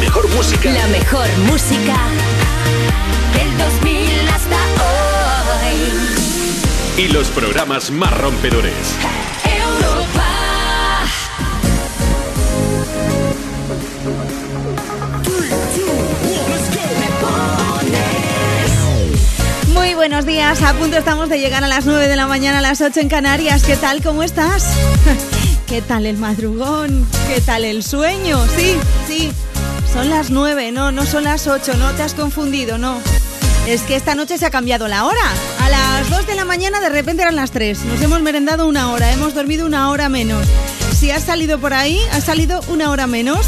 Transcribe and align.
mejor 0.00 0.28
música. 0.34 0.70
La 0.70 0.86
mejor 0.88 1.26
música 1.46 1.96
del 3.34 3.58
2000 3.58 4.28
hasta 4.28 4.56
hoy. 5.66 7.02
Y 7.04 7.08
los 7.08 7.28
programas 7.28 7.90
más 7.90 8.16
rompedores. 8.18 8.72
Europa. 9.44 10.24
Muy 19.72 19.94
buenos 19.94 20.26
días, 20.26 20.62
a 20.62 20.74
punto 20.74 20.96
estamos 20.96 21.28
de 21.28 21.38
llegar 21.38 21.64
a 21.64 21.68
las 21.68 21.86
9 21.86 22.08
de 22.08 22.16
la 22.16 22.26
mañana, 22.26 22.58
a 22.58 22.62
las 22.62 22.80
8 22.80 23.00
en 23.00 23.08
Canarias. 23.08 23.62
¿Qué 23.64 23.76
tal? 23.76 24.02
¿Cómo 24.02 24.22
estás? 24.22 24.66
¿Qué 25.68 25.82
tal 25.82 26.06
el 26.06 26.16
madrugón? 26.16 27.06
¿Qué 27.28 27.42
tal 27.42 27.64
el 27.64 27.82
sueño? 27.82 28.38
Sí, 28.56 28.76
sí, 29.06 29.30
son 29.92 30.10
las 30.10 30.30
9, 30.30 30.72
no, 30.72 30.92
no 30.92 31.06
son 31.06 31.24
las 31.24 31.46
8, 31.46 31.74
no 31.74 31.92
te 31.92 32.02
has 32.02 32.14
confundido, 32.14 32.78
no. 32.78 33.00
Es 33.66 33.82
que 33.82 33.96
esta 33.96 34.14
noche 34.14 34.38
se 34.38 34.46
ha 34.46 34.50
cambiado 34.50 34.88
la 34.88 35.04
hora. 35.04 35.20
A 35.60 35.68
las 35.68 36.10
2 36.10 36.26
de 36.26 36.34
la 36.34 36.44
mañana 36.44 36.80
de 36.80 36.88
repente 36.88 37.22
eran 37.22 37.36
las 37.36 37.50
3. 37.50 37.84
Nos 37.84 38.00
hemos 38.00 38.22
merendado 38.22 38.66
una 38.66 38.92
hora, 38.92 39.12
hemos 39.12 39.34
dormido 39.34 39.66
una 39.66 39.90
hora 39.90 40.08
menos. 40.08 40.46
Si 40.96 41.10
has 41.10 41.24
salido 41.24 41.58
por 41.58 41.74
ahí, 41.74 42.00
has 42.12 42.24
salido 42.24 42.60
una 42.68 42.90
hora 42.90 43.06
menos. 43.06 43.46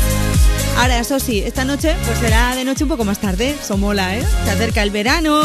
Ahora, 0.77 0.99
eso 0.99 1.19
sí, 1.21 1.43
esta 1.45 1.65
noche 1.65 1.97
pues 2.05 2.19
será 2.19 2.55
de 2.55 2.65
noche 2.65 2.85
un 2.85 2.91
poco 2.91 3.05
más 3.05 3.19
tarde. 3.19 3.57
Somola, 3.63 4.16
¿eh? 4.16 4.25
Se 4.45 4.51
acerca 4.51 4.83
el 4.83 4.91
verano. 4.91 5.43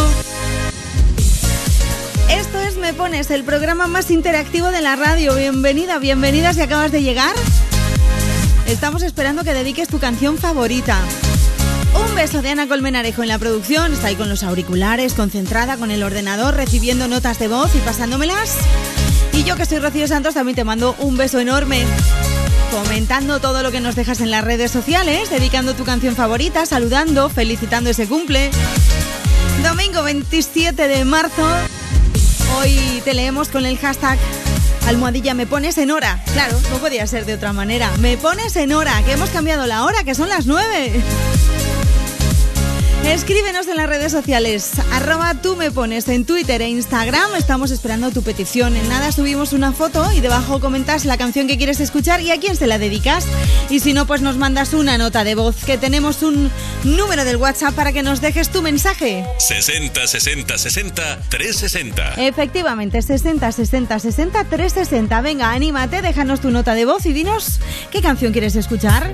Esto 2.29 2.59
es 2.59 2.77
Me 2.77 2.93
Pones, 2.93 3.31
el 3.31 3.43
programa 3.43 3.87
más 3.87 4.11
interactivo 4.11 4.71
de 4.71 4.81
la 4.81 4.95
radio. 4.95 5.35
Bienvenida, 5.35 5.99
bienvenida 5.99 6.53
si 6.53 6.61
acabas 6.61 6.91
de 6.91 7.01
llegar. 7.01 7.35
Estamos 8.67 9.03
esperando 9.03 9.43
que 9.43 9.53
dediques 9.53 9.87
tu 9.87 9.99
canción 9.99 10.37
favorita. 10.37 10.97
Un 11.93 12.15
beso 12.15 12.41
de 12.41 12.49
Ana 12.49 12.67
Colmenarejo 12.67 13.21
en 13.21 13.29
la 13.29 13.37
producción. 13.37 13.93
Está 13.93 14.07
ahí 14.07 14.15
con 14.15 14.27
los 14.27 14.43
auriculares, 14.43 15.13
concentrada 15.13 15.77
con 15.77 15.91
el 15.91 16.01
ordenador, 16.01 16.55
recibiendo 16.55 17.07
notas 17.07 17.37
de 17.37 17.47
voz 17.47 17.75
y 17.75 17.79
pasándomelas. 17.79 18.57
Y 19.33 19.43
yo 19.43 19.55
que 19.55 19.65
soy 19.65 19.79
Rocío 19.79 20.07
Santos 20.07 20.33
también 20.33 20.55
te 20.55 20.63
mando 20.63 20.95
un 20.99 21.15
beso 21.15 21.39
enorme. 21.39 21.85
Comentando 22.71 23.39
todo 23.39 23.61
lo 23.61 23.71
que 23.71 23.81
nos 23.81 23.95
dejas 23.95 24.19
en 24.19 24.31
las 24.31 24.43
redes 24.43 24.71
sociales, 24.71 25.29
dedicando 25.29 25.75
tu 25.75 25.83
canción 25.83 26.15
favorita, 26.15 26.65
saludando, 26.65 27.29
felicitando 27.29 27.91
ese 27.91 28.07
cumple. 28.07 28.49
Domingo 29.63 30.01
27 30.03 30.87
de 30.87 31.05
marzo. 31.05 31.47
Hoy 32.57 33.01
te 33.03 33.13
leemos 33.13 33.49
con 33.49 33.65
el 33.65 33.77
hashtag 33.77 34.17
Almohadilla, 34.87 35.33
me 35.33 35.47
pones 35.47 35.77
en 35.79 35.89
hora. 35.89 36.21
Claro, 36.33 36.59
no 36.69 36.77
podía 36.77 37.07
ser 37.07 37.25
de 37.25 37.33
otra 37.33 37.53
manera. 37.53 37.91
Me 37.97 38.17
pones 38.17 38.55
en 38.55 38.71
hora, 38.71 39.01
que 39.03 39.13
hemos 39.13 39.29
cambiado 39.31 39.65
la 39.65 39.83
hora, 39.83 40.03
que 40.03 40.13
son 40.13 40.29
las 40.29 40.45
9. 40.45 41.01
Escríbenos 43.05 43.67
en 43.67 43.77
las 43.77 43.87
redes 43.87 44.11
sociales, 44.11 44.71
arroba 44.91 45.35
tú 45.35 45.55
me 45.55 45.69
pones 45.69 46.07
en 46.09 46.25
Twitter 46.25 46.61
e 46.63 46.69
Instagram. 46.69 47.35
Estamos 47.35 47.69
esperando 47.69 48.09
tu 48.09 48.23
petición. 48.23 48.75
En 48.75 48.89
nada 48.89 49.11
subimos 49.11 49.53
una 49.53 49.71
foto 49.71 50.11
y 50.11 50.21
debajo 50.21 50.59
comentas 50.59 51.05
la 51.05 51.15
canción 51.15 51.47
que 51.47 51.55
quieres 51.55 51.79
escuchar 51.79 52.21
y 52.21 52.31
a 52.31 52.39
quién 52.39 52.55
se 52.55 52.65
la 52.65 52.79
dedicas. 52.79 53.27
Y 53.69 53.79
si 53.79 53.93
no, 53.93 54.07
pues 54.07 54.21
nos 54.21 54.37
mandas 54.37 54.73
una 54.73 54.97
nota 54.97 55.23
de 55.23 55.35
voz, 55.35 55.63
que 55.65 55.77
tenemos 55.77 56.23
un 56.23 56.51
número 56.83 57.25
del 57.25 57.37
WhatsApp 57.37 57.75
para 57.75 57.93
que 57.93 58.01
nos 58.01 58.21
dejes 58.21 58.49
tu 58.49 58.63
mensaje. 58.63 59.23
60 59.37 60.07
60 60.07 60.57
60 60.57 61.19
360. 61.29 62.13
Efectivamente, 62.17 63.01
60 63.03 63.51
60 63.51 63.99
60 63.99 64.43
360. 64.45 65.21
Venga, 65.21 65.51
anímate, 65.51 66.01
déjanos 66.01 66.41
tu 66.41 66.49
nota 66.49 66.73
de 66.73 66.85
voz 66.85 67.05
y 67.05 67.13
dinos 67.13 67.59
qué 67.91 68.01
canción 68.01 68.33
quieres 68.33 68.55
escuchar. 68.55 69.13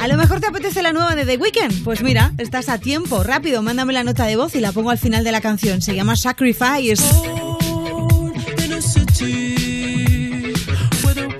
A 0.00 0.08
lo 0.08 0.16
mejor 0.16 0.40
te 0.40 0.46
apetece 0.46 0.82
la 0.82 0.92
nueva 0.92 1.14
de 1.14 1.26
The 1.26 1.36
Weeknd. 1.36 1.84
Pues 1.84 2.02
mira, 2.02 2.32
estás 2.38 2.70
a 2.70 2.78
tiempo. 2.78 3.22
Rápido, 3.22 3.62
mándame 3.62 3.92
la 3.92 4.02
nota 4.02 4.24
de 4.24 4.36
voz 4.36 4.54
y 4.54 4.60
la 4.60 4.72
pongo 4.72 4.90
al 4.90 4.98
final 4.98 5.24
de 5.24 5.32
la 5.32 5.42
canción. 5.42 5.82
Se 5.82 5.94
llama 5.94 6.16
Sacrifice. 6.16 7.04
a 8.72 8.82
city 8.82 10.54
where 11.02 11.14
the 11.14 11.30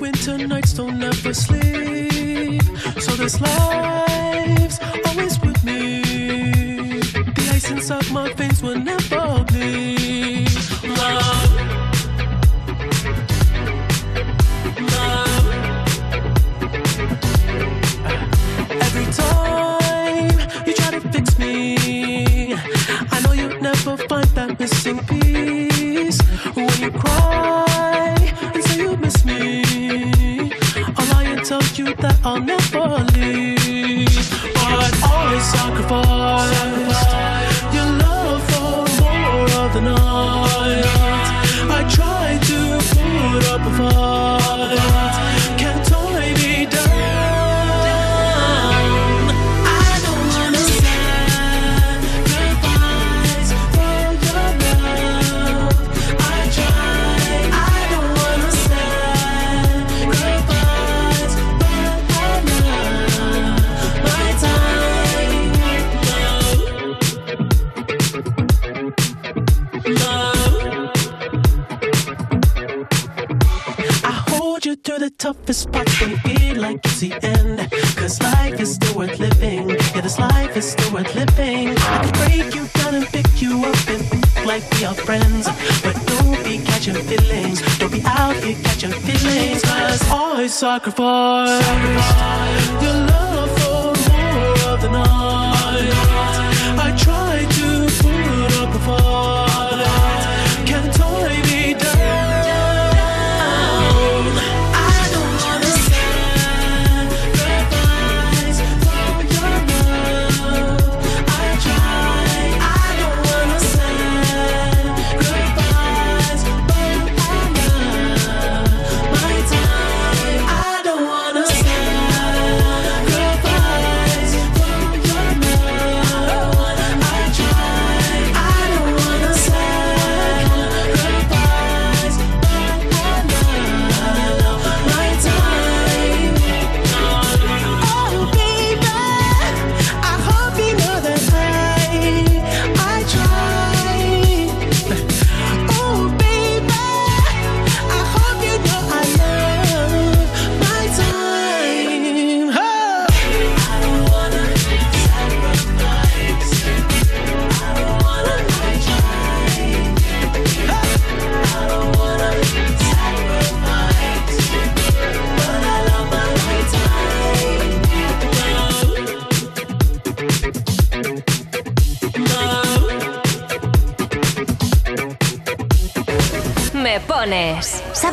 time 19.12 20.30
you 20.66 20.74
try 20.74 20.90
to 20.90 21.00
fix 21.10 21.38
me, 21.38 22.54
I 22.54 23.20
know 23.24 23.32
you'll 23.32 23.60
never 23.60 23.96
find 24.08 24.26
that 24.36 24.58
missing 24.58 24.98
piece. 25.06 26.20
When 26.54 26.70
you 26.80 26.90
cry 26.90 28.16
and 28.54 28.64
say 28.64 28.78
you 28.78 28.96
miss 28.96 29.24
me, 29.24 30.52
I'll 30.96 31.06
lie 31.12 31.24
and 31.24 31.78
you 31.78 31.94
that 31.96 32.18
I'll 32.24 32.40
never 32.40 33.04
leave. 33.14 34.30
But 34.54 35.02
always 35.02 35.44
sacrifice 35.44 37.39
toughest 75.32 75.70
parts 75.70 76.00
you 76.00 76.16
feel 76.18 76.60
like 76.60 76.80
it's 76.84 77.00
the 77.00 77.12
end. 77.22 77.58
Cause 77.96 78.20
life 78.20 78.58
is 78.60 78.74
still 78.74 78.96
worth 78.98 79.18
living. 79.20 79.70
Yeah, 79.70 80.00
this 80.00 80.18
life 80.18 80.56
is 80.56 80.72
still 80.72 80.92
worth 80.92 81.14
living. 81.14 81.68
I 81.94 81.96
can 82.02 82.12
break 82.20 82.54
you 82.56 82.66
down 82.78 82.94
and 82.96 83.06
pick 83.06 83.30
you 83.40 83.52
up 83.64 83.88
and 83.88 84.02
act 84.12 84.46
like 84.46 84.64
we 84.72 84.84
are 84.84 84.94
friends. 84.94 85.46
But 85.84 85.94
don't 86.10 86.42
be 86.42 86.58
catching 86.70 87.00
feelings. 87.10 87.58
Don't 87.78 87.92
be 87.92 88.02
out 88.04 88.36
here 88.42 88.56
catching 88.64 88.94
feelings. 89.06 89.62
Cause 89.62 90.02
I 90.10 90.46
sacrifice 90.48 91.66
your 92.84 92.96
love 93.12 93.50
for 93.60 93.86
more 94.10 94.72
of 94.72 94.78
the 94.84 94.90
night. 94.90 95.90
I 96.86 96.88
try 97.04 97.34
to 97.56 97.66
put 98.02 98.52
up 98.62 98.74
a 98.74 98.78
fight. 98.86 99.09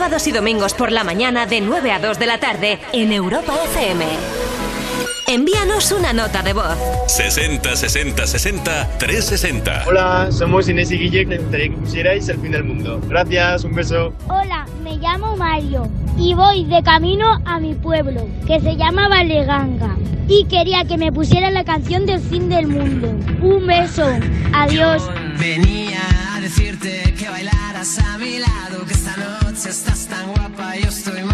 sábados 0.07 0.27
y 0.27 0.31
domingos 0.31 0.73
por 0.73 0.89
la 0.89 1.03
mañana 1.03 1.45
de 1.47 1.59
9 1.59 1.91
a 1.91 1.99
2 1.99 2.17
de 2.17 2.25
la 2.27 2.39
tarde 2.39 2.79
en 2.93 3.11
Europa 3.11 3.53
FM. 3.65 4.05
Envíanos 5.27 5.91
una 5.91 6.13
nota 6.13 6.41
de 6.41 6.53
voz. 6.53 6.77
60 7.07 7.75
60 7.75 8.25
60 8.25 8.87
360. 8.99 9.83
Hola, 9.85 10.29
somos 10.31 10.69
Inés 10.69 10.91
y 10.91 10.97
Guille. 10.97 11.25
Me 11.25 11.37
que 11.39 11.71
pusierais 11.71 12.29
El 12.29 12.39
fin 12.39 12.53
del 12.53 12.63
mundo. 12.63 13.01
Gracias, 13.09 13.65
un 13.65 13.75
beso. 13.75 14.13
Hola, 14.29 14.65
me 14.81 14.95
llamo 14.95 15.35
Mario 15.35 15.89
y 16.17 16.33
voy 16.33 16.63
de 16.63 16.81
camino 16.83 17.41
a 17.43 17.59
mi 17.59 17.75
pueblo, 17.75 18.29
que 18.47 18.61
se 18.61 18.77
llama 18.77 19.09
Valeganga. 19.09 19.97
Y 20.29 20.45
quería 20.45 20.85
que 20.85 20.97
me 20.97 21.11
pusieran 21.11 21.53
la 21.53 21.65
canción 21.65 22.05
del 22.05 22.21
fin 22.21 22.47
del 22.47 22.67
mundo. 22.67 23.09
Un 23.41 23.67
beso. 23.67 24.07
Adiós. 24.53 25.03
Yo 25.05 25.13
venía 25.37 25.99
a 26.33 26.39
decirte 26.39 27.13
que 27.17 27.27
bailaras 27.27 27.99
a 27.99 28.17
mi 28.17 28.39
lado, 28.39 28.85
que 28.85 28.93
esta 28.93 29.15
noche 29.17 29.69
estás 29.69 29.96
I 30.77 30.81
used 30.81 31.05
to 31.05 31.26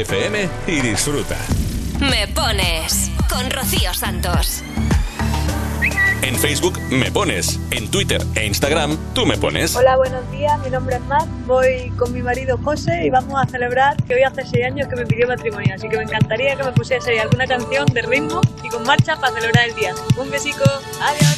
FM 0.00 0.48
y 0.68 0.80
disfruta. 0.80 1.36
Me 1.98 2.28
pones 2.28 3.10
con 3.28 3.50
Rocío 3.50 3.92
Santos. 3.92 4.62
En 6.22 6.36
Facebook 6.36 6.78
me 6.90 7.10
pones, 7.10 7.58
en 7.72 7.90
Twitter 7.90 8.22
e 8.36 8.46
Instagram 8.46 8.96
tú 9.12 9.26
me 9.26 9.36
pones. 9.36 9.74
Hola, 9.74 9.96
buenos 9.96 10.30
días, 10.30 10.56
mi 10.60 10.70
nombre 10.70 10.96
es 10.96 11.02
Matt, 11.02 11.26
voy 11.46 11.90
con 11.96 12.12
mi 12.12 12.22
marido 12.22 12.58
José 12.62 13.06
y 13.06 13.10
vamos 13.10 13.42
a 13.42 13.46
celebrar 13.46 13.96
que 14.04 14.14
hoy 14.14 14.22
hace 14.22 14.46
6 14.46 14.66
años 14.66 14.88
que 14.88 14.94
me 14.94 15.04
pidió 15.04 15.26
matrimonio, 15.26 15.74
así 15.74 15.88
que 15.88 15.96
me 15.96 16.04
encantaría 16.04 16.54
que 16.54 16.62
me 16.62 16.72
pusiese 16.72 17.18
alguna 17.18 17.46
canción 17.46 17.86
de 17.86 18.02
ritmo 18.02 18.40
y 18.62 18.68
con 18.68 18.84
marcha 18.84 19.16
para 19.16 19.34
celebrar 19.34 19.68
el 19.68 19.74
día. 19.74 19.94
Un 20.16 20.30
besico, 20.30 20.62
adiós. 21.02 21.36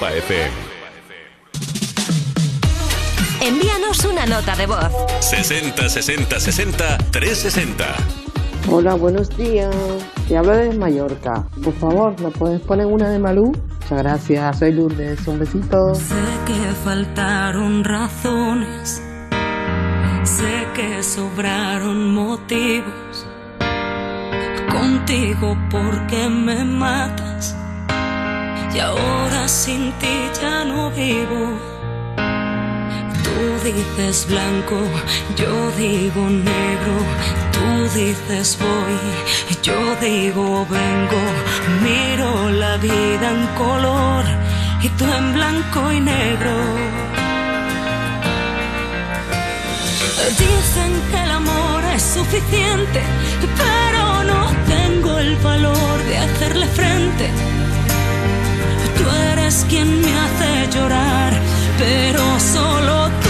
Europa 0.00 0.12
FM. 0.14 0.50
Envíanos 3.42 4.04
una 4.04 4.26
nota 4.26 4.56
de 4.56 4.66
voz. 4.66 4.90
60 5.20 5.88
60 5.88 6.40
60 6.40 6.98
360. 7.10 7.84
Hola, 8.70 8.94
buenos 8.94 9.36
días. 9.36 9.74
Te 10.28 10.36
hablo 10.36 10.56
desde 10.56 10.78
Mallorca. 10.78 11.46
Por 11.62 11.74
favor, 11.74 12.20
¿me 12.20 12.30
puedes 12.30 12.60
poner 12.60 12.86
una 12.86 13.10
de 13.10 13.18
Malú? 13.18 13.52
Muchas 13.82 13.98
gracias, 13.98 14.58
soy 14.58 14.72
Lourdes. 14.72 15.26
Un 15.26 15.38
besito. 15.38 15.94
Sé 15.94 16.14
que 16.46 16.72
faltaron 16.84 17.84
razones, 17.84 19.02
sé 20.24 20.66
que 20.74 21.02
sobraron 21.02 22.14
motivos. 22.14 23.26
Contigo 24.70 25.56
porque 25.70 26.28
me 26.28 26.64
matas 26.64 27.56
y 28.74 28.78
ahora 28.78 29.19
sin 29.64 29.92
ti 30.00 30.14
ya 30.40 30.64
no 30.64 30.90
vivo. 30.90 31.42
Tú 33.24 33.36
dices 33.68 34.26
blanco, 34.26 34.78
yo 35.40 35.52
digo 35.76 36.22
negro. 36.30 36.96
Tú 37.54 37.66
dices 37.98 38.58
voy, 38.64 38.98
yo 39.66 39.78
digo 40.00 40.66
vengo. 40.78 41.22
Miro 41.86 42.50
la 42.62 42.78
vida 42.78 43.26
en 43.36 43.46
color 43.62 44.24
y 44.80 44.88
tú 44.96 45.04
en 45.18 45.26
blanco 45.34 45.92
y 45.92 46.00
negro. 46.00 46.56
Dicen 50.44 50.92
que 51.10 51.18
el 51.26 51.30
amor 51.42 51.84
es 51.96 52.02
suficiente, 52.02 53.00
pero 53.62 54.24
no 54.24 54.40
tengo 54.74 55.18
el 55.18 55.36
valor 55.36 55.96
de 56.08 56.16
hacerle 56.16 56.66
frente. 56.78 57.49
Quien 59.70 60.00
me 60.00 60.12
hace 60.18 60.76
llorar, 60.76 61.32
pero 61.78 62.40
solo 62.40 63.08
tú 63.22 63.29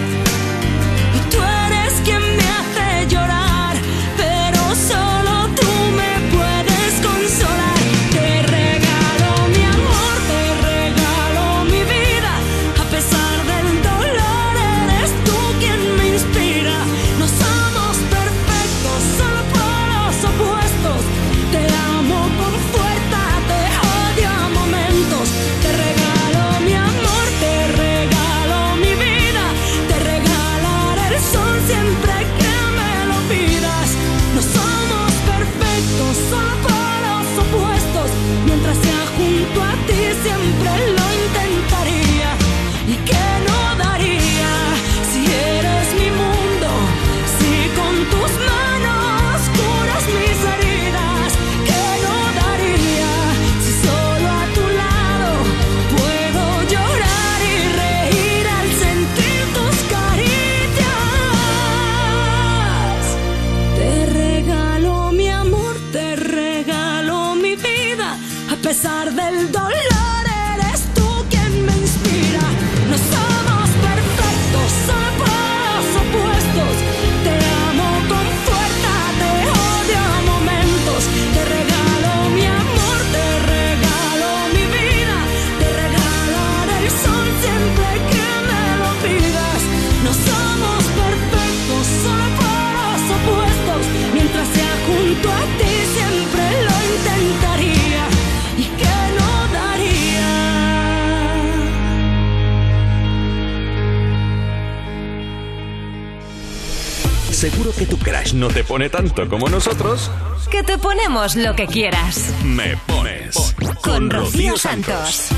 No 108.33 108.47
te 108.47 108.63
pone 108.63 108.89
tanto 108.89 109.27
como 109.27 109.49
nosotros. 109.49 110.11
Que 110.49 110.63
te 110.63 110.77
ponemos 110.77 111.35
lo 111.35 111.55
que 111.55 111.67
quieras. 111.67 112.29
Me 112.45 112.77
pones 112.85 113.35
Con 113.81 114.09
Rocío 114.09 114.57
Santos. 114.57 115.29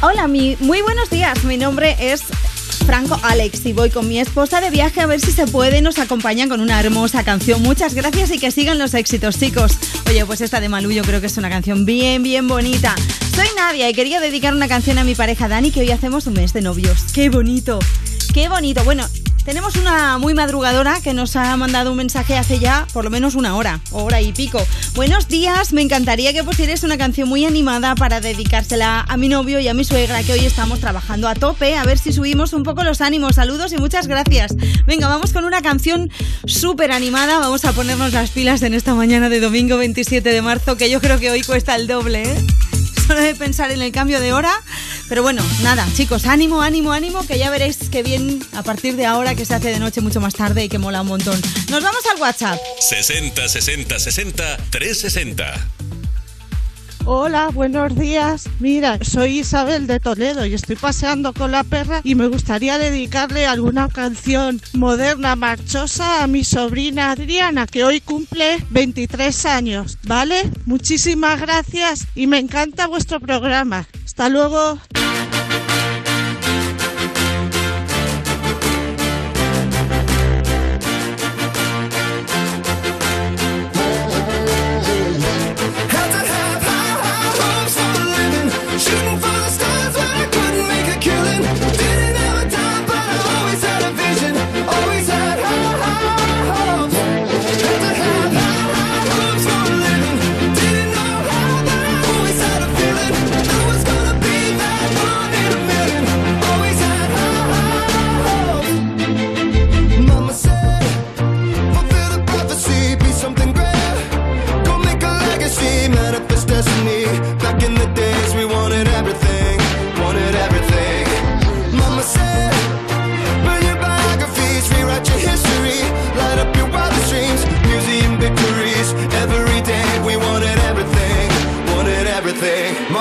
Hola, 0.00 0.26
mi, 0.26 0.56
muy 0.60 0.82
buenos 0.82 1.10
días. 1.10 1.44
Mi 1.44 1.56
nombre 1.56 1.96
es 2.00 2.22
Franco 2.86 3.18
Alex 3.22 3.66
y 3.66 3.72
voy 3.72 3.90
con 3.90 4.08
mi 4.08 4.18
esposa 4.18 4.60
de 4.60 4.70
viaje 4.70 5.02
a 5.02 5.06
ver 5.06 5.20
si 5.20 5.30
se 5.30 5.46
puede. 5.46 5.82
Nos 5.82 5.98
acompañan 5.98 6.48
con 6.48 6.60
una 6.60 6.80
hermosa 6.80 7.22
canción. 7.22 7.62
Muchas 7.62 7.94
gracias 7.94 8.30
y 8.32 8.38
que 8.38 8.50
sigan 8.50 8.78
los 8.78 8.94
éxitos, 8.94 9.38
chicos. 9.38 9.78
Oye, 10.08 10.24
pues 10.26 10.40
esta 10.40 10.60
de 10.60 10.68
Malú 10.68 10.90
yo 10.90 11.02
creo 11.02 11.20
que 11.20 11.26
es 11.26 11.36
una 11.36 11.50
canción 11.50 11.84
bien, 11.84 12.22
bien 12.22 12.48
bonita. 12.48 12.94
Soy 13.36 13.48
Nadia 13.56 13.88
y 13.88 13.94
quería 13.94 14.20
dedicar 14.20 14.54
una 14.54 14.68
canción 14.68 14.98
a 14.98 15.04
mi 15.04 15.14
pareja 15.14 15.48
Dani 15.48 15.70
que 15.70 15.80
hoy 15.80 15.90
hacemos 15.90 16.26
un 16.26 16.34
mes 16.34 16.52
de 16.52 16.62
novios. 16.62 17.04
¡Qué 17.12 17.28
bonito! 17.28 17.78
¡Qué 18.32 18.48
bonito! 18.48 18.84
Bueno, 18.84 19.06
tenemos 19.44 19.76
una 19.76 20.18
muy 20.18 20.34
madrugadora 20.34 21.00
que 21.02 21.12
nos 21.12 21.36
ha 21.36 21.56
mandado 21.56 21.90
un 21.90 21.96
mensaje 21.96 22.36
hace 22.36 22.58
ya 22.58 22.86
por 22.92 23.04
lo 23.04 23.10
menos 23.10 23.34
una 23.34 23.56
hora, 23.56 23.80
hora 23.92 24.20
y 24.20 24.32
pico. 24.32 24.64
Buenos 24.94 25.28
días, 25.28 25.72
me 25.72 25.82
encantaría 25.82 26.32
que 26.32 26.42
pusierais 26.42 26.82
una 26.82 26.96
canción 26.96 27.28
muy 27.28 27.44
animada 27.44 27.94
para 27.94 28.20
dedicársela 28.20 29.04
a 29.06 29.16
mi 29.16 29.28
novio 29.28 29.60
y 29.60 29.68
a 29.68 29.74
mi 29.74 29.84
suegra 29.84 30.22
que 30.22 30.32
hoy 30.32 30.44
estamos 30.44 30.80
trabajando 30.80 31.28
a 31.28 31.34
tope, 31.34 31.76
a 31.76 31.84
ver 31.84 31.98
si 31.98 32.12
subimos 32.12 32.52
un 32.52 32.62
poco 32.62 32.84
los 32.84 33.00
ánimos. 33.00 33.36
Saludos 33.36 33.72
y 33.72 33.76
muchas 33.76 34.06
gracias. 34.06 34.54
Venga, 34.86 35.08
vamos 35.08 35.32
con 35.32 35.44
una 35.44 35.60
canción 35.62 36.10
súper 36.46 36.92
animada, 36.92 37.38
vamos 37.38 37.64
a 37.64 37.72
ponernos 37.72 38.12
las 38.12 38.30
pilas 38.30 38.62
en 38.62 38.74
esta 38.74 38.94
mañana 38.94 39.28
de 39.28 39.40
domingo 39.40 39.76
27 39.76 40.28
de 40.28 40.42
marzo, 40.42 40.76
que 40.76 40.90
yo 40.90 41.00
creo 41.00 41.18
que 41.18 41.30
hoy 41.30 41.42
cuesta 41.42 41.76
el 41.76 41.86
doble, 41.86 42.22
¿eh? 42.22 42.46
Solo 43.06 43.20
de 43.20 43.34
pensar 43.34 43.70
en 43.70 43.82
el 43.82 43.92
cambio 43.92 44.18
de 44.18 44.32
hora. 44.32 44.52
Pero 45.08 45.22
bueno, 45.22 45.42
nada, 45.62 45.86
chicos, 45.94 46.26
ánimo, 46.26 46.62
ánimo, 46.62 46.92
ánimo, 46.92 47.26
que 47.26 47.38
ya 47.38 47.50
veréis 47.50 47.76
que 47.90 48.02
bien 48.02 48.40
a 48.52 48.62
partir 48.62 48.96
de 48.96 49.06
ahora 49.06 49.34
que 49.34 49.44
se 49.44 49.54
hace 49.54 49.70
de 49.70 49.78
noche 49.78 50.00
mucho 50.00 50.20
más 50.20 50.34
tarde 50.34 50.64
y 50.64 50.68
que 50.68 50.78
mola 50.78 51.02
un 51.02 51.08
montón. 51.08 51.40
Nos 51.70 51.82
vamos 51.82 52.02
al 52.12 52.20
WhatsApp. 52.20 52.58
60 52.80 53.48
60 53.48 53.98
60 53.98 54.56
360. 54.70 55.68
Hola, 57.06 57.50
buenos 57.52 57.94
días. 57.96 58.48
Mira, 58.60 58.98
soy 59.02 59.40
Isabel 59.40 59.86
de 59.86 60.00
Toledo 60.00 60.46
y 60.46 60.54
estoy 60.54 60.76
paseando 60.76 61.34
con 61.34 61.52
la 61.52 61.62
perra 61.62 62.00
y 62.02 62.14
me 62.14 62.28
gustaría 62.28 62.78
dedicarle 62.78 63.44
alguna 63.44 63.90
canción 63.90 64.58
moderna, 64.72 65.36
marchosa 65.36 66.22
a 66.22 66.26
mi 66.26 66.44
sobrina 66.44 67.10
Adriana, 67.10 67.66
que 67.66 67.84
hoy 67.84 68.00
cumple 68.00 68.64
23 68.70 69.44
años, 69.44 69.98
¿vale? 70.04 70.50
Muchísimas 70.64 71.42
gracias 71.42 72.06
y 72.14 72.26
me 72.26 72.38
encanta 72.38 72.86
vuestro 72.86 73.20
programa. 73.20 73.86
Hasta 74.06 74.30
luego. 74.30 74.78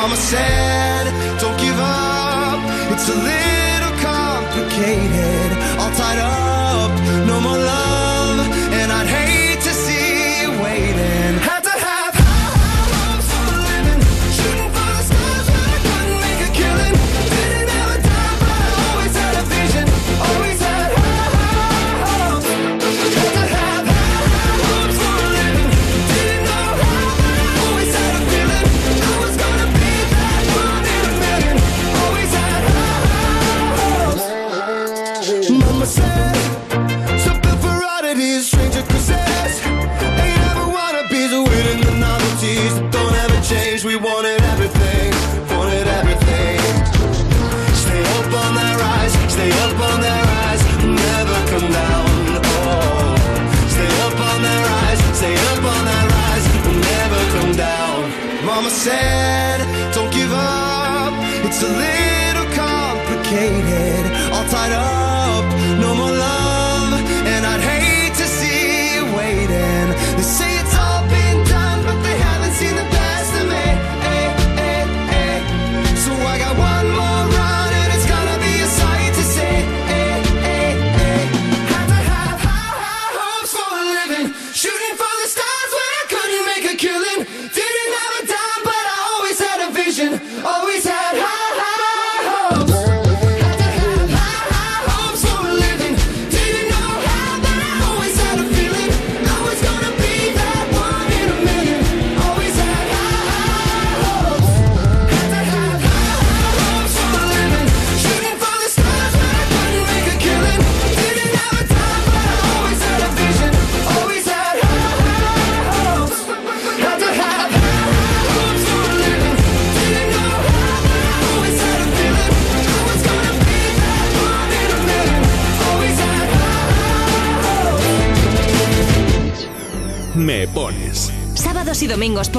myself 0.08 1.03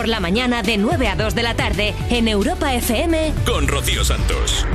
por 0.04 0.10
la 0.10 0.20
mañana 0.20 0.62
de 0.62 0.76
9 0.76 1.08
a 1.08 1.16
2 1.16 1.34
de 1.34 1.42
la 1.42 1.54
tarde 1.54 1.94
en 2.10 2.28
Europa 2.28 2.74
FM 2.74 3.32
con 3.46 3.66
Rocío 3.66 4.04
Santos. 4.04 4.66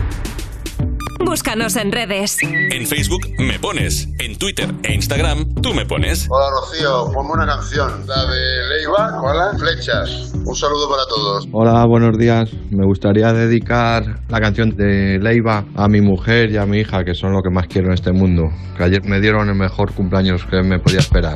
Búscanos 1.24 1.76
en 1.76 1.92
redes. 1.92 2.38
En 2.42 2.88
Facebook 2.88 3.22
me 3.38 3.60
pones, 3.60 4.10
en 4.18 4.40
Twitter 4.40 4.74
e 4.82 4.96
Instagram 4.96 5.54
tú 5.62 5.76
me 5.76 5.86
pones. 5.86 6.26
Hola 6.32 6.48
Rocío, 6.50 7.12
ponme 7.14 7.34
una 7.34 7.46
canción, 7.46 8.08
la 8.08 8.26
de 8.26 8.70
Leiva, 8.70 9.22
hola, 9.22 9.52
Flechas. 9.60 10.34
Un 10.34 10.56
saludo 10.56 10.90
para 10.90 11.04
todos. 11.06 11.48
Hola, 11.52 11.86
buenos 11.86 12.18
días. 12.18 12.50
Me 12.72 12.88
gustaría 12.88 13.32
dedicar 13.32 14.24
la 14.30 14.40
canción 14.40 14.76
de 14.76 15.20
Leiva 15.20 15.64
a 15.76 15.88
mi 15.88 16.02
mujer 16.02 16.50
y 16.50 16.58
a 16.58 16.66
mi 16.66 16.80
hija, 16.80 17.04
que 17.04 17.14
son 17.14 17.34
lo 17.34 17.44
que 17.44 17.52
más 17.52 17.68
quiero 17.68 17.90
en 17.90 17.94
este 17.94 18.12
mundo. 18.12 18.50
Que 18.76 18.86
ayer 18.86 19.04
me 19.04 19.22
dieron 19.22 19.48
el 19.48 19.56
mejor 19.56 19.94
cumpleaños 19.94 20.44
que 20.50 20.64
me 20.64 20.80
podía 20.80 21.02
esperar. 21.02 21.36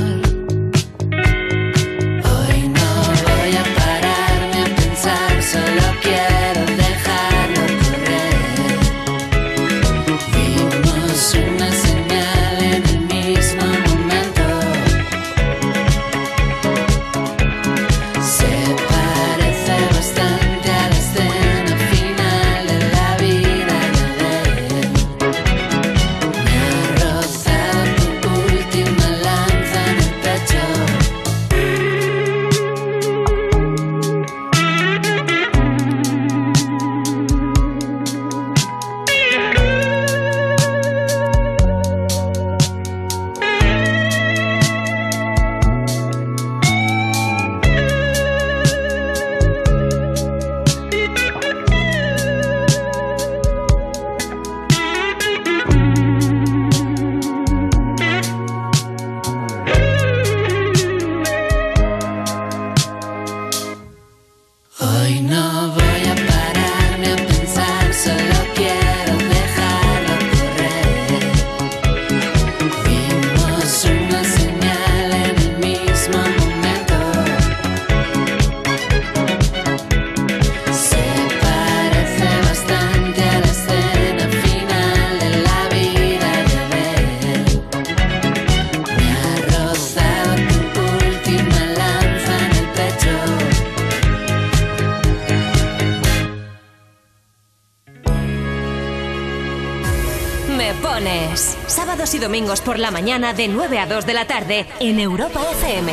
Domingos 102.31 102.61
por 102.61 102.79
la 102.79 102.91
mañana 102.91 103.33
de 103.33 103.49
9 103.49 103.77
a 103.77 103.85
2 103.85 104.05
de 104.05 104.13
la 104.13 104.25
tarde 104.25 104.65
en 104.79 105.01
Europa 105.01 105.41
FM. 105.51 105.91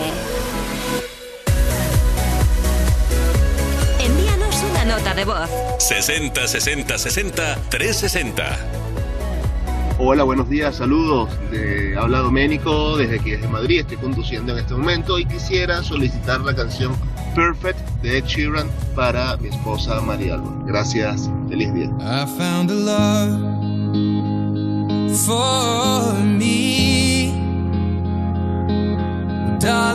Envíanos 3.99 4.63
una 4.71 4.85
nota 4.85 5.15
de 5.17 5.25
voz. 5.25 5.51
60 5.81 6.47
60 6.47 6.97
60 6.97 7.59
360. 7.71 8.57
Hola, 9.99 10.23
buenos 10.23 10.49
días, 10.49 10.77
saludos. 10.77 11.29
De, 11.51 11.97
habla 11.99 12.19
Doménico 12.19 12.97
desde 12.97 13.19
aquí, 13.19 13.33
desde 13.33 13.49
Madrid. 13.49 13.81
Estoy 13.81 13.97
conduciendo 13.97 14.53
en 14.53 14.61
este 14.61 14.75
momento 14.75 15.19
y 15.19 15.25
quisiera 15.25 15.83
solicitar 15.83 16.43
la 16.43 16.55
canción 16.55 16.95
Perfect 17.35 17.81
de 18.03 18.19
Ed 18.19 18.27
Sheeran 18.27 18.71
para 18.95 19.37
mi 19.39 19.49
esposa 19.49 20.01
María 20.03 20.35
Alba. 20.35 20.55
Gracias, 20.67 21.29
feliz 21.49 21.75
día. 21.75 21.91
I 21.99 22.25
found 22.39 22.71
a 22.71 22.75
love 22.75 23.59
for 25.27 25.78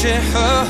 share 0.00 0.18
her 0.18 0.69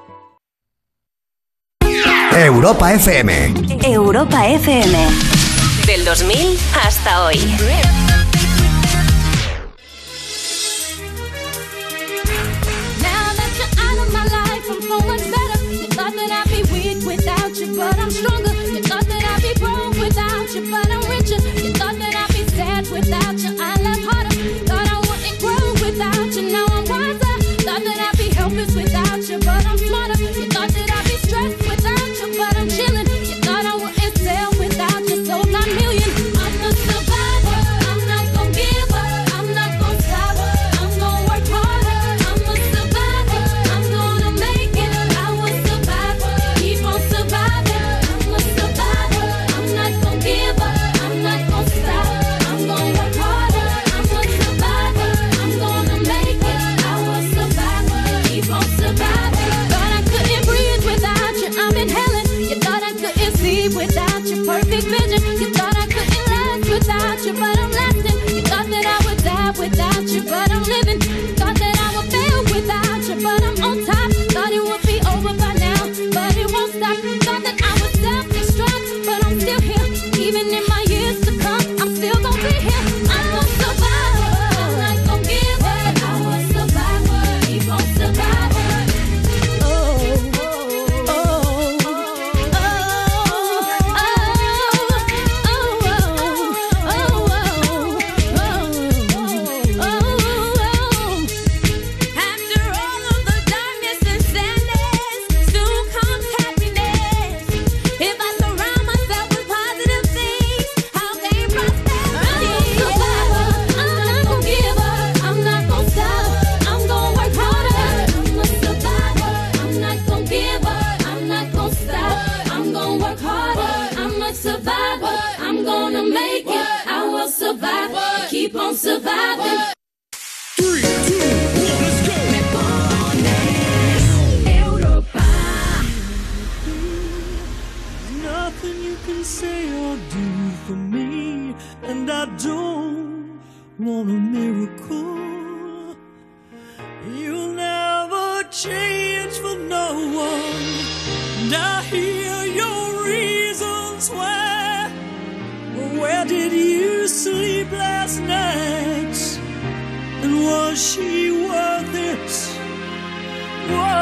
Europa 2.43 2.91
FM. 2.91 3.53
Europa 3.83 4.47
FM. 4.47 4.97
Del 5.85 6.03
2000 6.03 6.57
hasta 6.73 7.23
hoy. 7.23 7.39
But 17.77 17.97
I'm 17.99 18.11
stronger. 18.11 18.49
That 18.49 19.39
be 19.41 19.59
broke 19.59 19.95
without 19.97 20.53
you, 20.53 20.69
but 20.69 20.89
I'm 20.91 21.00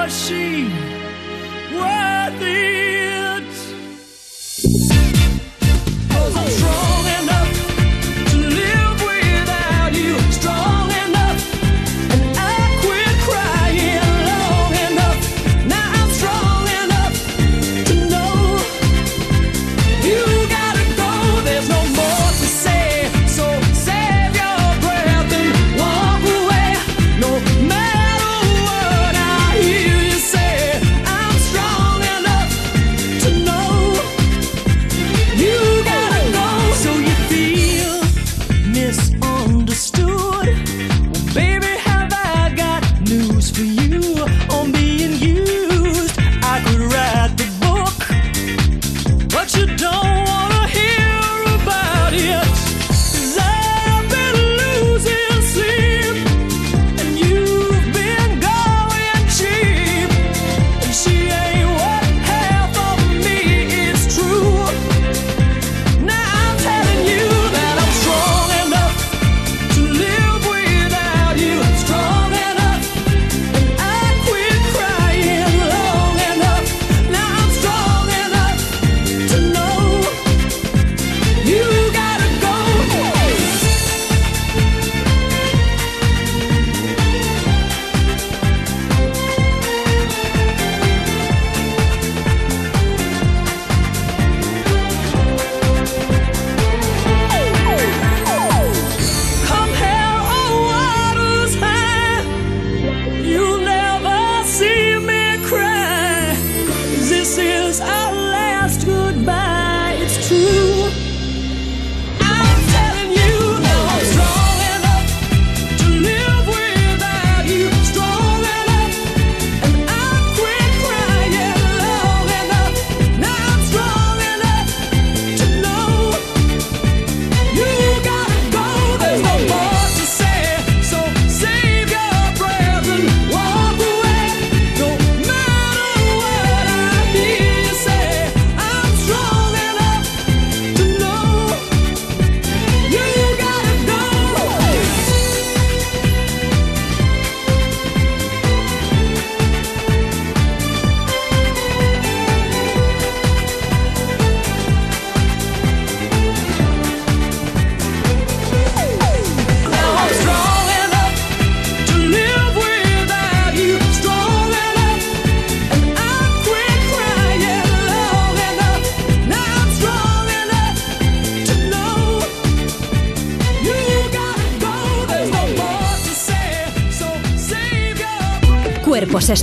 Was 0.10 0.32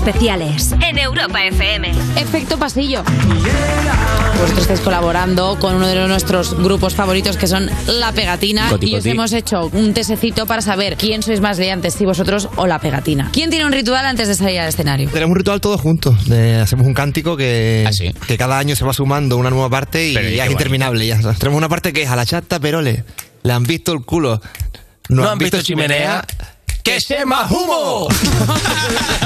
especiales 0.06 0.70
en 0.88 0.98
Europa 0.98 1.44
FM. 1.46 1.90
Efecto 2.14 2.56
pasillo. 2.56 3.02
Vosotros 4.34 4.58
estáis 4.60 4.78
colaborando 4.80 5.58
con 5.58 5.74
uno 5.74 5.88
de 5.88 6.06
nuestros 6.06 6.56
grupos 6.56 6.94
favoritos 6.94 7.36
que 7.36 7.48
son 7.48 7.68
La 7.88 8.12
Pegatina 8.12 8.68
Coti, 8.68 8.86
y 8.90 8.94
os 8.94 8.98
coti. 9.00 9.10
hemos 9.10 9.32
hecho 9.32 9.66
un 9.72 9.94
tesecito 9.94 10.46
para 10.46 10.62
saber 10.62 10.96
quién 10.96 11.24
sois 11.24 11.40
más 11.40 11.58
liantes, 11.58 11.94
si 11.94 12.04
vosotros 12.04 12.48
o 12.54 12.68
La 12.68 12.78
Pegatina. 12.78 13.30
¿Quién 13.32 13.50
tiene 13.50 13.66
un 13.66 13.72
ritual 13.72 14.06
antes 14.06 14.28
de 14.28 14.36
salir 14.36 14.60
al 14.60 14.68
escenario? 14.68 15.10
Tenemos 15.10 15.32
un 15.32 15.38
ritual 15.38 15.60
todos 15.60 15.80
juntos. 15.80 16.28
de- 16.28 16.60
hacemos 16.60 16.86
un 16.86 16.94
cántico 16.94 17.36
que, 17.36 17.90
que 18.28 18.38
cada 18.38 18.58
año 18.58 18.76
se 18.76 18.84
va 18.84 18.92
sumando 18.92 19.36
una 19.36 19.50
nueva 19.50 19.68
parte 19.70 20.08
y 20.08 20.14
Pero, 20.14 20.28
¿y 20.28 20.36
ya 20.36 20.44
es 20.44 20.52
interminable. 20.52 21.04
Ya. 21.04 21.18
Tenemos 21.34 21.58
una 21.58 21.68
parte 21.68 21.92
que 21.92 22.02
es 22.04 22.10
a 22.10 22.14
la 22.14 22.24
chata 22.24 22.60
Perole. 22.60 23.02
Le 23.42 23.52
han 23.52 23.64
visto 23.64 23.92
el 23.92 24.02
culo. 24.02 24.40
No, 25.08 25.28
han 25.28 25.38
visto 25.38 25.60
chimenea. 25.62 26.24
¡Que 26.84 27.00
se 27.00 27.24
más 27.26 27.50
humo! 27.50 28.06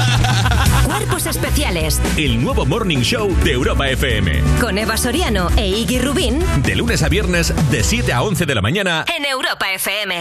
Especiales 1.31 2.01
El 2.17 2.43
nuevo 2.43 2.65
Morning 2.65 2.99
Show 2.99 3.33
de 3.45 3.53
Europa 3.53 3.87
FM. 3.89 4.41
con 4.59 4.77
Eva 4.77 4.97
Soriano 4.97 5.47
e 5.55 5.65
Iggy 5.69 5.99
Rubín 5.99 6.39
De 6.61 6.75
lunes 6.75 7.03
a 7.03 7.07
viernes, 7.09 7.53
de 7.71 7.83
7 7.83 8.11
a 8.11 8.21
11 8.21 8.45
de 8.45 8.53
la 8.53 8.61
mañana. 8.61 9.05
en 9.17 9.23
Europa 9.25 9.71
FM. 9.73 10.15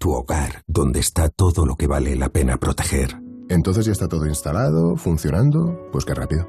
Tu 0.00 0.10
hogar, 0.12 0.62
donde 0.66 0.98
está 0.98 1.28
todo 1.28 1.64
lo 1.66 1.76
que 1.76 1.86
vale 1.86 2.16
la 2.16 2.30
pena 2.30 2.56
proteger. 2.56 3.16
Entonces 3.48 3.86
ya 3.86 3.92
está 3.92 4.08
todo 4.08 4.26
instalado, 4.26 4.96
funcionando. 4.96 5.88
Pues 5.92 6.04
qué 6.04 6.14
rápido. 6.14 6.48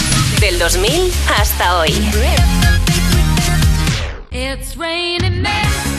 Del 0.41 0.57
2000 0.57 1.11
hasta 1.37 1.77
hoy. 1.77 1.93
It's 4.31 4.75
raining 4.75 5.43
men. 5.43 5.90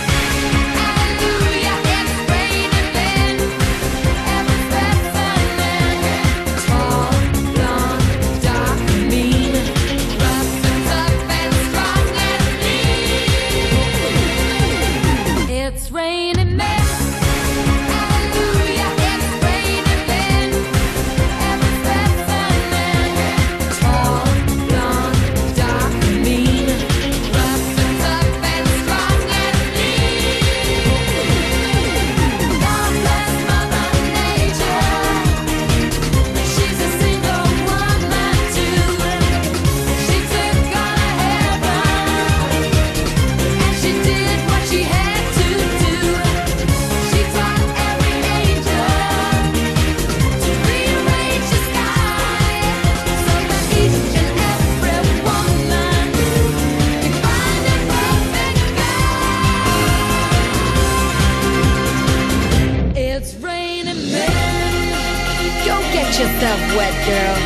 Yourself 66.43 66.77
wet, 66.77 67.07
girl. 67.07 67.42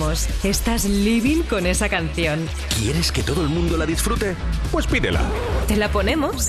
Estás 0.00 0.86
living 0.86 1.42
con 1.42 1.66
esa 1.66 1.90
canción. 1.90 2.48
¿Quieres 2.78 3.12
que 3.12 3.22
todo 3.22 3.42
el 3.42 3.48
mundo 3.50 3.76
la 3.76 3.84
disfrute? 3.84 4.34
Pues 4.72 4.86
pídela. 4.86 5.20
¿Te 5.68 5.76
la 5.76 5.90
ponemos? 5.90 6.48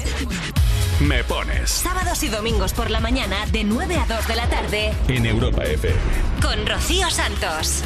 Me 1.01 1.23
pones 1.25 1.69
Sábados 1.69 2.23
y 2.23 2.29
domingos 2.29 2.71
por 2.73 2.89
la 2.89 3.01
mañana 3.01 3.45
de 3.51 3.63
9 3.65 3.97
a 3.97 4.05
2 4.05 4.27
de 4.27 4.35
la 4.35 4.47
tarde 4.47 4.93
en 5.09 5.25
Europa 5.25 5.63
FM. 5.63 5.99
con 6.41 6.65
Rocío 6.65 7.09
Santos. 7.09 7.83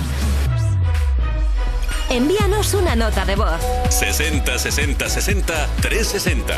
Envíanos 2.10 2.76
una 2.76 2.96
nota 2.96 3.26
de 3.26 3.36
voz. 3.36 3.60
60 3.90 4.60
60 4.60 5.10
60 5.10 5.68
360. 5.82 6.54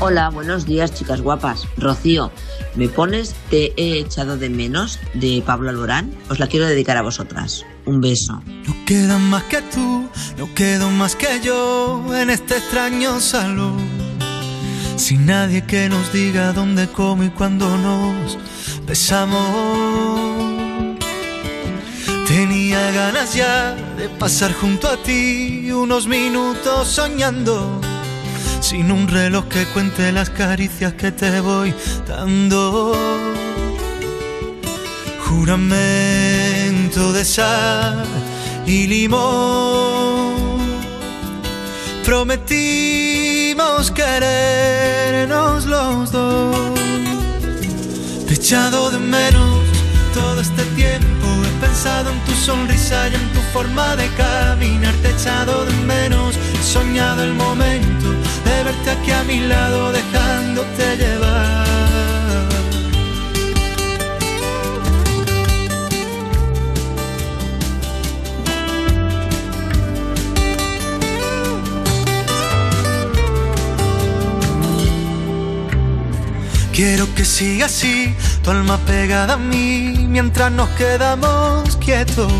Hola, 0.00 0.28
buenos 0.28 0.66
días, 0.66 0.92
chicas 0.94 1.22
guapas. 1.22 1.66
Rocío, 1.78 2.30
¿me 2.80 2.88
pones 2.88 3.34
Te 3.50 3.74
he 3.76 3.98
echado 3.98 4.38
de 4.38 4.48
menos 4.48 4.98
de 5.12 5.42
Pablo 5.44 5.68
Alborán? 5.68 6.14
Os 6.30 6.38
la 6.38 6.46
quiero 6.46 6.66
dedicar 6.66 6.96
a 6.96 7.02
vosotras. 7.02 7.66
Un 7.84 8.00
beso. 8.00 8.42
No 8.66 8.74
quedan 8.86 9.28
más 9.28 9.42
que 9.44 9.60
tú, 9.60 10.08
no 10.38 10.54
quedo 10.54 10.88
más 10.88 11.14
que 11.14 11.40
yo 11.42 12.02
en 12.16 12.30
este 12.30 12.56
extraño 12.56 13.20
salón. 13.20 13.76
Sin 14.96 15.26
nadie 15.26 15.66
que 15.66 15.90
nos 15.90 16.10
diga 16.10 16.54
dónde, 16.54 16.88
cómo 16.88 17.22
y 17.22 17.28
cuándo 17.28 17.68
nos 17.76 18.38
besamos. 18.86 19.44
Tenía 22.26 22.90
ganas 22.92 23.34
ya 23.34 23.74
de 23.98 24.08
pasar 24.08 24.54
junto 24.54 24.88
a 24.88 24.96
ti 25.02 25.70
unos 25.70 26.06
minutos 26.06 26.88
soñando. 26.88 27.89
Sin 28.70 28.92
un 28.92 29.08
reloj 29.08 29.48
que 29.48 29.64
cuente 29.66 30.12
las 30.12 30.30
caricias 30.30 30.92
que 30.92 31.10
te 31.10 31.40
voy 31.40 31.74
dando. 32.06 32.94
Juramento 35.26 37.12
de 37.12 37.24
sal 37.24 38.06
y 38.68 38.86
limón. 38.86 40.60
Prometimos 42.04 43.90
querernos 43.90 45.66
los 45.66 46.12
dos. 46.12 46.78
Te 48.28 48.34
echado 48.34 48.92
de 48.92 49.00
menos 49.00 49.64
todo 50.14 50.40
este 50.40 50.62
tiempo. 50.76 51.26
He 51.44 51.60
pensado 51.66 52.10
en 52.12 52.20
tu 52.20 52.32
sonrisa 52.34 53.08
y 53.08 53.16
en 53.16 53.32
tu 53.32 53.40
forma 53.52 53.96
de 53.96 54.06
caminar. 54.10 54.94
Te 55.02 55.10
echado 55.10 55.64
de 55.64 55.72
menos. 55.86 56.38
Soñado 56.62 57.24
el 57.24 57.34
momento 57.34 58.10
de 58.44 58.64
verte 58.64 58.90
aquí 58.90 59.10
a 59.10 59.24
mi 59.24 59.40
lado, 59.40 59.92
dejándote 59.92 60.96
llevar. 60.96 61.70
Quiero 76.72 77.12
que 77.14 77.24
siga 77.26 77.66
así, 77.66 78.14
tu 78.42 78.50
alma 78.50 78.78
pegada 78.86 79.34
a 79.34 79.36
mí, 79.36 80.06
mientras 80.08 80.50
nos 80.50 80.68
quedamos 80.70 81.76
quietos, 81.76 82.32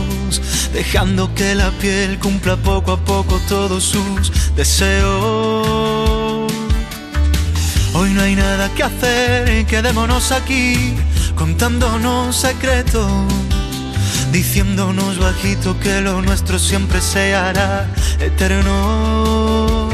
dejando 0.73 1.35
que 1.35 1.55
la 1.55 1.71
piel 1.71 2.19
cumpla 2.19 2.57
poco 2.57 2.93
a 2.93 2.97
poco 2.99 3.41
todos 3.49 3.85
sus 3.85 4.55
deseos. 4.55 6.51
Hoy 7.95 8.11
no 8.11 8.23
hay 8.23 8.37
nada 8.37 8.69
que 8.75 8.83
hacer, 8.85 9.67
quedémonos 9.67 10.33
aquí, 10.33 10.95
contándonos 11.35 12.37
secretos, 12.37 13.11
diciéndonos 14.33 15.19
bajito 15.19 15.79
que 15.81 16.01
lo 16.01 16.23
nuestro 16.23 16.59
siempre 16.59 17.01
se 17.01 17.35
hará 17.35 17.89
eterno. 18.21 19.89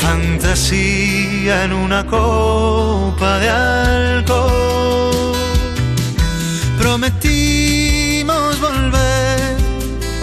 Fantasía 0.00 1.64
en 1.64 1.72
una 1.72 2.06
copa 2.06 3.38
de 3.38 3.50
alcohol. 3.50 4.66
Volver 6.96 7.55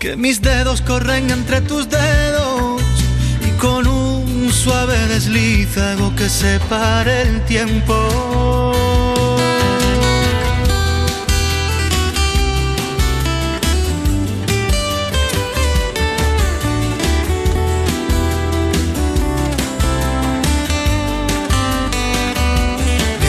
Que 0.00 0.16
mis 0.16 0.40
dedos 0.40 0.80
corren 0.80 1.30
entre 1.30 1.60
tus 1.60 1.88
dedos 1.90 2.80
y 3.46 3.50
con 3.58 3.86
un 3.86 4.50
suave 4.50 4.96
desliz 5.08 5.76
hago 5.76 6.16
que 6.16 6.30
se 6.30 6.58
pare 6.70 7.22
el 7.22 7.44
tiempo. 7.44 7.94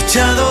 Echado 0.05 0.50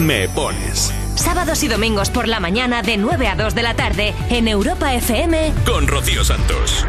Me 0.00 0.30
pones 0.30 0.90
Sábados 1.14 1.62
y 1.62 1.68
domingos 1.68 2.08
por 2.08 2.26
la 2.26 2.40
mañana 2.40 2.80
de 2.80 2.96
9 2.96 3.28
a 3.28 3.36
2 3.36 3.54
de 3.54 3.62
la 3.62 3.74
tarde 3.74 4.14
en 4.30 4.48
Europa 4.48 4.94
FM 4.94 5.52
con 5.66 5.86
Rocío 5.86 6.24
Santos. 6.24 6.86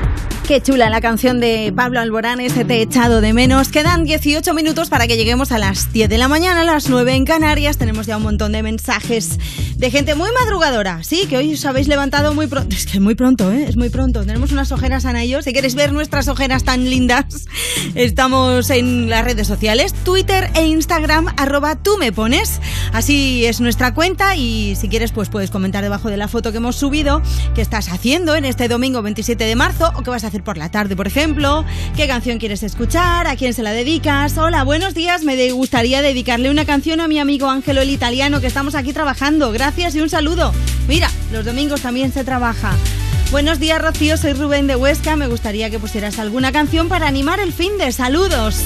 Qué 0.47 0.61
chula 0.61 0.89
la 0.89 1.01
canción 1.01 1.39
de 1.39 1.73
Pablo 1.75 1.99
Alborán, 1.99 2.39
ese 2.39 2.65
te 2.65 2.75
he 2.75 2.81
echado 2.81 3.21
de 3.21 3.33
menos. 3.33 3.69
Quedan 3.69 4.05
18 4.05 4.53
minutos 4.53 4.89
para 4.89 5.07
que 5.07 5.17
lleguemos 5.17 5.51
a 5.51 5.57
las 5.57 5.91
10 5.91 6.09
de 6.09 6.17
la 6.17 6.27
mañana, 6.27 6.61
a 6.61 6.63
las 6.63 6.89
9 6.89 7.13
en 7.13 7.25
Canarias. 7.25 7.77
Tenemos 7.77 8.05
ya 8.05 8.17
un 8.17 8.23
montón 8.23 8.53
de 8.53 8.63
mensajes 8.63 9.37
de 9.81 9.89
gente 9.89 10.13
muy 10.13 10.29
madrugadora. 10.31 11.01
Sí, 11.01 11.25
que 11.27 11.37
hoy 11.37 11.55
os 11.55 11.65
habéis 11.65 11.87
levantado 11.87 12.35
muy 12.35 12.45
pronto. 12.45 12.75
Es 12.75 12.85
que 12.85 12.99
muy 12.99 13.15
pronto, 13.15 13.51
¿eh? 13.51 13.65
Es 13.67 13.77
muy 13.77 13.89
pronto. 13.89 14.23
Tenemos 14.23 14.51
unas 14.51 14.71
ojeras, 14.71 15.05
Ana 15.05 15.25
y. 15.25 15.31
Si 15.41 15.53
quieres 15.53 15.73
ver 15.73 15.91
nuestras 15.91 16.27
ojeras 16.27 16.63
tan 16.63 16.87
lindas, 16.87 17.47
estamos 17.95 18.69
en 18.69 19.09
las 19.09 19.25
redes 19.25 19.47
sociales, 19.47 19.95
Twitter 20.03 20.51
e 20.53 20.67
Instagram, 20.67 21.33
arroba 21.35 21.77
tú 21.81 21.97
me 21.97 22.11
pones. 22.11 22.61
Así 22.93 23.43
es 23.47 23.59
nuestra 23.59 23.95
cuenta 23.95 24.35
y 24.35 24.75
si 24.75 24.87
quieres, 24.87 25.11
pues 25.13 25.29
puedes 25.29 25.49
comentar 25.49 25.81
debajo 25.81 26.09
de 26.09 26.17
la 26.17 26.27
foto 26.27 26.51
que 26.51 26.57
hemos 26.57 26.75
subido 26.75 27.23
qué 27.55 27.63
estás 27.63 27.89
haciendo 27.89 28.35
en 28.35 28.45
este 28.45 28.67
domingo 28.67 29.01
27 29.01 29.43
de 29.45 29.55
marzo 29.55 29.91
o 29.95 30.03
qué 30.03 30.11
vas 30.11 30.23
a 30.25 30.27
hacer 30.27 30.43
por 30.43 30.57
la 30.57 30.69
tarde, 30.69 30.95
por 30.95 31.07
ejemplo, 31.07 31.65
qué 31.95 32.07
canción 32.07 32.37
quieres 32.37 32.61
escuchar, 32.61 33.25
a 33.25 33.35
quién 33.35 33.55
se 33.55 33.63
la 33.63 33.71
dedicas. 33.71 34.37
Hola, 34.37 34.63
buenos 34.63 34.93
días, 34.93 35.23
me 35.23 35.51
gustaría 35.53 36.03
dedicarle 36.03 36.51
una 36.51 36.65
canción 36.65 36.99
a 36.99 37.07
mi 37.07 37.17
amigo 37.17 37.49
Ángelo 37.49 37.81
el 37.81 37.89
Italiano 37.89 38.41
que 38.41 38.47
estamos 38.47 38.75
aquí 38.75 38.93
trabajando. 38.93 39.51
Gracias 39.51 39.70
y 39.77 40.01
un 40.01 40.09
saludo. 40.09 40.53
Mira, 40.87 41.09
los 41.31 41.45
domingos 41.45 41.81
también 41.81 42.11
se 42.11 42.23
trabaja. 42.23 42.73
Buenos 43.31 43.57
días, 43.59 43.81
Rocío, 43.81 44.17
soy 44.17 44.33
Rubén 44.33 44.67
de 44.67 44.75
Huesca. 44.75 45.15
Me 45.15 45.27
gustaría 45.27 45.69
que 45.69 45.79
pusieras 45.79 46.19
alguna 46.19 46.51
canción 46.51 46.89
para 46.89 47.07
animar 47.07 47.39
el 47.39 47.53
fin 47.53 47.77
de 47.77 47.91
saludos. 47.91 48.57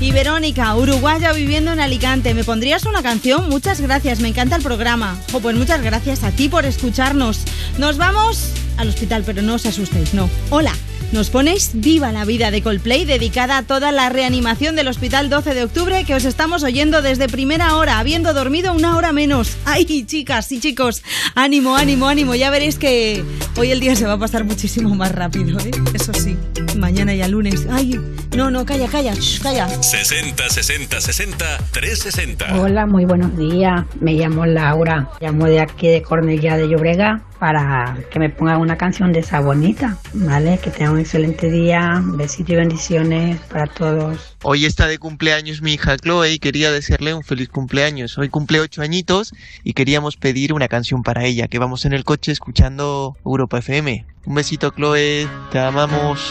Y 0.00 0.12
Verónica, 0.12 0.74
uruguaya 0.76 1.32
viviendo 1.32 1.72
en 1.72 1.80
Alicante. 1.80 2.32
¿Me 2.32 2.44
pondrías 2.44 2.86
una 2.86 3.02
canción? 3.02 3.48
Muchas 3.48 3.80
gracias, 3.80 4.20
me 4.20 4.28
encanta 4.28 4.56
el 4.56 4.62
programa. 4.62 5.18
Jo, 5.32 5.40
pues 5.40 5.56
muchas 5.56 5.82
gracias 5.82 6.22
a 6.22 6.30
ti 6.30 6.48
por 6.48 6.64
escucharnos. 6.64 7.40
Nos 7.78 7.98
vamos 7.98 8.50
al 8.76 8.88
hospital, 8.88 9.24
pero 9.26 9.42
no 9.42 9.54
os 9.54 9.66
asustéis, 9.66 10.14
no. 10.14 10.30
Hola. 10.50 10.72
Nos 11.14 11.30
ponéis 11.30 11.70
Viva 11.74 12.10
la 12.10 12.24
vida 12.24 12.50
de 12.50 12.60
Coldplay, 12.60 13.04
dedicada 13.04 13.56
a 13.56 13.62
toda 13.62 13.92
la 13.92 14.08
reanimación 14.08 14.74
del 14.74 14.88
Hospital 14.88 15.30
12 15.30 15.54
de 15.54 15.62
Octubre, 15.62 16.02
que 16.02 16.16
os 16.16 16.24
estamos 16.24 16.64
oyendo 16.64 17.02
desde 17.02 17.28
primera 17.28 17.76
hora, 17.76 18.00
habiendo 18.00 18.34
dormido 18.34 18.72
una 18.72 18.96
hora 18.96 19.12
menos. 19.12 19.56
¡Ay, 19.64 19.84
chicas 20.06 20.50
y 20.50 20.58
chicos! 20.58 21.04
Ánimo, 21.36 21.76
ánimo, 21.76 22.08
ánimo. 22.08 22.34
Ya 22.34 22.50
veréis 22.50 22.78
que 22.78 23.24
hoy 23.56 23.70
el 23.70 23.78
día 23.78 23.94
se 23.94 24.06
va 24.06 24.14
a 24.14 24.18
pasar 24.18 24.42
muchísimo 24.42 24.92
más 24.96 25.12
rápido, 25.12 25.56
¿eh? 25.60 25.70
Eso 25.94 26.12
sí. 26.14 26.36
Mañana 26.76 27.14
ya 27.14 27.28
lunes. 27.28 27.66
¡Ay! 27.70 28.00
No, 28.36 28.50
no, 28.50 28.64
calla, 28.64 28.88
calla, 28.88 29.14
shh, 29.14 29.40
calla. 29.42 29.68
60 29.68 30.48
60 30.48 31.00
60 31.00 31.58
360. 31.70 32.60
Hola, 32.60 32.86
muy 32.86 33.04
buenos 33.04 33.36
días. 33.36 33.84
Me 34.00 34.14
llamo 34.14 34.44
Laura. 34.44 35.08
Llamo 35.20 35.46
de 35.46 35.60
aquí 35.60 35.88
de 35.88 36.02
Cornellá 36.02 36.56
de 36.56 36.68
Llobrega 36.68 37.22
para 37.38 37.96
que 38.10 38.18
me 38.18 38.30
pongan 38.30 38.60
una 38.60 38.76
canción 38.76 39.12
de 39.12 39.20
esa 39.20 39.40
bonita, 39.40 39.98
¿vale? 40.14 40.58
Que 40.58 40.70
tengan 40.70 40.94
un 40.94 41.00
excelente 41.00 41.50
día. 41.50 42.02
Besitos 42.02 42.50
y 42.50 42.56
bendiciones 42.56 43.40
para 43.42 43.66
todos. 43.66 44.33
Hoy 44.46 44.66
está 44.66 44.86
de 44.86 44.98
cumpleaños 44.98 45.62
mi 45.62 45.72
hija 45.72 45.96
Chloe 45.96 46.34
y 46.34 46.38
quería 46.38 46.70
desearle 46.70 47.14
un 47.14 47.24
feliz 47.24 47.48
cumpleaños. 47.48 48.18
Hoy 48.18 48.28
cumple 48.28 48.60
ocho 48.60 48.82
añitos 48.82 49.32
y 49.62 49.72
queríamos 49.72 50.18
pedir 50.18 50.52
una 50.52 50.68
canción 50.68 51.02
para 51.02 51.24
ella, 51.24 51.48
que 51.48 51.58
vamos 51.58 51.86
en 51.86 51.94
el 51.94 52.04
coche 52.04 52.30
escuchando 52.30 53.16
Europa 53.24 53.60
FM. 53.60 54.04
Un 54.26 54.34
besito 54.34 54.68
Chloe, 54.68 55.26
te 55.50 55.58
amamos. 55.58 56.30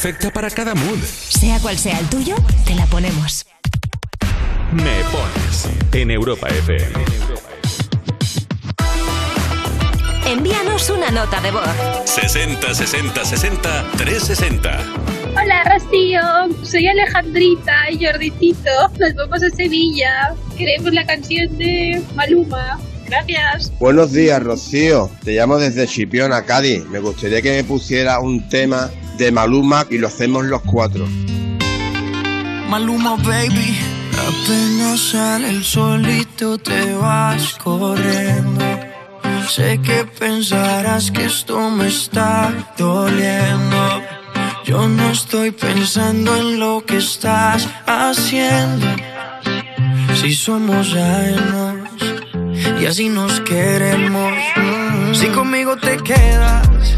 perfecta 0.00 0.30
para 0.30 0.48
cada 0.48 0.76
mood. 0.76 0.98
Sea 1.02 1.58
cual 1.58 1.76
sea 1.76 1.98
el 1.98 2.08
tuyo, 2.08 2.36
te 2.64 2.76
la 2.76 2.86
ponemos. 2.86 3.44
Me 4.72 5.02
pones 5.10 5.68
en 5.92 6.12
Europa 6.12 6.46
FM. 6.46 6.86
Envíanos 10.24 10.88
una 10.90 11.10
nota 11.10 11.40
de 11.40 11.50
voz. 11.50 11.64
60 12.04 12.74
60 12.74 13.24
60 13.24 13.86
360. 13.96 14.78
Hola 15.32 15.64
Rocío, 15.64 16.20
soy 16.62 16.86
Alejandrita 16.86 17.90
y 17.90 18.04
Jordicito. 18.04 18.70
Nos 19.00 19.14
vamos 19.16 19.42
a 19.42 19.50
Sevilla. 19.50 20.32
Queremos 20.56 20.92
la 20.92 21.04
canción 21.06 21.58
de 21.58 22.00
Maluma. 22.14 22.78
Gracias. 23.08 23.72
Buenos 23.80 24.12
días, 24.12 24.40
Rocío. 24.40 25.10
Te 25.24 25.32
llamo 25.32 25.58
desde 25.58 25.88
Chipiona, 25.88 26.44
Cádiz. 26.44 26.84
Me 26.84 27.00
gustaría 27.00 27.42
que 27.42 27.50
me 27.50 27.64
pusiera 27.64 28.20
un 28.20 28.48
tema 28.48 28.90
de 29.18 29.32
Maluma 29.32 29.84
y 29.90 29.98
lo 29.98 30.06
hacemos 30.06 30.44
los 30.44 30.62
cuatro. 30.62 31.06
Maluma, 32.70 33.16
baby. 33.16 33.76
Apenas 34.12 35.00
sale 35.10 35.50
el 35.50 35.64
solito, 35.64 36.58
te 36.58 36.94
vas 36.94 37.54
corriendo. 37.54 38.64
Sé 39.48 39.80
que 39.82 40.04
pensarás 40.04 41.10
que 41.10 41.24
esto 41.24 41.70
me 41.70 41.88
está 41.88 42.52
doliendo. 42.76 44.02
Yo 44.64 44.88
no 44.88 45.10
estoy 45.10 45.50
pensando 45.50 46.36
en 46.36 46.60
lo 46.60 46.84
que 46.84 46.98
estás 46.98 47.68
haciendo. 47.86 48.86
Si 50.20 50.34
somos 50.34 50.94
ajenos 50.94 51.88
y 52.80 52.86
así 52.86 53.08
nos 53.08 53.40
queremos. 53.40 54.34
Si 55.12 55.26
conmigo 55.28 55.76
te 55.76 55.96
quedas 55.96 56.97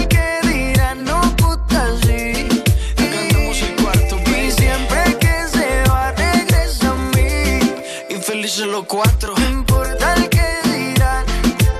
los 8.67 8.83
cuatro. 8.85 9.33
No 9.37 9.49
importa 9.49 10.13
el 10.15 10.29
que 10.29 10.47
dirán, 10.65 11.25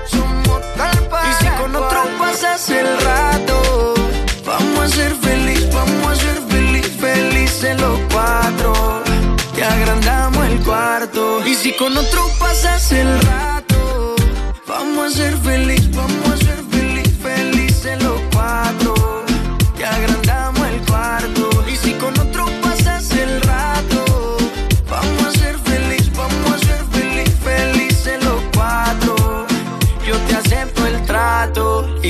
somos 0.06 0.60
tal 0.76 0.98
para 1.08 1.30
Y 1.30 1.34
si 1.34 1.48
con 1.60 1.76
otro 1.76 2.02
pasas 2.18 2.70
el 2.70 3.00
rato, 3.00 3.94
vamos 4.44 4.78
a 4.80 4.88
ser 4.88 5.14
feliz, 5.16 5.72
vamos 5.72 6.06
a 6.06 6.16
ser 6.16 6.40
feliz, 6.48 6.88
felices 7.00 7.80
los 7.80 7.98
cuatro. 8.12 9.02
Te 9.54 9.64
agrandamos 9.64 10.46
el 10.46 10.60
cuarto. 10.62 11.46
Y 11.46 11.54
si 11.54 11.72
con 11.76 11.96
otro 11.96 12.28
pasas 12.38 12.90
el 12.92 13.20
rato, 13.22 14.16
vamos 14.66 15.12
a 15.12 15.16
ser 15.16 15.36
feliz, 15.38 15.88
vamos 15.94 16.30
a 16.30 16.31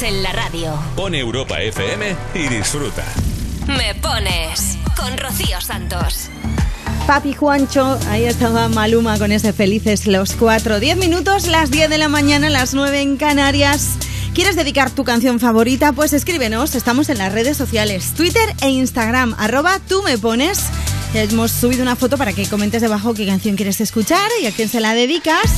En 0.00 0.22
la 0.22 0.32
radio. 0.32 0.72
Pon 0.96 1.14
Europa 1.14 1.60
FM 1.60 2.16
y 2.34 2.48
disfruta. 2.48 3.04
Me 3.66 3.94
pones 3.96 4.78
con 4.96 5.16
Rocío 5.18 5.60
Santos. 5.60 6.30
Papi 7.06 7.34
Juancho, 7.34 7.98
ahí 8.08 8.24
estaba 8.24 8.68
Maluma 8.68 9.18
con 9.18 9.32
ese 9.32 9.52
felices 9.52 10.06
los 10.06 10.32
cuatro. 10.32 10.80
Diez 10.80 10.96
minutos, 10.96 11.46
las 11.46 11.70
10 11.70 11.90
de 11.90 11.98
la 11.98 12.08
mañana, 12.08 12.48
las 12.48 12.72
9 12.72 13.02
en 13.02 13.16
Canarias. 13.18 13.90
¿Quieres 14.34 14.56
dedicar 14.56 14.90
tu 14.90 15.04
canción 15.04 15.38
favorita? 15.38 15.92
Pues 15.92 16.14
escríbenos, 16.14 16.74
estamos 16.74 17.10
en 17.10 17.18
las 17.18 17.32
redes 17.32 17.58
sociales, 17.58 18.14
Twitter 18.16 18.54
e 18.62 18.70
Instagram, 18.70 19.36
arroba 19.38 19.78
tú 19.78 20.02
me 20.02 20.16
pones. 20.16 20.64
Hemos 21.12 21.52
subido 21.52 21.82
una 21.82 21.96
foto 21.96 22.16
para 22.16 22.32
que 22.32 22.46
comentes 22.46 22.80
debajo 22.80 23.12
qué 23.12 23.26
canción 23.26 23.56
quieres 23.56 23.80
escuchar 23.82 24.28
y 24.42 24.46
a 24.46 24.52
quién 24.52 24.70
se 24.70 24.80
la 24.80 24.94
dedicas. 24.94 25.50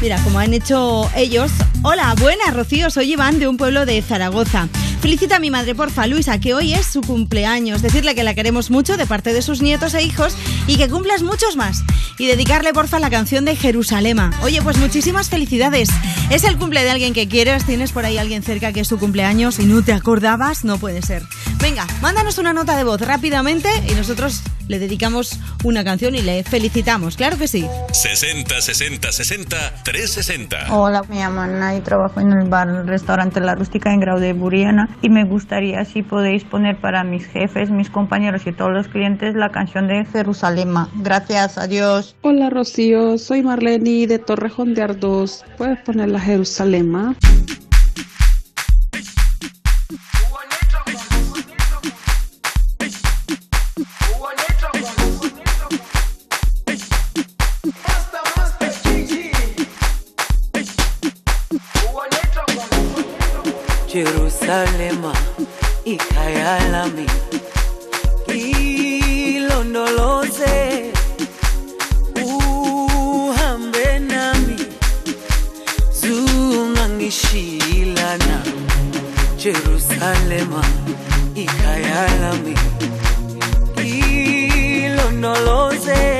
Mira, 0.00 0.16
como 0.24 0.38
han 0.38 0.54
hecho 0.54 1.10
ellos. 1.14 1.50
Hola, 1.82 2.14
buenas, 2.18 2.54
Rocío, 2.54 2.88
soy 2.88 3.12
Iván 3.12 3.38
de 3.38 3.46
un 3.48 3.58
pueblo 3.58 3.84
de 3.84 4.00
Zaragoza. 4.00 4.66
Felicita 5.02 5.36
a 5.36 5.40
mi 5.40 5.50
madre, 5.50 5.74
porfa, 5.74 6.06
Luisa, 6.06 6.38
que 6.40 6.54
hoy 6.54 6.72
es 6.72 6.86
su 6.86 7.02
cumpleaños. 7.02 7.82
Decirle 7.82 8.14
que 8.14 8.22
la 8.22 8.34
queremos 8.34 8.70
mucho 8.70 8.96
de 8.96 9.06
parte 9.06 9.34
de 9.34 9.42
sus 9.42 9.60
nietos 9.60 9.92
e 9.92 10.02
hijos 10.02 10.34
y 10.66 10.78
que 10.78 10.88
cumplas 10.88 11.22
muchos 11.22 11.56
más. 11.56 11.82
Y 12.18 12.26
dedicarle, 12.26 12.72
porfa, 12.72 12.98
la 12.98 13.10
canción 13.10 13.44
de 13.44 13.56
Jerusalema. 13.56 14.30
Oye, 14.42 14.62
pues 14.62 14.78
muchísimas 14.78 15.28
felicidades. 15.28 15.90
Es 16.30 16.44
el 16.44 16.56
cumple 16.56 16.82
de 16.82 16.90
alguien 16.90 17.12
que 17.12 17.28
quieres. 17.28 17.66
¿Tienes 17.66 17.92
por 17.92 18.06
ahí 18.06 18.16
alguien 18.16 18.42
cerca 18.42 18.72
que 18.72 18.80
es 18.80 18.88
su 18.88 18.98
cumpleaños 18.98 19.58
y 19.58 19.64
no 19.64 19.82
te 19.82 19.92
acordabas? 19.92 20.64
No 20.64 20.78
puede 20.78 21.02
ser. 21.02 21.22
Venga, 21.60 21.86
mándanos 22.00 22.38
una 22.38 22.54
nota 22.54 22.76
de 22.76 22.84
voz 22.84 23.00
rápidamente 23.02 23.68
y 23.86 23.92
nosotros 23.92 24.42
le 24.70 24.78
dedicamos 24.78 25.38
una 25.64 25.82
canción 25.82 26.14
y 26.14 26.22
le 26.22 26.44
felicitamos. 26.44 27.16
Claro 27.16 27.36
que 27.36 27.48
sí. 27.48 27.66
60 27.92 28.60
60 28.60 29.12
60 29.12 29.82
360. 29.90 30.72
Hola, 30.72 31.02
me 31.08 31.16
llamo 31.16 31.40
Ana 31.40 31.74
y 31.74 31.80
trabajo 31.80 32.20
en 32.20 32.32
el 32.32 32.48
bar 32.48 32.86
restaurante 32.86 33.40
La 33.40 33.56
Rústica 33.56 33.92
en 33.92 33.98
Grau 33.98 34.20
de 34.20 34.32
Buriana 34.32 34.88
y 35.02 35.08
me 35.08 35.24
gustaría 35.24 35.84
si 35.84 36.04
podéis 36.04 36.44
poner 36.44 36.76
para 36.76 37.02
mis 37.02 37.26
jefes, 37.26 37.70
mis 37.70 37.90
compañeros 37.90 38.46
y 38.46 38.52
todos 38.52 38.70
los 38.70 38.86
clientes 38.86 39.34
la 39.34 39.50
canción 39.50 39.88
de 39.88 40.04
Jerusalema. 40.04 40.88
Gracias, 40.94 41.58
adiós. 41.58 42.14
Hola 42.22 42.50
Rocío, 42.50 43.18
soy 43.18 43.42
Marlene 43.42 44.06
de 44.06 44.20
Torrejón 44.20 44.74
de 44.74 44.82
Ardoz. 44.82 45.42
¿Puedes 45.58 45.80
poner 45.80 46.08
la 46.08 46.20
Jerusalema? 46.20 47.16
Jerusalema 64.50 65.12
ikhaya 65.84 66.58
lami. 66.72 67.06
Ilondoloze 69.36 70.56
uhambe 72.24 73.98
nami. 73.98 74.56
Zungangishilana 76.00 78.42
Jerusalema 79.38 80.64
ikhaya 81.34 82.08
lami. 82.20 82.56
Ilondoloze 84.86 86.19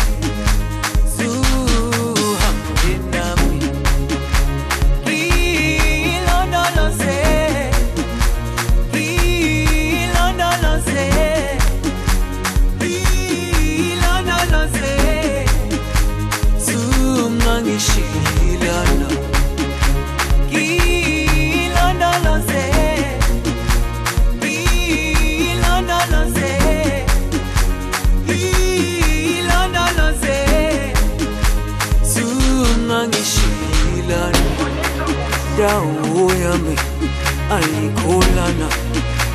sana 38.51 38.67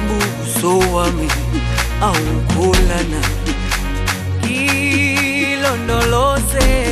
buso 0.08 0.78
wami 0.78 1.28
aukolana 2.00 3.20
kilondoloze 4.42 6.85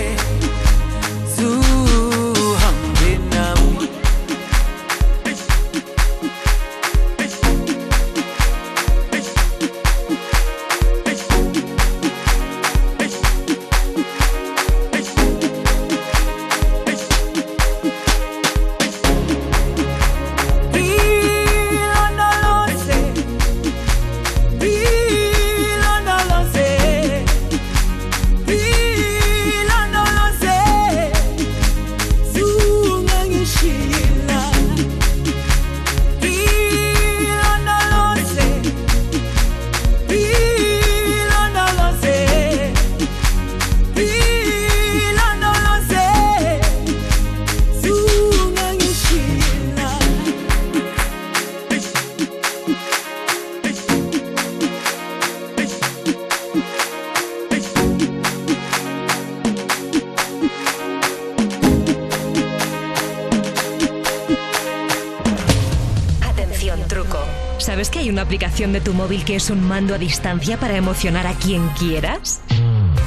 aplicación 68.54 68.72
de 68.72 68.80
tu 68.80 68.94
móvil 68.94 69.24
que 69.24 69.34
es 69.34 69.50
un 69.50 69.66
mando 69.66 69.96
a 69.96 69.98
distancia 69.98 70.56
para 70.60 70.76
emocionar 70.76 71.26
a 71.26 71.32
quien 71.32 71.66
quieras? 71.70 72.40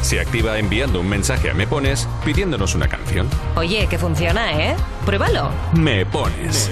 Se 0.02 0.20
activa 0.20 0.60
enviando 0.60 1.00
un 1.00 1.08
mensaje 1.08 1.50
a 1.50 1.54
Me 1.54 1.66
Pones 1.66 2.06
pidiéndonos 2.26 2.76
una 2.76 2.90
canción. 2.90 3.30
Oye, 3.56 3.88
que 3.90 3.98
funciona, 3.98 4.52
¿eh? 4.52 4.76
Pruébalo. 5.06 5.50
Me 5.74 6.06
Pones. 6.06 6.70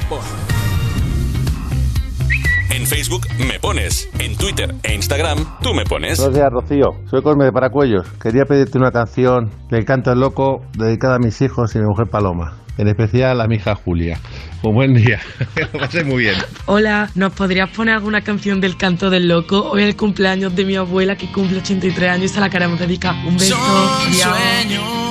En 2.69 2.85
Facebook 2.85 3.25
Me 3.47 3.61
Pones. 3.61 4.09
En 4.19 4.35
Twitter 4.35 4.75
e 4.83 4.93
Instagram 4.93 5.37
tú 5.61 5.73
me 5.73 5.85
pones. 5.85 6.17
Buenos 6.17 6.35
días, 6.35 6.51
Rocío. 6.51 6.95
Soy 7.09 7.21
Cosme 7.21 7.45
de 7.45 7.53
Paracuellos. 7.53 8.05
Quería 8.21 8.43
pedirte 8.43 8.77
una 8.77 8.91
canción 8.91 9.51
del 9.69 9.85
Canto 9.85 10.09
del 10.09 10.19
Loco 10.19 10.63
dedicada 10.77 11.15
a 11.15 11.19
mis 11.19 11.41
hijos 11.41 11.73
y 11.75 11.79
mi 11.79 11.85
mujer 11.85 12.07
Paloma. 12.07 12.57
En 12.77 12.89
especial 12.89 13.39
a 13.39 13.47
mi 13.47 13.55
hija 13.55 13.73
Julia. 13.75 14.19
Un 14.65 14.73
buen 14.73 14.93
día. 14.95 15.19
Lo 15.73 15.79
pasé 15.79 16.03
muy 16.03 16.23
bien. 16.23 16.35
Hola, 16.65 17.11
¿nos 17.13 17.33
podrías 17.33 17.69
poner 17.69 17.95
alguna 17.95 18.21
canción 18.21 18.59
del 18.61 18.77
canto 18.77 19.11
del 19.11 19.27
loco? 19.27 19.69
Hoy 19.69 19.83
es 19.83 19.89
el 19.89 19.95
cumpleaños 19.95 20.55
de 20.55 20.65
mi 20.65 20.75
abuela 20.75 21.15
que 21.15 21.31
cumple 21.31 21.59
83 21.59 22.09
años 22.09 22.31
y 22.31 22.33
se 22.33 22.39
la 22.39 22.49
queremos 22.49 22.79
dedicar. 22.79 23.15
Un 23.27 23.37
beso. 23.37 23.55
Son 23.55 24.07
adiós. 24.07 24.21
sueños 24.23 25.05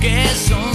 que 0.00 0.26
son 0.28 0.69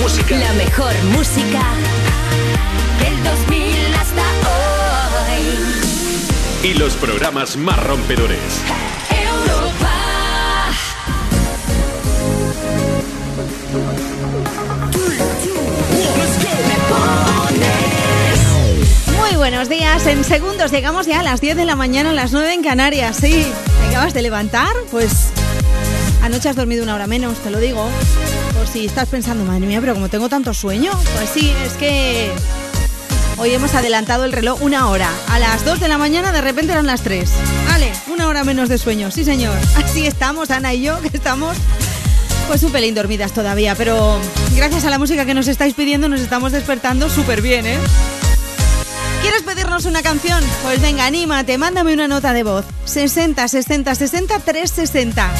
música. 0.00 0.38
la 0.38 0.52
mejor 0.54 0.92
música 1.12 1.62
del 3.00 3.24
2000 3.24 3.94
hasta 3.94 4.22
hoy. 6.62 6.70
Y 6.70 6.74
los 6.74 6.94
programas 6.94 7.56
más 7.56 7.82
rompedores. 7.84 8.38
Europa. 9.10 9.94
Muy 19.18 19.36
buenos 19.36 19.68
días. 19.68 20.06
En 20.06 20.24
segundos 20.24 20.70
llegamos 20.70 21.06
ya 21.06 21.20
a 21.20 21.22
las 21.22 21.40
10 21.40 21.56
de 21.56 21.64
la 21.64 21.76
mañana, 21.76 22.10
a 22.10 22.14
las 22.14 22.32
9 22.32 22.52
en 22.54 22.62
Canarias. 22.62 23.16
Sí, 23.20 23.46
¿te 23.80 23.86
acabas 23.88 24.14
de 24.14 24.22
levantar? 24.22 24.72
Pues 24.90 25.30
anoche 26.22 26.48
has 26.48 26.56
dormido 26.56 26.82
una 26.82 26.94
hora 26.94 27.06
menos, 27.06 27.38
te 27.38 27.50
lo 27.50 27.58
digo. 27.58 27.88
Si 28.72 28.84
estás 28.84 29.08
pensando, 29.08 29.44
madre 29.44 29.66
mía, 29.66 29.80
pero 29.80 29.94
como 29.94 30.08
tengo 30.08 30.28
tanto 30.28 30.52
sueño. 30.52 30.92
Pues 31.16 31.30
sí, 31.30 31.54
es 31.64 31.72
que 31.74 32.30
hoy 33.38 33.54
hemos 33.54 33.74
adelantado 33.74 34.24
el 34.24 34.32
reloj 34.32 34.60
una 34.62 34.88
hora. 34.88 35.10
A 35.28 35.38
las 35.38 35.64
2 35.64 35.80
de 35.80 35.88
la 35.88 35.96
mañana 35.96 36.32
de 36.32 36.40
repente 36.42 36.72
eran 36.72 36.86
las 36.86 37.02
3. 37.02 37.30
Vale, 37.66 37.92
una 38.08 38.28
hora 38.28 38.44
menos 38.44 38.68
de 38.68 38.76
sueño, 38.76 39.10
sí 39.10 39.24
señor. 39.24 39.56
Así 39.82 40.06
estamos, 40.06 40.50
Ana 40.50 40.74
y 40.74 40.82
yo, 40.82 41.00
que 41.00 41.08
estamos 41.08 41.56
pues 42.46 42.62
un 42.62 42.72
pelín 42.72 42.94
dormidas 42.94 43.32
todavía, 43.32 43.74
pero 43.74 44.18
gracias 44.56 44.84
a 44.86 44.90
la 44.90 44.98
música 44.98 45.26
que 45.26 45.34
nos 45.34 45.48
estáis 45.48 45.74
pidiendo 45.74 46.08
nos 46.08 46.20
estamos 46.20 46.50
despertando 46.50 47.10
súper 47.10 47.42
bien, 47.42 47.66
¿eh? 47.66 47.78
¿Quieres 49.20 49.42
pedirnos 49.42 49.84
una 49.84 50.02
canción? 50.02 50.42
Pues 50.62 50.80
venga, 50.80 51.04
anímate, 51.04 51.58
mándame 51.58 51.92
una 51.92 52.08
nota 52.08 52.32
de 52.32 52.44
voz. 52.44 52.64
60 52.86 53.48
60 53.48 53.94
60 53.94 54.38
360. 54.38 55.30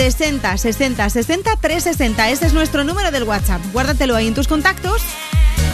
60 0.00 0.56
60 0.56 1.10
60 1.10 1.56
360. 1.60 2.30
Ese 2.30 2.46
es 2.46 2.54
nuestro 2.54 2.84
número 2.84 3.10
del 3.10 3.24
WhatsApp. 3.24 3.60
Guárdatelo 3.70 4.16
ahí 4.16 4.28
en 4.28 4.34
tus 4.34 4.48
contactos. 4.48 5.02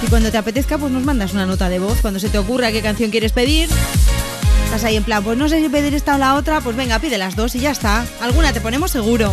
Y 0.02 0.08
cuando 0.08 0.32
te 0.32 0.36
apetezca, 0.36 0.78
pues 0.78 0.90
nos 0.90 1.04
mandas 1.04 1.32
una 1.32 1.46
nota 1.46 1.68
de 1.68 1.78
voz. 1.78 2.00
Cuando 2.00 2.18
se 2.18 2.28
te 2.28 2.36
ocurra 2.36 2.72
qué 2.72 2.82
canción 2.82 3.12
quieres 3.12 3.30
pedir. 3.30 3.68
Estás 4.64 4.82
ahí 4.82 4.96
en 4.96 5.04
plan, 5.04 5.22
pues 5.22 5.38
no 5.38 5.48
sé 5.48 5.60
si 5.60 5.68
pedir 5.68 5.94
esta 5.94 6.16
o 6.16 6.18
la 6.18 6.34
otra, 6.34 6.60
pues 6.60 6.74
venga, 6.74 6.98
pide 6.98 7.18
las 7.18 7.36
dos 7.36 7.54
y 7.54 7.60
ya 7.60 7.70
está. 7.70 8.04
Alguna 8.20 8.52
te 8.52 8.60
ponemos 8.60 8.90
seguro. 8.90 9.32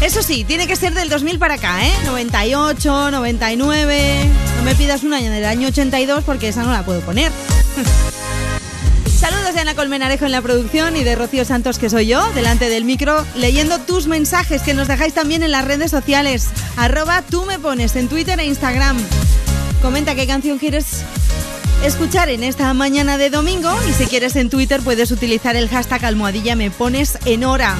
Eso 0.00 0.22
sí, 0.22 0.44
tiene 0.44 0.68
que 0.68 0.76
ser 0.76 0.94
del 0.94 1.08
2000 1.08 1.40
para 1.40 1.54
acá, 1.54 1.84
¿eh? 1.84 1.92
98, 2.04 3.10
99. 3.10 4.30
No 4.58 4.62
me 4.62 4.76
pidas 4.76 5.02
una 5.02 5.18
del 5.18 5.44
año 5.46 5.66
82 5.66 6.22
porque 6.22 6.46
esa 6.46 6.62
no 6.62 6.70
la 6.70 6.84
puedo 6.84 7.00
poner. 7.00 7.32
De 9.58 9.62
Ana 9.62 9.74
Colmenarejo 9.74 10.24
en 10.24 10.30
la 10.30 10.40
producción 10.40 10.94
y 10.94 11.02
de 11.02 11.16
Rocío 11.16 11.44
Santos, 11.44 11.80
que 11.80 11.90
soy 11.90 12.06
yo, 12.06 12.24
delante 12.34 12.68
del 12.68 12.84
micro, 12.84 13.26
leyendo 13.34 13.80
tus 13.80 14.06
mensajes 14.06 14.62
que 14.62 14.72
nos 14.72 14.86
dejáis 14.86 15.14
también 15.14 15.42
en 15.42 15.50
las 15.50 15.64
redes 15.64 15.90
sociales. 15.90 16.46
Arroba 16.76 17.22
tú 17.28 17.44
me 17.44 17.58
pones 17.58 17.96
en 17.96 18.06
Twitter 18.06 18.38
e 18.38 18.46
Instagram. 18.46 18.96
Comenta 19.82 20.14
qué 20.14 20.28
canción 20.28 20.58
quieres 20.58 21.02
escuchar 21.84 22.28
en 22.28 22.44
esta 22.44 22.72
mañana 22.72 23.18
de 23.18 23.30
domingo 23.30 23.74
y 23.88 23.92
si 23.94 24.06
quieres 24.06 24.36
en 24.36 24.48
Twitter 24.48 24.80
puedes 24.80 25.10
utilizar 25.10 25.56
el 25.56 25.68
hashtag 25.68 26.04
almohadilla 26.04 26.54
me 26.54 26.70
pones 26.70 27.18
en 27.24 27.42
hora. 27.42 27.74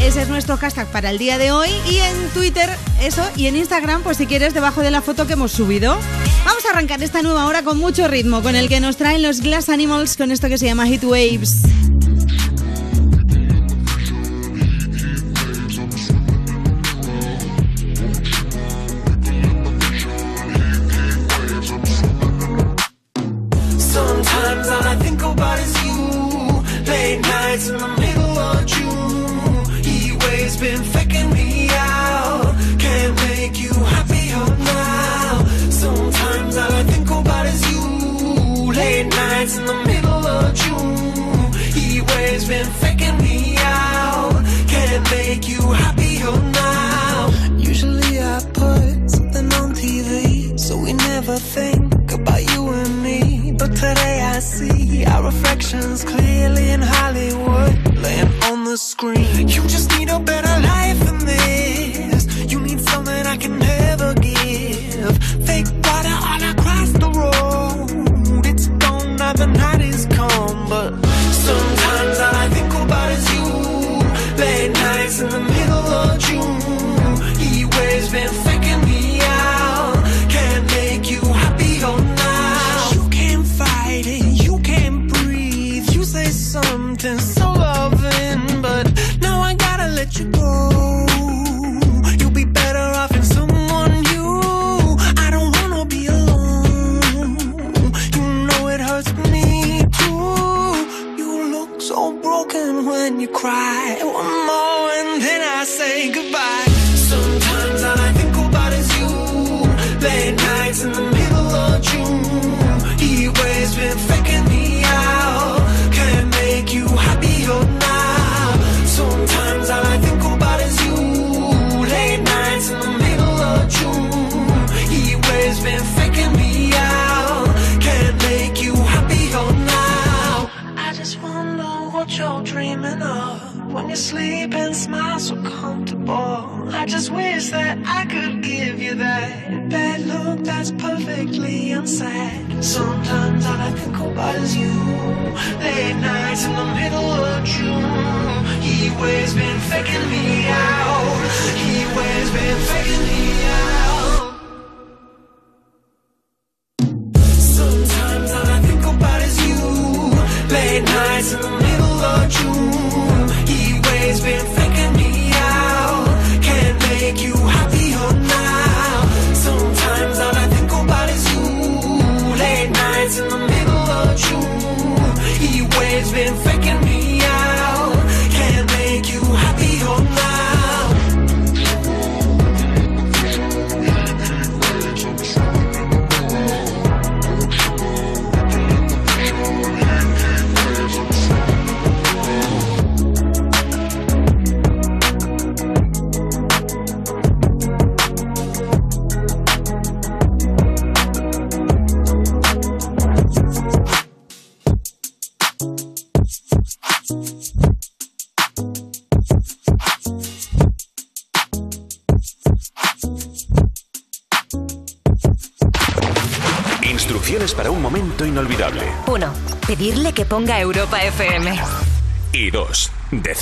Ese 0.00 0.22
es 0.22 0.28
nuestro 0.30 0.56
hashtag 0.56 0.86
para 0.86 1.10
el 1.10 1.18
día 1.18 1.36
de 1.36 1.50
hoy 1.50 1.68
y 1.90 1.98
en 1.98 2.28
Twitter 2.30 2.70
eso 3.02 3.22
y 3.36 3.48
en 3.48 3.56
Instagram 3.56 4.02
pues 4.02 4.16
si 4.16 4.26
quieres 4.26 4.54
debajo 4.54 4.80
de 4.80 4.90
la 4.90 5.02
foto 5.02 5.26
que 5.26 5.34
hemos 5.34 5.52
subido. 5.52 5.98
Vamos 6.46 6.64
a 6.64 6.70
arrancar 6.70 7.02
esta 7.02 7.22
nueva 7.22 7.46
hora 7.46 7.64
con 7.64 7.76
mucho 7.76 8.06
ritmo 8.06 8.40
con 8.40 8.54
el 8.54 8.68
que 8.68 8.78
nos 8.78 8.96
traen 8.96 9.20
los 9.20 9.40
Glass 9.40 9.68
Animals 9.68 10.16
con 10.16 10.30
esto 10.30 10.48
que 10.48 10.58
se 10.58 10.66
llama 10.66 10.86
Heat 10.86 11.02
Waves. 11.02 11.62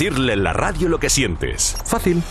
decirle 0.05 0.33
en 0.33 0.43
la 0.43 0.53
radio 0.53 0.87
lo 0.87 0.99
que 0.99 1.09
sientes. 1.09 1.75
Fácil. 1.83 2.21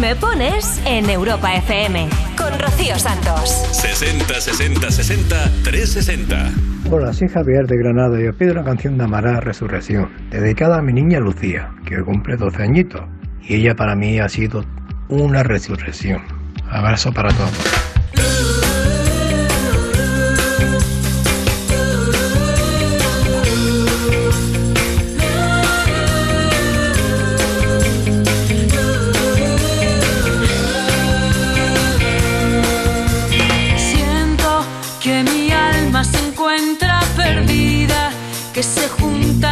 Me 0.00 0.16
pones 0.16 0.80
en 0.86 1.10
Europa 1.10 1.54
FM 1.56 2.08
con 2.36 2.58
Rocío 2.58 2.98
Santos. 2.98 3.50
60 3.72 4.40
60 4.40 4.90
60 4.90 5.50
360. 5.64 6.50
Hola, 6.90 7.12
soy 7.12 7.28
Javier 7.28 7.66
de 7.66 7.76
Granada 7.76 8.18
y 8.18 8.26
os 8.26 8.36
pido 8.36 8.54
la 8.54 8.64
canción 8.64 8.96
de 8.96 9.04
Amará 9.04 9.40
Resurrección, 9.40 10.10
dedicada 10.30 10.78
a 10.78 10.82
mi 10.82 10.94
niña 10.94 11.20
Lucía, 11.20 11.74
que 11.84 11.96
hoy 11.96 12.04
cumple 12.04 12.36
12 12.36 12.62
añitos. 12.62 13.02
Y 13.42 13.56
ella 13.56 13.74
para 13.74 13.94
mí 13.94 14.18
ha 14.18 14.28
sido 14.30 14.64
una 15.08 15.42
resurrección. 15.42 16.22
Abrazo 16.70 17.12
para 17.12 17.28
todos. 17.34 17.81
se 38.62 38.88
juntan. 38.88 39.51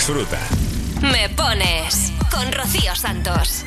disfruta. 0.00 0.38
Me 1.02 1.28
pones 1.36 2.10
con 2.30 2.50
Rocío 2.52 2.94
Santos. 2.96 3.66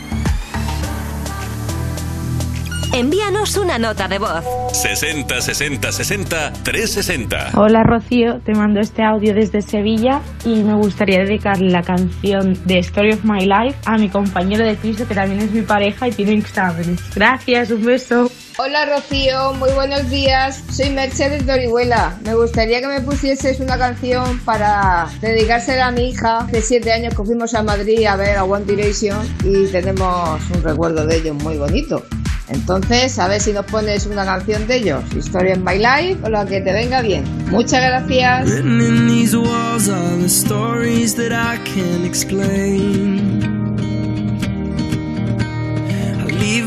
Envíanos 2.92 3.56
una 3.56 3.78
nota 3.78 4.08
de 4.08 4.18
voz. 4.18 4.44
60 4.72 5.42
60 5.42 5.92
60 5.92 6.54
360. 6.64 7.52
Hola 7.54 7.84
Rocío, 7.84 8.40
te 8.40 8.56
mando 8.56 8.80
este 8.80 9.04
audio 9.04 9.36
desde 9.36 9.62
Sevilla 9.62 10.22
y 10.44 10.64
me 10.64 10.74
gustaría 10.74 11.20
dedicar 11.20 11.62
la 11.62 11.84
canción 11.84 12.58
de 12.66 12.80
Story 12.80 13.14
of 13.14 13.24
My 13.24 13.46
Life 13.46 13.78
a 13.86 14.00
mi 14.00 14.10
compañero 14.10 14.66
de 14.66 14.74
piso 14.74 15.08
que 15.08 15.14
también 15.14 15.40
es 15.40 15.52
mi 15.52 15.62
pareja 15.62 16.08
y 16.08 16.14
tiene 16.14 16.34
exámenes. 16.34 17.00
Gracias, 17.14 17.70
un 17.70 17.86
beso. 17.86 18.32
Hola 18.58 18.86
Rocío, 18.88 19.54
muy 19.54 19.72
buenos 19.74 20.10
días. 20.10 20.63
Soy 20.74 20.90
Mercedes 20.90 21.46
de 21.46 21.54
Orihuela. 21.54 22.18
Me 22.26 22.34
gustaría 22.34 22.82
que 22.82 22.88
me 22.88 23.00
pusieses 23.00 23.60
una 23.60 23.78
canción 23.78 24.40
para 24.40 25.08
dedicársela 25.22 25.88
a 25.88 25.92
mi 25.92 26.10
hija. 26.10 26.40
Hace 26.40 26.64
siete 26.64 26.92
años 26.92 27.14
que 27.14 27.24
fuimos 27.24 27.54
a 27.54 27.62
Madrid 27.62 28.08
a 28.08 28.16
ver 28.16 28.38
a 28.38 28.44
One 28.44 28.66
Direction 28.66 29.20
y 29.44 29.68
tenemos 29.68 30.42
un 30.50 30.64
recuerdo 30.64 31.06
de 31.06 31.18
ellos 31.18 31.36
muy 31.44 31.58
bonito. 31.58 32.04
Entonces, 32.48 33.20
a 33.20 33.28
ver 33.28 33.40
si 33.40 33.54
nos 33.54 33.68
pones 33.68 34.08
una 34.08 34.26
canción 34.26 34.66
de 34.66 34.78
ellos, 34.78 35.04
Story 35.16 35.52
of 35.52 35.60
My 35.60 35.78
Life 35.78 36.18
o 36.24 36.30
la 36.30 36.44
que 36.44 36.60
te 36.60 36.74
venga 36.74 37.04
bien. 37.04 37.24
Muchas 37.52 37.80
gracias. 37.80 38.50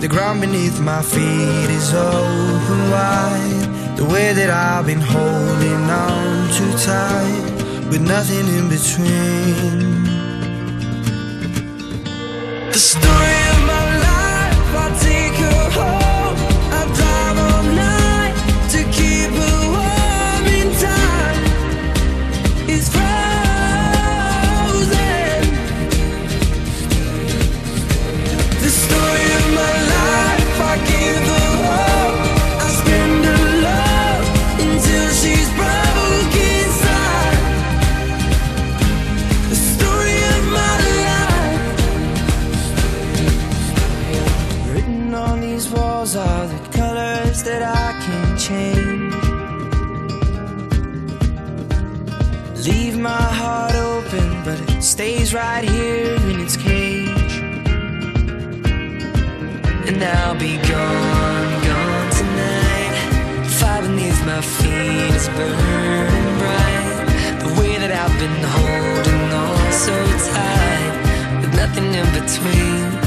The 0.00 0.08
ground 0.08 0.40
beneath 0.40 0.80
my 0.80 1.02
feet 1.02 1.68
is 1.68 1.92
open 1.92 2.90
wide. 2.90 3.96
The 3.98 4.06
way 4.06 4.32
that 4.32 4.48
I've 4.48 4.86
been 4.86 5.02
holding 5.02 5.90
on 5.90 6.48
too 6.56 6.72
tight, 6.78 7.88
with 7.90 8.00
nothing 8.00 8.46
in 8.48 8.70
between. 8.70 10.04
The 12.72 12.78
story 12.78 13.40
of 13.52 13.60
my 13.72 13.84
life, 14.08 14.74
I 14.84 14.88
take 15.04 15.59
stays 55.00 55.32
right 55.32 55.64
here 55.64 56.14
in 56.30 56.40
its 56.40 56.58
cage. 56.58 57.34
And 59.88 59.98
I'll 60.04 60.38
be 60.38 60.58
gone, 60.58 61.50
gone 61.68 62.10
tonight. 62.20 62.94
Fire 63.58 63.80
beneath 63.80 64.20
my 64.26 64.42
feet 64.42 65.14
is 65.18 65.26
burning 65.38 66.30
bright. 66.40 67.36
The 67.44 67.50
way 67.58 67.72
that 67.82 67.92
I've 68.02 68.16
been 68.22 68.40
holding 68.56 69.26
on 69.44 69.72
so 69.72 69.96
tight, 70.34 70.92
with 71.40 71.54
nothing 71.54 71.88
in 72.00 72.08
between. 72.20 72.99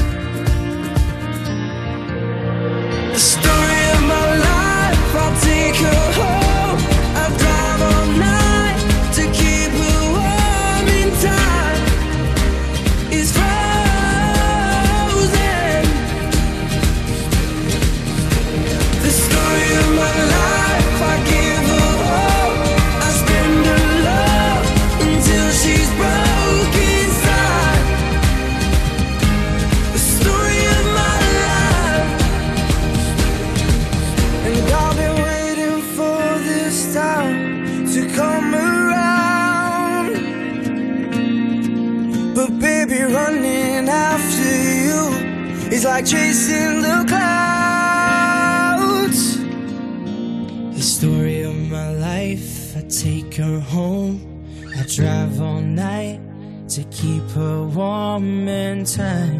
Warm 58.14 58.48
in 58.48 58.84
time. 58.84 59.33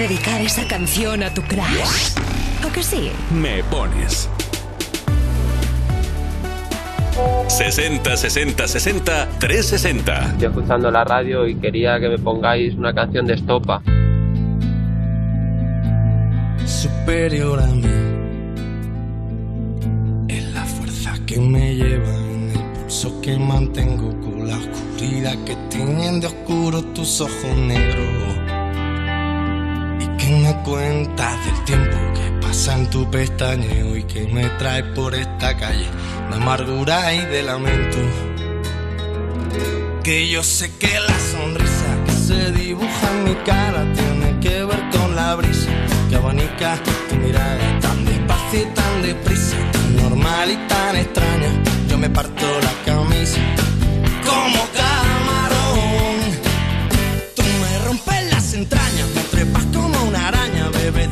Dedicar 0.00 0.40
esa 0.40 0.66
canción 0.66 1.22
a 1.22 1.34
tu 1.34 1.42
crush. 1.42 2.16
¿O 2.66 2.72
que 2.72 2.82
sí? 2.82 3.10
Me 3.34 3.62
pones. 3.64 4.30
60 7.48 8.16
60 8.16 8.66
60 8.66 9.28
360. 9.38 10.24
Estoy 10.24 10.48
escuchando 10.48 10.90
la 10.90 11.04
radio 11.04 11.46
y 11.46 11.54
quería 11.56 12.00
que 12.00 12.08
me 12.08 12.18
pongáis 12.18 12.74
una 12.76 12.94
canción 12.94 13.26
de 13.26 13.34
estopa. 13.34 13.82
superior 16.66 17.60
a 17.60 17.66
mí. 17.66 17.88
Es 20.28 20.44
la 20.54 20.64
fuerza 20.64 21.12
que 21.26 21.38
me 21.38 21.74
lleva 21.74 22.16
en 22.16 22.52
el 22.52 22.72
pulso 22.72 23.20
que 23.20 23.36
mantengo 23.38 24.18
con 24.20 24.48
la 24.48 24.56
oscuridad 24.56 25.36
que 25.44 25.56
tiñen 25.68 26.20
de 26.20 26.28
oscuro 26.28 26.82
tus 26.94 27.20
ojos 27.20 27.56
negros. 27.58 28.39
Cuentas 30.70 31.44
del 31.44 31.64
tiempo 31.64 31.96
que 32.14 32.46
pasa 32.46 32.78
en 32.78 32.88
tu 32.90 33.10
pestañeo 33.10 33.96
y 33.96 34.04
que 34.04 34.28
me 34.28 34.48
trae 34.50 34.84
por 34.84 35.16
esta 35.16 35.56
calle 35.56 35.88
de 36.30 36.36
amargura 36.36 37.12
y 37.12 37.26
de 37.26 37.42
lamento. 37.42 37.98
Que 40.04 40.28
yo 40.28 40.44
sé 40.44 40.70
que 40.78 41.00
la 41.00 41.18
sonrisa 41.32 42.04
que 42.06 42.12
se 42.12 42.52
dibuja 42.52 43.10
en 43.10 43.24
mi 43.24 43.34
cara 43.44 43.84
tiene 43.94 44.38
que 44.38 44.62
ver 44.64 44.90
con 44.92 45.16
la 45.16 45.34
brisa 45.34 45.72
que 46.08 46.14
abanica 46.14 46.78
tu 47.08 47.16
mirada 47.16 47.80
tan 47.80 48.04
despacio 48.04 48.62
y 48.62 48.66
tan 48.66 49.02
deprisa, 49.02 49.56
tan 49.72 49.96
normal 49.96 50.52
y 50.52 50.68
tan 50.68 50.94
extraña. 50.94 51.50
Yo 51.88 51.98
me 51.98 52.08
parto 52.08 52.46
la 52.62 52.92
camisa 52.92 53.40
como 54.24 54.62
camarón. 54.78 56.20
Tú 57.34 57.42
me 57.42 57.78
rompes 57.86 58.32
las 58.32 58.54
entrañas, 58.54 59.08
me 59.16 59.22
trepas 59.22 59.64
bebes 59.64 59.79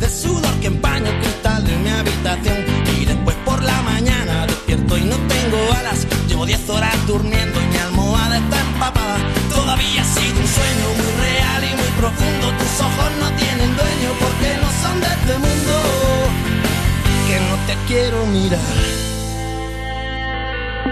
de 0.09 0.15
sudor 0.15 0.55
que 0.61 0.69
empaña 0.69 1.11
el 1.11 1.19
cristal 1.21 1.65
de 1.65 1.77
mi 1.77 1.91
habitación. 1.91 2.59
Y 2.99 3.05
después 3.05 3.37
por 3.45 3.63
la 3.63 3.81
mañana 3.83 4.47
despierto 4.47 4.97
y 4.97 5.03
no 5.03 5.17
tengo 5.35 5.59
alas. 5.79 6.07
Llevo 6.27 6.47
10 6.47 6.71
horas 6.71 6.95
durmiendo 7.07 7.61
y 7.61 7.67
mi 7.67 7.77
almohada 7.77 8.39
está 8.39 8.61
empapada. 8.61 9.19
Todavía 9.55 10.03
ha 10.03 10.05
sido 10.05 10.41
un 10.41 10.49
sueño 10.59 10.87
muy 10.99 11.13
real 11.25 11.65
y 11.65 11.77
muy 11.81 11.91
profundo. 12.01 12.47
Tus 12.61 12.75
ojos 12.89 13.11
no 13.21 13.29
tienen 13.37 13.71
dueño 13.77 14.11
porque 14.23 14.49
no 14.63 14.69
son 14.83 15.01
de 15.01 15.09
este 15.17 15.35
mundo. 15.45 15.75
Que 17.27 17.37
no 17.49 17.57
te 17.67 17.75
quiero 17.87 18.27
mirar. 18.27 18.77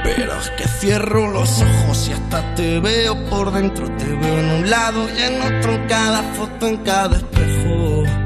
Pero 0.04 0.38
es 0.38 0.50
que 0.50 0.68
cierro 0.68 1.28
los 1.28 1.62
ojos 1.62 2.08
y 2.08 2.12
hasta 2.12 2.54
te 2.54 2.80
veo 2.80 3.14
por 3.30 3.52
dentro. 3.52 3.90
Te 3.96 4.04
veo 4.04 4.38
en 4.38 4.50
un 4.50 4.70
lado 4.70 5.08
y 5.08 5.22
en 5.22 5.40
otro, 5.40 5.74
en 5.74 5.86
cada 5.88 6.22
foto, 6.34 6.68
en 6.68 6.76
cada 6.78 7.16
espejo. 7.16 8.25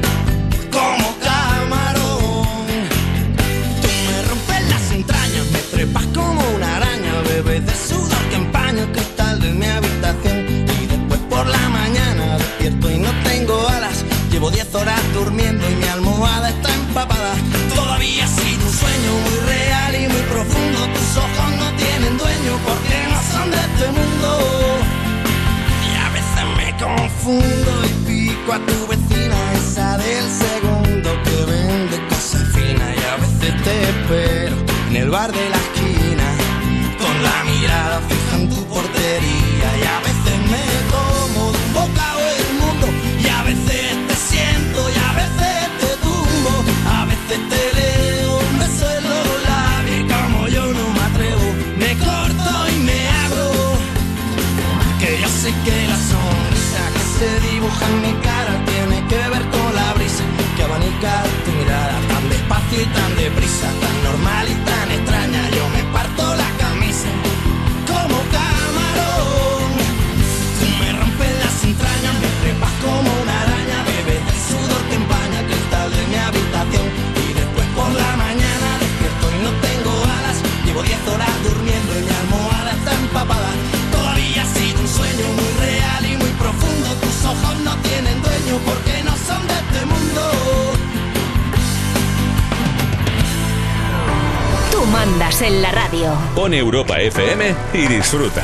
horas 14.81 15.13
durmiendo 15.13 15.63
y 15.69 15.75
mi 15.75 15.87
almohada 15.87 16.49
está 16.49 16.73
empapada. 16.73 17.33
Todavía 17.75 18.25
ha 18.25 18.27
sido 18.27 18.65
un 18.65 18.73
sueño 18.73 19.11
muy 19.25 19.37
real 19.53 19.95
y 19.95 20.07
muy 20.07 20.23
profundo. 20.33 20.79
Tus 20.95 21.17
ojos 21.17 21.49
no 21.61 21.67
tienen 21.77 22.17
dueño 22.17 22.53
porque 22.67 22.97
no 23.11 23.19
son 23.31 23.51
de 23.51 23.57
este 23.67 23.87
mundo. 23.97 24.29
Y 25.87 25.91
a 26.05 26.09
veces 26.17 26.45
me 26.57 26.69
confundo 26.83 27.71
y 27.89 27.93
pico 28.07 28.53
a 28.53 28.59
tu 28.59 28.87
vecina, 28.87 29.37
esa 29.53 29.97
del 29.97 30.27
segundo 30.45 31.09
que 31.25 31.37
vende 31.51 31.97
cosas 32.09 32.43
finas. 32.55 32.89
Y 32.97 33.03
a 33.13 33.15
veces 33.21 33.63
te 33.63 33.73
espero 33.91 34.55
en 34.89 34.95
el 34.95 35.09
bar 35.09 35.31
de 35.31 35.49
la 35.49 35.57
esquina, 35.65 36.27
con 37.01 37.15
la 37.27 37.37
mirada 37.51 38.01
fija 38.09 38.35
en 38.41 38.49
tu 38.49 38.65
portería. 38.65 39.67
Y 39.79 39.83
a 39.95 39.99
veces 39.99 40.10
Pon 96.51 96.57
Europa 96.57 96.99
FM 96.99 97.55
y 97.73 97.87
disfruta. 97.87 98.43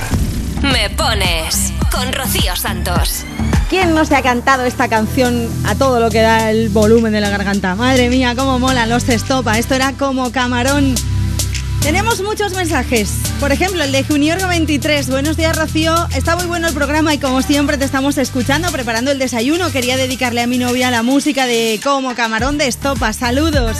Me 0.62 0.90
pones 0.92 1.74
con 1.92 2.14
Rocío 2.14 2.56
Santos. 2.56 3.26
¿Quién 3.70 3.94
no 3.94 4.06
se 4.06 4.16
ha 4.16 4.22
cantado 4.22 4.64
esta 4.64 4.88
canción 4.88 5.50
a 5.66 5.76
todo 5.76 6.00
lo 6.00 6.10
que 6.10 6.22
da 6.22 6.50
el 6.50 6.70
volumen 6.70 7.12
de 7.12 7.20
la 7.20 7.30
garganta? 7.30 7.76
Madre 7.76 8.08
mía, 8.08 8.34
cómo 8.34 8.60
molan 8.60 8.90
los 8.90 9.04
Testopa. 9.04 9.60
Esto 9.60 9.76
era 9.76 9.92
como 9.92 10.32
camarón. 10.32 10.96
Tenemos 11.82 12.22
muchos 12.22 12.54
mensajes. 12.54 13.12
Por 13.42 13.52
ejemplo, 13.52 13.84
el 13.84 13.92
de 13.92 14.06
Junior 14.06 14.40
23. 14.48 15.10
Buenos 15.10 15.36
días, 15.36 15.58
Rocío. 15.58 15.94
Está 16.16 16.38
muy 16.38 16.46
bueno 16.46 16.70
el 16.70 16.74
programa 16.74 17.14
y 17.14 17.18
como 17.18 17.42
siempre 17.42 17.78
te 17.78 17.84
estamos 17.84 18.18
escuchando, 18.18 18.72
preparando 18.72 19.12
el 19.12 19.20
desayuno. 19.20 19.70
Quería 19.70 19.98
dedicarle 19.98 20.42
a 20.42 20.48
mi 20.48 20.58
novia 20.58 20.92
la 20.92 21.04
música 21.04 21.46
de 21.46 21.82
Como 21.84 22.16
Camarón 22.16 22.58
de 22.58 22.68
Estopa. 22.68 23.12
Saludos. 23.12 23.78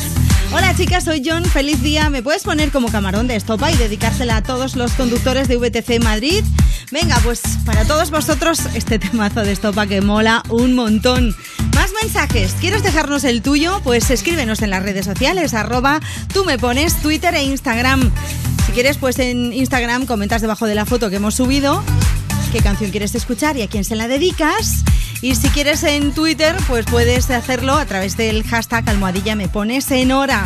Hola 0.54 0.74
chicas, 0.76 1.04
soy 1.04 1.22
John. 1.26 1.44
Feliz 1.46 1.82
día. 1.82 2.10
¿Me 2.10 2.24
puedes 2.24 2.44
poner 2.44 2.72
como 2.72 2.90
camarón 2.90 3.28
de 3.28 3.36
estopa 3.36 3.72
y 3.72 3.76
dedicársela 3.76 4.38
a 4.38 4.44
todos 4.44 4.76
los 4.76 4.94
conductores 4.94 5.48
de 5.48 5.58
VTC 5.58 6.02
Madrid? 6.02 6.44
Venga, 6.92 7.20
pues 7.24 7.42
para 7.66 7.84
todos 7.86 8.12
vosotros 8.12 8.62
este 8.74 8.98
temazo 9.00 9.42
de 9.42 9.52
estopa 9.52 9.88
que 9.88 10.02
mola 10.02 10.44
un 10.50 10.74
montón. 10.74 11.36
Más 11.76 11.92
mensajes. 12.02 12.56
¿Quieres 12.60 12.82
dejarnos 12.84 13.24
el 13.26 13.42
tuyo? 13.42 13.82
Pues 13.84 14.10
escríbenos 14.10 14.62
en 14.62 14.70
las 14.70 14.84
redes 14.84 15.06
sociales, 15.06 15.54
arroba 15.54 16.00
tú 16.34 16.46
me 16.46 16.58
pones 16.58 16.96
Twitter 17.02 17.36
e 17.36 17.44
Instagram. 17.44 18.12
Si 18.66 18.72
quieres, 18.72 18.98
pues 18.98 19.20
en 19.20 19.52
Instagram 19.54 20.06
comentas 20.06 20.42
debajo 20.42 20.66
de 20.66 20.76
la 20.76 20.86
foto 20.86 21.10
que 21.10 21.18
hemos 21.18 21.36
subido 21.36 21.84
qué 22.52 22.60
canción 22.60 22.92
quieres 22.92 23.14
escuchar 23.16 23.58
y 23.58 23.62
a 23.62 23.68
quién 23.68 23.84
se 23.84 23.96
la 23.96 24.08
dedicas. 24.08 24.84
Y 25.22 25.36
si 25.36 25.50
quieres 25.50 25.84
en 25.84 26.14
Twitter, 26.14 26.56
pues 26.68 26.86
puedes 26.86 27.30
hacerlo 27.32 27.74
a 27.74 27.86
través 27.86 28.18
del 28.18 28.44
hashtag 28.44 28.88
almohadilla 28.88 29.36
me 29.36 29.48
pones 29.48 29.90
en 29.92 30.12
hora. 30.12 30.46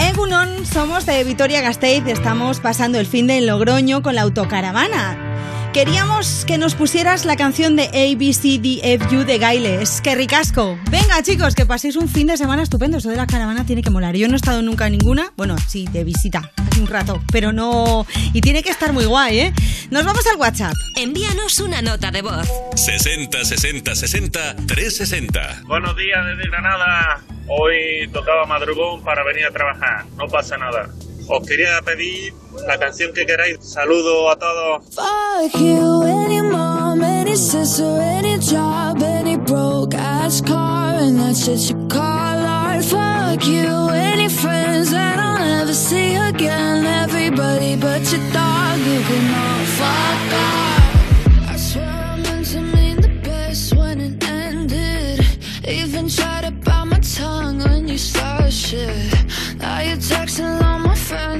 Egunon, 0.00 0.66
somos 0.66 1.06
de 1.06 1.22
Vitoria 1.22 1.60
Gasteiz, 1.60 2.04
estamos 2.06 2.58
pasando 2.58 2.98
el 2.98 3.06
fin 3.06 3.28
de 3.28 3.40
Logroño 3.42 4.02
con 4.02 4.16
la 4.16 4.22
autocaravana. 4.22 5.29
Queríamos 5.72 6.44
que 6.46 6.58
nos 6.58 6.74
pusieras 6.74 7.24
la 7.24 7.36
canción 7.36 7.76
de 7.76 7.84
ABCDFU 7.84 9.24
de 9.24 9.38
Gailes, 9.38 10.00
que 10.00 10.16
ricasco. 10.16 10.76
Venga 10.90 11.22
chicos, 11.22 11.54
que 11.54 11.64
paséis 11.64 11.94
un 11.94 12.08
fin 12.08 12.26
de 12.26 12.36
semana 12.36 12.64
estupendo, 12.64 12.98
eso 12.98 13.08
de 13.08 13.14
la 13.14 13.28
caravana 13.28 13.64
tiene 13.64 13.80
que 13.80 13.88
molar. 13.88 14.16
Yo 14.16 14.26
no 14.26 14.34
he 14.34 14.36
estado 14.36 14.62
nunca 14.62 14.88
en 14.88 14.98
ninguna, 14.98 15.32
bueno, 15.36 15.56
sí, 15.68 15.86
de 15.92 16.02
visita, 16.02 16.50
hace 16.56 16.80
un 16.80 16.88
rato, 16.88 17.22
pero 17.30 17.52
no... 17.52 18.04
Y 18.32 18.40
tiene 18.40 18.64
que 18.64 18.70
estar 18.70 18.92
muy 18.92 19.04
guay, 19.04 19.38
¿eh? 19.38 19.52
Nos 19.92 20.04
vamos 20.04 20.26
al 20.26 20.40
WhatsApp. 20.40 20.74
Envíanos 20.96 21.60
una 21.60 21.82
nota 21.82 22.10
de 22.10 22.22
voz. 22.22 22.48
60 22.74 23.44
60 23.44 23.94
60 23.94 24.56
360. 24.66 25.62
Buenos 25.66 25.96
días 25.96 26.18
desde 26.26 26.50
Granada. 26.50 27.20
Hoy 27.46 28.08
tocaba 28.12 28.44
madrugón 28.44 29.04
para 29.04 29.22
venir 29.22 29.46
a 29.46 29.52
trabajar. 29.52 30.04
No 30.16 30.26
pasa 30.26 30.56
nada. 30.56 30.90
Os 31.32 31.46
quería 31.46 31.80
pedir 31.82 32.34
la 32.66 32.76
canción 32.76 33.12
que 33.14 33.24
queráis. 33.24 33.58
Saludo 33.60 34.28
a 34.30 34.36
todos. 34.36 34.82
Fuck 34.92 35.60
you, 35.60 36.02
any 36.02 36.42
mom, 36.42 37.02
any 37.04 37.36
sister, 37.36 38.00
any 38.00 38.36
job, 38.40 39.00
any 39.00 39.36
broke 39.36 39.94
ass 39.94 40.40
car, 40.40 40.96
and 40.96 41.20
that's 41.20 41.44
shit 41.44 41.70
you 41.70 41.86
call 41.88 42.02
art. 42.02 42.84
Fuck 42.84 43.46
you, 43.46 43.90
any 43.90 44.28
friends 44.28 44.90
that 44.90 45.20
I'll 45.20 45.38
never 45.38 45.72
see 45.72 46.16
again. 46.16 46.84
Everybody 46.84 47.76
but 47.76 48.02
your 48.10 48.22
dog, 48.32 48.80
you 48.80 49.00
can 49.00 49.32
all 49.32 49.64
fuck 49.78 50.32
off. 50.34 51.48
I 51.48 51.56
swear 51.56 51.86
I 51.86 52.16
meant 52.16 52.46
to 52.46 52.60
mean 52.60 53.00
the 53.00 53.20
best 53.22 53.76
when 53.76 54.00
it 54.00 54.24
ended. 54.28 55.24
Even 55.64 56.08
tried 56.08 56.42
to 56.46 56.50
bite 56.50 56.86
my 56.86 56.98
tongue 56.98 57.60
when 57.60 57.86
you 57.86 57.98
started 57.98 58.52
shit. 58.52 59.14
Now 59.58 59.80
you're 59.80 59.96
texting 59.96 60.60
my 60.60 60.79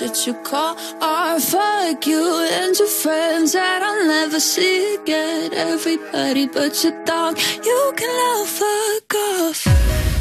And 0.00 0.10
that 0.10 0.16
shit 0.16 0.26
you 0.26 0.34
call 0.42 0.76
art. 1.00 1.40
Fuck 1.42 2.06
you 2.06 2.46
and 2.52 2.76
your 2.76 2.88
friends 2.88 3.52
that 3.52 3.82
I'll 3.82 4.06
never 4.06 4.40
see 4.40 4.96
again. 4.96 5.52
Everybody 5.52 6.46
but 6.46 6.82
your 6.82 7.04
dog, 7.04 7.38
you 7.64 7.92
can 7.96 8.10
all 8.10 8.46
fuck 8.46 9.14
off. 9.14 9.66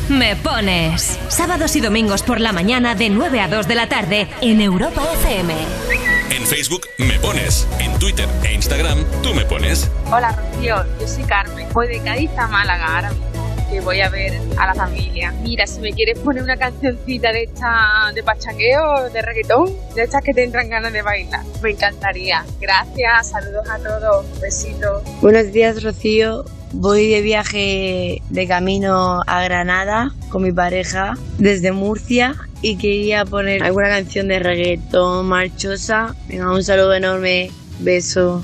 Me 0.10 0.36
pones. 0.36 1.18
Sábados 1.30 1.76
y 1.76 1.82
domingos 1.82 2.24
por 2.24 2.40
la 2.40 2.52
mañana 2.52 2.96
de 2.96 3.10
9 3.10 3.40
a 3.40 3.48
2 3.48 3.68
de 3.68 3.76
la 3.76 3.88
tarde 3.88 4.28
en 4.42 4.62
Europa 4.62 5.02
FM. 5.14 5.54
En 6.32 6.46
Facebook 6.46 6.82
me 6.98 7.20
pones. 7.20 7.68
En 7.80 7.98
Twitter 8.00 8.28
e 8.44 8.54
Instagram 8.54 9.04
tú 9.22 9.34
me 9.34 9.46
pones. 9.46 9.90
Hola 10.12 10.32
Rocío, 10.32 10.84
yo 11.00 11.08
soy 11.08 11.24
Carmen. 11.24 11.68
Voy 11.74 11.88
de 11.88 12.00
Cádiz 12.02 12.32
a 12.38 12.48
Málaga 12.48 12.96
ahora 12.96 13.12
mismo, 13.12 13.33
que 13.74 13.82
voy 13.82 14.02
a 14.02 14.10
ver 14.10 14.40
a 14.60 14.68
la 14.68 14.76
familia. 14.76 15.34
Mira, 15.42 15.66
si 15.66 15.80
me 15.82 15.92
quieres 15.94 16.20
poner 16.20 16.44
una 16.44 16.56
cancioncita 16.56 17.32
de 17.32 17.44
esta 17.44 18.12
de 18.14 18.22
pachangueo, 18.22 19.10
de 19.10 19.20
reggaetón, 19.20 19.74
de 19.96 20.04
estas 20.04 20.24
que 20.24 20.32
te 20.32 20.44
entran 20.44 20.70
ganas 20.70 20.94
de 20.94 21.02
bailar, 21.02 21.42
me 21.64 21.72
encantaría. 21.72 22.46
Gracias, 22.62 23.32
saludos 23.32 23.68
a 23.68 23.80
todos, 23.80 24.40
besitos. 24.40 25.02
Buenos 25.22 25.52
días, 25.52 25.84
Rocío. 25.84 26.46
Voy 26.72 27.10
de 27.10 27.22
viaje 27.22 28.22
de 28.30 28.48
camino 28.48 29.22
a 29.26 29.44
Granada 29.44 30.14
con 30.30 30.44
mi 30.44 30.52
pareja 30.52 31.16
desde 31.40 31.72
Murcia 31.72 32.36
y 32.62 32.78
quería 32.78 33.26
poner 33.26 33.64
alguna 33.64 33.90
canción 33.90 34.28
de 34.28 34.38
reggaetón 34.38 35.26
marchosa. 35.26 36.16
Venga, 36.28 36.52
un 36.52 36.64
saludo 36.64 36.94
enorme. 36.94 37.50
Beso. 37.80 38.44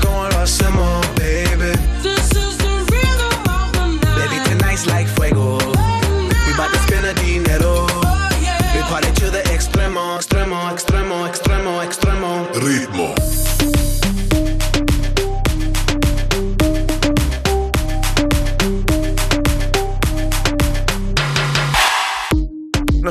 No 12.81 12.87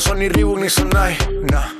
son 0.00 0.18
ni 0.18 0.28
Reebok 0.28 0.58
ni 0.58 0.68
Sonai, 0.68 1.16
nah. 1.50 1.79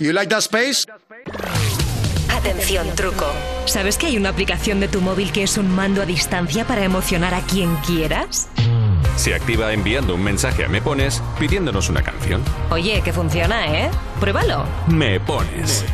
You 0.00 0.12
like 0.12 0.28
that 0.28 0.42
space? 0.42 0.86
Atención, 2.30 2.86
truco. 2.94 3.26
¿Sabes 3.64 3.98
que 3.98 4.06
hay 4.06 4.16
una 4.16 4.28
aplicación 4.28 4.78
de 4.78 4.86
tu 4.86 5.00
móvil 5.00 5.32
que 5.32 5.42
es 5.42 5.58
un 5.58 5.68
mando 5.74 6.02
a 6.02 6.06
distancia 6.06 6.64
para 6.64 6.84
emocionar 6.84 7.34
a 7.34 7.40
quien 7.40 7.74
quieras? 7.86 8.48
Se 9.16 9.34
activa 9.34 9.72
enviando 9.72 10.14
un 10.14 10.22
mensaje 10.22 10.64
a 10.64 10.68
Me 10.68 10.80
Pones 10.80 11.20
pidiéndonos 11.40 11.88
una 11.88 12.02
canción. 12.02 12.42
Oye, 12.70 13.02
que 13.02 13.12
funciona, 13.12 13.66
¿eh? 13.74 13.90
Pruébalo. 14.20 14.64
Me 14.86 15.18
Pones. 15.18 15.84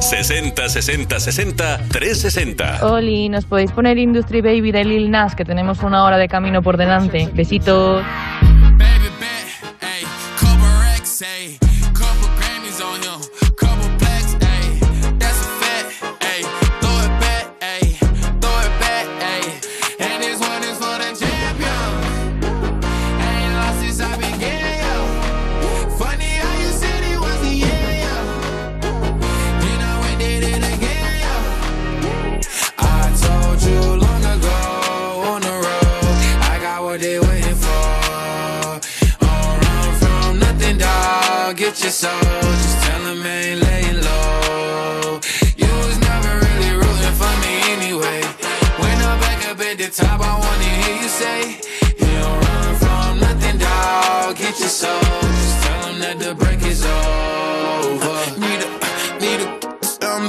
60 0.00 0.68
60 0.68 1.20
60 1.20 1.78
360. 1.88 2.86
Oli, 2.86 3.30
¿nos 3.30 3.46
podéis 3.46 3.72
poner 3.72 3.96
Industry 3.96 4.42
Baby 4.42 4.70
de 4.72 4.84
Lil 4.84 5.10
Nas? 5.10 5.34
Que 5.34 5.46
tenemos 5.46 5.78
una 5.82 6.04
hora 6.04 6.18
de 6.18 6.28
camino 6.28 6.60
por 6.60 6.76
delante. 6.76 7.30
Besitos. 7.32 8.04
Couple 10.40 11.69
Get. 41.90 42.22
Just 42.22 42.82
tell 42.84 43.02
them 43.02 43.26
ain't 43.26 43.62
laying 43.62 44.00
low. 44.00 45.20
You 45.56 45.70
was 45.82 45.98
never 45.98 46.38
really 46.38 46.72
rooting 46.78 47.16
for 47.18 47.34
me 47.42 47.54
anyway. 47.74 48.22
When 48.78 48.96
I'm 49.08 49.18
back 49.18 49.48
up 49.50 49.58
at 49.58 49.76
the 49.76 49.88
top, 49.90 50.20
I 50.20 50.38
wanna 50.38 50.70
hear 50.82 50.96
you 51.02 51.08
say, 51.08 51.58
You 51.98 52.12
don't 52.22 52.38
run 52.46 52.74
from 52.76 53.18
nothing, 53.18 53.58
dog. 53.58 54.36
Get 54.36 54.60
your 54.60 54.68
soul. 54.68 55.00
Just 55.02 55.62
tell 55.64 55.80
them 55.86 55.98
that 55.98 56.18
the 56.20 56.34
break 56.36 56.62
is 56.62 56.84
over. 56.86 58.18
Need 58.38 58.60
a, 58.66 58.70
need 59.18 59.40
a, 59.42 59.50
um, 60.06 60.24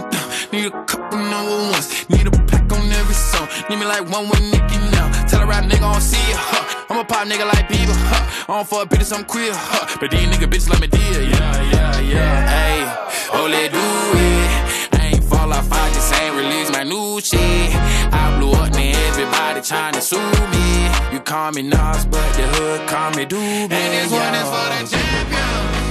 need 0.52 0.66
a 0.66 0.84
couple 0.86 1.20
number 1.20 1.58
ones. 1.74 2.10
Need 2.10 2.26
a 2.26 2.32
pack 2.50 2.72
on 2.74 2.92
every 2.92 3.14
song. 3.14 3.48
Need 3.70 3.78
me 3.78 3.86
like 3.86 4.10
one 4.10 4.28
with 4.30 4.42
Nicky 4.52 4.78
now. 4.98 5.08
Tell 5.28 5.44
a 5.44 5.46
rap 5.46 5.66
nigga 5.66 5.86
I 5.86 5.94
don't 5.94 6.02
see 6.02 6.32
ya, 6.32 6.38
huh? 6.40 6.71
I'm 6.92 7.00
a 7.00 7.06
pop 7.06 7.26
nigga 7.26 7.46
like 7.48 7.70
Bieber, 7.70 7.96
huh? 7.96 8.52
I 8.52 8.58
don't 8.58 8.68
fuck 8.68 8.90
bitches, 8.90 9.16
I'm 9.16 9.24
queer, 9.24 9.54
huh? 9.56 9.96
But 10.02 10.12
these 10.12 10.28
nigga 10.28 10.44
bitches 10.44 10.70
like 10.70 10.82
me 10.82 10.88
dear, 10.88 11.22
yeah, 11.22 11.72
yeah, 11.72 12.00
yeah. 12.02 12.68
Ayy, 12.68 13.32
oh, 13.32 13.48
let 13.48 13.72
do 13.72 13.80
it. 13.80 15.00
I 15.00 15.12
ain't 15.14 15.24
fall 15.24 15.54
off, 15.54 15.72
I 15.72 15.88
just 15.94 16.14
ain't 16.16 16.36
release 16.36 16.70
my 16.70 16.84
new 16.84 17.22
shit. 17.22 17.40
I 18.12 18.38
blew 18.38 18.52
up, 18.52 18.74
now 18.74 19.08
everybody 19.08 19.62
tryna 19.62 20.02
sue 20.02 20.20
me. 20.52 21.16
You 21.16 21.22
call 21.22 21.54
me 21.54 21.62
Nas, 21.62 22.06
but 22.08 22.28
the 22.36 22.44
hood 22.60 22.86
call 22.90 23.12
me 23.12 23.26
Doobie. 23.26 23.72
And 23.72 23.94
this 23.96 24.12
one 24.12 24.36
is 24.36 24.44
for 24.52 24.68
the 24.76 24.98
champion. 24.98 25.91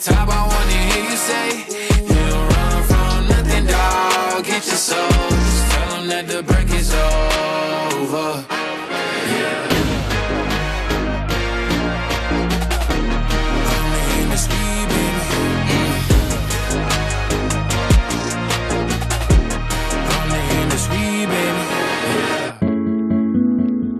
Top, 0.00 0.28
I 0.28 0.46
wanna 0.46 0.80
hear 0.90 1.04
you 1.10 1.16
say, 1.16 1.48
You 2.06 2.30
don't 2.30 2.48
run 2.54 2.82
from 2.84 3.28
nothing, 3.28 3.66
dog. 3.66 4.44
Get 4.44 4.66
your 4.66 4.76
soul, 4.76 5.08
just 5.30 5.72
tell 5.72 5.90
them 5.96 6.08
that 6.08 6.28
the 6.28 6.42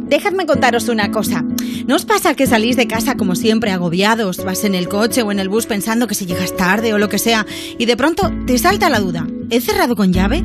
dejadme 0.08 0.46
contaros 0.46 0.88
una 0.88 1.10
cosa. 1.10 1.44
¿No 1.86 1.96
os 1.96 2.04
pasa 2.04 2.34
que 2.34 2.46
salís 2.46 2.76
de 2.76 2.86
casa 2.86 3.16
como 3.16 3.34
siempre 3.34 3.70
agobiados, 3.70 4.44
vas 4.44 4.64
en 4.64 4.74
el 4.74 4.88
coche 4.88 5.22
o 5.22 5.32
en 5.32 5.38
el 5.38 5.48
bus 5.48 5.66
pensando 5.66 6.06
que 6.06 6.14
si 6.14 6.26
llegas 6.26 6.56
tarde 6.56 6.92
o 6.92 6.98
lo 6.98 7.08
que 7.08 7.18
sea, 7.18 7.46
y 7.78 7.86
de 7.86 7.96
pronto 7.96 8.30
te 8.46 8.58
salta 8.58 8.90
la 8.90 9.00
duda, 9.00 9.26
¿he 9.50 9.60
cerrado 9.60 9.96
con 9.96 10.12
llave? 10.12 10.44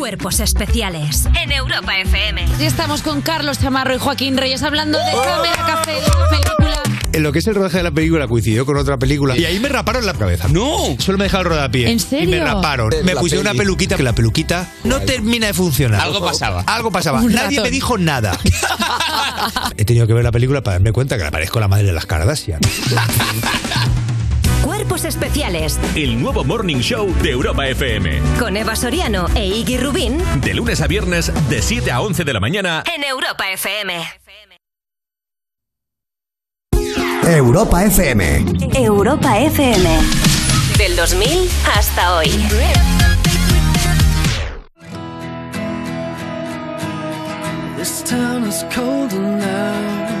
Cuerpos 0.01 0.39
especiales 0.39 1.27
en 1.39 1.51
Europa 1.51 1.95
FM. 1.99 2.43
Y 2.59 2.63
estamos 2.63 3.03
con 3.03 3.21
Carlos 3.21 3.59
Chamarro 3.59 3.93
y 3.93 3.99
Joaquín 3.99 4.35
Reyes 4.35 4.63
hablando 4.63 4.97
de 4.97 5.11
Cámara 5.11 5.55
Café, 5.67 5.93
la 6.01 6.27
película. 6.27 6.81
En 7.13 7.21
lo 7.21 7.31
que 7.31 7.37
es 7.37 7.45
el 7.45 7.53
rodaje 7.53 7.77
de 7.77 7.83
la 7.83 7.91
película 7.91 8.27
coincidió 8.27 8.65
con 8.65 8.77
otra 8.77 8.97
película 8.97 9.37
y 9.37 9.45
ahí 9.45 9.59
me 9.59 9.69
raparon 9.69 10.03
la 10.07 10.15
cabeza. 10.15 10.47
No, 10.47 10.95
solo 10.97 11.19
me 11.19 11.25
dejaron 11.25 11.51
rodapié. 11.53 11.91
¿En 11.91 11.99
serio? 11.99 12.29
Y 12.35 12.39
me 12.39 12.43
raparon. 12.43 12.91
Eh, 12.93 13.03
Me 13.03 13.13
la 13.13 13.19
pusieron 13.21 13.43
una 13.43 13.51
peli. 13.51 13.59
peluquita 13.59 13.95
que 13.95 14.01
la 14.01 14.13
peluquita 14.13 14.71
no 14.85 15.01
termina 15.01 15.45
de 15.45 15.53
funcionar. 15.53 16.01
Algo 16.01 16.19
pasaba. 16.25 16.61
Algo 16.65 16.89
pasaba. 16.89 17.21
Un 17.21 17.33
Nadie 17.33 17.57
ratón. 17.57 17.63
me 17.65 17.69
dijo 17.69 17.97
nada. 17.99 18.35
He 19.77 19.85
tenido 19.85 20.07
que 20.07 20.13
ver 20.13 20.23
la 20.23 20.31
película 20.31 20.63
para 20.63 20.77
darme 20.77 20.93
cuenta 20.93 21.15
que 21.19 21.25
le 21.25 21.31
parezco 21.31 21.59
la 21.59 21.67
madre 21.67 21.83
de 21.85 21.93
las 21.93 22.07
Kardashian. 22.07 22.59
Cuerpos 24.81 25.05
especiales 25.05 25.79
El 25.93 26.19
nuevo 26.19 26.43
Morning 26.43 26.77
Show 26.77 27.13
de 27.21 27.29
Europa 27.29 27.67
FM. 27.67 28.19
con 28.39 28.57
Eva 28.57 28.75
Soriano 28.75 29.27
e 29.35 29.45
Iggy 29.45 29.77
Rubín 29.77 30.17
De 30.43 30.55
lunes 30.55 30.81
a 30.81 30.87
viernes, 30.87 31.31
de 31.49 31.61
7 31.61 31.91
a 31.91 32.01
11 32.01 32.23
de 32.23 32.33
la 32.33 32.39
mañana. 32.39 32.83
en 32.95 33.03
Europa 33.03 33.51
FM. 33.51 33.93
Europa 37.27 37.83
FM. 37.85 38.45
Europa 38.73 39.37
FM. 39.39 39.99
Del 40.79 40.95
2000 40.95 41.47
hasta 41.77 42.15
hoy. 42.15 42.31
This 47.77 48.01
town 48.03 48.47
is 48.47 48.63
colder 48.73 49.19
now. 49.19 50.20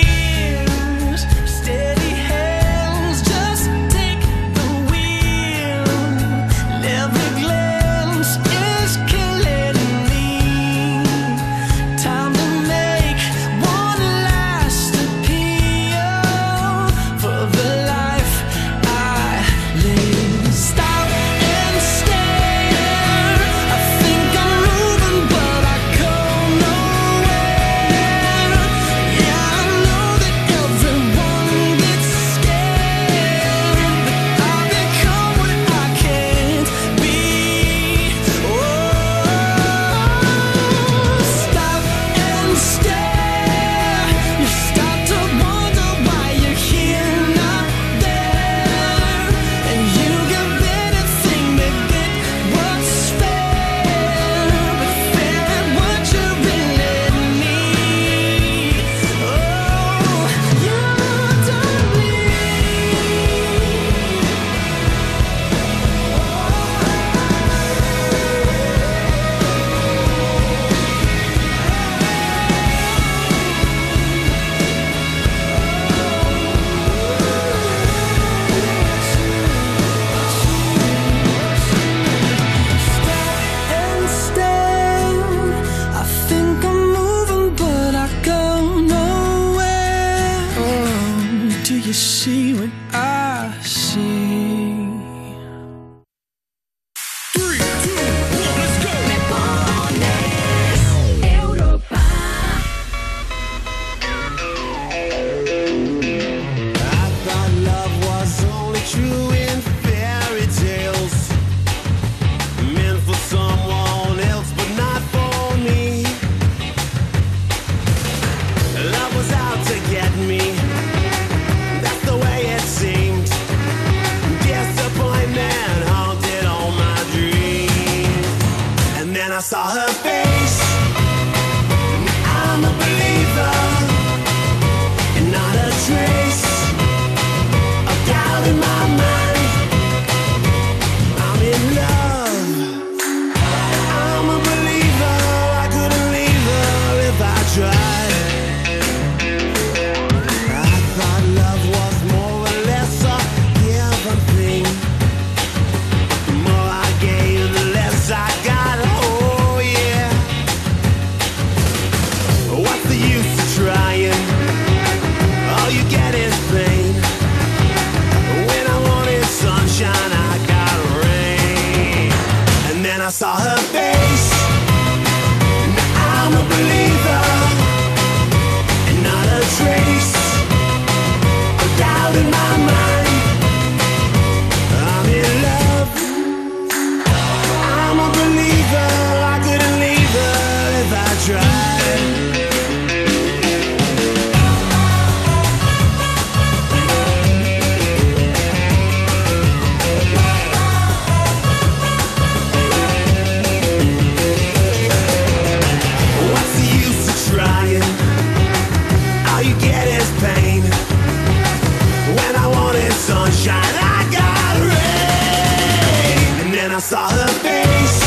Face. 217.27 217.99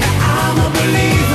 Now 0.00 0.16
I'm 0.40 0.56
a 0.58 0.68
believer, 0.78 1.25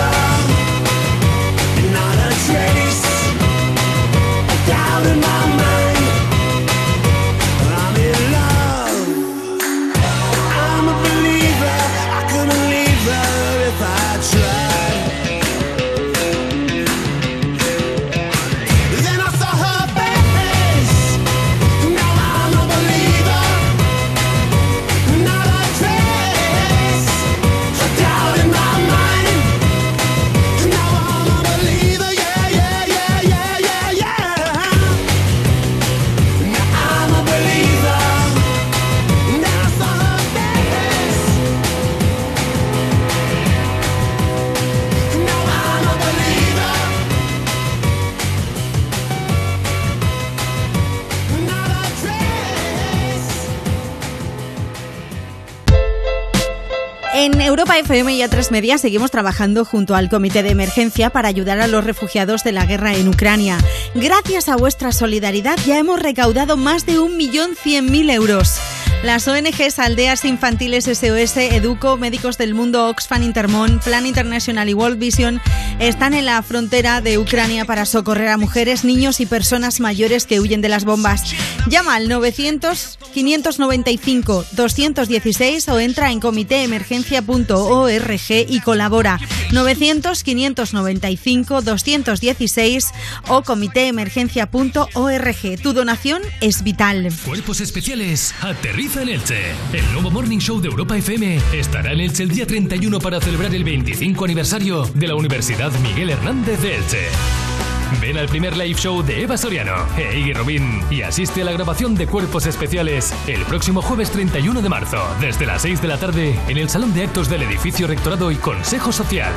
Europa 57.51 57.77
FM 57.77 58.13
y 58.13 58.21
A3 58.21 58.49
Media 58.49 58.77
seguimos 58.77 59.11
trabajando 59.11 59.65
junto 59.65 59.93
al 59.93 60.07
Comité 60.07 60.41
de 60.41 60.51
Emergencia 60.51 61.09
para 61.09 61.27
ayudar 61.27 61.59
a 61.59 61.67
los 61.67 61.83
refugiados 61.83 62.45
de 62.45 62.53
la 62.53 62.65
guerra 62.65 62.95
en 62.95 63.09
Ucrania. 63.09 63.57
Gracias 63.93 64.47
a 64.47 64.55
vuestra 64.55 64.93
solidaridad 64.93 65.57
ya 65.65 65.77
hemos 65.77 66.01
recaudado 66.01 66.55
más 66.55 66.85
de 66.85 66.97
1.100.000 66.97 68.09
euros. 68.13 68.57
Las 69.03 69.27
ONGs 69.27 69.77
Aldeas 69.79 70.23
Infantiles 70.25 70.85
SOS, 70.85 71.37
Educo, 71.37 71.97
Médicos 71.97 72.37
del 72.37 72.53
Mundo, 72.53 72.87
Oxfam 72.87 73.23
Intermón, 73.23 73.79
Plan 73.83 74.05
Internacional 74.05 74.69
y 74.69 74.75
World 74.75 74.99
Vision 74.99 75.41
están 75.79 76.13
en 76.13 76.27
la 76.27 76.43
frontera 76.43 77.01
de 77.01 77.17
Ucrania 77.17 77.65
para 77.65 77.87
socorrer 77.87 78.27
a 78.27 78.37
mujeres, 78.37 78.85
niños 78.85 79.19
y 79.19 79.25
personas 79.25 79.79
mayores 79.79 80.27
que 80.27 80.39
huyen 80.39 80.61
de 80.61 80.69
las 80.69 80.85
bombas. 80.85 81.33
Llama 81.67 81.95
al 81.95 82.09
900 82.09 82.99
595 83.11 84.45
216 84.51 85.67
o 85.69 85.79
entra 85.79 86.11
en 86.11 86.19
comitéemergencia.org 86.19 88.29
y 88.29 88.61
colabora. 88.61 89.19
900 89.51 90.23
595 90.23 91.63
216 91.63 92.91
o 93.29 93.41
comitéemergencia.org. 93.41 95.61
Tu 95.61 95.73
donación 95.73 96.21
es 96.39 96.63
vital. 96.63 97.11
Cuerpos 97.25 97.61
especiales, 97.61 98.35
aterriza 98.41 98.90
en 98.99 99.09
Elche. 99.09 99.53
El 99.73 99.91
nuevo 99.93 100.11
Morning 100.11 100.39
Show 100.39 100.59
de 100.59 100.67
Europa 100.67 100.97
FM 100.97 101.39
estará 101.53 101.93
en 101.93 101.99
Elche 102.01 102.23
el 102.23 102.29
día 102.29 102.45
31 102.45 102.99
para 102.99 103.21
celebrar 103.21 103.53
el 103.53 103.63
25 103.63 104.25
aniversario 104.25 104.85
de 104.93 105.07
la 105.07 105.15
Universidad 105.15 105.71
Miguel 105.79 106.09
Hernández 106.09 106.61
de 106.61 106.75
Elche. 106.75 107.50
Ven 107.99 108.17
al 108.17 108.27
primer 108.27 108.55
live 108.55 108.79
show 108.79 109.03
de 109.03 109.21
Eva 109.21 109.37
Soriano 109.37 109.75
e 109.97 110.17
Iggy 110.17 110.33
Rubín 110.33 110.81
y 110.89 111.01
asiste 111.01 111.41
a 111.41 111.45
la 111.45 111.51
grabación 111.51 111.93
de 111.95 112.07
Cuerpos 112.07 112.45
Especiales 112.45 113.13
el 113.27 113.41
próximo 113.43 113.81
jueves 113.81 114.09
31 114.11 114.61
de 114.61 114.69
marzo, 114.69 114.97
desde 115.19 115.45
las 115.45 115.63
6 115.63 115.81
de 115.81 115.87
la 115.87 115.97
tarde, 115.97 116.39
en 116.47 116.57
el 116.57 116.69
Salón 116.69 116.93
de 116.93 117.03
Actos 117.03 117.29
del 117.29 117.43
Edificio 117.43 117.87
Rectorado 117.87 118.31
y 118.31 118.35
Consejo 118.37 118.91
Social. 118.91 119.31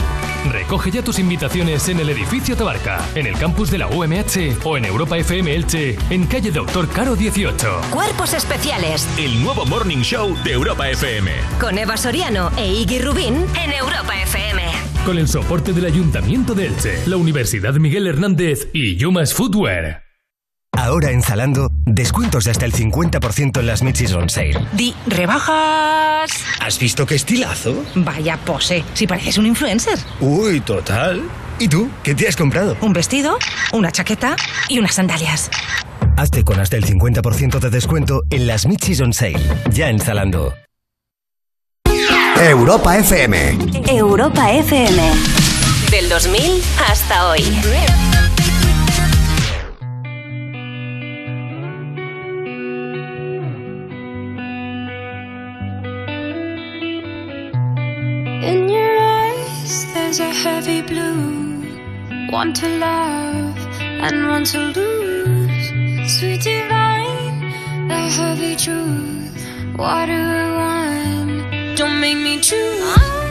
Recoge 0.50 0.90
ya 0.90 1.02
tus 1.02 1.18
invitaciones 1.18 1.88
en 1.88 1.98
el 2.00 2.08
Edificio 2.10 2.56
Tabarca, 2.56 3.04
en 3.14 3.26
el 3.26 3.36
campus 3.36 3.70
de 3.70 3.78
la 3.78 3.88
UMH 3.88 4.58
o 4.64 4.76
en 4.76 4.84
Europa 4.84 5.18
FM 5.18 5.54
Elche, 5.54 5.98
en 6.10 6.26
calle 6.26 6.50
Doctor 6.50 6.88
Caro 6.88 7.16
18. 7.16 7.80
Cuerpos 7.90 8.34
especiales 8.34 9.06
El 9.18 9.42
nuevo 9.42 9.66
Morning 9.66 10.02
Show 10.02 10.36
de 10.44 10.52
Europa 10.52 10.88
FM. 10.88 11.32
con 11.60 11.76
Eva 11.78 11.96
Soriano 11.96 12.50
e 12.56 12.72
Iggy 12.72 13.00
Rubín 13.00 13.46
en 13.62 13.72
Europa 13.72 14.14
FM. 14.22 14.93
Con 15.04 15.18
el 15.18 15.28
soporte 15.28 15.74
del 15.74 15.84
Ayuntamiento 15.84 16.54
de 16.54 16.66
Elche, 16.66 16.98
la 17.06 17.18
Universidad 17.18 17.74
Miguel 17.74 18.06
Hernández 18.06 18.68
y 18.72 18.96
Yumas 18.96 19.34
Footwear. 19.34 20.02
Ahora 20.72 21.10
en 21.10 21.22
Zalando, 21.22 21.70
descuentos 21.84 22.44
de 22.44 22.52
hasta 22.52 22.64
el 22.64 22.72
50% 22.72 23.60
en 23.60 23.66
las 23.66 23.82
Mid-Season 23.82 24.22
on 24.22 24.30
Sale. 24.30 24.58
Di, 24.72 24.94
rebajas. 25.06 26.30
¿Has 26.58 26.78
visto 26.78 27.04
qué 27.04 27.16
estilazo? 27.16 27.84
Vaya 27.96 28.38
pose, 28.38 28.82
si 28.94 29.06
pareces 29.06 29.36
un 29.36 29.44
influencer. 29.46 29.98
Uy, 30.20 30.60
total. 30.60 31.22
¿Y 31.58 31.68
tú? 31.68 31.90
¿Qué 32.02 32.14
te 32.14 32.26
has 32.26 32.34
comprado? 32.34 32.74
Un 32.80 32.94
vestido, 32.94 33.36
una 33.74 33.92
chaqueta 33.92 34.36
y 34.70 34.78
unas 34.78 34.94
sandalias. 34.94 35.50
Hazte 36.16 36.44
con 36.44 36.58
hasta 36.58 36.76
el 36.78 36.86
50% 36.86 37.58
de 37.60 37.70
descuento 37.70 38.22
en 38.30 38.46
las 38.46 38.66
Mid-Season 38.66 39.12
Sale. 39.12 39.38
Ya 39.70 39.90
en 39.90 40.00
Zalando. 40.00 40.54
Europa 42.40 42.96
FM. 42.96 43.34
Europa 43.90 44.50
FM. 44.50 44.98
Del 45.90 46.08
2000 46.08 46.62
hasta 46.78 47.28
hoy. 47.28 47.40
In 58.42 58.68
your 58.68 58.98
eyes, 59.00 59.86
there's 59.94 60.20
a 60.20 60.32
heavy 60.32 60.82
blue. 60.82 61.62
One 62.30 62.52
to 62.54 62.68
love 62.78 63.56
and 63.80 64.28
one 64.28 64.44
to 64.52 64.58
lose. 64.76 65.72
Sweet 66.18 66.42
divine, 66.42 67.52
the 67.88 68.00
heavy 68.18 68.56
truth. 68.56 69.32
Water 69.78 70.12
and 70.12 70.54
wine, 70.56 71.23
don't 71.76 71.98
make 71.98 72.16
me 72.16 72.38
choose. 72.38 73.23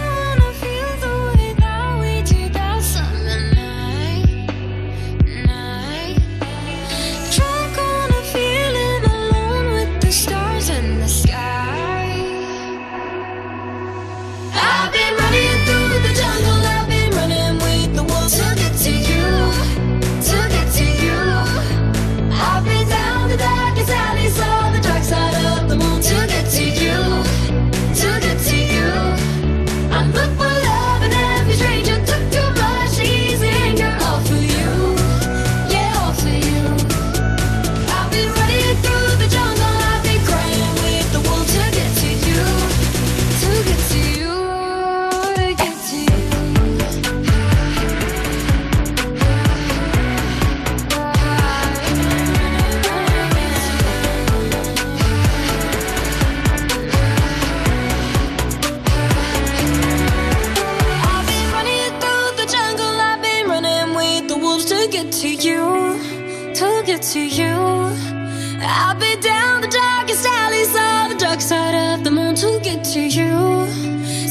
To 72.93 72.99
you, 72.99 73.65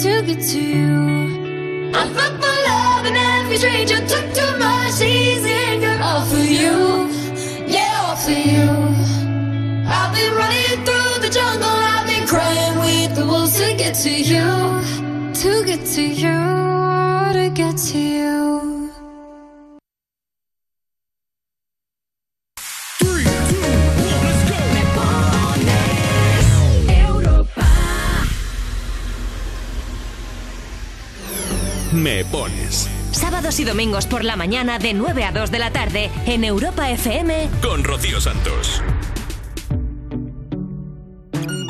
to 0.03 0.23
get 0.25 0.41
to 0.41 0.61
you. 0.61 1.91
I'm 1.93 2.15
fucked 2.15 2.45
for 2.45 2.57
love 2.69 3.05
and 3.07 3.17
every 3.17 3.57
stranger 3.57 3.97
took 4.07 4.33
too 4.33 4.57
much 4.57 5.03
easy 5.03 5.51
anger 5.51 5.99
all 6.01 6.25
for 6.27 6.37
you, 6.37 7.11
yeah, 7.67 8.07
all 8.07 8.15
for 8.15 8.31
you. 8.31 8.71
I've 9.85 10.15
been 10.15 10.33
running 10.37 10.85
through 10.87 11.23
the 11.25 11.31
jungle, 11.33 11.69
I've 11.69 12.07
been 12.07 12.25
crying 12.29 12.79
with 12.79 13.17
the 13.17 13.27
wolves 13.27 13.59
to 13.59 13.75
get 13.75 13.97
to 13.97 14.11
you, 14.11 14.47
to 15.43 15.65
get 15.65 15.85
to 15.97 16.03
you, 16.03 17.33
to 17.33 17.51
get 17.53 17.77
to 17.77 17.99
you. 17.99 18.72
Me 32.03 32.25
Pones. 32.25 32.89
Sábados 33.13 33.61
y 33.61 33.65
domingos 33.65 34.07
por 34.07 34.25
la 34.25 34.35
mañana 34.35 34.81
de 34.81 34.93
9 34.93 35.23
a 35.23 35.31
2 35.31 35.53
de 35.53 35.59
la 35.61 35.71
tarde 35.71 36.11
en 36.27 36.43
Europa 36.43 36.91
FM. 36.91 37.49
Con 37.63 37.85
Rocío 37.85 38.21
Santos. 38.21 38.83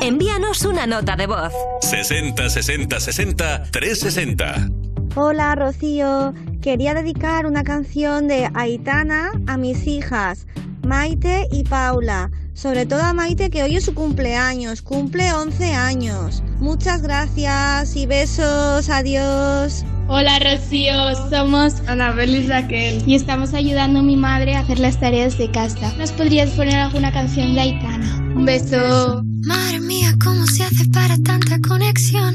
Envíanos 0.01 0.65
una 0.65 0.87
nota 0.87 1.15
de 1.15 1.27
voz. 1.27 1.53
60 1.81 2.49
60 2.49 2.99
60 2.99 3.63
360. 3.69 4.69
Hola 5.13 5.53
Rocío, 5.53 6.33
quería 6.63 6.95
dedicar 6.95 7.45
una 7.45 7.63
canción 7.63 8.27
de 8.27 8.49
Aitana 8.55 9.33
a 9.45 9.57
mis 9.57 9.85
hijas, 9.85 10.47
Maite 10.81 11.47
y 11.51 11.63
Paula. 11.63 12.31
Sobre 12.55 12.87
todo 12.87 13.03
a 13.03 13.13
Maite 13.13 13.51
que 13.51 13.61
hoy 13.61 13.75
es 13.75 13.85
su 13.85 13.93
cumpleaños, 13.93 14.81
cumple 14.81 15.31
11 15.31 15.75
años. 15.75 16.41
Muchas 16.59 17.03
gracias 17.03 17.95
y 17.95 18.07
besos, 18.07 18.89
adiós. 18.89 19.85
Hola 20.07 20.37
Rocío, 20.39 20.93
somos 21.29 21.75
Anabel 21.87 22.35
y 22.35 22.47
Raquel 22.47 23.01
y 23.07 23.15
estamos 23.15 23.53
ayudando 23.53 23.99
a 23.99 24.03
mi 24.03 24.17
madre 24.17 24.55
a 24.55 24.59
hacer 24.59 24.79
las 24.79 24.99
tareas 24.99 25.37
de 25.37 25.49
casa. 25.49 25.93
¿Nos 25.97 26.11
podrías 26.11 26.49
poner 26.51 26.75
alguna 26.75 27.11
canción 27.11 27.55
de 27.55 27.61
Aitana? 27.61 28.17
Un 28.35 28.45
beso. 28.45 29.23
Madre 29.45 29.79
mía, 29.79 30.13
¿cómo 30.23 30.45
se 30.45 30.63
hace 30.63 30.85
para 30.89 31.17
tanta 31.19 31.57
conexión? 31.67 32.33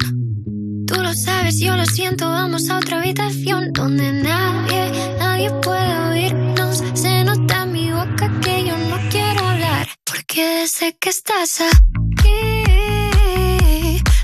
Tú 0.86 0.94
lo 1.02 1.12
sabes, 1.12 1.60
yo 1.60 1.76
lo 1.76 1.84
siento, 1.84 2.28
vamos 2.28 2.70
a 2.70 2.78
otra 2.78 2.98
habitación 2.98 3.72
donde 3.74 4.12
nadie, 4.12 4.90
nadie 5.18 5.50
puede 5.62 5.98
oírnos. 6.10 6.82
Se 6.94 7.22
nota 7.24 7.64
en 7.64 7.72
mi 7.72 7.90
boca 7.90 8.32
que 8.40 8.64
yo 8.66 8.76
no 8.78 8.96
quiero 9.10 9.46
hablar, 9.46 9.86
porque 10.04 10.66
sé 10.66 10.96
que 10.98 11.10
estás 11.10 11.60
aquí, 11.60 12.62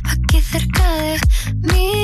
aquí 0.04 0.40
cerca 0.40 0.94
de 0.96 1.20
mí, 1.72 2.03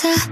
que 0.00 0.31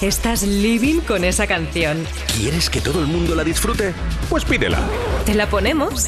estás 0.00 0.42
living 0.42 1.00
con 1.00 1.24
esa 1.24 1.46
canción. 1.46 2.06
¿Quieres 2.36 2.70
que 2.70 2.80
todo 2.80 3.00
el 3.00 3.06
mundo 3.06 3.34
la 3.34 3.44
disfrute? 3.44 3.94
Pues 4.28 4.44
pídela. 4.44 4.80
¿Te 5.24 5.34
la 5.34 5.48
ponemos? 5.48 6.06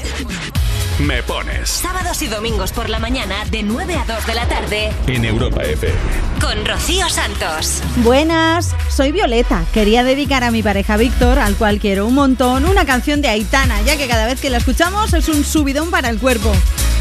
Me 0.99 1.23
Pones. 1.23 1.71
Sábados 1.71 2.21
y 2.21 2.27
domingos 2.27 2.73
por 2.73 2.91
la 2.91 2.99
mañana 2.99 3.47
de 3.51 3.63
9 3.63 3.95
a 3.95 4.05
2 4.05 4.27
de 4.27 4.35
la 4.35 4.47
tarde 4.47 4.91
En 5.07 5.25
Europa 5.25 5.63
FM. 5.63 5.95
con 6.43 6.67
Rocío 6.67 7.09
Santos. 7.09 7.83
Buenas, 7.97 8.75
soy 8.91 9.11
Violeta. 9.11 9.65
Quería 9.73 10.05
dedicar 10.05 10.45
a 10.45 10.51
mi 10.51 10.63
pareja 10.63 10.99
Víctor, 10.99 11.39
al 11.39 11.55
cual 11.57 11.79
quiero 11.79 12.07
un 12.07 12.15
montón, 12.15 12.67
una 12.67 12.85
canción 12.85 13.23
de 13.23 13.29
Aitana, 13.29 13.81
ya 13.83 13.97
que 13.97 14.09
cada 14.09 14.27
vez 14.27 14.41
que 14.43 14.51
la 14.51 14.59
escuchamos 14.59 15.15
es 15.15 15.29
un 15.29 15.43
subidón 15.43 15.91
para 15.91 16.11
el 16.11 16.19
cuerpo. 16.19 16.53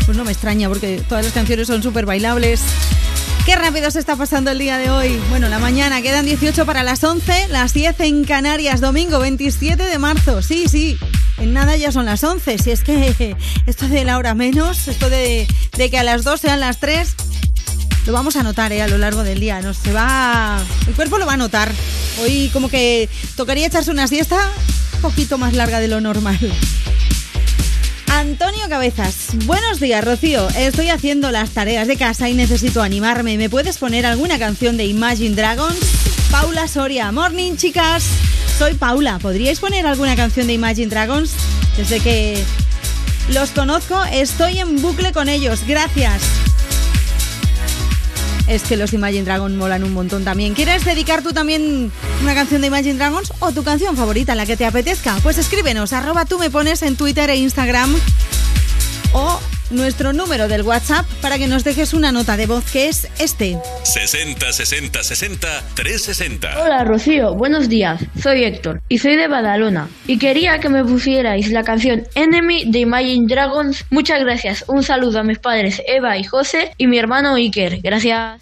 Pues 0.06 0.18
no 0.18 0.24
me 0.24 0.32
extraña 0.32 0.70
porque 0.70 1.04
todas 1.08 1.26
las 1.26 1.34
canciones 1.34 1.68
son 1.68 1.84
súper 1.84 2.06
bailables. 2.06 2.62
Qué 3.50 3.56
rápido 3.56 3.90
se 3.90 3.98
está 3.98 4.16
pasando 4.16 4.52
el 4.52 4.60
día 4.60 4.78
de 4.78 4.92
hoy. 4.92 5.20
Bueno, 5.32 5.50
la 5.50 5.58
mañana 5.58 6.04
quedan 6.04 6.24
18 6.24 6.68
para 6.68 6.84
las 6.84 7.04
11, 7.04 7.48
las 7.48 7.74
10 7.74 8.00
en 8.02 8.24
Canarias, 8.24 8.80
domingo 8.80 9.18
27 9.18 9.86
de 9.86 9.98
marzo. 9.98 10.44
Sí, 10.44 10.66
sí, 10.68 11.00
en 11.40 11.54
nada 11.54 11.76
ya 11.76 11.92
son 11.92 12.06
las 12.06 12.24
11. 12.24 12.60
Si 12.60 12.70
es 12.70 12.84
que 12.84 13.36
esto 13.66 13.88
de 13.88 14.06
la 14.06 14.20
hora 14.20 14.36
menos, 14.36 14.88
esto 14.88 15.10
de, 15.10 15.48
que 15.76 15.98
a 15.98 16.04
las 16.04 16.24
2 16.24 16.42
sean 16.42 16.60
las 16.60 16.80
3, 16.80 17.16
lo 18.06 18.14
vamos 18.14 18.36
a 18.36 18.44
notar 18.44 18.72
eh, 18.72 18.84
a 18.84 18.88
lo 18.88 19.00
largo 19.00 19.24
del 19.24 19.40
día. 19.40 19.60
Nos 19.62 19.78
se 19.78 19.94
va. 19.94 20.64
El 20.86 20.94
cuerpo 20.94 21.18
lo 21.18 21.26
va 21.26 21.34
a 21.34 21.38
notar. 21.38 21.74
Hoy, 22.22 22.52
como 22.54 22.70
que 22.70 23.10
tocaría 23.36 23.66
echarse 23.66 23.90
una 23.90 24.08
siesta 24.08 24.38
un 24.98 25.02
poquito 25.02 25.40
más 25.40 25.56
larga 25.56 25.80
de 25.80 25.88
lo 25.88 26.00
normal. 26.02 26.38
Antonio 28.20 28.68
Cabezas, 28.68 29.30
buenos 29.46 29.80
días 29.80 30.04
Rocío, 30.04 30.50
estoy 30.50 30.90
haciendo 30.90 31.32
las 31.32 31.52
tareas 31.52 31.88
de 31.88 31.96
casa 31.96 32.28
y 32.28 32.34
necesito 32.34 32.82
animarme. 32.82 33.38
¿Me 33.38 33.50
puedes 33.50 33.78
poner 33.78 34.06
alguna 34.06 34.38
canción 34.38 34.76
de 34.76 34.84
Imagine 34.84 35.38
Dragons? 35.38 35.80
Paula 36.30 36.68
Soria, 36.68 37.14
morning 37.14 37.56
chicas. 37.56 38.04
Soy 38.58 38.74
Paula, 38.74 39.20
¿podríais 39.20 39.62
poner 39.62 39.88
alguna 39.88 40.18
canción 40.18 40.48
de 40.48 40.54
Imagine 40.54 40.88
Dragons? 40.88 41.32
Desde 41.78 42.02
que 42.02 42.44
los 43.30 43.52
conozco, 43.52 44.04
estoy 44.12 44.60
en 44.60 44.82
bucle 44.82 45.14
con 45.14 45.30
ellos. 45.30 45.62
Gracias. 45.66 46.49
Es 48.50 48.64
que 48.64 48.78
los 48.78 48.94
Imagine 48.94 49.24
Dragons 49.24 49.56
molan 49.56 49.84
un 49.84 49.94
montón 49.94 50.24
también. 50.24 50.56
¿Quieres 50.56 50.84
dedicar 50.84 51.22
tú 51.22 51.34
también 51.34 51.92
una 52.24 52.34
canción 52.34 52.62
de 52.62 52.68
Imagine 52.68 52.96
Dragons 52.96 53.32
o 53.38 53.52
tu 53.52 53.64
canción 53.64 53.96
favorita, 53.96 54.34
la 54.34 54.48
que 54.48 54.58
te 54.58 54.66
apetezca? 54.66 55.18
Pues 55.22 55.38
escríbenos, 55.38 55.94
arroba 55.94 56.26
tú 56.26 56.40
me 56.40 56.50
pones 56.50 56.82
en 56.82 56.96
Twitter 56.96 57.30
e 57.30 57.36
Instagram 57.36 57.96
o 59.14 59.40
nuestro 59.70 60.14
número 60.14 60.48
del 60.48 60.64
WhatsApp 60.64 61.06
para 61.22 61.38
que 61.38 61.48
nos 61.48 61.64
dejes 61.64 61.94
una 61.94 62.12
nota 62.12 62.38
de 62.38 62.46
voz 62.46 62.70
que 62.72 62.90
es 62.90 63.08
este. 63.20 63.58
60 63.84 64.52
60 64.52 65.04
60 65.04 65.48
360. 65.76 66.64
Hola 66.64 66.84
Rocío, 66.84 67.36
buenos 67.36 67.70
días. 67.70 68.02
Soy 68.22 68.44
Héctor 68.44 68.82
y 68.90 69.00
soy 69.00 69.16
de 69.16 69.28
Badalona. 69.28 69.90
Y 70.08 70.18
quería 70.18 70.60
que 70.60 70.70
me 70.70 70.84
pusierais 70.84 71.50
la 71.52 71.64
canción 71.64 72.08
Enemy 72.16 72.72
de 72.72 72.80
Imagine 72.80 73.28
Dragons. 73.28 73.86
Muchas 73.90 74.22
gracias. 74.22 74.64
Un 74.68 74.84
saludo 74.84 75.20
a 75.20 75.24
mis 75.24 75.40
padres 75.40 75.82
Eva 75.88 76.18
y 76.18 76.24
José 76.24 76.72
y 76.78 76.88
mi 76.88 76.98
hermano 76.98 77.36
Iker. 77.36 77.82
Gracias. 77.82 78.42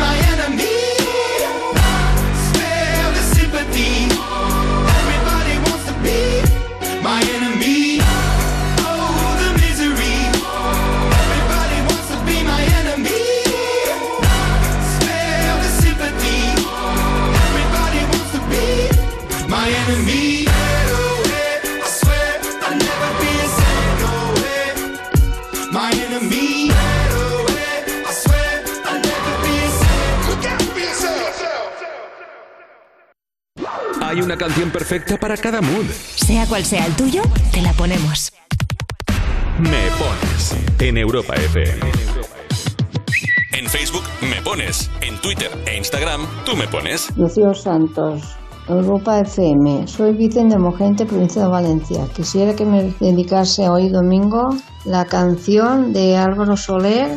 my 0.00 0.16
enemy. 0.32 0.69
Canción 34.40 34.70
perfecta 34.70 35.18
para 35.18 35.36
cada 35.36 35.60
mood. 35.60 35.84
Sea 36.16 36.46
cual 36.46 36.64
sea 36.64 36.86
el 36.86 36.96
tuyo, 36.96 37.20
te 37.52 37.60
la 37.60 37.74
ponemos. 37.74 38.32
Me 39.58 39.84
pones 39.98 40.56
en 40.78 40.96
Europa 40.96 41.34
FM. 41.34 41.90
En 43.52 43.66
Facebook 43.68 44.04
me 44.22 44.40
pones, 44.40 44.90
en 45.02 45.20
Twitter 45.20 45.50
e 45.66 45.76
Instagram 45.76 46.22
tú 46.46 46.56
me 46.56 46.66
pones. 46.68 47.14
Rocío 47.18 47.52
Santos, 47.52 48.22
Europa 48.66 49.20
FM. 49.20 49.86
Soy 49.86 50.14
Vicente 50.14 50.56
Mogente, 50.56 51.04
provincia 51.04 51.42
de 51.42 51.48
Valencia. 51.48 52.06
Quisiera 52.16 52.56
que 52.56 52.64
me 52.64 52.94
dedicase 52.98 53.68
hoy 53.68 53.90
domingo 53.90 54.56
la 54.86 55.04
canción 55.04 55.92
de 55.92 56.16
Álvaro 56.16 56.56
Soler, 56.56 57.10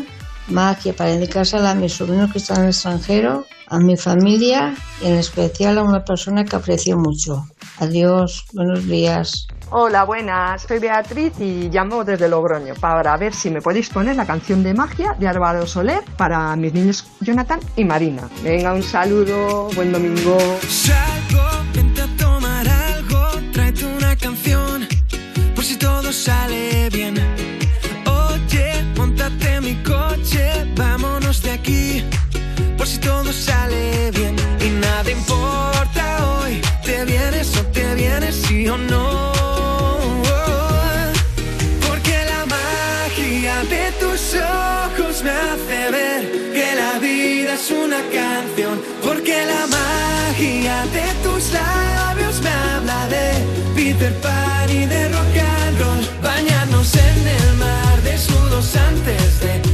Magia, 0.50 0.94
para 0.94 1.12
dedicársela 1.12 1.72
a 1.72 1.76
mis 1.76 1.94
sobrinos 1.94 2.34
que 2.34 2.40
están 2.40 2.58
en 2.58 2.64
el 2.64 2.70
extranjero, 2.72 3.46
a 3.74 3.80
mi 3.80 3.98
familia 3.98 4.76
y 5.02 5.08
en 5.08 5.16
especial 5.16 5.80
a 5.80 5.84
una 5.84 6.06
persona 6.06 6.46
que 6.46 6.56
aprecio 6.56 6.96
mucho. 6.96 7.48
Adiós, 7.80 8.46
buenos 8.54 8.86
días. 8.88 9.48
Hola, 9.72 10.04
buenas. 10.04 10.62
Soy 10.62 10.78
Beatriz 10.78 11.34
y 11.40 11.70
llamo 11.70 12.04
desde 12.04 12.30
Logroño 12.30 12.76
para 12.76 13.18
ver 13.18 13.34
si 13.34 13.50
me 13.50 13.62
podéis 13.62 13.90
poner 13.90 14.16
la 14.16 14.28
canción 14.28 14.64
de 14.64 14.76
magia 14.76 15.16
de 15.20 15.28
Álvaro 15.28 15.66
Soler 15.66 16.04
para 16.18 16.56
mis 16.56 16.72
niños 16.72 17.04
Jonathan 17.22 17.60
y 17.76 17.84
Marina. 17.84 18.30
Venga, 18.44 18.74
un 18.74 18.84
saludo, 18.84 19.70
buen 19.74 19.92
domingo. 19.92 20.38
Salgo, 20.70 21.44
vente 21.74 22.02
a 22.04 22.08
tomar 22.16 22.68
algo, 22.68 23.26
tráete 23.52 23.86
una 23.86 24.16
canción, 24.16 24.88
por 25.56 25.64
si 25.64 25.78
todo 25.78 26.14
sale 26.14 26.90
bien. 26.92 27.16
Oye, 28.06 28.84
montate 28.96 29.56
en 29.56 29.64
mi 29.64 29.76
coche, 29.82 30.72
vámonos 30.76 31.42
de 31.42 31.52
aquí, 31.52 32.04
sale 33.34 34.12
bien. 34.12 34.36
Y 34.60 34.70
nada 34.70 35.10
importa 35.10 36.04
hoy, 36.28 36.62
te 36.84 37.06
vienes 37.06 37.56
o 37.58 37.64
te 37.68 37.96
vienes, 37.96 38.36
sí 38.36 38.68
o 38.68 38.78
no. 38.78 39.34
Porque 41.88 42.16
la 42.32 42.46
magia 42.46 43.56
de 43.74 43.92
tus 44.00 44.36
ojos 44.36 45.24
me 45.24 45.32
hace 45.32 45.92
ver 45.92 46.22
que 46.54 46.76
la 46.76 47.00
vida 47.00 47.56
es 47.56 47.72
una 47.72 48.02
canción. 48.20 48.82
Porque 49.04 49.46
la 49.46 49.68
magia 49.68 50.86
de 50.98 51.08
tus 51.24 51.52
labios 51.52 52.42
me 52.42 52.50
habla 52.50 53.08
de 53.08 53.26
Peter 53.76 54.14
Pan 54.22 54.70
y 54.70 54.86
de 54.86 55.10
rock 55.10 55.38
and 55.38 55.80
roll. 55.80 56.04
Bañarnos 56.22 56.96
en 56.96 57.28
el 57.28 57.54
mar 57.58 58.02
desnudos 58.04 58.76
antes 58.76 59.40
de 59.40 59.73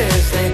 desnudos 0.00 0.32
antes 0.34 0.49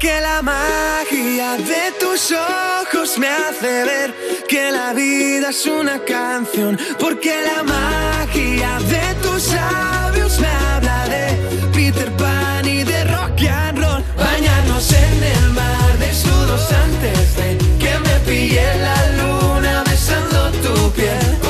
Porque 0.00 0.18
la 0.22 0.40
magia 0.40 1.58
de 1.58 1.92
tus 2.00 2.32
ojos 2.32 3.18
me 3.18 3.28
hace 3.28 3.84
ver 3.84 4.14
que 4.48 4.72
la 4.72 4.94
vida 4.94 5.50
es 5.50 5.66
una 5.66 5.98
canción. 6.02 6.78
Porque 6.98 7.34
la 7.44 7.62
magia 7.62 8.78
de 8.78 9.14
tus 9.20 9.52
labios 9.52 10.40
me 10.40 10.46
habla 10.46 11.06
de 11.06 11.36
Peter 11.74 12.10
Pan 12.16 12.66
y 12.66 12.82
de 12.82 13.04
rock 13.12 13.42
and 13.42 13.78
roll. 13.78 14.02
Bañarnos 14.16 14.90
en 14.90 15.22
el 15.22 15.50
mar 15.50 15.98
desnudos 15.98 16.72
antes 16.72 17.36
de 17.36 17.58
que 17.78 17.98
me 17.98 18.20
pille 18.20 18.78
la 18.78 19.06
luna 19.18 19.84
besando 19.86 20.50
tu 20.62 20.92
piel. 20.92 21.49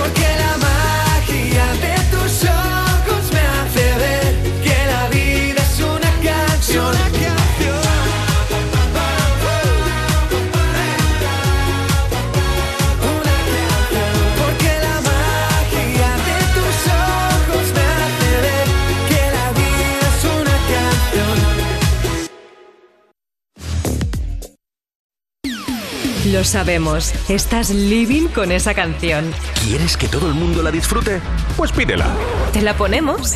Lo 26.32 26.44
sabemos, 26.44 27.12
estás 27.28 27.70
living 27.70 28.28
con 28.28 28.52
esa 28.52 28.74
canción. 28.74 29.32
¿Quieres 29.65 29.97
que 29.97 30.07
todo 30.07 30.28
el 30.28 30.35
mundo 30.35 30.62
la 30.62 30.70
disfrute? 30.70 31.20
Pues 31.57 31.73
pídela. 31.73 32.07
¿Te 32.52 32.61
la 32.62 32.74
ponemos? 32.77 33.35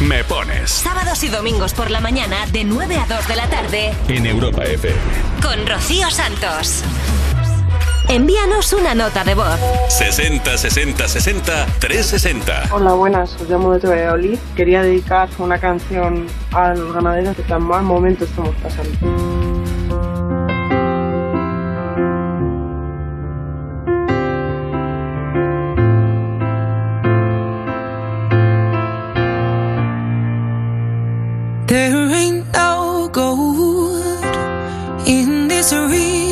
Me 0.00 0.22
pones 0.24 0.70
Sábados 0.70 1.22
y 1.24 1.28
domingos 1.28 1.72
por 1.72 1.90
la 1.90 2.00
mañana 2.00 2.46
de 2.52 2.64
9 2.64 2.96
a 2.96 3.06
2 3.06 3.28
de 3.28 3.36
la 3.36 3.48
tarde 3.48 3.94
en 4.08 4.26
Europa 4.26 4.64
FM. 4.64 4.98
con 5.42 5.66
Rocío 5.66 6.10
Santos. 6.10 6.82
Envíanos 8.08 8.72
una 8.72 8.94
nota 8.94 9.24
de 9.24 9.34
voz. 9.34 9.58
60 9.88 10.58
60 10.58 11.08
60 11.08 11.66
360. 11.78 12.68
Hola, 12.72 12.92
buenas, 12.92 13.36
os 13.40 13.48
llamo 13.48 13.72
de 13.72 13.88
Valladolid. 13.88 14.38
Quería 14.54 14.82
dedicar 14.82 15.28
una 15.38 15.58
canción 15.58 16.26
a 16.52 16.74
los 16.74 16.92
ganaderos 16.92 17.34
que 17.36 17.42
tan 17.42 17.62
mal 17.62 17.82
momento 17.84 18.24
estamos 18.24 18.54
pasando. 18.62 19.56
There 31.76 32.08
ain't 32.10 32.50
no 32.54 33.06
gold 33.12 34.00
in 35.06 35.46
this 35.46 35.74
river 35.74 36.25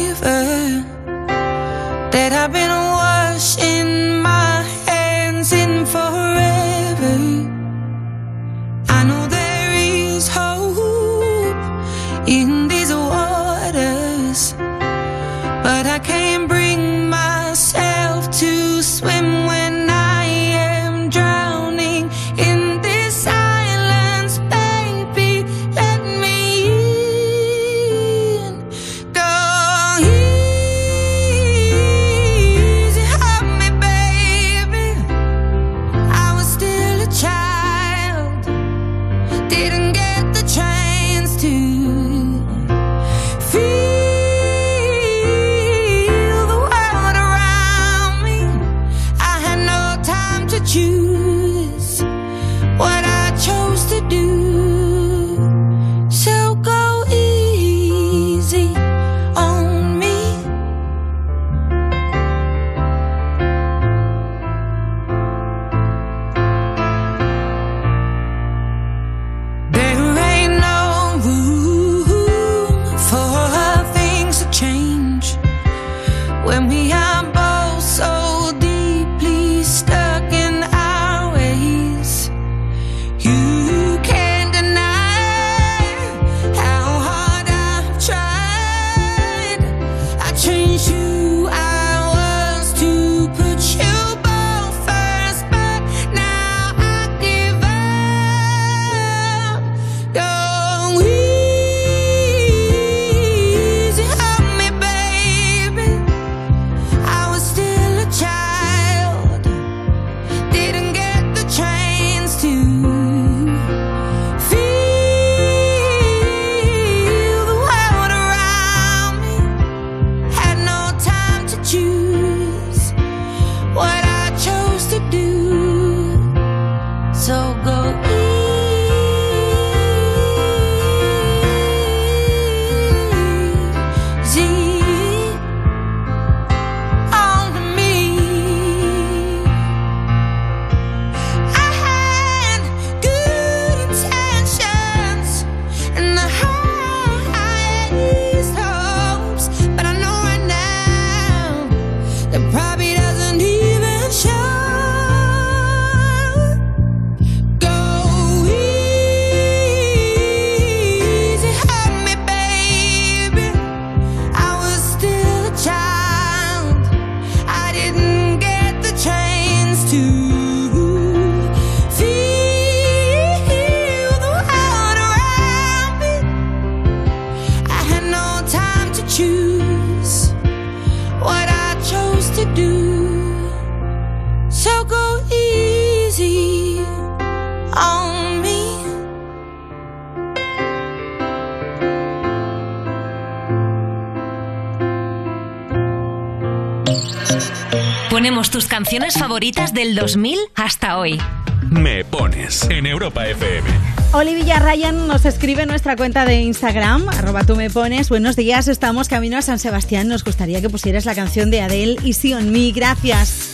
favoritas 199.44 199.74
del 199.74 199.94
2000 199.94 200.38
hasta 200.54 200.96
hoy. 200.96 201.20
Me 201.68 202.02
pones 202.02 202.62
en 202.70 202.86
Europa 202.86 203.26
FM. 203.26 203.68
Olivia 204.14 204.58
Ryan 204.58 205.06
nos 205.06 205.26
escribe 205.26 205.64
en 205.64 205.68
nuestra 205.68 205.96
cuenta 205.96 206.24
de 206.24 206.40
Instagram, 206.40 207.10
arroba 207.10 207.44
tú 207.44 207.54
me 207.54 207.68
pones. 207.68 208.08
Buenos 208.08 208.36
días, 208.36 208.68
estamos 208.68 209.08
camino 209.08 209.36
a 209.36 209.42
San 209.42 209.58
Sebastián. 209.58 210.08
Nos 210.08 210.24
gustaría 210.24 210.62
que 210.62 210.70
pusieras 210.70 211.04
la 211.04 211.14
canción 211.14 211.50
de 211.50 211.60
Adele, 211.60 211.98
Easy 212.06 212.32
on 212.32 212.52
Me. 212.52 212.72
Gracias. 212.72 213.50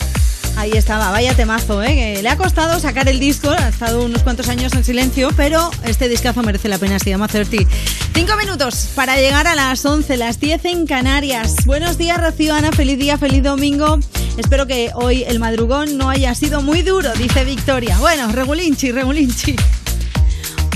Ahí 0.57 0.71
estaba, 0.75 1.11
vaya 1.11 1.35
temazo, 1.35 1.83
¿eh? 1.83 1.95
Que 1.95 2.23
le 2.23 2.29
ha 2.29 2.37
costado 2.37 2.79
sacar 2.79 3.09
el 3.09 3.19
disco, 3.19 3.51
ha 3.51 3.69
estado 3.69 4.05
unos 4.05 4.23
cuantos 4.23 4.49
años 4.49 4.73
en 4.75 4.85
silencio, 4.85 5.31
pero 5.37 5.73
este 5.85 6.09
discazo 6.09 6.45
merece 6.45 6.69
la 6.69 6.79
pena, 6.79 7.01
se 7.01 7.11
llama 7.11 7.27
30. 7.27 7.69
Cinco 8.15 8.37
minutos 8.37 8.91
para 8.95 9.17
llegar 9.17 9.49
a 9.49 9.57
las 9.57 9.85
11, 9.85 10.17
las 10.19 10.39
10 10.39 10.67
en 10.67 10.87
Canarias. 10.87 11.57
Buenos 11.67 11.99
días, 11.99 12.21
Rocío 12.21 12.55
Ana, 12.55 12.71
feliz 12.71 12.99
día, 12.99 13.19
feliz 13.19 13.43
domingo. 13.43 13.99
Espero 14.37 14.67
que 14.67 14.91
hoy 14.95 15.25
el 15.25 15.39
madrugón 15.39 15.99
no 15.99 16.09
haya 16.09 16.35
sido 16.35 16.63
muy 16.63 16.83
duro, 16.83 17.13
dice 17.15 17.45
Victoria. 17.45 17.99
Bueno, 17.99 18.31
regulinchi, 18.33 18.93
regulinchi. 18.93 19.57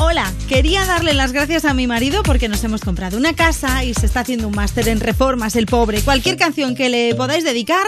Hola, 0.00 0.30
quería 0.48 0.84
darle 0.84 1.14
las 1.14 1.32
gracias 1.32 1.64
a 1.64 1.72
mi 1.72 1.86
marido 1.86 2.24
porque 2.24 2.48
nos 2.48 2.64
hemos 2.64 2.80
comprado 2.80 3.16
una 3.16 3.32
casa 3.34 3.84
y 3.84 3.94
se 3.94 4.06
está 4.06 4.20
haciendo 4.20 4.48
un 4.48 4.54
máster 4.54 4.88
en 4.88 4.98
reformas, 4.98 5.54
el 5.54 5.66
pobre. 5.66 6.00
Cualquier 6.00 6.36
canción 6.36 6.74
que 6.74 6.88
le 6.88 7.14
podáis 7.14 7.44
dedicar 7.44 7.86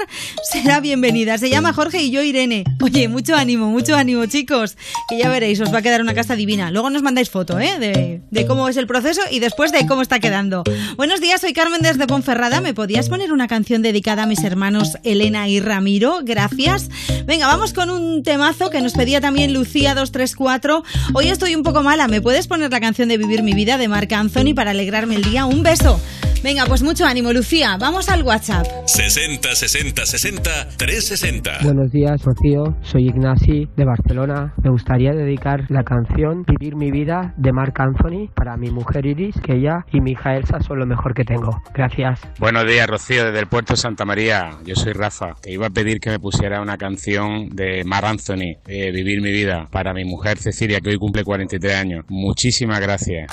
será 0.51 0.81
bienvenida. 0.81 1.39
Se 1.39 1.51
llama 1.51 1.73
Jorge 1.73 2.03
y 2.03 2.11
yo 2.11 2.23
Irene. 2.23 2.65
Oye, 2.81 3.09
mucho 3.09 3.35
ánimo, 3.35 3.71
mucho 3.71 3.97
ánimo, 3.97 4.27
chicos. 4.27 4.77
Que 5.09 5.19
ya 5.19 5.29
veréis, 5.29 5.61
os 5.61 5.73
va 5.73 5.79
a 5.79 5.83
quedar 5.83 6.01
una 6.01 6.15
casa 6.15 6.37
divina. 6.37 6.71
Luego 6.71 6.91
nos 6.91 7.03
mandáis 7.03 7.31
foto, 7.31 7.59
¿eh? 7.59 8.21
De, 8.31 8.47
cómo 8.47 8.69
es 8.69 8.77
el 8.77 8.87
proceso 8.87 9.21
y 9.31 9.41
después 9.41 9.73
de 9.73 9.87
cómo 9.87 10.03
está 10.03 10.21
quedando. 10.21 10.63
Buenos 10.97 11.21
días, 11.21 11.41
soy 11.41 11.53
Carmen 11.53 11.83
desde 11.83 12.07
Ponferrada. 12.07 12.61
¿Me 12.61 12.75
podías 12.75 13.09
poner 13.09 13.33
una 13.33 13.49
canción 13.49 13.83
dedicada 13.83 14.23
a 14.23 14.27
mis 14.27 14.45
hermanos 14.45 14.99
Elena 15.03 15.49
y 15.49 15.59
Ramiro? 15.59 16.21
Gracias. 16.23 16.91
Venga, 17.27 17.47
vamos 17.47 17.73
con 17.73 17.91
un 17.91 18.23
temazo 18.23 18.71
que 18.71 18.81
nos 18.81 18.93
pedía 18.93 19.21
también 19.21 19.53
Lucía 19.53 19.95
234. 19.95 20.85
Hoy 21.15 21.29
estoy 21.29 21.57
un 21.57 21.65
poco 21.65 21.83
mala. 21.83 22.07
¿Me 22.07 22.21
puedes 22.21 22.47
poner 22.47 22.71
la 22.71 22.81
canción 22.81 23.09
de 23.09 23.19
Vivir 23.19 23.43
mi 23.43 23.55
vida 23.55 23.79
de 23.79 23.89
Marc 23.89 24.13
Anthony 24.13 24.55
para 24.55 24.71
alegrarme 24.71 25.17
el 25.17 25.23
día? 25.23 25.45
Un 25.45 25.63
beso. 25.63 26.01
Venga, 26.43 26.65
pues 26.67 26.83
mucho 26.83 27.05
ánimo, 27.05 27.33
Lucía. 27.33 27.77
Vamos 27.79 28.09
al 28.09 28.23
WhatsApp. 28.23 28.67
60 28.87 29.55
60 29.55 30.07
60 30.07 30.69
360. 30.77 31.59
Buenos 31.63 31.91
días, 31.91 32.23
Rocío. 32.23 32.77
Soy 32.83 33.09
Ignasi 33.09 33.69
de 33.77 33.85
Barcelona. 33.85 34.55
Me 34.63 34.71
gustaría 34.71 35.13
dedicar 35.13 35.65
la 35.69 35.83
canción 35.83 36.45
Vivir 36.45 36.77
mi 36.77 36.91
vida 36.91 37.35
de 37.37 37.53
Marc 37.53 37.79
Anthony 37.81 38.29
para 38.35 38.57
mi 38.57 38.71
mujer 38.71 39.07
Iris, 39.07 39.35
que 39.43 39.55
ella 39.55 39.85
y 39.93 40.01
mi 40.01 40.13
hija 40.13 40.37
Elsa 40.37 40.61
son 40.61 40.79
lo 40.79 40.87
mejor 40.87 41.15
que 41.15 41.25
tengo. 41.25 41.61
Gracias. 41.75 42.21
Buenos 42.39 42.67
días, 42.67 42.87
Rocío, 42.87 43.25
desde 43.25 43.41
el 43.41 43.47
puerto 43.47 43.77
Santa 43.77 44.05
María. 44.05 44.51
Yo 44.65 44.75
soy 44.75 44.93
Rafa. 44.93 45.35
Te 45.41 45.53
iba 45.53 45.67
a 45.67 45.71
pedir 45.71 46.01
que 46.01 46.11
me 46.11 46.19
pusiera 46.19 46.61
una 46.61 46.77
canción 46.77 47.49
de 47.51 47.83
Mar 47.85 48.05
Anthony, 48.05 48.57
eh, 48.67 48.91
Vivir 48.93 49.21
mi 49.21 49.33
vida, 49.33 49.69
para 49.71 49.93
mi 49.93 50.05
mujer 50.05 50.39
Cecilia, 50.39 50.81
que 50.81 50.91
hoy 50.91 50.97
cumple 50.97 51.25
43 51.25 51.75
años. 51.75 52.05
Muchísimas 52.09 52.81
gracias. 52.81 53.27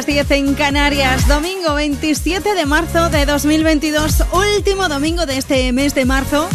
Las 0.00 0.06
10 0.06 0.30
en 0.30 0.54
Canarias, 0.54 1.28
domingo 1.28 1.74
27 1.74 2.54
de 2.54 2.64
marzo 2.64 3.10
de 3.10 3.26
2022, 3.26 4.24
último 4.32 4.88
domingo 4.88 5.26
de 5.26 5.36
este 5.36 5.70
mes 5.72 5.94
de 5.94 6.06
marzo. 6.06 6.48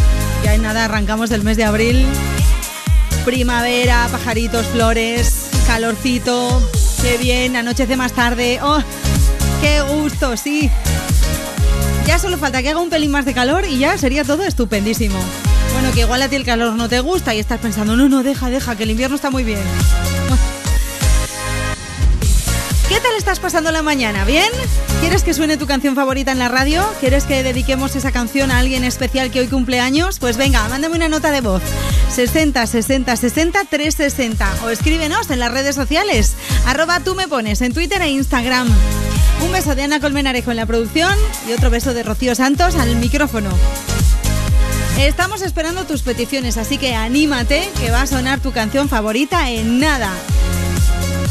Ya 0.43 0.55
en 0.55 0.63
nada 0.63 0.85
arrancamos 0.85 1.29
del 1.29 1.43
mes 1.43 1.55
de 1.55 1.63
abril. 1.63 2.07
Primavera, 3.23 4.07
pajaritos, 4.11 4.65
flores, 4.65 5.49
calorcito, 5.67 6.59
qué 7.03 7.19
bien, 7.19 7.55
anochece 7.55 7.95
más 7.95 8.13
tarde. 8.13 8.59
¡Oh! 8.63 8.81
¡Qué 9.61 9.81
gusto, 9.93 10.35
sí! 10.37 10.71
Ya 12.07 12.17
solo 12.17 12.39
falta 12.39 12.63
que 12.63 12.69
haga 12.69 12.79
un 12.79 12.89
pelín 12.89 13.11
más 13.11 13.25
de 13.25 13.35
calor 13.35 13.65
y 13.65 13.77
ya 13.77 13.95
sería 13.99 14.23
todo 14.23 14.43
estupendísimo. 14.43 15.19
Bueno, 15.73 15.91
que 15.91 15.99
igual 15.99 16.23
a 16.23 16.29
ti 16.29 16.35
el 16.35 16.45
calor 16.45 16.73
no 16.73 16.89
te 16.89 16.99
gusta 16.99 17.35
y 17.35 17.39
estás 17.39 17.59
pensando, 17.59 17.95
no, 17.95 18.09
no, 18.09 18.23
deja, 18.23 18.49
deja, 18.49 18.75
que 18.75 18.83
el 18.83 18.89
invierno 18.89 19.15
está 19.15 19.29
muy 19.29 19.43
bien. 19.43 19.61
Estás 23.25 23.39
pasando 23.39 23.71
la 23.71 23.81
mañana? 23.81 24.23
¿Bien? 24.23 24.51
¿Quieres 25.01 25.23
que 25.23 25.33
suene 25.33 25.57
tu 25.57 25.65
canción 25.65 25.95
favorita 25.95 26.31
en 26.31 26.37
la 26.37 26.47
radio? 26.47 26.85
¿Quieres 26.99 27.23
que 27.23 27.41
dediquemos 27.41 27.95
esa 27.95 28.11
canción 28.11 28.51
a 28.51 28.59
alguien 28.59 28.83
especial 28.83 29.31
que 29.31 29.39
hoy 29.39 29.47
cumple 29.47 29.79
años? 29.79 30.19
Pues 30.19 30.37
venga, 30.37 30.69
mándame 30.69 30.95
una 30.95 31.09
nota 31.09 31.31
de 31.31 31.41
voz. 31.41 31.63
60 32.13 32.67
60 32.67 33.15
60 33.15 33.65
360 33.67 34.53
o 34.63 34.69
escríbenos 34.69 35.31
en 35.31 35.39
las 35.39 35.51
redes 35.51 35.73
sociales. 35.73 36.35
Arroba 36.67 36.99
tú 36.99 37.15
me 37.15 37.27
pones 37.27 37.61
en 37.61 37.73
Twitter 37.73 37.99
e 38.03 38.09
Instagram. 38.09 38.67
Un 39.43 39.51
beso 39.51 39.73
de 39.73 39.81
Ana 39.81 39.99
Colmenarejo 39.99 40.51
en 40.51 40.57
la 40.57 40.67
producción 40.67 41.15
y 41.49 41.53
otro 41.53 41.71
beso 41.71 41.95
de 41.95 42.03
Rocío 42.03 42.35
Santos 42.35 42.75
al 42.75 42.95
micrófono. 42.97 43.49
Estamos 44.99 45.41
esperando 45.41 45.85
tus 45.85 46.03
peticiones, 46.03 46.57
así 46.57 46.77
que 46.77 46.93
anímate 46.93 47.67
que 47.79 47.89
va 47.89 48.03
a 48.03 48.07
sonar 48.07 48.39
tu 48.39 48.51
canción 48.51 48.87
favorita 48.87 49.49
en 49.49 49.79
nada. 49.79 50.11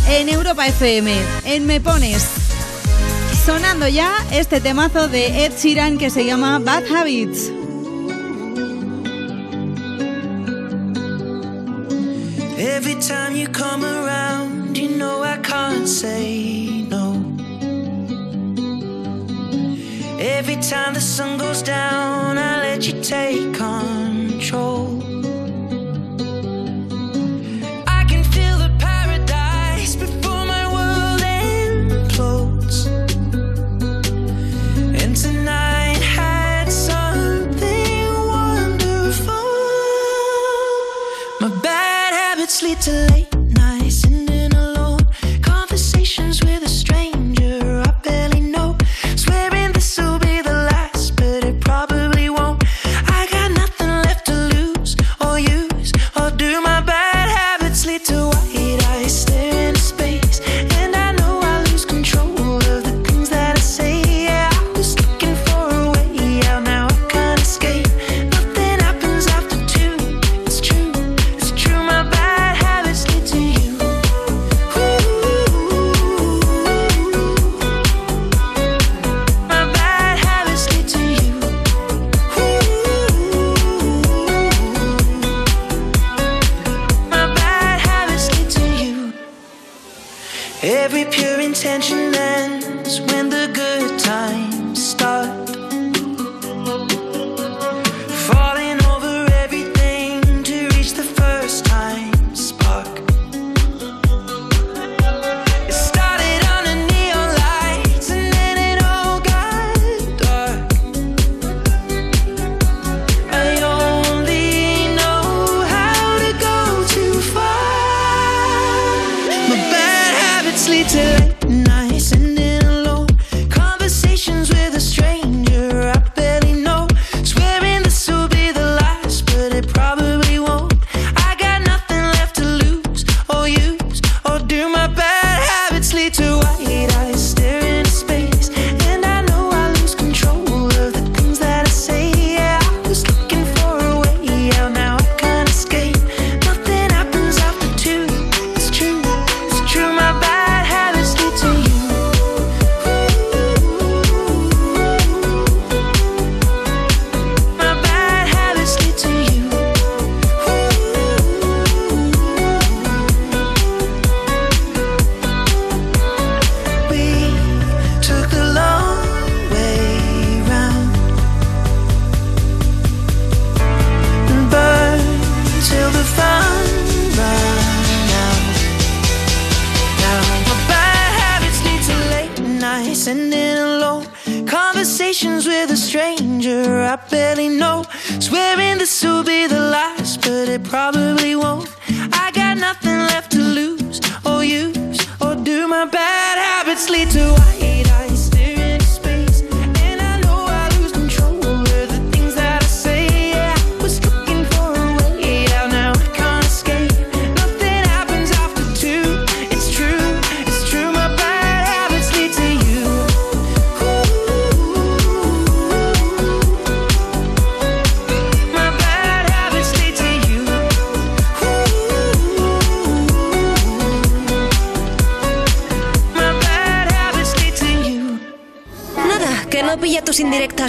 En 0.08 0.28
Europa 0.28 0.66
FM, 0.66 1.12
en 1.44 1.66
Me 1.66 1.80
Pones. 1.80 2.24
Sonando 3.44 3.88
ya 3.88 4.12
este 4.30 4.60
temazo 4.60 5.08
de 5.08 5.44
Ed 5.44 5.52
Sheeran 5.56 5.98
que 5.98 6.10
se 6.10 6.24
llama 6.24 6.58
Bad 6.58 6.84
Habits. 6.86 7.50
Every 12.56 12.94
time 12.96 13.34
you 13.36 13.48
come 13.48 13.84
around, 13.84 14.76
you 14.76 14.88
know 14.96 15.22
I 15.22 15.38
can't 15.38 15.88
say 15.88 16.86
no. 16.88 17.14
Every 20.18 20.56
time 20.56 20.94
the 20.94 21.00
sun 21.00 21.38
goes 21.38 21.62
down, 21.62 22.38
I 22.38 22.62
let 22.62 22.86
you 22.86 23.00
take 23.02 23.52
control. 23.54 25.03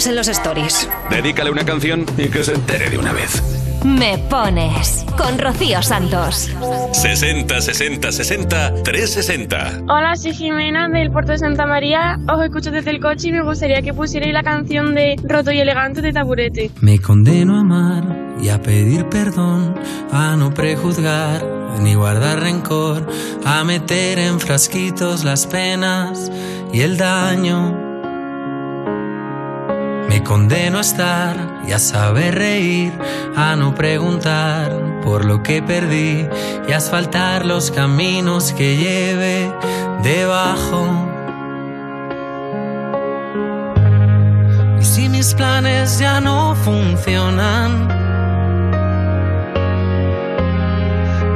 En 0.06 0.16
los 0.16 0.28
stories. 0.28 0.88
Dedícale 1.10 1.50
una 1.50 1.64
canción 1.64 2.04
y 2.16 2.28
que 2.28 2.44
se 2.44 2.54
entere 2.54 2.90
de 2.90 2.98
una 2.98 3.12
vez. 3.12 3.42
Me 3.84 4.18
pones 4.18 5.04
con 5.16 5.38
Rocío 5.38 5.82
Santos. 5.82 6.50
60 6.92 7.60
60 7.60 8.10
60 8.10 8.82
360. 8.82 9.82
Hola, 9.88 10.16
soy 10.16 10.34
Jimena 10.34 10.88
del 10.88 11.10
puerto 11.12 11.32
de 11.32 11.38
Santa 11.38 11.66
María. 11.66 12.18
Os 12.28 12.42
escucho 12.42 12.70
desde 12.70 12.90
el 12.90 13.00
coche 13.00 13.28
y 13.28 13.32
me 13.32 13.42
gustaría 13.42 13.82
que 13.82 13.94
pusierais 13.94 14.32
la 14.32 14.42
canción 14.42 14.94
de 14.94 15.16
Roto 15.22 15.52
y 15.52 15.60
Elegante 15.60 16.02
de 16.02 16.12
Taburete. 16.12 16.70
Me 16.80 16.98
condeno 16.98 17.56
a 17.56 17.60
amar 17.60 18.04
y 18.42 18.48
a 18.48 18.60
pedir 18.60 19.08
perdón, 19.08 19.74
a 20.10 20.36
no 20.36 20.52
prejuzgar 20.52 21.44
ni 21.80 21.94
guardar 21.94 22.40
rencor, 22.40 23.06
a 23.44 23.62
meter 23.64 24.18
en 24.18 24.40
frasquitos 24.40 25.24
las 25.24 25.46
penas 25.46 26.30
y 26.72 26.80
el 26.80 26.96
daño. 26.96 27.85
Condeno 30.26 30.78
a 30.78 30.80
estar 30.80 31.36
y 31.68 31.72
a 31.72 31.78
saber 31.78 32.34
reír, 32.34 32.92
a 33.36 33.54
no 33.54 33.76
preguntar 33.76 34.72
por 35.04 35.24
lo 35.24 35.40
que 35.40 35.62
perdí 35.62 36.26
y 36.68 36.72
a 36.72 36.78
asfaltar 36.78 37.46
los 37.46 37.70
caminos 37.70 38.52
que 38.52 38.76
lleve 38.76 39.52
debajo. 40.02 40.84
Y 44.80 44.84
si 44.84 45.08
mis 45.08 45.32
planes 45.32 46.00
ya 46.00 46.20
no 46.20 46.56
funcionan, 46.56 47.88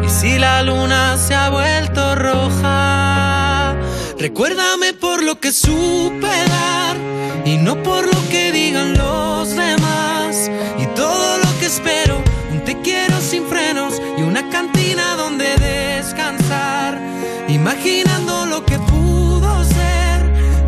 y 0.05 0.09
si 0.09 0.37
la 0.37 0.65
luna 0.65 1.17
se 1.17 1.37
ha 1.37 1.49
vuelto 1.49 2.17
roja, 2.17 3.77
recuérdame 4.19 4.95
por 4.95 5.23
lo 5.23 5.39
que 5.39 5.53
supe 5.53 6.27
dar 6.27 6.97
y 7.45 7.57
no 7.57 7.83
por 7.85 8.05
lo 8.05 8.29
que 8.29 8.51
digan 8.71 8.97
los 8.97 9.51
demás. 9.57 10.51
Y 10.79 10.87
todo 10.95 11.39
lo 11.39 11.59
que 11.59 11.67
espero, 11.67 12.23
un 12.53 12.65
te 12.65 12.81
quiero 12.83 13.21
sin 13.21 13.45
frenos 13.47 14.01
y 14.17 14.23
una 14.23 14.49
cantina 14.49 15.17
donde 15.17 15.57
descansar. 15.57 17.01
Imaginando 17.49 18.47
lo 18.47 18.65
que 18.65 18.79
pudo 18.79 19.65
ser, 19.65 20.19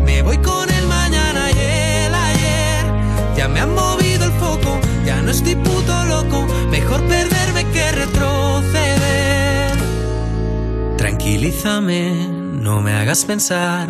me 0.03 0.21
voy 0.21 0.37
con 0.39 0.69
el 0.69 0.85
mañana 0.87 1.49
y 1.51 1.59
el 2.05 2.13
ayer. 2.29 2.83
Ya 3.37 3.47
me 3.47 3.61
han 3.61 3.73
movido 3.73 4.25
el 4.25 4.33
foco, 4.33 4.79
ya 5.05 5.21
no 5.21 5.31
estoy 5.31 5.55
puto 5.55 5.93
loco. 6.05 6.45
Mejor 6.69 7.01
perderme 7.07 7.63
que 7.71 7.91
retroceder. 7.91 9.77
Tranquilízame, 10.97 12.27
no 12.67 12.81
me 12.81 12.91
hagas 12.93 13.23
pensar 13.23 13.89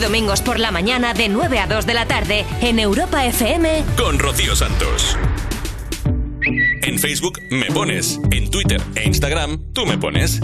y 0.00 0.02
domingos 0.02 0.40
por 0.42 0.58
la 0.58 0.70
mañana 0.70 1.14
de 1.14 1.28
9 1.28 1.58
a 1.58 1.66
2 1.66 1.86
de 1.86 1.94
la 1.94 2.06
tarde 2.06 2.44
en 2.60 2.78
Europa 2.78 3.24
FM. 3.24 3.84
con 3.96 4.18
Rocío 4.18 4.54
Santos. 4.56 5.16
En 6.82 6.98
Facebook 6.98 7.38
me 7.50 7.66
pones, 7.66 8.20
en 8.30 8.50
Twitter 8.50 8.80
e 8.94 9.06
Instagram 9.06 9.58
tú 9.72 9.86
me 9.86 9.98
pones. 9.98 10.40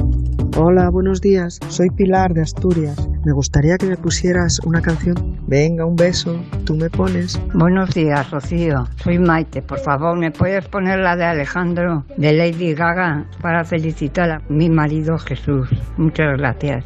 Hola, 0.57 0.89
buenos 0.91 1.21
días. 1.21 1.59
Soy 1.69 1.91
Pilar 1.91 2.33
de 2.33 2.43
Asturias. 2.43 2.97
Me 3.25 3.33
gustaría 3.33 3.77
que 3.77 3.87
me 3.87 3.97
pusieras 3.97 4.59
una 4.65 4.81
canción. 4.81 5.39
Venga, 5.47 5.85
un 5.85 5.97
beso. 5.97 6.43
Tú 6.65 6.75
me 6.75 6.89
pones. 6.89 7.39
Buenos 7.53 7.95
días, 7.95 8.31
Rocío. 8.31 8.87
Soy 9.03 9.19
Maite. 9.19 9.61
Por 9.61 9.79
favor, 9.81 10.17
¿me 10.19 10.31
puedes 10.31 10.67
poner 10.69 11.01
la 11.01 11.17
de 11.17 11.25
Alejandro 11.25 12.05
de 12.17 12.33
Lady 12.33 12.75
Gaga 12.75 13.27
para 13.43 13.65
felicitar 13.65 14.31
a 14.31 14.43
mi 14.49 14.71
marido 14.71 15.19
Jesús? 15.19 15.69
Muchas 15.99 16.39
gracias. 16.39 16.85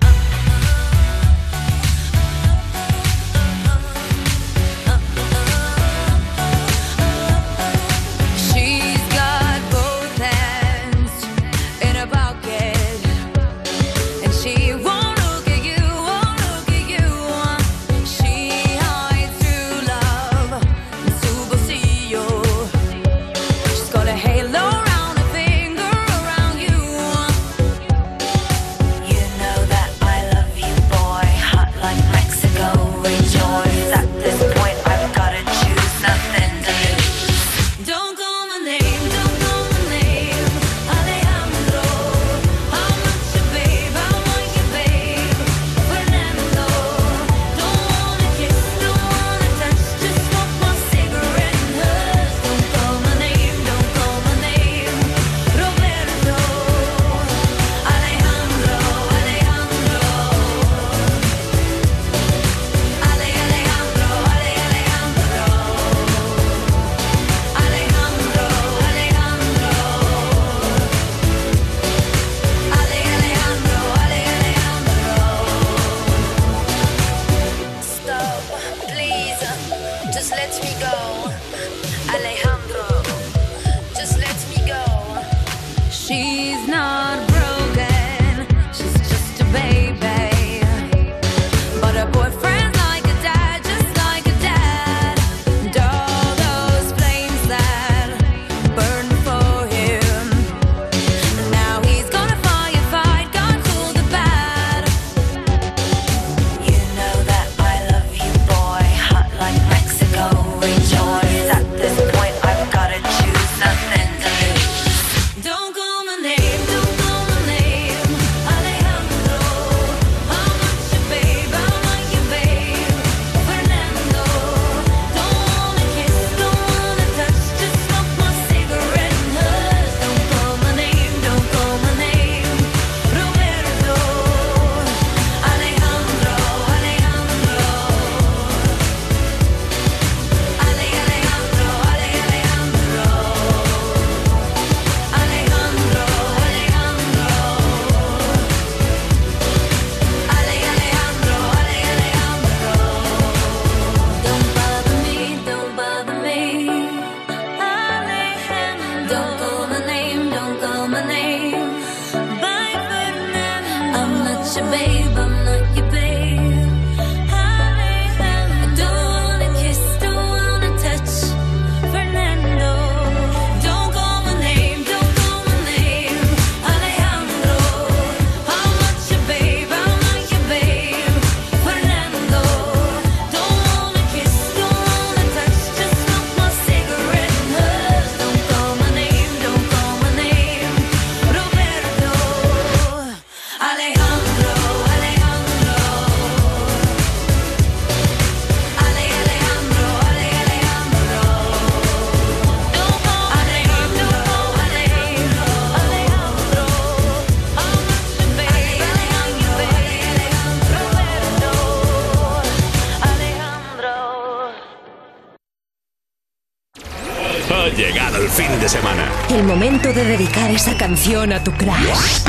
momento 219.51 219.93
de 219.93 220.05
dedicar 220.05 220.48
esa 220.52 220.77
canción 220.77 221.32
a 221.32 221.43
tu 221.43 221.51
crush. 221.51 222.22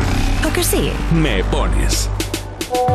¿O 0.43 0.51
que 0.51 0.63
sí? 0.63 0.91
Me 1.13 1.43
pones. 1.43 2.09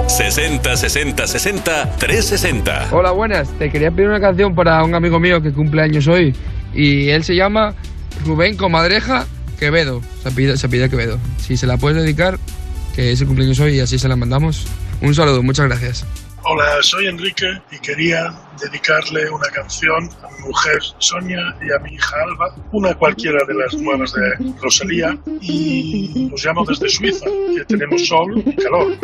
60 0.09 0.77
60 0.77 1.27
60 1.29 1.97
360. 1.97 2.89
Hola, 2.91 3.13
buenas. 3.13 3.49
Te 3.57 3.71
quería 3.71 3.93
pedir 3.93 4.09
una 4.09 4.21
canción 4.21 4.53
para 4.57 4.83
un 4.83 4.97
amigo 4.97 5.21
mío 5.21 5.41
que 5.41 5.53
cumple 5.53 5.83
años 5.83 6.09
hoy. 6.09 6.35
Y 6.75 7.11
él 7.11 7.23
se 7.23 7.37
llama 7.37 7.77
Rubén 8.25 8.57
Comadreja 8.57 9.27
Quevedo. 9.61 10.03
Se 10.25 10.33
pide, 10.33 10.57
se 10.57 10.69
pide 10.69 10.91
Quevedo. 10.91 11.21
Si 11.39 11.57
se 11.57 11.69
la 11.69 11.77
puedes 11.77 12.03
dedicar, 12.03 12.37
que 12.97 13.13
es 13.13 13.21
el 13.21 13.29
cumpleaños 13.29 13.61
hoy 13.61 13.77
y 13.77 13.81
así 13.81 13.97
se 13.97 14.09
la 14.09 14.17
mandamos. 14.17 14.67
Un 15.03 15.15
saludo, 15.15 15.41
muchas 15.45 15.67
gracias. 15.69 16.05
Hola, 16.43 16.65
soy 16.81 17.07
Enrique 17.07 17.47
y 17.71 17.79
quería 17.79 18.35
dedicarle 18.61 19.31
una 19.31 19.49
canción 19.51 20.11
mujer 20.47 20.79
Sonia 20.99 21.41
y 21.61 21.73
a 21.73 21.83
mi 21.83 21.95
hija 21.95 22.17
Alba, 22.29 22.55
una 22.73 22.95
cualquiera 22.95 23.39
de 23.47 23.55
las 23.55 23.75
nuevas 23.75 24.13
de 24.13 24.53
Rosalía, 24.63 25.17
y 25.41 26.29
nos 26.31 26.45
llamo 26.45 26.65
desde 26.67 26.89
Suiza, 26.89 27.27
que 27.27 27.65
tenemos 27.65 28.07
sol 28.07 28.43
y 28.45 28.55
calor. 28.57 28.97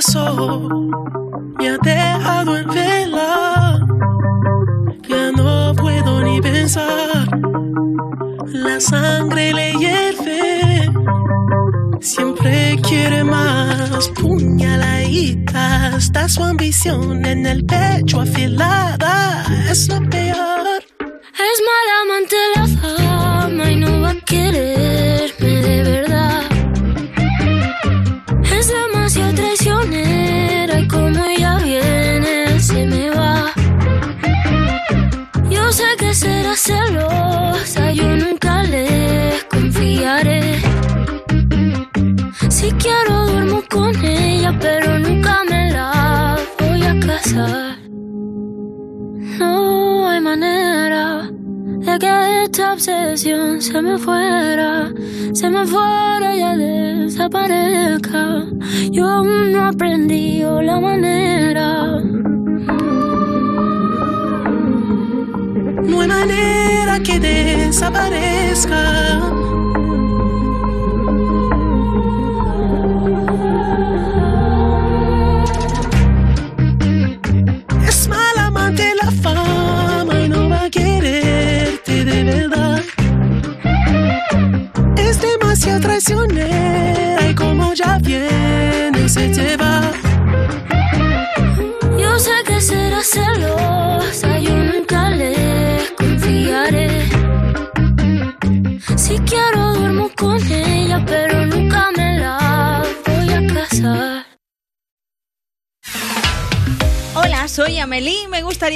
So. 0.00 1.17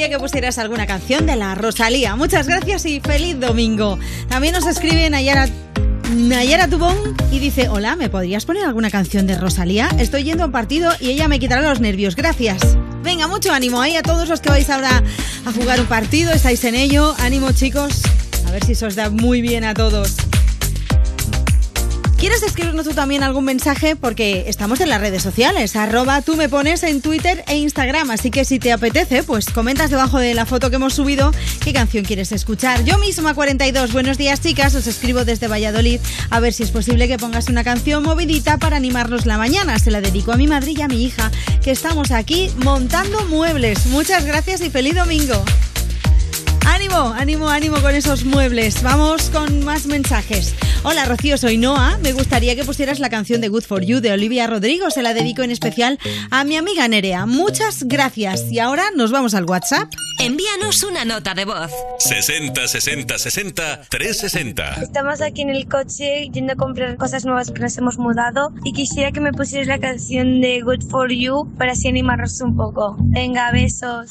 Que 0.08 0.18
pusieras 0.18 0.58
alguna 0.58 0.86
canción 0.86 1.26
de 1.26 1.36
la 1.36 1.54
Rosalía. 1.54 2.16
Muchas 2.16 2.48
gracias 2.48 2.86
y 2.86 3.00
feliz 3.00 3.38
domingo. 3.38 3.98
También 4.28 4.54
nos 4.54 4.66
escribe 4.66 5.08
Nayara. 5.08 5.48
Nayara 6.14 6.68
Tubón 6.68 6.96
y 7.30 7.38
dice, 7.38 7.68
hola, 7.68 7.96
¿me 7.96 8.10
podrías 8.10 8.44
poner 8.44 8.64
alguna 8.64 8.90
canción 8.90 9.26
de 9.26 9.38
Rosalía? 9.38 9.88
Estoy 9.98 10.24
yendo 10.24 10.42
a 10.42 10.46
un 10.46 10.52
partido 10.52 10.90
y 11.00 11.10
ella 11.10 11.26
me 11.28 11.38
quitará 11.38 11.62
los 11.62 11.80
nervios, 11.80 12.16
gracias. 12.16 12.76
Venga, 13.02 13.28
mucho 13.28 13.52
ánimo 13.52 13.80
ahí 13.80 13.96
a 13.96 14.02
todos 14.02 14.28
los 14.28 14.40
que 14.40 14.50
vais 14.50 14.68
ahora 14.68 15.02
a 15.46 15.52
jugar 15.52 15.80
un 15.80 15.86
partido, 15.86 16.32
estáis 16.32 16.64
en 16.64 16.74
ello. 16.74 17.14
Ánimo 17.18 17.52
chicos, 17.52 18.02
a 18.46 18.50
ver 18.50 18.64
si 18.64 18.74
se 18.74 18.84
os 18.84 18.94
da 18.94 19.08
muy 19.08 19.40
bien 19.40 19.64
a 19.64 19.72
todos. 19.72 20.16
¿Quieres 22.62 22.74
escribirnos 22.76 22.94
tú 22.94 22.94
también 22.94 23.24
algún 23.24 23.44
mensaje? 23.44 23.96
Porque 23.96 24.44
estamos 24.46 24.80
en 24.80 24.88
las 24.88 25.00
redes 25.00 25.20
sociales, 25.20 25.74
arroba 25.74 26.22
tú 26.22 26.36
me 26.36 26.48
pones 26.48 26.84
en 26.84 27.02
Twitter 27.02 27.42
e 27.48 27.56
Instagram, 27.56 28.12
así 28.12 28.30
que 28.30 28.44
si 28.44 28.60
te 28.60 28.70
apetece, 28.70 29.24
pues 29.24 29.46
comentas 29.46 29.90
debajo 29.90 30.20
de 30.20 30.32
la 30.34 30.46
foto 30.46 30.70
que 30.70 30.76
hemos 30.76 30.94
subido 30.94 31.32
qué 31.64 31.72
canción 31.72 32.04
quieres 32.04 32.30
escuchar. 32.30 32.84
Yo 32.84 32.98
misma 32.98 33.34
42, 33.34 33.92
buenos 33.92 34.16
días 34.16 34.40
chicas, 34.40 34.76
os 34.76 34.86
escribo 34.86 35.24
desde 35.24 35.48
Valladolid, 35.48 35.98
a 36.30 36.38
ver 36.38 36.52
si 36.52 36.62
es 36.62 36.70
posible 36.70 37.08
que 37.08 37.18
pongas 37.18 37.48
una 37.48 37.64
canción 37.64 38.04
movidita 38.04 38.58
para 38.58 38.76
animarnos 38.76 39.26
la 39.26 39.38
mañana. 39.38 39.80
Se 39.80 39.90
la 39.90 40.00
dedico 40.00 40.30
a 40.30 40.36
mi 40.36 40.46
madre 40.46 40.70
y 40.70 40.82
a 40.82 40.86
mi 40.86 41.02
hija, 41.02 41.32
que 41.64 41.72
estamos 41.72 42.12
aquí 42.12 42.48
montando 42.58 43.24
muebles. 43.24 43.86
Muchas 43.86 44.24
gracias 44.24 44.60
y 44.60 44.70
feliz 44.70 44.94
domingo. 44.94 45.44
Ánimo, 46.64 47.12
ánimo, 47.18 47.48
ánimo 47.48 47.80
con 47.80 47.94
esos 47.94 48.24
muebles. 48.24 48.82
Vamos 48.82 49.30
con 49.30 49.64
más 49.64 49.86
mensajes. 49.86 50.54
Hola 50.84 51.04
Rocío, 51.04 51.38
soy 51.38 51.58
Noah. 51.58 51.96
Me 52.02 52.12
gustaría 52.12 52.56
que 52.56 52.64
pusieras 52.64 52.98
la 52.98 53.08
canción 53.08 53.40
de 53.40 53.48
Good 53.48 53.62
for 53.62 53.84
You 53.84 54.00
de 54.00 54.10
Olivia 54.10 54.48
Rodrigo. 54.48 54.90
Se 54.90 55.00
la 55.00 55.14
dedico 55.14 55.42
en 55.42 55.52
especial 55.52 55.96
a 56.32 56.42
mi 56.42 56.56
amiga 56.56 56.88
Nerea. 56.88 57.24
Muchas 57.24 57.84
gracias. 57.84 58.50
Y 58.50 58.58
ahora 58.58 58.86
nos 58.96 59.12
vamos 59.12 59.34
al 59.34 59.44
WhatsApp. 59.44 59.92
Envíanos 60.18 60.82
una 60.82 61.04
nota 61.04 61.34
de 61.34 61.44
voz. 61.44 61.70
60 62.00 62.66
60 62.66 63.16
60 63.16 63.80
360. 63.90 64.82
Estamos 64.82 65.20
aquí 65.22 65.42
en 65.42 65.50
el 65.50 65.68
coche 65.68 66.28
yendo 66.32 66.54
a 66.54 66.56
comprar 66.56 66.96
cosas 66.96 67.24
nuevas 67.24 67.52
que 67.52 67.60
nos 67.60 67.78
hemos 67.78 67.98
mudado 67.98 68.52
y 68.64 68.72
quisiera 68.72 69.12
que 69.12 69.20
me 69.20 69.32
pusieras 69.32 69.68
la 69.68 69.78
canción 69.78 70.40
de 70.40 70.62
Good 70.62 70.90
for 70.90 71.12
You 71.12 71.48
para 71.58 71.72
así 71.72 71.86
animarnos 71.86 72.40
un 72.40 72.56
poco. 72.56 72.96
Venga, 72.98 73.52
besos. 73.52 74.10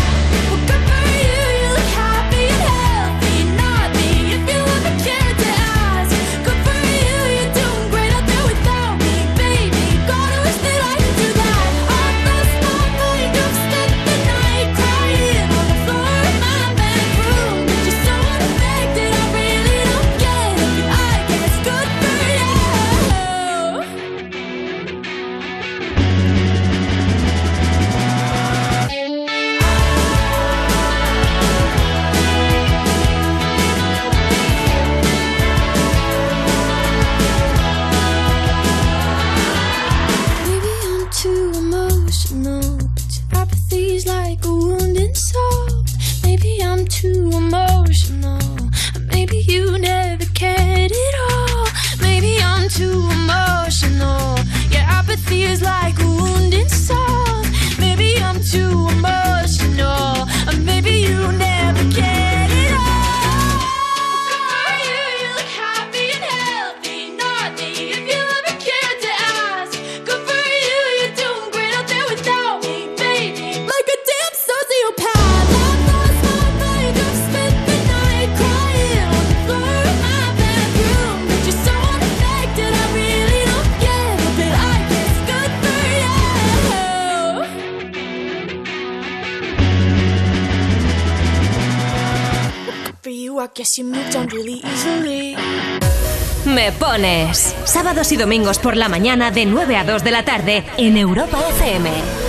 Sábados 97.91 98.13
y 98.13 98.15
domingos 98.15 98.57
por 98.57 98.77
la 98.77 98.87
mañana 98.87 99.31
de 99.31 99.45
9 99.45 99.75
a 99.75 99.83
2 99.83 100.01
de 100.01 100.11
la 100.11 100.23
tarde 100.23 100.63
en 100.77 100.95
Europa 100.95 101.37
FM. 101.49 102.20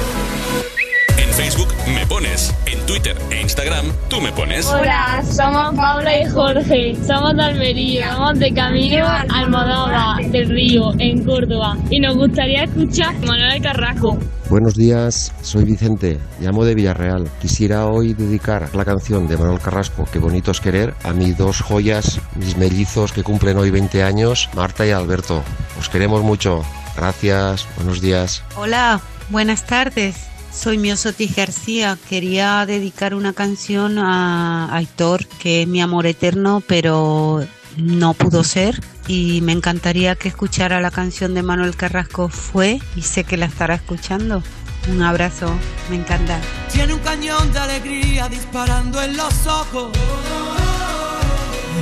Instagram 3.63 3.93
tú 4.09 4.21
me 4.21 4.33
pones. 4.33 4.67
Hola, 4.67 5.23
somos 5.23 5.75
Paula 5.77 6.21
y 6.21 6.29
Jorge. 6.29 6.97
Somos 7.07 7.37
de 7.37 7.43
Almería. 7.43 8.17
Vamos 8.17 8.39
de 8.41 8.53
camino 8.53 9.07
a 9.07 9.21
Almodóvar 9.21 10.25
del 10.31 10.49
Río, 10.49 10.93
en 10.99 11.25
Córdoba. 11.25 11.77
Y 11.89 12.01
nos 12.01 12.17
gustaría 12.17 12.65
escuchar 12.65 13.15
a 13.15 13.19
Manuel 13.21 13.63
Carrasco. 13.63 14.19
Buenos 14.51 14.75
días, 14.75 15.33
soy 15.43 15.65
Vicente, 15.65 16.19
llamo 16.41 16.65
de 16.65 16.75
Villarreal. 16.75 17.31
Quisiera 17.41 17.87
hoy 17.87 18.15
dedicar 18.15 18.75
la 18.75 18.85
canción 18.85 19.29
de 19.29 19.37
Manuel 19.37 19.61
Carrasco, 19.61 20.05
Qué 20.13 20.19
bonito 20.19 20.51
es 20.51 20.61
querer, 20.61 20.95
a 21.05 21.13
mis 21.13 21.39
dos 21.39 21.63
joyas, 21.63 22.21
mis 22.35 22.57
mellizos 22.57 23.13
que 23.13 23.23
cumplen 23.23 23.57
hoy 23.57 23.71
20 23.71 24.03
años, 24.03 24.51
Marta 24.55 24.85
y 24.85 24.91
Alberto. 24.91 25.43
Os 25.79 25.89
queremos 25.89 26.23
mucho. 26.23 26.63
Gracias, 26.97 27.67
buenos 27.77 28.01
días. 28.01 28.43
Hola, 28.57 29.01
buenas 29.31 29.65
tardes. 29.65 30.32
Soy 30.53 30.79
Miosoti 30.79 31.27
García. 31.29 31.99
Quería 32.09 32.65
dedicar 32.67 33.15
una 33.15 33.33
canción 33.33 33.99
a 33.99 34.75
Aitor, 34.75 35.27
que 35.27 35.63
es 35.63 35.69
mi 35.69 35.81
amor 35.81 36.07
eterno, 36.07 36.63
pero 36.67 37.45
no 37.77 38.15
pudo 38.15 38.45
ser. 38.45 38.81
Y 39.09 39.41
me 39.41 39.53
encantaría 39.53 40.15
que 40.15 40.29
escuchara 40.29 40.81
la 40.81 40.91
canción 40.91 41.35
de 41.35 41.43
Manuel 41.43 41.75
Carrasco 41.75 42.29
Fue 42.29 42.81
y 42.95 43.03
sé 43.03 43.25
que 43.25 43.37
la 43.37 43.47
estará 43.47 43.75
escuchando. 43.75 44.43
Un 44.89 45.03
abrazo, 45.03 45.53
me 45.89 45.97
encanta. 45.97 46.41
Tiene 46.71 46.95
un 46.95 47.01
cañón 47.01 47.53
de 47.53 47.59
alegría 47.59 48.29
disparando 48.29 49.03
en 49.03 49.17
los 49.17 49.47
ojos. 49.47 49.91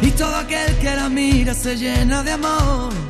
Y 0.00 0.10
todo 0.12 0.36
aquel 0.36 0.78
que 0.78 0.96
la 0.96 1.08
mira 1.08 1.54
se 1.54 1.76
llena 1.76 2.22
de 2.22 2.32
amor. 2.32 3.09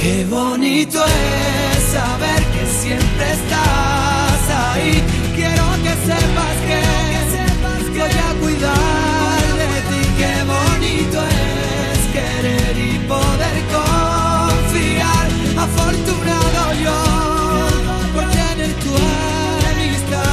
Qué 0.00 0.24
bonito 0.26 1.04
es 1.04 1.82
saber 1.92 2.42
que 2.54 2.66
siempre 2.80 3.32
estás 3.32 4.42
ahí. 4.56 5.02
Quiero 5.34 5.64
que 5.82 5.92
sepas 6.06 6.56
que, 6.68 6.80
voy 7.98 8.10
a 8.10 8.40
cuidar 8.40 9.42
de 9.58 9.80
ti. 9.88 10.00
Qué 10.16 10.34
bonito 10.54 11.18
es 11.20 12.00
querer 12.14 12.76
y 12.78 12.98
poder 13.08 13.56
confiar. 13.76 15.26
Afortunado 15.66 16.60
yo 16.84 16.98
por 18.14 18.24
tener 18.30 18.72
tu 18.84 18.94
amistad. 19.72 20.32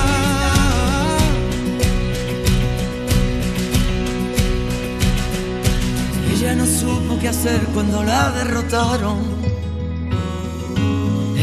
Ella 6.34 6.56
no 6.56 6.66
supo 6.68 7.18
qué 7.20 7.30
hacer 7.30 7.62
cuando 7.74 8.04
la 8.04 8.30
derrotaron. 8.30 9.35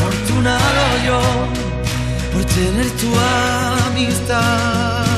Afortunado 0.00 1.04
yo 1.04 1.20
por 2.32 2.42
tener 2.46 2.90
tu 2.92 3.12
amistad. 3.86 5.09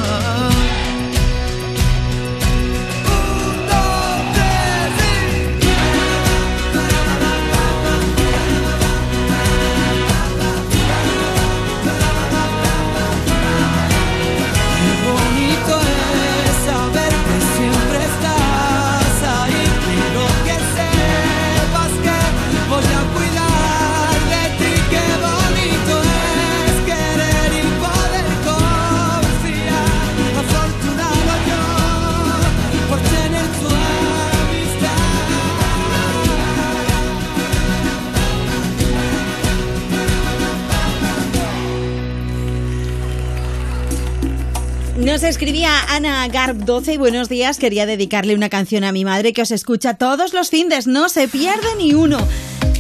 Nos 45.13 45.25
escribía 45.25 45.79
Ana 45.91 46.27
Garb 46.29 46.65
12 46.65 46.95
y 46.95 46.97
buenos 46.97 47.29
días. 47.29 47.59
Quería 47.59 47.85
dedicarle 47.85 48.35
una 48.35 48.49
canción 48.49 48.83
a 48.83 48.93
mi 48.93 49.05
madre 49.05 49.35
que 49.35 49.43
os 49.43 49.51
escucha 49.51 49.93
todos 49.93 50.33
los 50.33 50.49
findes. 50.49 50.87
No 50.87 51.11
se 51.11 51.29
pierde 51.29 51.67
ni 51.77 51.93
uno. 51.93 52.17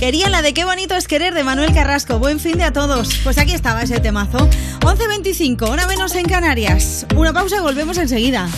Quería 0.00 0.30
la 0.30 0.40
de 0.40 0.54
Qué 0.54 0.64
bonito 0.64 0.96
es 0.96 1.08
querer 1.08 1.34
de 1.34 1.44
Manuel 1.44 1.74
Carrasco. 1.74 2.18
Buen 2.18 2.40
fin 2.40 2.56
de 2.56 2.64
a 2.64 2.72
todos. 2.72 3.20
Pues 3.22 3.36
aquí 3.36 3.52
estaba 3.52 3.82
ese 3.82 4.00
temazo. 4.00 4.48
11.25, 4.80 5.68
hora 5.68 5.86
menos 5.86 6.14
en 6.14 6.24
Canarias. 6.24 7.06
Una 7.14 7.34
pausa 7.34 7.58
y 7.58 7.60
volvemos 7.60 7.98
enseguida. 7.98 8.48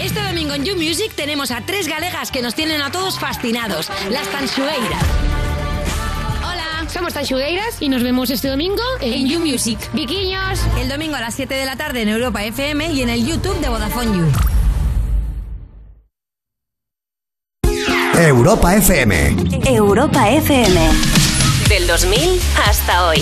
Este 0.00 0.20
domingo 0.20 0.54
en 0.54 0.64
You 0.64 0.74
Music 0.74 1.12
tenemos 1.14 1.52
a 1.52 1.60
tres 1.64 1.86
galegas 1.86 2.32
que 2.32 2.42
nos 2.42 2.56
tienen 2.56 2.82
a 2.82 2.90
todos 2.90 3.20
fascinados. 3.20 3.90
Las 4.10 4.26
Tansueiras. 4.26 5.43
Somos 6.94 7.12
Tanchugueiras 7.12 7.82
y 7.82 7.88
nos 7.88 8.04
vemos 8.04 8.30
este 8.30 8.46
domingo 8.46 8.80
en, 9.00 9.14
en 9.14 9.28
You 9.28 9.40
Music. 9.40 9.80
¡Viquiños! 9.94 10.60
El 10.78 10.88
domingo 10.88 11.16
a 11.16 11.20
las 11.20 11.34
7 11.34 11.52
de 11.52 11.64
la 11.64 11.74
tarde 11.74 12.02
en 12.02 12.08
Europa 12.08 12.44
FM 12.44 12.92
y 12.92 13.02
en 13.02 13.08
el 13.08 13.26
YouTube 13.26 13.58
de 13.58 13.68
Vodafone 13.68 14.16
You. 14.16 14.26
Europa 18.16 18.76
FM. 18.76 19.36
Europa 19.66 20.30
FM. 20.30 20.80
Del 21.68 21.88
2000 21.88 22.40
hasta 22.64 23.08
hoy. 23.08 23.20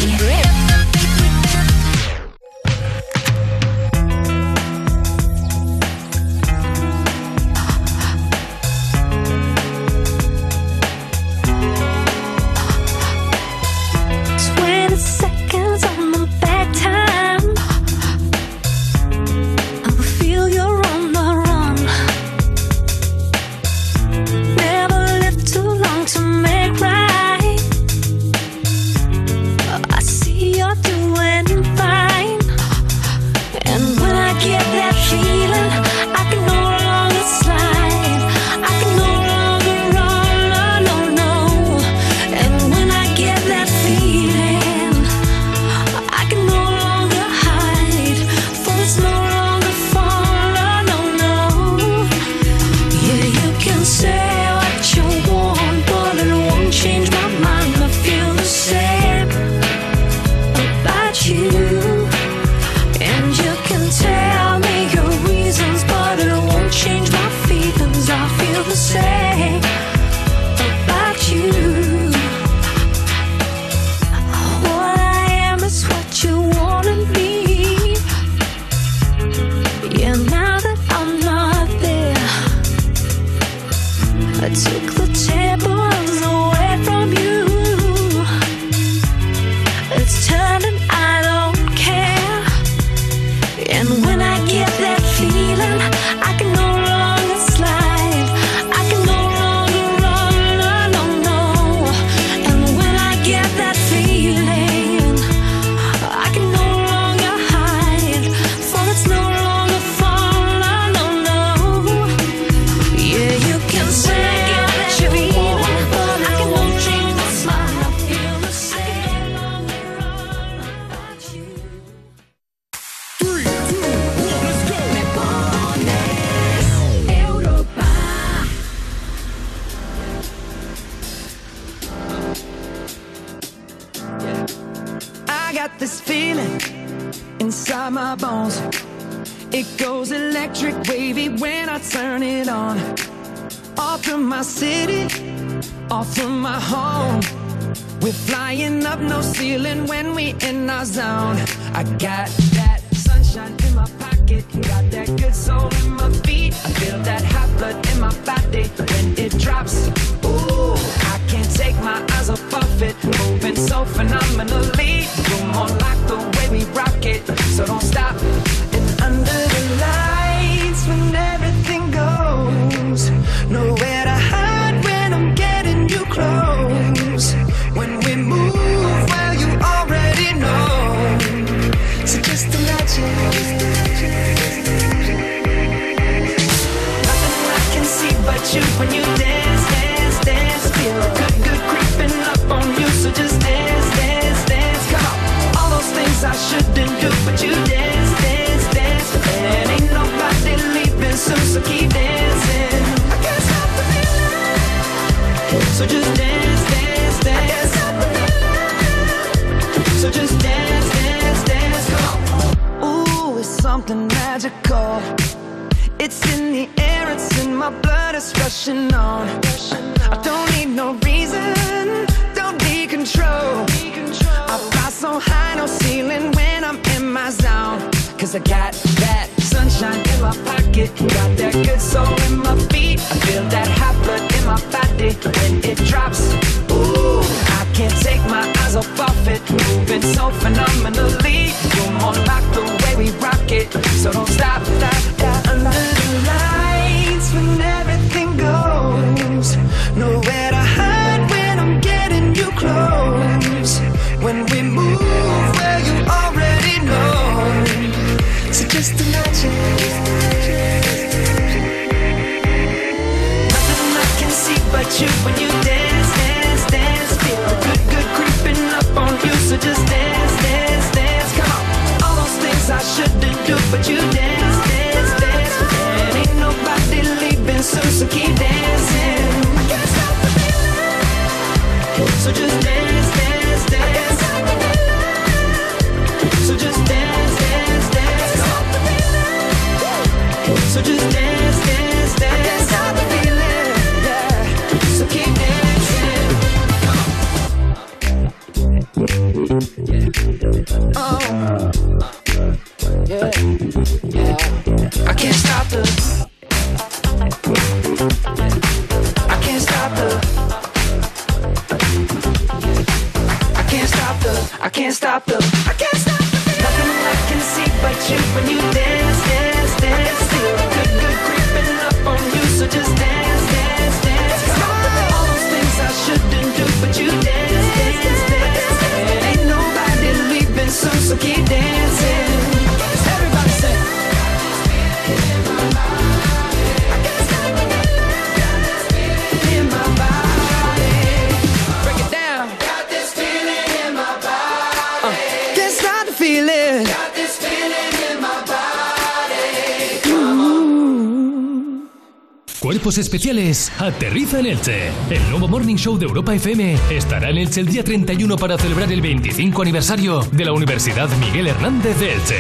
Especiales 353.03 353.73
aterriza 353.79 354.39
en 354.39 354.47
Elche. 354.47 354.91
El 355.11 355.29
nuevo 355.29 355.49
Morning 355.49 355.77
Show 355.77 355.99
de 355.99 356.07
Europa 356.07 356.35
FM 356.35 356.79
estará 356.91 357.31
en 357.31 357.39
Elche 357.39 357.61
el 357.61 357.67
día 357.67 357.83
31 357.83 358.37
para 358.37 358.57
celebrar 358.57 358.91
el 358.91 359.01
25 359.01 359.61
aniversario 359.61 360.21
de 360.31 360.45
la 360.45 360.53
Universidad 360.53 361.09
Miguel 361.19 361.49
Hernández 361.49 361.99
de 361.99 362.13
Elche. 362.13 362.39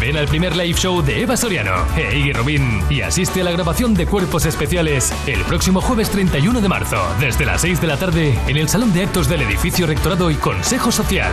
Ven 0.00 0.16
al 0.16 0.26
primer 0.26 0.54
live 0.54 0.78
show 0.78 1.02
de 1.02 1.22
Eva 1.22 1.36
Soriano 1.36 1.72
e 1.96 2.18
Iggy 2.18 2.32
Rubín 2.32 2.82
y 2.90 3.00
asiste 3.00 3.40
a 3.40 3.44
la 3.44 3.52
grabación 3.52 3.94
de 3.94 4.06
Cuerpos 4.06 4.44
Especiales 4.44 5.12
el 5.26 5.40
próximo 5.42 5.80
jueves 5.80 6.10
31 6.10 6.60
de 6.60 6.68
marzo, 6.68 6.98
desde 7.20 7.46
las 7.46 7.62
6 7.62 7.80
de 7.80 7.86
la 7.86 7.96
tarde, 7.96 8.38
en 8.46 8.56
el 8.56 8.68
Salón 8.68 8.92
de 8.92 9.04
Actos 9.04 9.28
del 9.28 9.42
Edificio 9.42 9.86
Rectorado 9.86 10.30
y 10.30 10.34
Consejo 10.34 10.92
Social. 10.92 11.32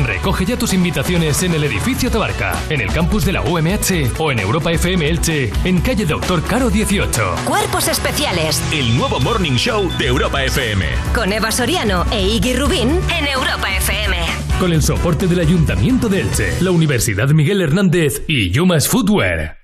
Recoge 0.00 0.44
ya 0.44 0.56
tus 0.56 0.72
invitaciones 0.72 1.42
en 1.42 1.54
el 1.54 1.64
Edificio 1.64 2.10
Tabarca, 2.10 2.58
en 2.70 2.80
el 2.80 2.92
campus 2.92 3.24
de 3.24 3.32
la 3.32 3.42
UMH 3.42 4.12
o 4.18 4.32
en 4.32 4.38
Europa 4.40 4.72
FM 4.72 5.08
Elche, 5.08 5.52
en 5.64 5.80
calle 5.80 6.06
Doctor 6.06 6.42
Caro 6.42 6.70
18. 6.70 7.36
Cuerpos 7.44 7.88
especiales 7.88 8.62
El 8.72 8.96
nuevo 8.96 9.20
Morning 9.20 9.52
Show 9.52 9.88
de 9.98 10.06
Europa 10.06 10.42
FM. 10.44 10.86
con 11.14 11.32
Eva 11.32 11.52
Soriano 11.52 12.04
e 12.10 12.22
Iggy 12.26 12.54
Rubín 12.54 12.98
en 13.16 13.26
Europa 13.28 13.68
FM. 13.76 14.16
Con 14.58 14.72
el 14.72 14.82
soporte 14.82 15.26
del 15.26 15.40
Ayuntamiento 15.40 16.08
de 16.08 16.22
Elche, 16.22 16.60
la 16.60 16.70
Universidad 16.70 17.28
Miguel 17.28 17.60
Hernández 17.60 18.22
y 18.26 18.50
Yumas 18.50 18.88
Footwear. 18.88 19.58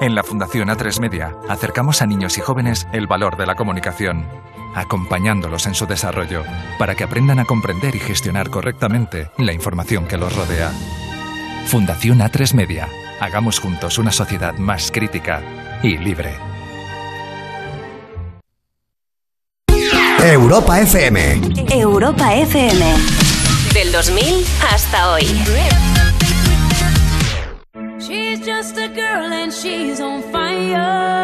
En 0.00 0.14
la 0.14 0.22
Fundación 0.22 0.68
A3 0.70 0.98
Media 0.98 1.34
acercamos 1.48 2.00
a 2.00 2.06
niños 2.06 2.38
y 2.38 2.40
jóvenes 2.40 2.86
el 2.92 3.06
valor 3.06 3.36
de 3.36 3.44
la 3.46 3.54
comunicación, 3.54 4.26
acompañándolos 4.80 5.66
en 5.66 5.74
su 5.74 5.86
desarrollo 5.86 6.44
para 6.78 6.94
que 6.94 7.04
aprendan 7.04 7.38
a 7.38 7.44
comprender 7.44 7.94
y 7.94 8.00
gestionar 8.00 8.50
correctamente 8.50 9.30
la 9.38 9.52
información 9.52 10.06
que 10.06 10.16
los 10.16 10.34
rodea. 10.34 10.72
Fundación 11.66 12.20
A3 12.20 12.54
Media. 12.54 12.88
Hagamos 13.20 13.60
juntos 13.60 13.98
una 13.98 14.12
sociedad 14.12 14.54
más 14.54 14.90
crítica 14.90 15.42
y 15.82 15.98
libre. 15.98 16.34
Europa 20.22 20.80
FM. 20.80 21.40
Europa 21.70 22.34
FM. 22.34 22.84
Del 23.72 23.92
2000 23.92 24.44
hasta 24.70 25.12
hoy. 25.12 25.24
She's 27.98 28.40
just 28.40 28.76
a 28.76 28.88
girl 28.88 29.32
and 29.32 29.52
she's 29.52 30.00
on 30.00 30.22
fire. 30.30 31.19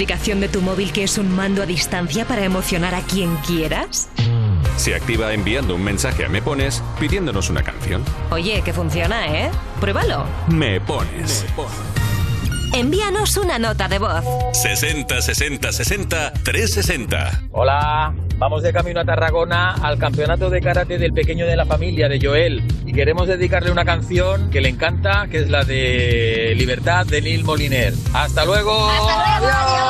Aplicación 0.00 0.40
de 0.40 0.48
tu 0.48 0.62
móvil 0.62 0.94
que 0.94 1.04
es 1.04 1.18
un 1.18 1.30
mando 1.30 1.62
a 1.62 1.66
distancia 1.66 2.24
para 2.24 2.42
emocionar 2.42 2.94
a 2.94 3.02
quien 3.02 3.36
quieras? 3.46 4.08
Se 4.78 4.94
activa 4.94 5.34
enviando 5.34 5.74
un 5.74 5.84
mensaje 5.84 6.24
a 6.24 6.28
Me 6.30 6.40
Pones 6.40 6.82
pidiéndonos 6.98 7.50
una 7.50 7.62
canción. 7.62 8.02
Oye, 8.30 8.62
que 8.62 8.72
funciona, 8.72 9.26
¿eh? 9.26 9.50
Pruébalo. 9.78 10.24
Me 10.48 10.80
Pones. 10.80 11.44
Envíanos 12.72 13.36
una 13.36 13.58
nota 13.58 13.88
de 13.88 13.98
voz. 13.98 14.24
60 14.54 15.20
60 15.20 15.70
60 15.70 16.32
360. 16.44 17.42
Hola, 17.50 18.14
vamos 18.38 18.62
de 18.62 18.72
camino 18.72 19.00
a 19.00 19.04
Tarragona 19.04 19.72
al 19.72 19.98
campeonato 19.98 20.48
de 20.48 20.62
karate 20.62 20.96
del 20.96 21.12
pequeño 21.12 21.44
de 21.46 21.56
la 21.56 21.66
familia 21.66 22.08
de 22.08 22.18
Joel 22.18 22.62
y 22.86 22.94
queremos 22.94 23.28
dedicarle 23.28 23.70
una 23.70 23.84
canción 23.84 24.48
que 24.48 24.62
le 24.62 24.70
encanta, 24.70 25.26
que 25.30 25.40
es 25.40 25.50
la 25.50 25.64
de 25.64 26.54
Libertad 26.56 27.04
de 27.04 27.20
Neil 27.20 27.44
Moliner. 27.44 27.92
¡Hasta 28.14 28.46
luego! 28.46 28.88
¡Adiós! 28.88 29.89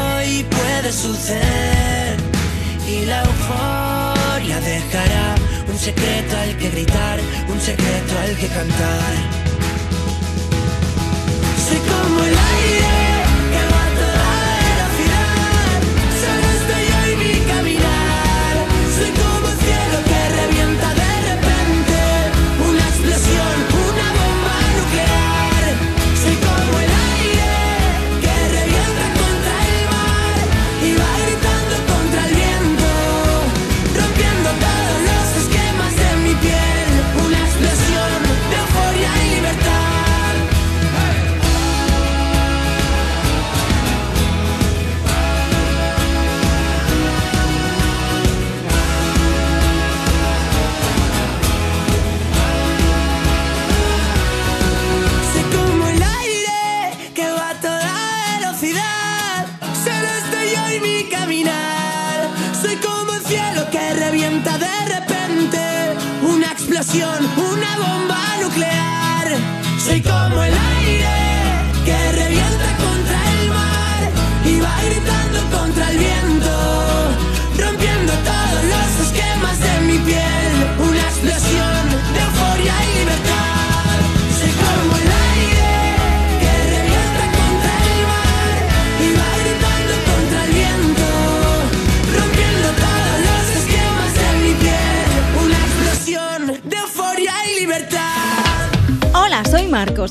hoy 0.31 0.43
puede 0.43 0.91
suceder 0.91 2.17
y 2.87 3.05
la 3.05 3.23
euforia 3.23 4.59
dejará 4.61 5.35
un 5.67 5.77
secreto 5.77 6.37
al 6.37 6.57
que 6.57 6.69
gritar, 6.69 7.19
un 7.49 7.59
secreto 7.59 8.19
al 8.19 8.37
que 8.37 8.47
cantar. 8.47 9.41
Como 11.71 12.23
el 12.23 12.50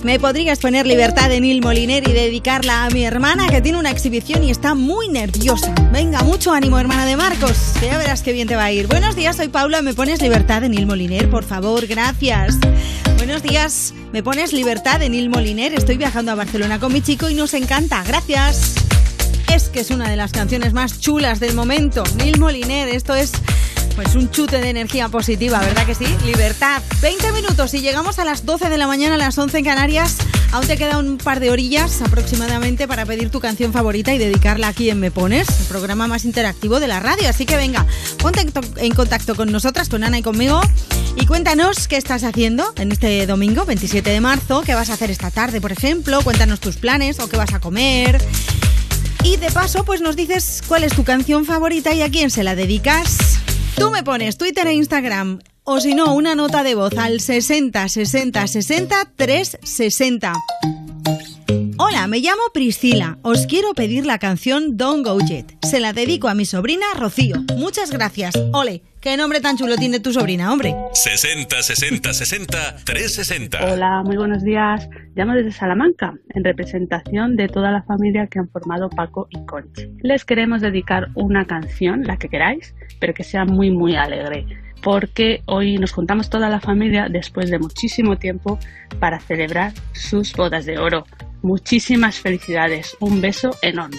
¿Me 0.04 0.20
podrías 0.20 0.58
poner 0.58 0.86
Libertad 0.86 1.30
de 1.30 1.40
Neil 1.40 1.62
Moliner 1.62 2.06
y 2.06 2.12
dedicarla 2.12 2.84
a 2.84 2.90
mi 2.90 3.02
hermana 3.04 3.48
que 3.48 3.62
tiene 3.62 3.78
una 3.78 3.90
exhibición 3.90 4.44
y 4.44 4.50
está 4.50 4.74
muy 4.74 5.08
nerviosa? 5.08 5.74
Venga, 5.90 6.22
mucho 6.22 6.52
ánimo, 6.52 6.78
hermana 6.78 7.06
de 7.06 7.16
Marcos. 7.16 7.56
que 7.80 7.86
Ya 7.86 7.96
verás 7.96 8.20
qué 8.20 8.32
bien 8.34 8.46
te 8.46 8.56
va 8.56 8.64
a 8.64 8.72
ir. 8.72 8.86
Buenos 8.88 9.16
días, 9.16 9.36
soy 9.36 9.48
Paula. 9.48 9.80
¿Me 9.80 9.94
pones 9.94 10.20
Libertad 10.20 10.60
de 10.60 10.68
Neil 10.68 10.86
Moliner, 10.86 11.30
por 11.30 11.44
favor? 11.44 11.86
Gracias. 11.86 12.58
Buenos 13.16 13.42
días, 13.42 13.94
¿me 14.12 14.22
pones 14.22 14.52
Libertad 14.52 15.00
de 15.00 15.08
Neil 15.08 15.30
Moliner? 15.30 15.72
Estoy 15.72 15.96
viajando 15.96 16.32
a 16.32 16.34
Barcelona 16.34 16.78
con 16.78 16.92
mi 16.92 17.00
chico 17.00 17.30
y 17.30 17.34
nos 17.34 17.54
encanta. 17.54 18.04
Gracias. 18.06 18.74
Es 19.52 19.70
que 19.70 19.80
es 19.80 19.90
una 19.90 20.10
de 20.10 20.16
las 20.16 20.32
canciones 20.32 20.74
más 20.74 21.00
chulas 21.00 21.40
del 21.40 21.54
momento. 21.54 22.04
Neil 22.18 22.38
Moliner, 22.38 22.88
esto 22.88 23.14
es 23.14 23.32
pues 24.02 24.14
un 24.14 24.30
chute 24.30 24.62
de 24.62 24.70
energía 24.70 25.10
positiva, 25.10 25.60
¿verdad 25.60 25.84
que 25.84 25.94
sí? 25.94 26.06
Libertad. 26.24 26.82
20 27.02 27.32
minutos 27.32 27.74
y 27.74 27.82
llegamos 27.82 28.18
a 28.18 28.24
las 28.24 28.46
12 28.46 28.70
de 28.70 28.78
la 28.78 28.86
mañana, 28.86 29.16
a 29.16 29.18
las 29.18 29.36
11 29.36 29.58
en 29.58 29.64
Canarias. 29.66 30.16
Aún 30.52 30.66
te 30.66 30.78
queda 30.78 30.96
un 30.96 31.18
par 31.18 31.38
de 31.38 31.50
orillas 31.50 32.00
aproximadamente 32.00 32.88
para 32.88 33.04
pedir 33.04 33.28
tu 33.28 33.40
canción 33.40 33.74
favorita 33.74 34.14
y 34.14 34.18
dedicarla 34.18 34.68
aquí 34.68 34.88
en 34.88 35.00
Me 35.00 35.10
Pones, 35.10 35.48
el 35.60 35.66
programa 35.66 36.06
más 36.06 36.24
interactivo 36.24 36.80
de 36.80 36.88
la 36.88 36.98
radio. 36.98 37.28
Así 37.28 37.44
que 37.44 37.58
venga, 37.58 37.84
ponte 38.16 38.46
en 38.76 38.94
contacto 38.94 39.34
con 39.34 39.52
nosotras, 39.52 39.90
con 39.90 40.02
Ana 40.02 40.16
y 40.16 40.22
conmigo. 40.22 40.62
Y 41.16 41.26
cuéntanos 41.26 41.86
qué 41.86 41.98
estás 41.98 42.24
haciendo 42.24 42.72
en 42.76 42.92
este 42.92 43.26
domingo, 43.26 43.66
27 43.66 44.08
de 44.08 44.20
marzo, 44.22 44.62
qué 44.62 44.74
vas 44.74 44.88
a 44.88 44.94
hacer 44.94 45.10
esta 45.10 45.30
tarde, 45.30 45.60
por 45.60 45.72
ejemplo. 45.72 46.22
Cuéntanos 46.22 46.58
tus 46.60 46.76
planes 46.76 47.20
o 47.20 47.28
qué 47.28 47.36
vas 47.36 47.52
a 47.52 47.60
comer. 47.60 48.18
Y 49.24 49.36
de 49.36 49.50
paso, 49.50 49.84
pues 49.84 50.00
nos 50.00 50.16
dices 50.16 50.62
cuál 50.66 50.84
es 50.84 50.94
tu 50.94 51.04
canción 51.04 51.44
favorita 51.44 51.92
y 51.92 52.00
a 52.00 52.08
quién 52.08 52.30
se 52.30 52.44
la 52.44 52.54
dedicas. 52.54 53.40
Tú 53.80 53.90
me 53.90 54.04
pones 54.04 54.36
Twitter 54.36 54.66
e 54.66 54.74
Instagram. 54.74 55.38
O 55.64 55.80
si 55.80 55.94
no, 55.94 56.12
una 56.12 56.34
nota 56.34 56.62
de 56.62 56.74
voz 56.74 56.98
al 56.98 57.18
60 57.18 57.88
60 57.88 58.46
60 58.46 59.12
360. 59.16 60.34
Hola, 61.78 62.06
me 62.06 62.18
llamo 62.18 62.42
Priscila. 62.52 63.18
Os 63.22 63.46
quiero 63.46 63.72
pedir 63.72 64.04
la 64.04 64.18
canción 64.18 64.76
Don't 64.76 65.02
Go 65.02 65.18
Yet. 65.20 65.56
Se 65.66 65.80
la 65.80 65.94
dedico 65.94 66.28
a 66.28 66.34
mi 66.34 66.44
sobrina 66.44 66.84
Rocío. 66.94 67.36
Muchas 67.56 67.90
gracias. 67.90 68.34
Ole, 68.52 68.82
qué 69.00 69.16
nombre 69.16 69.40
tan 69.40 69.56
chulo 69.56 69.76
tiene 69.76 70.00
tu 70.00 70.12
sobrina, 70.12 70.52
hombre. 70.52 70.74
60 70.92 71.62
60 71.62 72.12
60 72.12 72.76
360. 72.84 73.72
Hola, 73.72 74.02
muy 74.04 74.16
buenos 74.16 74.44
días. 74.44 74.88
Llamo 75.14 75.34
desde 75.34 75.52
Salamanca, 75.52 76.14
en 76.34 76.44
representación 76.44 77.36
de 77.36 77.48
toda 77.48 77.70
la 77.70 77.82
familia 77.82 78.26
que 78.26 78.38
han 78.38 78.48
formado 78.48 78.90
Paco 78.90 79.26
y 79.30 79.44
Conchi. 79.46 79.90
Les 80.02 80.24
queremos 80.24 80.60
dedicar 80.60 81.08
una 81.14 81.46
canción, 81.46 82.02
la 82.04 82.16
que 82.16 82.28
queráis, 82.28 82.74
pero 83.00 83.14
que 83.14 83.24
sea 83.24 83.44
muy, 83.44 83.70
muy 83.70 83.96
alegre, 83.96 84.46
porque 84.82 85.42
hoy 85.46 85.78
nos 85.78 85.92
juntamos 85.92 86.30
toda 86.30 86.48
la 86.48 86.60
familia 86.60 87.08
después 87.10 87.50
de 87.50 87.58
muchísimo 87.58 88.16
tiempo 88.16 88.58
para 88.98 89.18
celebrar 89.18 89.72
sus 89.92 90.32
bodas 90.34 90.66
de 90.66 90.78
oro. 90.78 91.06
Muchísimas 91.42 92.18
felicidades, 92.18 92.96
un 93.00 93.20
beso 93.22 93.56
enorme. 93.62 93.98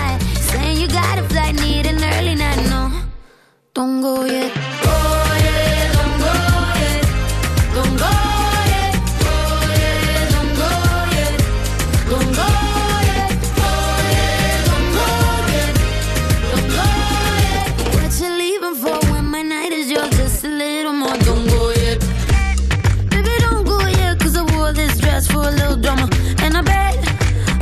Don't 3.73 4.01
go 4.01 4.25
yet. 4.25 4.51
Go 4.83 4.95
yeah, 5.45 5.91
don't 5.95 6.15
go 6.23 6.33
yet. 6.81 7.03
Don't 7.75 7.95
go 8.03 8.11
yet. 8.71 8.93
Go 9.23 9.33
yeah, 9.81 10.31
don't 10.33 10.53
go 10.59 10.69
yet. 11.15 11.35
Don't 12.11 12.31
go 12.39 12.47
yet. 13.09 13.31
Go 13.59 13.69
yeah, 14.15 14.67
don't 14.69 14.87
go 14.97 15.07
yet. 15.55 15.73
Don't 16.51 16.67
go 16.75 16.85
yet. 17.47 17.69
What 17.95 18.11
you 18.21 18.29
leaving 18.37 18.75
for 18.75 18.97
when 19.11 19.25
my 19.25 19.41
night 19.41 19.71
is 19.71 19.89
yours? 19.89 20.09
Just 20.17 20.43
a 20.43 20.47
little 20.49 20.93
more. 20.93 21.17
Don't 21.27 21.47
go 21.47 21.69
yet. 21.71 21.99
Baby, 23.09 23.33
don't 23.39 23.63
go 23.65 23.79
yet, 23.87 24.19
cause 24.19 24.35
I 24.35 24.43
wore 24.55 24.73
this 24.73 24.99
dress 24.99 25.27
for 25.27 25.47
a 25.47 25.51
little 25.51 25.77
drama. 25.77 26.09
And 26.43 26.57
I 26.57 26.61
bet, 26.61 26.97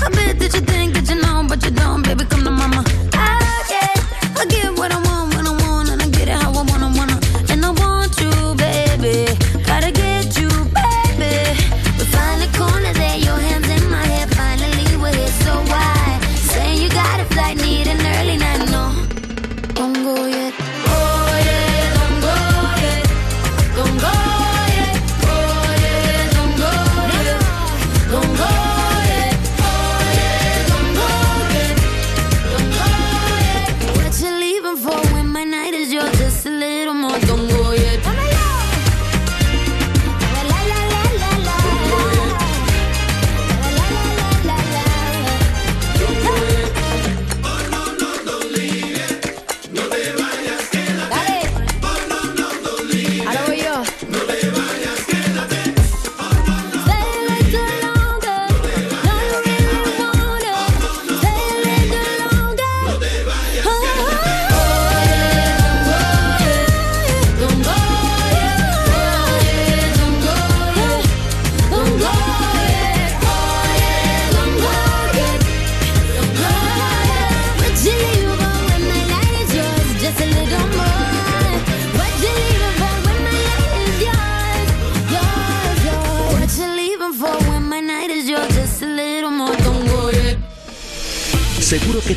I 0.03 0.09
bet 0.09 0.39
that 0.39 0.51
you 0.55 0.61
think 0.61 0.93
that 0.95 1.07
you 1.09 1.21
know, 1.21 1.45
but 1.47 1.63
you 1.63 1.71
don't, 1.71 2.01
baby, 2.03 2.25
come 2.25 2.43
to 2.43 2.51
mama. 2.51 2.88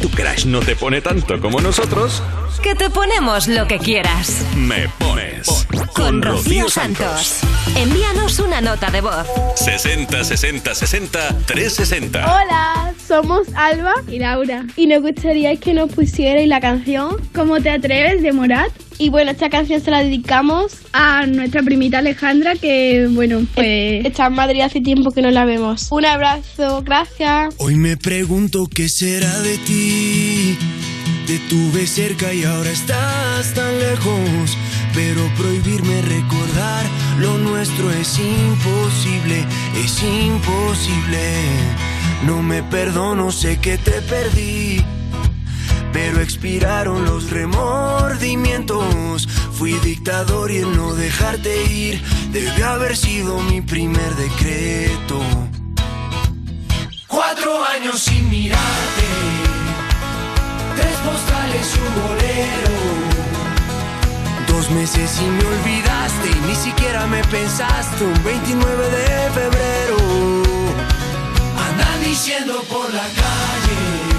Tu 0.02 0.10
crush 0.10 0.44
no 0.46 0.58
te 0.60 0.74
pone 0.74 1.00
tanto 1.00 1.40
como 1.40 1.60
nosotros. 1.60 2.22
Que 2.60 2.74
te 2.74 2.90
ponemos 2.90 3.46
lo 3.46 3.66
que 3.68 3.78
quieras. 3.78 4.42
Me 4.56 4.88
pones. 4.98 5.66
Con 5.94 6.20
Rocío 6.20 6.68
Santos. 6.68 7.40
Envíanos 7.76 8.40
una 8.40 8.60
nota 8.60 8.90
de 8.90 9.00
voz. 9.00 9.26
60 9.54 10.24
60 10.24 10.74
60 10.74 11.38
360. 11.46 12.18
Hola, 12.34 12.92
somos 13.06 13.46
Alba 13.54 13.94
y 14.08 14.18
Laura 14.18 14.64
y 14.76 14.88
nos 14.88 15.02
gustaría 15.02 15.56
que 15.56 15.72
nos 15.72 15.90
pusierais 15.92 16.48
la 16.48 16.60
canción 16.60 17.16
¿Cómo 17.32 17.60
te 17.60 17.70
atreves? 17.70 18.22
de 18.22 18.32
Morat. 18.32 18.72
Y 19.02 19.08
bueno, 19.08 19.32
esta 19.32 19.50
canción 19.50 19.80
se 19.80 19.90
la 19.90 20.04
dedicamos 20.04 20.74
a 20.92 21.26
nuestra 21.26 21.60
primita 21.64 21.98
Alejandra 21.98 22.54
que, 22.54 23.08
bueno, 23.10 23.44
pues 23.52 24.06
está 24.06 24.26
en 24.26 24.34
Madrid 24.34 24.60
hace 24.60 24.80
tiempo 24.80 25.10
que 25.10 25.20
no 25.22 25.32
la 25.32 25.44
vemos. 25.44 25.88
Un 25.90 26.06
abrazo, 26.06 26.82
gracias. 26.84 27.52
Hoy 27.58 27.74
me 27.74 27.96
pregunto 27.96 28.68
qué 28.72 28.88
será 28.88 29.40
de 29.40 29.58
ti. 29.58 30.56
Te 31.26 31.36
tuve 31.50 31.88
cerca 31.88 32.32
y 32.32 32.44
ahora 32.44 32.70
estás 32.70 33.52
tan 33.54 33.76
lejos. 33.80 34.56
Pero 34.94 35.28
prohibirme 35.36 36.00
recordar 36.02 36.86
lo 37.18 37.38
nuestro 37.38 37.90
es 37.90 38.20
imposible, 38.20 39.44
es 39.84 40.00
imposible. 40.00 41.42
No 42.24 42.40
me 42.40 42.62
perdono, 42.62 43.32
sé 43.32 43.58
que 43.58 43.78
te 43.78 44.00
perdí. 44.02 44.80
Pero 45.92 46.20
expiraron 46.20 47.04
los 47.04 47.30
remordimientos. 47.30 49.28
Fui 49.52 49.72
dictador 49.80 50.50
y 50.50 50.58
el 50.58 50.76
no 50.76 50.94
dejarte 50.94 51.64
ir 51.70 52.02
debe 52.32 52.64
haber 52.64 52.96
sido 52.96 53.38
mi 53.40 53.60
primer 53.60 54.14
decreto. 54.16 55.20
Cuatro 57.06 57.62
años 57.64 58.00
sin 58.00 58.28
mirarte, 58.30 59.06
tres 60.76 60.96
postales 61.04 61.76
un 61.76 61.94
bolero. 62.02 62.72
Dos 64.48 64.70
meses 64.70 65.20
y 65.20 65.24
me 65.24 65.44
olvidaste 65.44 66.30
y 66.30 66.40
ni 66.48 66.54
siquiera 66.54 67.06
me 67.06 67.22
pensaste 67.24 68.04
un 68.04 68.24
29 68.24 68.90
de 68.90 69.30
febrero. 69.30 69.96
Andan 71.68 72.02
diciendo 72.02 72.64
por 72.70 72.92
la 72.94 73.02
calle 73.02 74.11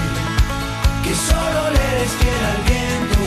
que 1.04 1.14
solo 1.14 1.60
le 1.74 1.82
eres 1.92 2.12
fiel 2.20 2.42
al 2.52 2.60
viento. 2.72 3.22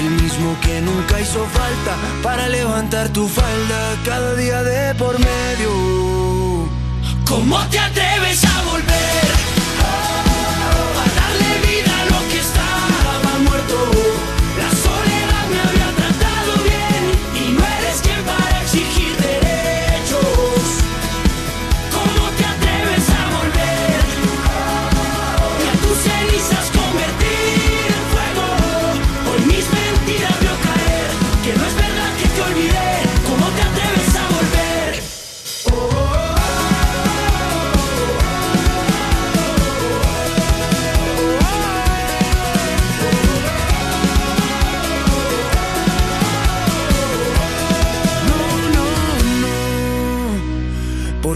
El 0.00 0.10
mismo 0.22 0.56
que 0.60 0.80
nunca 0.80 1.20
hizo 1.20 1.44
falta 1.46 1.92
para 2.22 2.48
levantar 2.48 3.08
tu 3.10 3.28
falda 3.28 3.96
cada 4.04 4.34
día 4.34 4.62
de 4.62 4.94
por 4.96 5.18
medio. 5.18 5.70
¿Cómo 7.26 7.58
te 7.70 7.78
atreves 7.78 8.44
a 8.44 8.62
volver? 8.70 8.95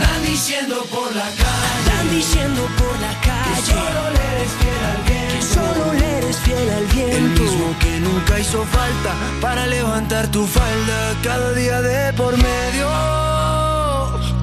Andan 0.00 0.24
diciendo 0.24 0.82
por 0.90 1.14
la 1.14 1.28
calle. 1.40 1.90
Andan 1.90 2.10
diciendo 2.10 2.62
por 2.78 2.98
la 3.00 3.12
calle. 3.20 3.54
Que 3.54 3.62
solo 3.72 4.10
le 4.14 4.22
eres 4.32 4.52
fiel 4.60 4.82
al 4.92 5.02
viento. 5.08 5.34
Que 5.34 5.42
solo 5.54 5.92
le 5.92 6.18
eres 6.18 6.36
fiel 6.38 6.70
al 6.70 6.86
viento. 6.86 7.16
El 7.16 7.40
mismo 7.40 7.78
que 7.78 8.00
nunca 8.00 8.38
hizo 8.38 8.64
falta 8.64 9.14
para 9.40 9.66
levantar 9.66 10.28
tu 10.28 10.46
falda 10.46 11.14
cada 11.22 11.52
día 11.52 11.82
de 11.82 12.12
por 12.14 12.34
medio. 12.36 12.88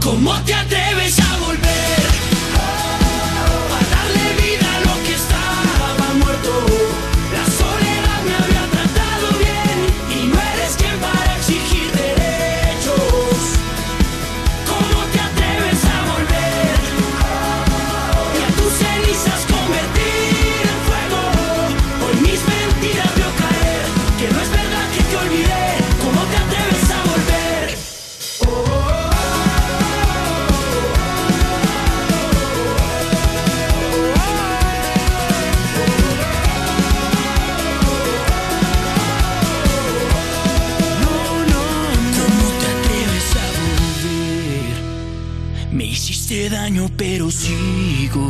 ¿Cómo 0.02 0.34
te 0.46 0.54
atreves 0.54 1.20
a 1.20 1.38
volver? 1.46 2.04
A 3.74 3.80
darle 3.96 4.26
vida 4.44 4.68
a 4.76 4.80
lo 4.88 5.04
que 5.06 5.14
estaba 5.16 6.14
muerto. 6.22 6.52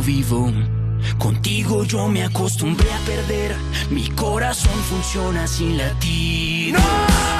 Vivo. 0.08 0.50
Contigo 1.18 1.84
yo 1.84 2.08
me 2.08 2.24
acostumbré 2.24 2.90
a 2.90 2.98
perder. 3.00 3.54
Mi 3.90 4.08
corazón 4.08 4.72
funciona 4.88 5.46
sin 5.46 5.76
latir. 5.76 6.72
¡No! 6.72 7.37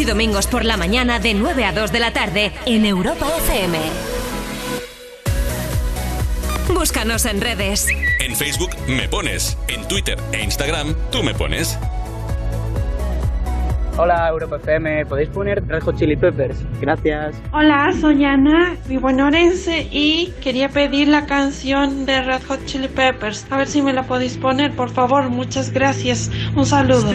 Y 0.00 0.06
domingos 0.06 0.46
por 0.46 0.64
la 0.64 0.78
mañana 0.78 1.18
de 1.18 1.34
9 1.34 1.62
a 1.66 1.72
2 1.72 1.92
de 1.92 2.00
la 2.00 2.10
tarde 2.10 2.52
en 2.64 2.86
Europa 2.86 3.26
FM. 3.36 3.78
Búscanos 6.68 7.26
en 7.26 7.42
redes. 7.42 7.86
En 8.18 8.34
Facebook 8.34 8.70
me 8.88 9.10
pones. 9.10 9.58
En 9.68 9.86
Twitter 9.88 10.18
e 10.32 10.42
Instagram 10.42 10.94
tú 11.12 11.22
me 11.22 11.34
pones. 11.34 11.78
Hola 14.02 14.28
Europa 14.30 14.56
FM, 14.56 15.04
¿podéis 15.04 15.28
poner 15.28 15.62
Red 15.68 15.82
Hot 15.82 15.94
Chili 15.94 16.16
Peppers? 16.16 16.64
Gracias. 16.80 17.36
Hola, 17.52 17.92
soy 18.00 18.24
Ana, 18.24 18.74
vivo 18.88 19.10
en 19.10 19.20
Orense 19.20 19.88
y 19.92 20.32
quería 20.42 20.70
pedir 20.70 21.06
la 21.08 21.26
canción 21.26 22.06
de 22.06 22.22
Red 22.22 22.40
Hot 22.48 22.64
Chili 22.64 22.88
Peppers. 22.88 23.46
A 23.50 23.58
ver 23.58 23.68
si 23.68 23.82
me 23.82 23.92
la 23.92 24.04
podéis 24.04 24.38
poner, 24.38 24.74
por 24.74 24.88
favor. 24.88 25.28
Muchas 25.28 25.70
gracias. 25.70 26.30
Un 26.56 26.64
saludo. 26.64 27.12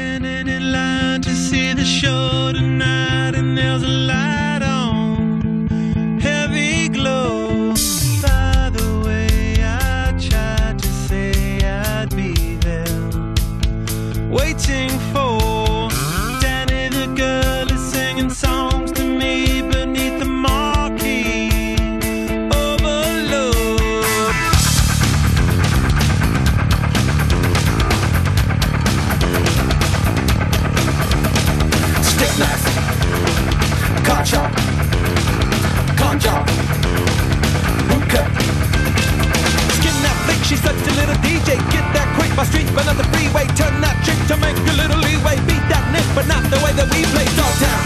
My 42.36 42.44
street, 42.44 42.68
but 42.76 42.86
not 42.86 42.98
the 42.98 43.08
freeway. 43.16 43.46
Turn 43.56 43.80
that 43.80 43.96
trick 44.04 44.20
to 44.28 44.36
make 44.38 44.58
a 44.58 44.76
little 44.76 45.00
leeway. 45.00 45.38
Beat 45.48 45.64
that 45.72 45.86
nick, 45.96 46.08
but 46.16 46.28
not 46.28 46.44
the 46.52 46.60
way 46.64 46.72
that 46.76 46.88
we 46.92 47.06
play. 47.14 47.28
Dogtown, 47.40 47.84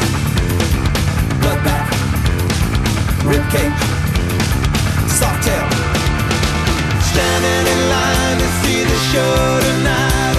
bloodbath, 1.42 1.90
ribcage, 3.30 3.78
soft 5.06 5.44
tail. 5.46 5.68
standing 7.12 7.66
in 7.74 7.80
line 7.94 8.38
to 8.40 8.50
see 8.62 8.82
the 8.86 9.00
show 9.12 9.60
tonight, 9.68 10.39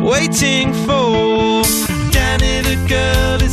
waiting 0.00 0.72
for 0.86 1.62
Danny. 2.10 2.62
The 2.62 2.76
girl 2.88 3.49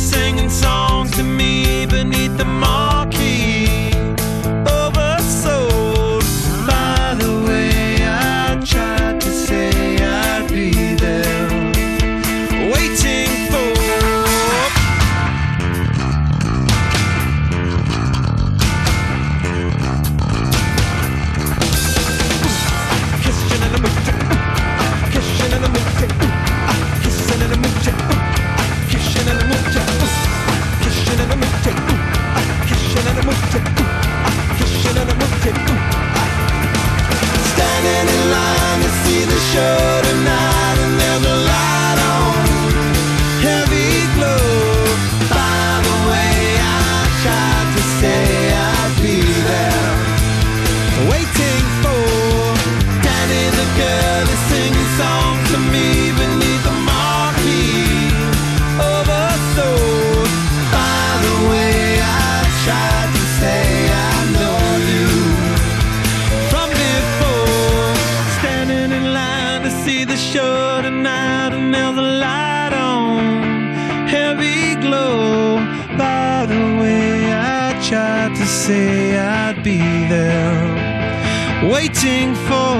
waiting 81.62 82.34
for. 82.34 82.78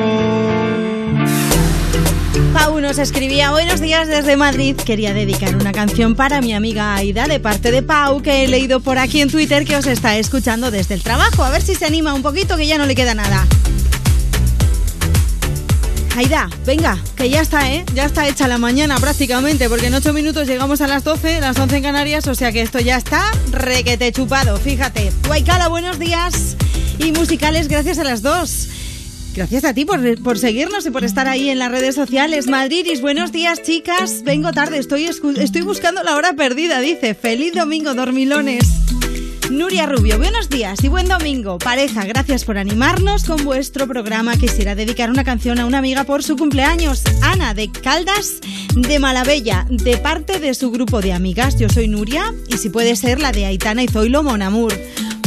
Pau 2.53 2.81
nos 2.81 2.99
escribía 2.99 3.51
Buenos 3.51 3.81
días 3.81 4.09
desde 4.09 4.37
Madrid. 4.37 4.77
Quería 4.77 5.13
dedicar 5.15 5.57
una 5.57 5.73
canción 5.73 6.15
para 6.15 6.41
mi 6.41 6.55
amiga 6.55 6.95
Aida 6.95 7.27
de 7.27 7.41
parte 7.41 7.71
de 7.71 7.83
Pau, 7.83 8.23
que 8.23 8.45
he 8.45 8.49
leído 8.49 8.81
por 8.81 8.99
aquí 8.99 9.21
en 9.21 9.31
Twitter 9.31 9.65
que 9.65 9.77
os 9.77 9.87
está 9.87 10.17
escuchando 10.17 10.71
desde 10.71 10.95
el 10.95 11.03
trabajo. 11.03 11.43
A 11.43 11.51
ver 11.51 11.63
si 11.63 11.75
se 11.75 11.87
anima 11.87 12.15
un 12.15 12.23
poquito, 12.23 12.57
que 12.57 12.67
ya 12.67 12.79
no 12.79 12.87
le 12.87 12.95
queda 12.95 13.15
nada. 13.15 13.47
Aida, 16.17 16.51
venga, 16.67 16.99
que 17.17 17.31
ya 17.31 17.43
está, 17.43 17.71
¿eh? 17.71 17.85
Ya 17.95 18.05
está 18.05 18.27
hecha 18.27 18.49
la 18.49 18.59
mañana 18.59 18.99
prácticamente, 18.99 19.69
porque 19.69 19.87
en 19.87 19.95
8 19.95 20.13
minutos 20.13 20.49
llegamos 20.49 20.81
a 20.81 20.89
las 20.89 21.05
12, 21.05 21.41
las 21.41 21.57
11 21.57 21.77
en 21.77 21.83
Canarias, 21.83 22.27
o 22.27 22.35
sea 22.35 22.51
que 22.51 22.63
esto 22.63 22.81
ya 22.81 22.97
está 22.97 23.31
requete 23.53 24.11
chupado, 24.11 24.57
fíjate. 24.57 25.13
Guaycala, 25.29 25.69
buenos 25.69 26.01
días. 26.01 26.58
Y 26.99 27.13
musicales 27.13 27.69
gracias 27.69 27.99
a 27.99 28.05
las 28.05 28.23
dos. 28.23 28.69
Gracias 29.35 29.65
a 29.65 29.73
ti 29.73 29.85
por, 29.85 30.21
por 30.23 30.39
seguirnos 30.39 30.85
y 30.87 30.91
por 30.91 31.05
estar 31.05 31.29
ahí 31.29 31.49
en 31.49 31.59
las 31.59 31.71
redes 31.71 31.95
sociales. 31.95 32.49
Madridis, 32.49 33.01
buenos 33.01 33.31
días, 33.31 33.63
chicas. 33.63 34.23
Vengo 34.25 34.53
tarde, 34.53 34.79
estoy, 34.79 35.05
estoy 35.05 35.63
buscando 35.63 36.03
la 36.03 36.17
hora 36.17 36.33
perdida, 36.33 36.81
dice. 36.81 37.15
Feliz 37.15 37.55
domingo, 37.55 37.95
dormilones. 37.95 38.67
Nuria 39.51 39.87
Rubio, 39.87 40.19
buenos 40.19 40.51
días 40.51 40.85
y 40.85 40.89
buen 40.89 41.09
domingo. 41.09 41.59
Pareja, 41.59 42.05
gracias 42.05 42.45
por 42.45 42.59
animarnos 42.59 43.25
con 43.25 43.45
vuestro 43.45 43.87
programa. 43.87 44.37
Quisiera 44.37 44.75
dedicar 44.75 45.09
una 45.11 45.25
canción 45.25 45.59
a 45.59 45.65
una 45.65 45.79
amiga 45.79 46.05
por 46.05 46.23
su 46.23 46.37
cumpleaños, 46.37 47.03
Ana 47.23 47.55
de 47.55 47.71
Caldas 47.71 48.41
de 48.75 48.99
Malabella, 48.99 49.67
de 49.71 49.97
parte 49.97 50.39
de 50.39 50.53
su 50.53 50.71
grupo 50.71 51.01
de 51.01 51.15
amigas. 51.15 51.59
Yo 51.59 51.71
soy 51.71 51.89
Nuria 51.89 52.35
y 52.49 52.59
si 52.59 52.69
puede 52.69 52.95
ser 52.95 53.21
la 53.21 53.33
de 53.33 53.47
Aitana 53.47 53.83
y 53.83 53.89
Zoilo 53.89 54.23
Monamur. 54.23 54.75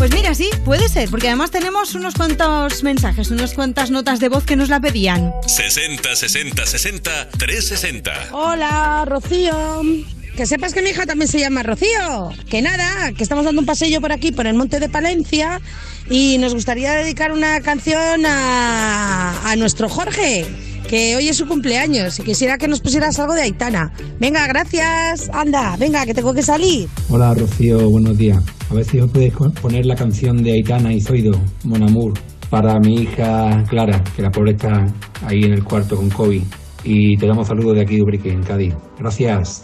Pues 0.01 0.15
mira, 0.15 0.33
sí, 0.33 0.49
puede 0.65 0.89
ser, 0.89 1.11
porque 1.11 1.27
además 1.27 1.51
tenemos 1.51 1.93
unos 1.93 2.15
cuantos 2.15 2.81
mensajes, 2.81 3.30
unas 3.30 3.53
cuantas 3.53 3.91
notas 3.91 4.19
de 4.19 4.30
voz 4.30 4.43
que 4.43 4.55
nos 4.55 4.67
la 4.67 4.80
pedían. 4.80 5.31
60 5.45 6.15
60 6.15 6.65
60 6.65 7.30
360. 7.30 8.11
Hola, 8.31 9.05
Rocío. 9.05 9.83
Que 10.35 10.47
sepas 10.47 10.73
que 10.73 10.81
mi 10.81 10.89
hija 10.89 11.05
también 11.05 11.27
se 11.27 11.39
llama 11.39 11.61
Rocío. 11.61 12.31
Que 12.49 12.63
nada, 12.63 13.11
que 13.11 13.21
estamos 13.21 13.45
dando 13.45 13.61
un 13.61 13.67
pasillo 13.67 14.01
por 14.01 14.11
aquí, 14.11 14.31
por 14.31 14.47
el 14.47 14.55
monte 14.55 14.80
de 14.80 14.89
Palencia, 14.89 15.61
y 16.09 16.39
nos 16.39 16.55
gustaría 16.55 16.93
dedicar 16.93 17.31
una 17.31 17.61
canción 17.61 18.25
a, 18.25 19.51
a 19.51 19.55
nuestro 19.55 19.88
Jorge, 19.88 20.47
que 20.91 21.15
hoy 21.15 21.29
es 21.29 21.37
su 21.37 21.47
cumpleaños, 21.47 22.19
y 22.19 22.23
quisiera 22.23 22.57
que 22.57 22.67
nos 22.67 22.81
pusieras 22.81 23.17
algo 23.17 23.33
de 23.33 23.43
Aitana. 23.43 23.93
Venga, 24.19 24.45
gracias. 24.45 25.29
Anda, 25.31 25.77
venga, 25.77 26.05
que 26.05 26.13
tengo 26.13 26.33
que 26.33 26.43
salir. 26.43 26.89
Hola 27.07 27.33
Rocío, 27.33 27.89
buenos 27.89 28.17
días. 28.17 28.43
A 28.69 28.73
ver 28.73 28.83
si 28.83 28.99
os 28.99 29.09
podéis 29.09 29.33
poner 29.61 29.85
la 29.85 29.95
canción 29.95 30.43
de 30.43 30.51
Aitana 30.51 30.91
y 30.91 30.99
Zoido, 30.99 31.31
Mon 31.63 31.81
Amour, 31.81 32.15
para 32.49 32.77
mi 32.81 33.03
hija 33.03 33.63
Clara, 33.69 34.03
que 34.13 34.21
la 34.21 34.31
pobre 34.31 34.51
está 34.51 34.85
ahí 35.25 35.43
en 35.45 35.53
el 35.53 35.63
cuarto 35.63 35.95
con 35.95 36.09
COVID. 36.09 36.43
Y 36.83 37.15
te 37.15 37.25
damos 37.25 37.47
saludos 37.47 37.75
de 37.75 37.83
aquí 37.83 37.95
de 37.95 38.01
Ubrique, 38.01 38.29
en 38.29 38.43
Cádiz. 38.43 38.73
Gracias. 38.99 39.63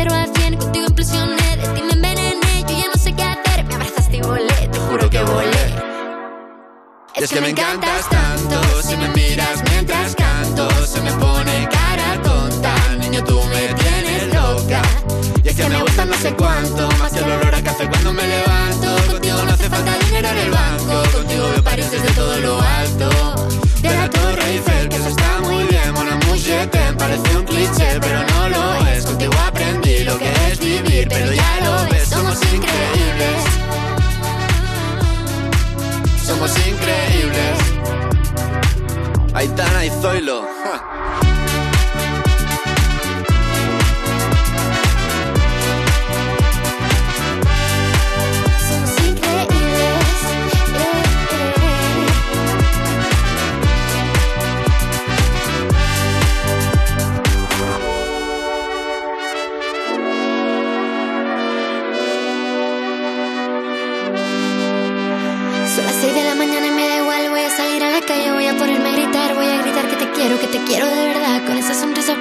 One, 0.00 0.08
paso 0.08 0.08
de 0.08 0.08
0 0.08 0.14
a 0.14 0.26
100, 0.40 0.56
contigo 0.56 0.86
implosioné, 0.86 1.56
de 1.56 1.68
ti 1.74 1.82
me 1.82 1.92
envenené, 1.92 2.64
yo 2.68 2.78
ya 2.78 2.86
no 2.94 3.02
sé 3.02 3.12
qué 3.12 3.22
hacer, 3.22 3.64
me 3.64 3.74
abrazaste 3.74 4.16
y 4.16 4.20
volé, 4.22 4.68
te 4.72 4.78
juro 4.78 5.10
que 5.10 5.22
volé. 5.22 5.90
Es 7.16 7.30
que 7.30 7.40
me 7.42 7.50
encantas 7.50 8.08
tanto 8.08 8.62
Si 8.82 8.96
me 8.96 9.08
miras 9.08 9.62
mientras 9.70 10.14
canto 10.14 10.70
Se 10.86 11.02
me 11.02 11.12
pone 11.12 11.68
cara 11.70 12.22
tonta. 12.22 12.74
Niño, 12.98 13.22
tú 13.24 13.38
me 13.44 13.74
tienes 13.74 14.32
loca. 14.32 14.80
Y 15.44 15.48
es 15.48 15.54
que 15.56 15.68
me 15.68 15.82
gusta 15.82 16.06
no 16.06 16.14
sé 16.14 16.32
cuánto 16.34 16.88
Más 16.98 17.12
que 17.12 17.18
el 17.18 17.24
olor 17.24 17.54
a 17.54 17.62
café 17.62 17.86
cuando 17.90 18.14
me 18.14 18.26
levanto. 18.26 19.12
Contigo 19.12 19.42
no 19.44 19.52
hace 19.52 19.68
falta 19.68 19.98
dinero 19.98 20.28
en 20.28 20.38
el 20.38 20.50
banco 20.50 21.02
Contigo 21.12 21.50
veo 21.50 21.62
París 21.62 21.90
desde 21.90 22.10
todo 22.12 22.38
lo 22.38 22.60
alto 22.62 23.69
De 23.82 23.96
la 23.96 24.10
Torre 24.10 24.44
Eiffel, 24.52 24.88
que 24.88 24.96
eso 24.96 25.08
está 25.08 25.40
muy 25.40 25.64
bien 25.64 25.92
Mon 25.94 26.06
t'aime, 26.70 26.96
parece 26.98 27.36
un 27.36 27.44
cliché 27.44 27.98
Pero 28.00 28.22
no 28.24 28.48
lo 28.48 28.86
es, 28.88 29.06
contigo 29.06 29.32
aprendí 29.46 30.04
lo 30.04 30.18
que 30.18 30.30
es 30.50 30.58
vivir 30.58 31.08
Pero 31.08 31.32
ya 31.32 31.60
lo 31.64 31.90
ves, 31.90 32.08
somos 32.08 32.38
increíbles 32.52 33.60
somos 36.30 36.52
increíbles. 36.58 37.58
Aitana 39.34 39.84
y 39.84 39.90
Zoilo. 40.00 40.42
ja. 40.42 41.29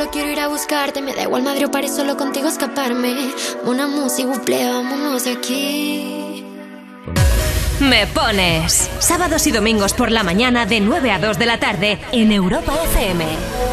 Solo 0.00 0.12
quiero 0.12 0.30
ir 0.30 0.40
a 0.40 0.48
buscarte. 0.48 1.02
Me 1.02 1.14
da 1.14 1.24
igual 1.24 1.42
Madrid 1.42 1.66
o 1.66 1.70
París, 1.70 1.94
solo 1.94 2.16
contigo 2.16 2.48
escaparme. 2.48 3.14
Una 3.66 3.86
música, 3.86 4.30
buple, 4.30 4.66
vámonos 4.66 5.24
de 5.24 5.32
aquí. 5.32 6.42
Me 7.80 8.06
pones. 8.06 8.90
Sábados 8.98 9.46
y 9.46 9.50
domingos 9.52 9.92
por 9.92 10.10
la 10.10 10.22
mañana 10.22 10.64
de 10.64 10.80
9 10.80 11.10
a 11.10 11.18
2 11.18 11.38
de 11.38 11.44
la 11.44 11.60
tarde 11.60 11.98
en 12.12 12.32
Europa 12.32 12.72
FM. 12.94 13.26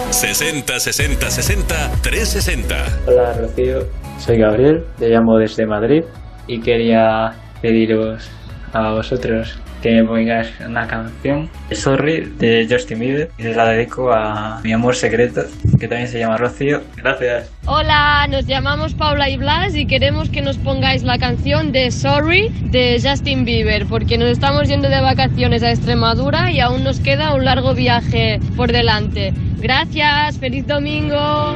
60 0.09 0.77
60 0.77 1.31
60 1.31 1.91
360. 2.01 2.75
Hola 3.07 3.31
Rocío, 3.31 3.87
soy 4.19 4.39
Gabriel, 4.39 4.83
te 4.99 5.07
llamo 5.07 5.37
desde 5.37 5.65
Madrid 5.65 6.03
y 6.45 6.59
quería 6.59 7.35
pediros 7.61 8.29
a 8.73 8.91
vosotros 8.91 9.57
que 9.81 9.91
me 9.91 10.03
pongáis 10.03 10.47
una 10.65 10.87
canción, 10.87 11.49
Sorry, 11.71 12.31
de 12.37 12.67
Justin 12.69 12.99
Bieber, 12.99 13.29
y 13.37 13.43
se 13.43 13.53
la 13.53 13.69
dedico 13.69 14.11
a 14.11 14.59
mi 14.63 14.73
amor 14.73 14.95
secreto, 14.95 15.41
que 15.79 15.87
también 15.87 16.07
se 16.07 16.19
llama 16.19 16.37
Rocío. 16.37 16.81
Gracias. 16.95 17.51
Hola, 17.65 18.27
nos 18.29 18.45
llamamos 18.45 18.93
Paula 18.93 19.29
y 19.29 19.37
Blas 19.37 19.75
y 19.75 19.85
queremos 19.85 20.29
que 20.29 20.41
nos 20.41 20.57
pongáis 20.57 21.03
la 21.03 21.17
canción 21.17 21.71
de 21.71 21.91
Sorry 21.91 22.49
de 22.71 22.99
Justin 23.03 23.45
Bieber, 23.45 23.85
porque 23.87 24.17
nos 24.17 24.29
estamos 24.29 24.67
yendo 24.67 24.89
de 24.89 25.01
vacaciones 25.01 25.63
a 25.63 25.71
Extremadura 25.71 26.51
y 26.51 26.59
aún 26.59 26.83
nos 26.83 26.99
queda 26.99 27.33
un 27.33 27.45
largo 27.45 27.73
viaje 27.73 28.39
por 28.55 28.71
delante. 28.71 29.33
Gracias, 29.59 30.37
feliz 30.37 30.65
domingo. 30.67 31.55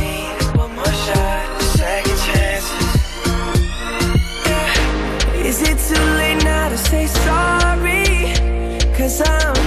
time 9.17 9.60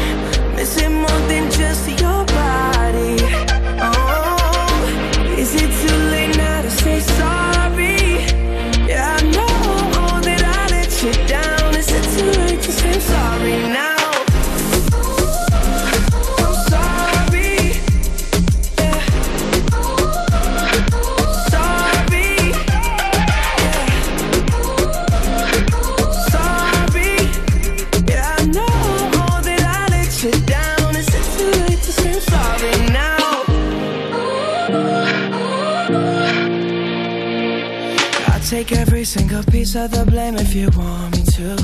of 39.76 39.90
the 39.90 40.04
blame 40.08 40.36
if 40.36 40.54
you 40.54 40.68
want 40.76 41.16
me 41.16 41.22
to. 41.24 41.56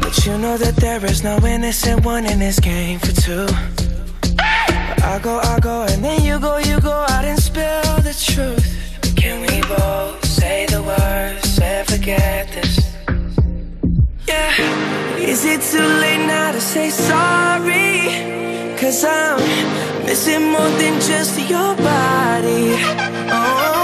But 0.00 0.26
you 0.26 0.36
know 0.36 0.58
that 0.58 0.76
there 0.76 1.02
is 1.06 1.22
no 1.22 1.38
innocent 1.38 2.04
one 2.04 2.26
in 2.26 2.38
this 2.38 2.58
game 2.60 2.98
for 2.98 3.12
two. 3.12 3.46
I 4.38 5.18
go, 5.22 5.38
I 5.38 5.60
go, 5.60 5.82
and 5.82 6.04
then 6.04 6.22
you 6.22 6.38
go, 6.38 6.58
you 6.58 6.80
go 6.80 6.92
out 6.92 7.24
and 7.24 7.38
spill 7.38 7.96
the 8.08 8.12
truth. 8.12 8.66
Can 9.16 9.40
we 9.40 9.60
both 9.62 10.26
say 10.26 10.66
the 10.66 10.82
words 10.82 11.58
and 11.62 11.86
forget 11.88 12.48
this? 12.52 12.76
Yeah. 14.28 15.16
Is 15.18 15.44
it 15.44 15.62
too 15.62 15.88
late 16.02 16.26
now 16.26 16.52
to 16.52 16.60
say 16.60 16.90
sorry? 16.90 18.76
Cause 18.76 19.04
I'm 19.04 19.38
missing 20.04 20.52
more 20.52 20.72
than 20.80 21.00
just 21.00 21.38
your 21.48 21.74
body. 21.76 22.76
Oh, 23.32 23.83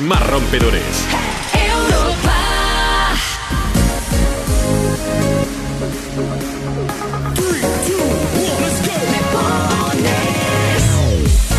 más 0.00 0.26
rompedores. 0.26 0.82
Europa. 1.52 2.36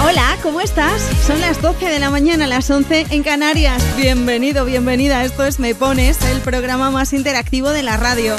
Hola, 0.03 0.37
¿cómo 0.41 0.61
estás? 0.61 1.01
Son 1.25 1.39
las 1.39 1.61
12 1.61 1.85
de 1.85 1.99
la 1.99 2.09
mañana, 2.09 2.47
las 2.47 2.69
11 2.69 3.07
en 3.11 3.23
Canarias. 3.23 3.83
Bienvenido, 3.95 4.65
bienvenida. 4.65 5.23
Esto 5.23 5.45
es 5.45 5.59
Me 5.59 5.75
Pones, 5.75 6.21
el 6.23 6.41
programa 6.41 6.89
más 6.89 7.13
interactivo 7.13 7.69
de 7.69 7.83
la 7.83 7.97
radio. 7.97 8.35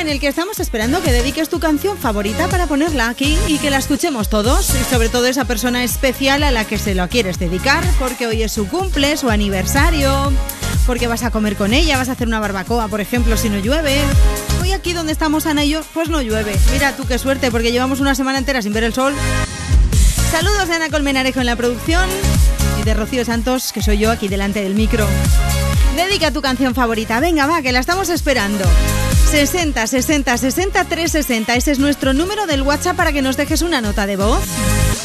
En 0.00 0.08
el 0.08 0.18
que 0.18 0.28
estamos 0.28 0.58
esperando 0.60 1.02
que 1.02 1.12
dediques 1.12 1.50
tu 1.50 1.60
canción 1.60 1.98
favorita 1.98 2.48
para 2.48 2.66
ponerla 2.66 3.10
aquí 3.10 3.36
y 3.48 3.58
que 3.58 3.68
la 3.68 3.76
escuchemos 3.76 4.30
todos. 4.30 4.70
Y 4.70 4.82
sobre 4.84 5.10
todo 5.10 5.26
esa 5.26 5.44
persona 5.44 5.84
especial 5.84 6.42
a 6.42 6.50
la 6.50 6.64
que 6.64 6.78
se 6.78 6.94
lo 6.94 7.06
quieres 7.10 7.38
dedicar, 7.38 7.84
porque 7.98 8.26
hoy 8.26 8.42
es 8.42 8.50
su 8.50 8.66
cumple, 8.66 9.18
su 9.18 9.28
aniversario, 9.28 10.32
porque 10.86 11.06
vas 11.06 11.22
a 11.22 11.30
comer 11.30 11.54
con 11.54 11.74
ella, 11.74 11.98
vas 11.98 12.08
a 12.08 12.12
hacer 12.12 12.28
una 12.28 12.40
barbacoa, 12.40 12.88
por 12.88 13.02
ejemplo, 13.02 13.36
si 13.36 13.50
no 13.50 13.58
llueve. 13.58 14.00
Hoy 14.62 14.72
aquí 14.72 14.94
donde 14.94 15.12
estamos 15.12 15.44
Ana 15.44 15.64
y 15.64 15.70
yo, 15.70 15.82
pues 15.92 16.08
no 16.08 16.22
llueve. 16.22 16.56
Mira 16.72 16.96
tú 16.96 17.06
qué 17.06 17.18
suerte, 17.18 17.50
porque 17.50 17.70
llevamos 17.70 18.00
una 18.00 18.14
semana 18.14 18.38
entera 18.38 18.62
sin 18.62 18.72
ver 18.72 18.84
el 18.84 18.94
sol. 18.94 19.12
Saludos 20.30 20.66
de 20.68 20.76
Ana 20.76 20.88
Colmenarejo 20.88 21.40
en 21.40 21.46
la 21.46 21.56
producción 21.56 22.08
y 22.80 22.84
de 22.84 22.94
Rocío 22.94 23.22
Santos, 23.26 23.70
que 23.70 23.82
soy 23.82 23.98
yo 23.98 24.10
aquí 24.10 24.28
delante 24.28 24.62
del 24.62 24.74
micro. 24.74 25.06
Dedica 25.94 26.30
tu 26.30 26.40
canción 26.40 26.74
favorita. 26.74 27.20
Venga, 27.20 27.46
va, 27.46 27.60
que 27.60 27.70
la 27.70 27.80
estamos 27.80 28.08
esperando. 28.08 28.64
60 29.30 29.86
60 29.86 30.36
60 30.36 30.84
360. 30.84 31.54
Ese 31.54 31.70
es 31.70 31.78
nuestro 31.78 32.12
número 32.12 32.46
del 32.46 32.62
WhatsApp 32.62 32.96
para 32.96 33.12
que 33.12 33.22
nos 33.22 33.36
dejes 33.36 33.62
una 33.62 33.80
nota 33.80 34.06
de 34.06 34.16
voz. 34.16 34.42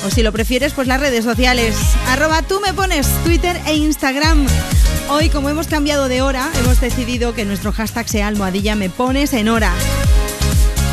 O 0.04 0.10
si 0.10 0.24
lo 0.24 0.32
prefieres, 0.32 0.74
pues 0.74 0.88
las 0.88 1.00
redes 1.00 1.24
sociales. 1.24 1.76
Arroba 2.08 2.42
tú 2.42 2.60
me 2.60 2.74
pones 2.74 3.08
Twitter 3.24 3.62
e 3.68 3.76
Instagram. 3.76 4.48
Hoy, 5.10 5.30
como 5.30 5.50
hemos 5.50 5.68
cambiado 5.68 6.08
de 6.08 6.24
hora, 6.24 6.50
hemos 6.60 6.82
decidido 6.82 7.36
que 7.36 7.46
nuestro 7.46 7.72
hashtag 7.72 8.10
sea 8.10 8.28
almohadilla 8.28 8.76
me 8.76 8.90
pones 8.90 9.32
en 9.34 9.48
hora. 9.48 9.72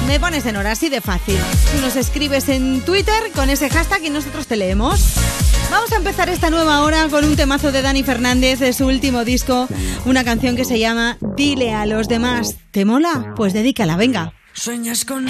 Me 0.06 0.20
pones 0.20 0.44
en 0.44 0.56
hora, 0.56 0.72
así 0.72 0.90
de 0.90 1.00
fácil. 1.00 1.38
Tú 1.74 1.80
nos 1.80 1.96
escribes 1.96 2.50
en 2.50 2.82
Twitter 2.82 3.32
con 3.34 3.48
ese 3.48 3.70
hashtag 3.70 4.04
y 4.04 4.10
nosotros 4.10 4.46
te 4.46 4.56
leemos. 4.56 5.14
Vamos 5.72 5.90
a 5.90 5.96
empezar 5.96 6.28
esta 6.28 6.50
nueva 6.50 6.82
hora 6.82 7.08
con 7.08 7.24
un 7.24 7.34
temazo 7.34 7.72
de 7.72 7.80
Dani 7.80 8.02
Fernández 8.02 8.58
de 8.58 8.74
su 8.74 8.86
último 8.86 9.24
disco, 9.24 9.68
una 10.04 10.22
canción 10.22 10.54
que 10.54 10.66
se 10.66 10.78
llama 10.78 11.16
Dile 11.34 11.72
a 11.72 11.86
los 11.86 12.08
demás. 12.08 12.56
¿Te 12.72 12.84
mola? 12.84 13.32
Pues 13.36 13.54
dedícala, 13.54 13.96
venga. 13.96 14.34
Sueñas 14.52 15.06
con 15.06 15.26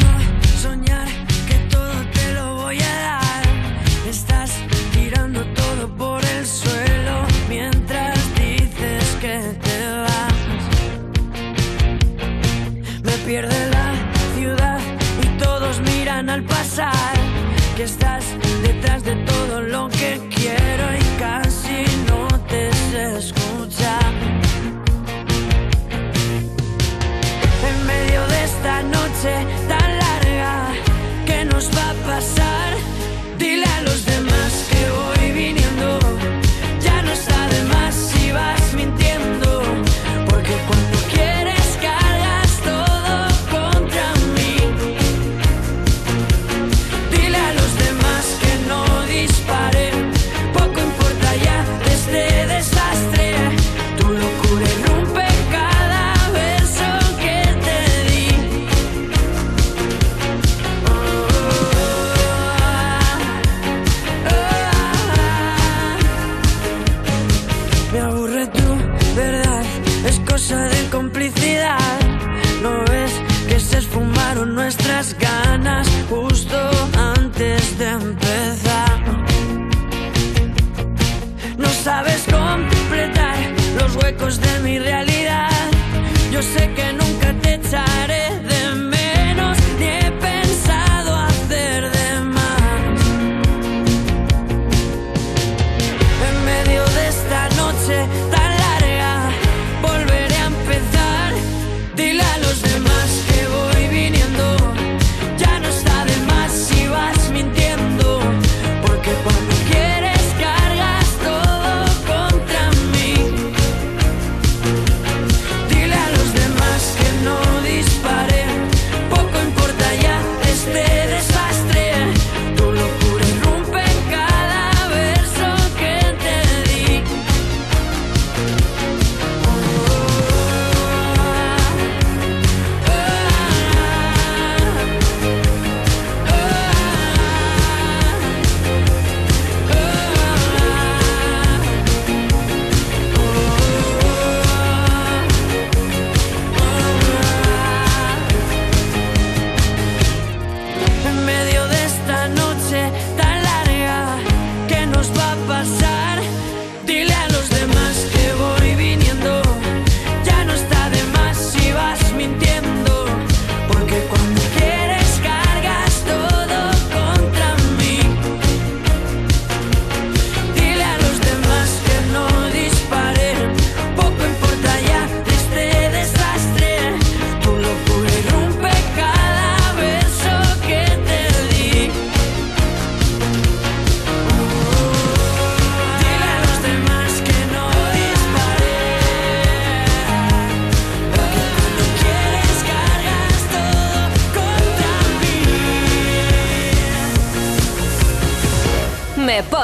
En 29.25 29.52
yo 86.43 86.49
sé 86.49 86.92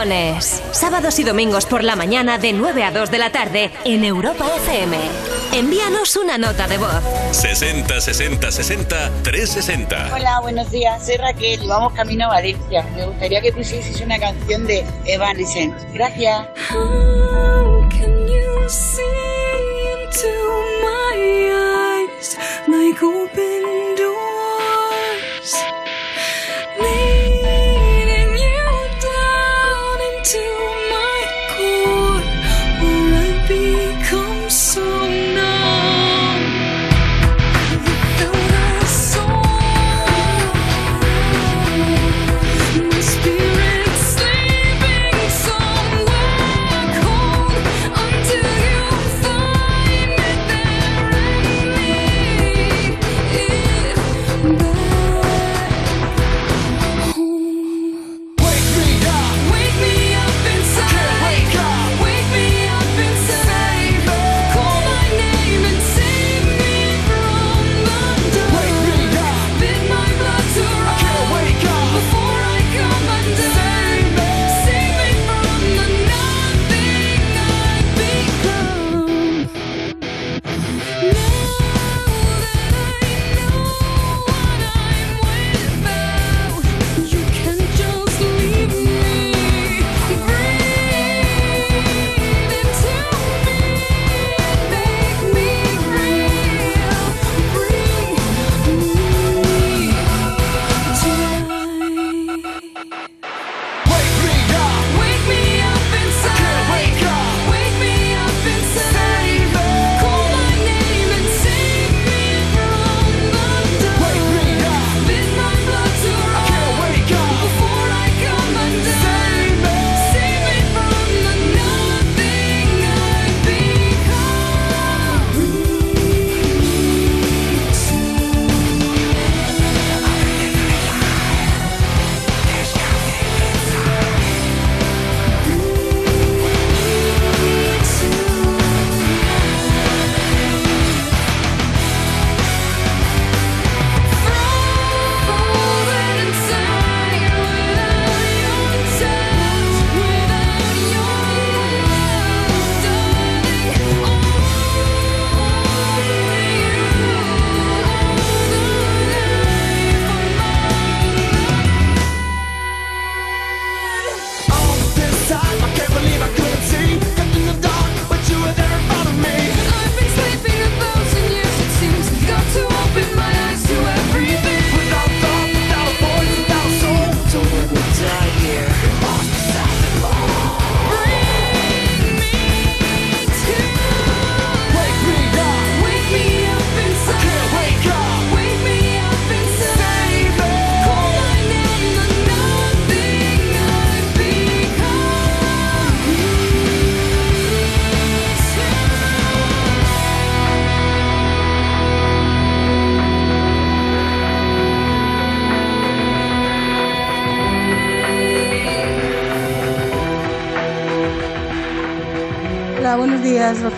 Sábados 0.09 1.19
y 1.19 1.25
domingos 1.25 1.67
por 1.67 1.85
la 1.85 1.95
mañana 1.95 2.39
de 2.39 2.55
9 2.55 2.83
a 2.83 2.91
2 2.91 3.11
de 3.11 3.19
la 3.19 3.31
tarde 3.31 3.71
en 3.85 4.05
Europa 4.05 4.47
FM. 4.57 4.97
Envíanos 5.53 6.17
una 6.17 6.39
nota 6.39 6.67
de 6.67 6.79
voz. 6.79 7.03
60 7.33 8.01
60 8.01 8.51
60 8.51 9.11
360. 9.23 10.11
Hola, 10.15 10.41
buenos 10.41 10.71
días. 10.71 11.05
Soy 11.05 11.19
Raquel 11.19 11.63
y 11.63 11.67
vamos 11.67 11.93
camino 11.93 12.25
a 12.25 12.29
Valencia. 12.29 12.87
Me 12.97 13.05
gustaría 13.05 13.43
que 13.43 13.53
pusieses 13.53 14.01
una 14.01 14.19
canción 14.19 14.67
de 14.67 14.83
Evanescence. 15.05 15.87
Gracias. 15.93 16.47
How 16.71 17.87
can 17.91 18.27
you 18.27 18.67
see 18.67 19.03
into 19.93 20.29
my 20.81 21.51
eyes 21.53 22.39
like 22.67 23.03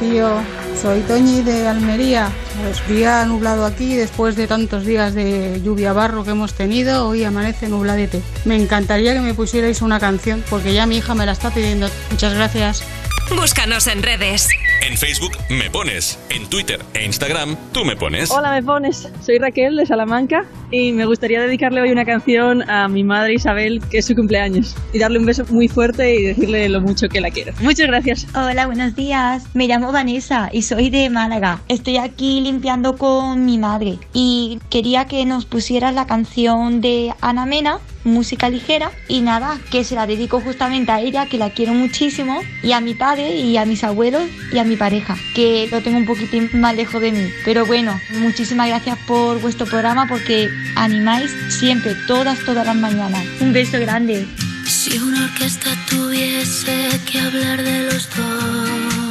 Rocío. 0.01 0.43
Soy 0.81 1.01
Toñi 1.03 1.43
de 1.43 1.69
Almería. 1.69 2.31
Pues 2.63 2.87
día 2.89 3.25
nublado 3.27 3.67
aquí 3.67 3.97
después 3.97 4.35
de 4.35 4.47
tantos 4.47 4.87
días 4.87 5.15
de 5.15 5.61
lluvia 5.63 5.93
barro 5.93 6.25
que 6.25 6.31
hemos 6.31 6.55
tenido. 6.55 7.09
Hoy 7.09 7.25
amanece 7.25 7.69
nubladete. 7.69 8.23
Me 8.45 8.57
encantaría 8.57 9.13
que 9.13 9.21
me 9.21 9.35
pusierais 9.35 9.83
una 9.83 10.01
canción 10.01 10.43
porque 10.49 10.73
ya 10.73 10.87
mi 10.87 10.99
hija 10.99 11.15
me 11.15 11.27
la 11.27 11.33
está 11.33 11.51
pidiendo. 11.51 11.89
Muchas 12.11 12.35
gracias. 12.35 12.83
Búscanos 13.37 13.87
en 13.87 14.03
redes. 14.03 14.49
En 14.83 14.97
Facebook 14.97 15.33
me 15.51 15.69
pones, 15.69 16.19
en 16.31 16.49
Twitter 16.49 16.81
e 16.95 17.05
Instagram 17.05 17.55
tú 17.73 17.85
me 17.85 17.97
pones. 17.97 18.31
Hola, 18.31 18.51
me 18.51 18.63
pones. 18.63 19.11
Soy 19.21 19.39
Raquel 19.39 19.77
de 19.77 19.85
Salamanca 19.85 20.47
y 20.71 20.93
me 20.93 21.05
gustaría 21.05 21.43
dedicarle 21.43 21.83
hoy 21.83 21.91
una 21.93 22.07
canción 22.07 22.69
a 22.71 22.89
mi 22.89 23.05
madre 23.05 23.35
Isabel, 23.35 23.83
que 23.91 23.99
es 23.99 24.07
su 24.07 24.15
cumpleaños, 24.15 24.75
y 24.95 24.99
darle 24.99 25.19
un 25.19 25.27
beso 25.27 25.45
muy 25.51 25.69
fuerte 25.69 26.15
y 26.15 26.23
decirle 26.23 26.67
lo 26.71 26.81
mucho 26.81 27.11
que 27.11 27.21
la 27.21 27.31
quiero. 27.31 27.53
Muchas 27.61 27.89
gracias. 27.89 28.27
Hola, 28.35 28.67
buenos 28.67 28.97
días. 28.97 29.45
Me 29.53 29.67
llamo 29.67 29.93
Vanessa 29.93 30.49
y 30.51 30.63
soy 30.63 30.89
de 30.89 31.11
Málaga. 31.11 31.61
Estoy 31.69 31.99
aquí 31.99 32.41
limpiando 32.41 32.97
con 32.97 33.45
mi 33.45 33.59
madre 33.59 33.99
y 34.15 34.61
quería 34.71 35.05
que 35.05 35.27
nos 35.27 35.45
pusieras 35.45 35.95
la 35.95 36.07
canción 36.07 36.81
de 36.81 37.13
Ana 37.21 37.45
Mena, 37.45 37.81
música 38.05 38.49
ligera, 38.49 38.91
y 39.09 39.21
nada, 39.21 39.59
que 39.71 39.85
se 39.85 39.95
la 39.95 40.07
dedico 40.07 40.41
justamente 40.41 40.93
a 40.93 41.01
ella, 41.01 41.27
que 41.27 41.39
la 41.39 41.51
quiero 41.51 41.75
muchísimo, 41.75 42.41
y 42.63 42.73
a 42.73 42.81
mi 42.81 42.95
padre 42.95 43.37
y 43.37 43.57
a 43.57 43.65
mis 43.65 43.85
abuelos 43.85 44.23
y 44.53 44.59
a 44.59 44.65
mi 44.65 44.77
pareja, 44.77 45.17
que 45.35 45.69
lo 45.71 45.83
tengo 45.83 45.99
un 45.99 46.07
poquitín 46.07 46.51
más 46.55 46.75
lejos 46.75 47.01
de 47.01 47.13
mí. 47.13 47.31
Pero 47.45 47.67
bueno, 47.67 47.99
muchísimas 48.19 48.69
gracias 48.69 48.99
por 49.07 49.41
vuestro 49.41 49.67
programa 49.67 50.07
porque 50.09 50.49
animáis 50.77 51.31
siempre, 51.49 51.95
todas, 52.07 52.39
todas 52.45 52.67
las 52.67 52.77
mañanas. 52.77 53.25
Un 53.41 53.53
beso 53.53 53.79
grande. 53.79 54.27
Si 54.67 54.99
una 54.99 55.25
orquesta 55.25 55.71
tuviese 55.89 56.89
que 57.11 57.21
hablar 57.21 57.63
de 57.63 57.85
los 57.85 58.09
dos, 58.17 59.11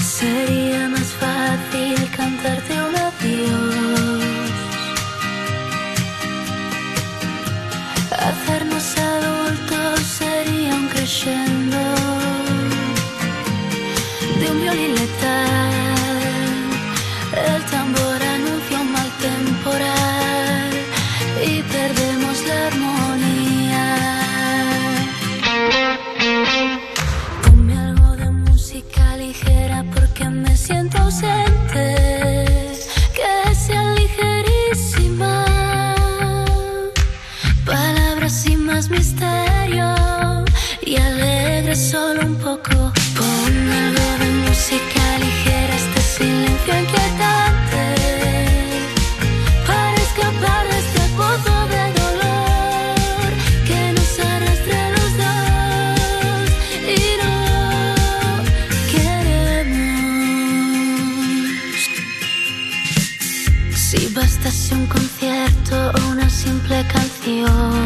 sería 0.00 0.88
más 0.88 1.12
fácil 1.20 2.10
cantarte 2.16 2.72
un 2.80 2.96
adiós. 2.96 3.75
Hacernos 8.26 8.98
adultos 8.98 10.00
sería 10.00 10.74
un 10.74 10.88
crescendo 10.88 11.78
de 14.40 14.50
un 14.50 14.60
violín 14.62 14.94
letal. 14.96 15.85
Solo 41.76 42.24
un 42.24 42.36
poco. 42.36 42.92
Ponme 43.18 43.74
algo 43.86 44.18
de 44.18 44.30
música 44.48 45.18
ligera, 45.18 45.74
este 45.76 46.00
silencio 46.00 46.72
inquietante. 46.82 47.84
Para 49.66 49.96
escapar 50.08 50.62
de 50.70 50.78
este 50.84 51.02
pozo 51.18 51.56
de 51.74 51.84
dolor 52.00 53.28
que 53.68 53.80
nos 53.92 54.12
arrastre 54.18 54.76
a 54.86 54.88
los 54.96 55.10
dos 55.22 56.46
y 56.96 57.00
no 57.22 57.36
queremos. 58.92 60.16
Si 63.76 64.00
bastase 64.14 64.74
un 64.74 64.86
concierto 64.86 65.76
o 65.94 65.98
una 66.12 66.28
simple 66.30 66.78
canción 66.94 67.85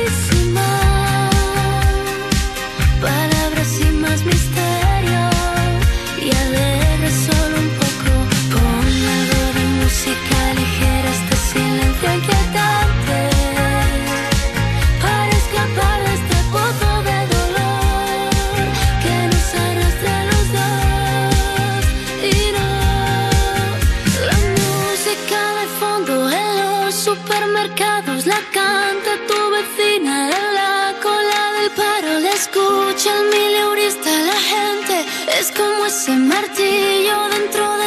Ese 36.01 36.17
martillo 36.17 37.29
dentro 37.29 37.77
de 37.77 37.80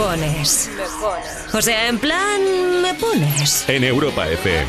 pones. 0.00 0.70
O 1.52 1.60
sea, 1.60 1.88
en 1.88 1.98
plan, 1.98 2.40
me 2.82 2.94
pones. 2.94 3.68
En 3.68 3.84
Europa 3.84 4.28
FM. 4.28 4.66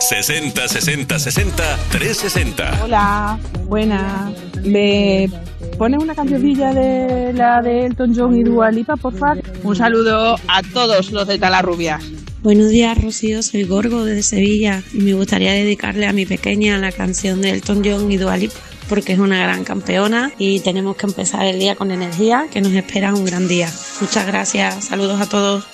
60 0.00 0.68
60 0.68 1.18
60 1.18 1.78
360. 1.90 2.84
Hola, 2.84 3.38
buena. 3.66 4.32
¿Me 4.64 5.28
pone 5.76 5.96
una 5.98 6.14
cancioncilla 6.14 6.72
de 6.72 7.32
la 7.32 7.60
de 7.62 7.86
Elton 7.86 8.14
John 8.16 8.36
y 8.36 8.42
Dua 8.42 8.70
Lipa, 8.70 8.96
por 8.96 9.16
favor? 9.16 9.42
Un 9.62 9.76
saludo 9.76 10.36
a 10.48 10.62
todos 10.72 11.12
los 11.12 11.26
de 11.26 11.38
Talarrubias. 11.38 12.04
Buenos 12.42 12.70
días, 12.70 13.00
Rocío. 13.00 13.42
Soy 13.42 13.64
Gorgo 13.64 14.04
de 14.04 14.22
Sevilla 14.22 14.82
y 14.92 14.98
me 14.98 15.14
gustaría 15.14 15.52
dedicarle 15.52 16.06
a 16.06 16.12
mi 16.12 16.26
pequeña 16.26 16.78
la 16.78 16.92
canción 16.92 17.42
de 17.42 17.50
Elton 17.50 17.82
John 17.84 18.10
y 18.10 18.16
Dua 18.16 18.36
Lipa 18.36 18.58
porque 18.88 19.12
es 19.12 19.18
una 19.18 19.38
gran 19.38 19.64
campeona 19.64 20.32
y 20.38 20.60
tenemos 20.60 20.96
que 20.96 21.06
empezar 21.06 21.44
el 21.44 21.58
día 21.58 21.76
con 21.76 21.90
energía, 21.90 22.46
que 22.50 22.60
nos 22.60 22.72
espera 22.72 23.14
un 23.14 23.24
gran 23.24 23.48
día. 23.48 23.70
Muchas 24.00 24.26
gracias. 24.26 24.86
Saludos 24.86 25.20
a 25.20 25.28
todos. 25.28 25.64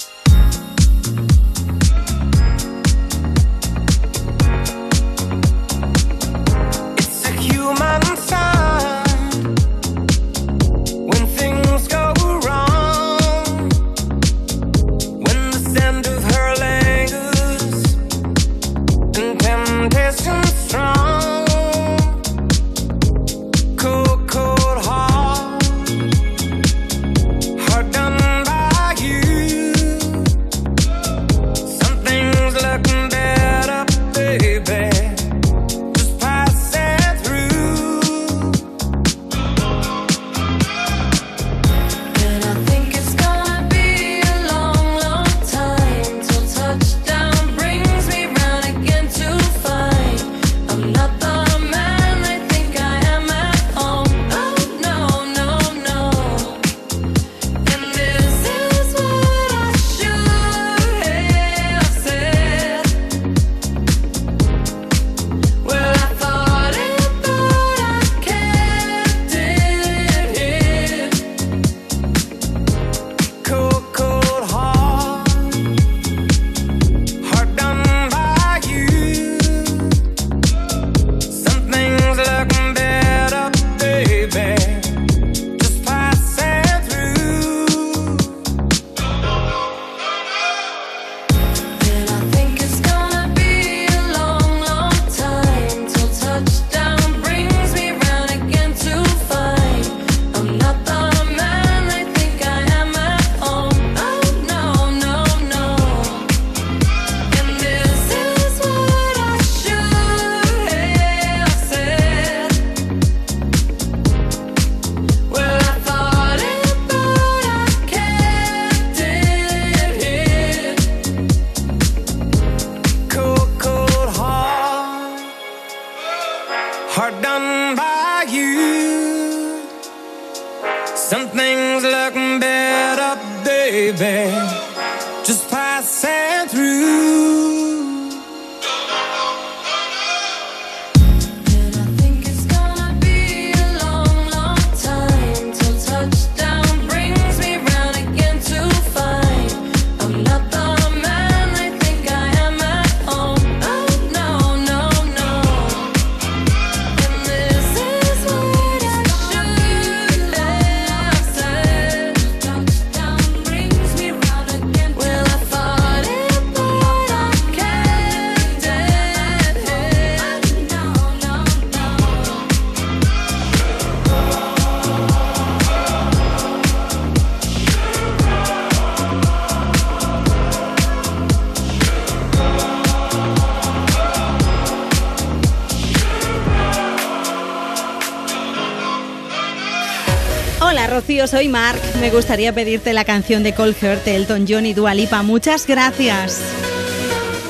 Soy 191.04 191.48
Mark. 191.48 191.80
Me 192.00 192.10
gustaría 192.10 192.54
pedirte 192.54 192.94
la 192.94 193.04
canción 193.04 193.42
de 193.42 193.54
Cold 193.54 193.76
Heart 193.76 194.08
Elton 194.08 194.46
John 194.48 194.64
y 194.64 194.72
Dua 194.72 194.94
Lipa. 194.94 195.22
Muchas 195.22 195.66
gracias. 195.66 196.40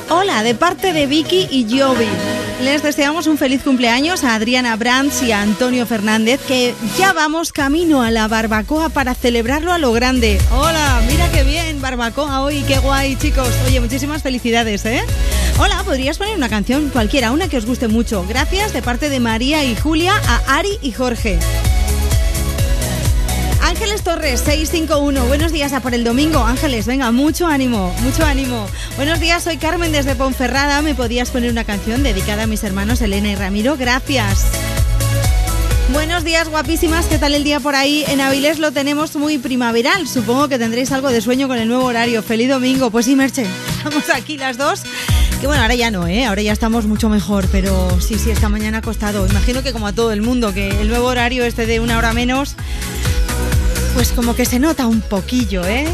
Hola, 0.09 0.43
de 0.43 0.55
parte 0.55 0.91
de 0.91 1.07
Vicky 1.07 1.47
y 1.49 1.65
Jovi. 1.69 2.05
Les 2.61 2.83
deseamos 2.83 3.27
un 3.27 3.37
feliz 3.37 3.63
cumpleaños 3.63 4.25
a 4.25 4.35
Adriana 4.35 4.75
Brands 4.75 5.23
y 5.23 5.31
a 5.31 5.41
Antonio 5.41 5.85
Fernández, 5.85 6.41
que 6.45 6.73
ya 6.97 7.13
vamos 7.13 7.53
camino 7.53 8.01
a 8.01 8.11
la 8.11 8.27
barbacoa 8.27 8.89
para 8.89 9.15
celebrarlo 9.15 9.71
a 9.71 9.77
lo 9.77 9.93
grande. 9.93 10.37
Hola, 10.51 11.01
mira 11.07 11.31
qué 11.31 11.43
bien, 11.43 11.79
barbacoa 11.79 12.41
hoy, 12.41 12.61
qué 12.67 12.77
guay, 12.79 13.15
chicos. 13.15 13.49
Oye, 13.65 13.79
muchísimas 13.79 14.21
felicidades, 14.21 14.85
¿eh? 14.85 15.01
Hola, 15.59 15.81
podrías 15.85 16.17
poner 16.17 16.35
una 16.35 16.49
canción 16.49 16.89
cualquiera, 16.89 17.31
una 17.31 17.47
que 17.47 17.57
os 17.57 17.65
guste 17.65 17.87
mucho. 17.87 18.25
Gracias 18.27 18.73
de 18.73 18.81
parte 18.81 19.07
de 19.09 19.21
María 19.21 19.63
y 19.63 19.75
Julia 19.77 20.13
a 20.27 20.57
Ari 20.57 20.77
y 20.81 20.91
Jorge. 20.91 21.39
Ángeles 23.75 24.03
Torres, 24.03 24.39
651. 24.39 25.25
Buenos 25.25 25.51
días 25.51 25.73
a 25.73 25.81
por 25.81 25.93
el 25.93 26.05
domingo. 26.05 26.45
Ángeles, 26.45 26.85
venga, 26.85 27.11
mucho 27.11 27.45
ánimo, 27.45 27.93
mucho 28.03 28.25
ánimo. 28.25 28.69
Buenos 28.95 29.19
días, 29.19 29.43
soy 29.43 29.57
Carmen 29.57 29.91
desde 29.91 30.15
Ponferrada. 30.15 30.81
¿Me 30.81 30.95
podías 30.95 31.29
poner 31.29 31.51
una 31.51 31.65
canción 31.65 32.01
dedicada 32.01 32.43
a 32.43 32.47
mis 32.47 32.63
hermanos 32.63 33.01
Elena 33.01 33.27
y 33.27 33.35
Ramiro? 33.35 33.75
Gracias. 33.75 34.45
Buenos 35.91 36.23
días, 36.23 36.47
guapísimas. 36.47 37.07
¿Qué 37.07 37.17
tal 37.17 37.33
el 37.33 37.43
día 37.43 37.59
por 37.59 37.75
ahí? 37.75 38.05
En 38.07 38.21
Avilés 38.21 38.59
lo 38.59 38.71
tenemos 38.71 39.13
muy 39.17 39.39
primaveral. 39.39 40.07
Supongo 40.07 40.47
que 40.47 40.57
tendréis 40.57 40.93
algo 40.93 41.09
de 41.09 41.19
sueño 41.19 41.49
con 41.49 41.57
el 41.57 41.67
nuevo 41.67 41.83
horario. 41.83 42.23
Feliz 42.23 42.47
domingo. 42.47 42.91
Pues 42.91 43.07
sí, 43.07 43.17
Merche. 43.17 43.45
Estamos 43.77 44.09
aquí 44.09 44.37
las 44.37 44.57
dos. 44.57 44.83
Que 45.41 45.47
bueno, 45.47 45.61
ahora 45.61 45.75
ya 45.75 45.91
no, 45.91 46.07
¿eh? 46.07 46.25
Ahora 46.25 46.41
ya 46.41 46.53
estamos 46.53 46.85
mucho 46.85 47.09
mejor. 47.09 47.45
Pero 47.51 47.99
sí, 47.99 48.17
sí, 48.17 48.31
esta 48.31 48.47
mañana 48.47 48.77
ha 48.77 48.81
costado. 48.81 49.27
Imagino 49.27 49.63
que 49.63 49.73
como 49.73 49.85
a 49.87 49.91
todo 49.91 50.13
el 50.13 50.21
mundo, 50.21 50.53
que 50.53 50.69
el 50.69 50.87
nuevo 50.87 51.07
horario 51.07 51.43
este 51.43 51.65
de 51.65 51.81
una 51.81 51.97
hora 51.97 52.13
menos 52.13 52.55
pues 53.95 54.11
como 54.11 54.35
que 54.35 54.45
se 54.45 54.59
nota 54.59 54.87
un 54.87 54.99
poquillo, 54.99 55.65
¿eh? 55.65 55.85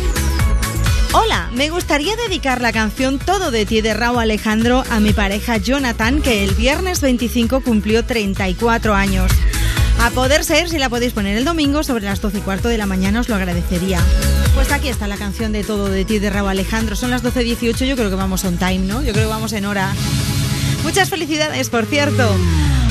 Hola, 1.14 1.52
me 1.54 1.70
gustaría 1.70 2.16
dedicar 2.16 2.60
la 2.60 2.74
canción 2.74 3.20
Todo 3.20 3.52
de 3.52 3.68
ti 3.68 3.82
de 3.82 3.94
Raúl 3.94 4.20
Alejandro 4.20 4.84
a 4.90 5.00
mi 5.00 5.14
pareja 5.14 5.58
Jonathan, 5.58 6.24
que 6.24 6.44
el 6.44 6.56
viernes 6.56 7.00
25 7.00 7.62
cumplió 7.62 8.04
34 8.04 8.96
años. 8.96 9.32
A 10.00 10.10
poder 10.10 10.44
ser, 10.44 10.68
si 10.68 10.80
la 10.80 10.90
podéis 10.90 11.14
poner 11.14 11.38
el 11.38 11.46
domingo 11.46 11.84
sobre 11.84 12.06
las 12.06 12.22
12 12.22 12.40
y 12.40 12.42
cuarto 12.42 12.70
de 12.70 12.80
la 12.80 12.88
mañana, 12.88 13.20
os 13.20 13.30
lo 13.30 13.36
agradecería. 13.36 14.00
Pues 14.56 14.72
aquí 14.72 14.88
está 14.88 15.08
la 15.08 15.18
canción 15.18 15.52
de 15.52 15.64
Todo 15.64 15.88
de 15.88 16.04
ti 16.04 16.18
de 16.18 16.32
Raúl 16.32 16.50
Alejandro. 16.50 16.96
Son 16.96 17.12
las 17.12 17.24
12.18, 17.24 17.86
yo 17.86 17.96
creo 17.96 18.10
que 18.10 18.16
vamos 18.16 18.44
on 18.46 18.58
time, 18.58 18.80
¿no? 18.80 19.04
Yo 19.04 19.14
creo 19.14 19.26
que 19.26 19.34
vamos 19.34 19.54
en 19.54 19.66
hora. 19.66 19.94
Muchas 20.84 21.10
felicidades, 21.10 21.70
por 21.70 21.86
cierto. 21.86 22.36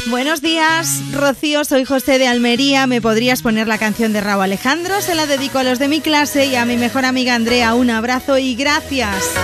Buenos 0.09 0.41
días, 0.41 1.03
Rocío, 1.13 1.65
soy 1.65 1.85
José 1.85 2.19
de 2.19 2.27
Almería. 2.27 2.87
¿Me 2.87 3.01
podrías 3.01 3.43
poner 3.43 3.69
la 3.69 3.79
canción 3.79 4.13
de 4.13 4.21
Raúl 4.21 4.45
Alejandro? 4.45 5.01
Se 5.01 5.15
la 5.15 5.27
dedico 5.27 5.59
a 5.59 5.63
los 5.63 5.79
de 5.79 5.89
mi 5.89 6.01
clase 6.01 6.47
y 6.47 6.57
a 6.57 6.65
mi 6.65 6.77
mejor 6.77 7.05
amiga 7.05 7.35
Andrea. 7.35 7.75
Un 7.75 7.91
abrazo 7.91 8.39
y 8.39 8.55
gracias. 8.55 9.35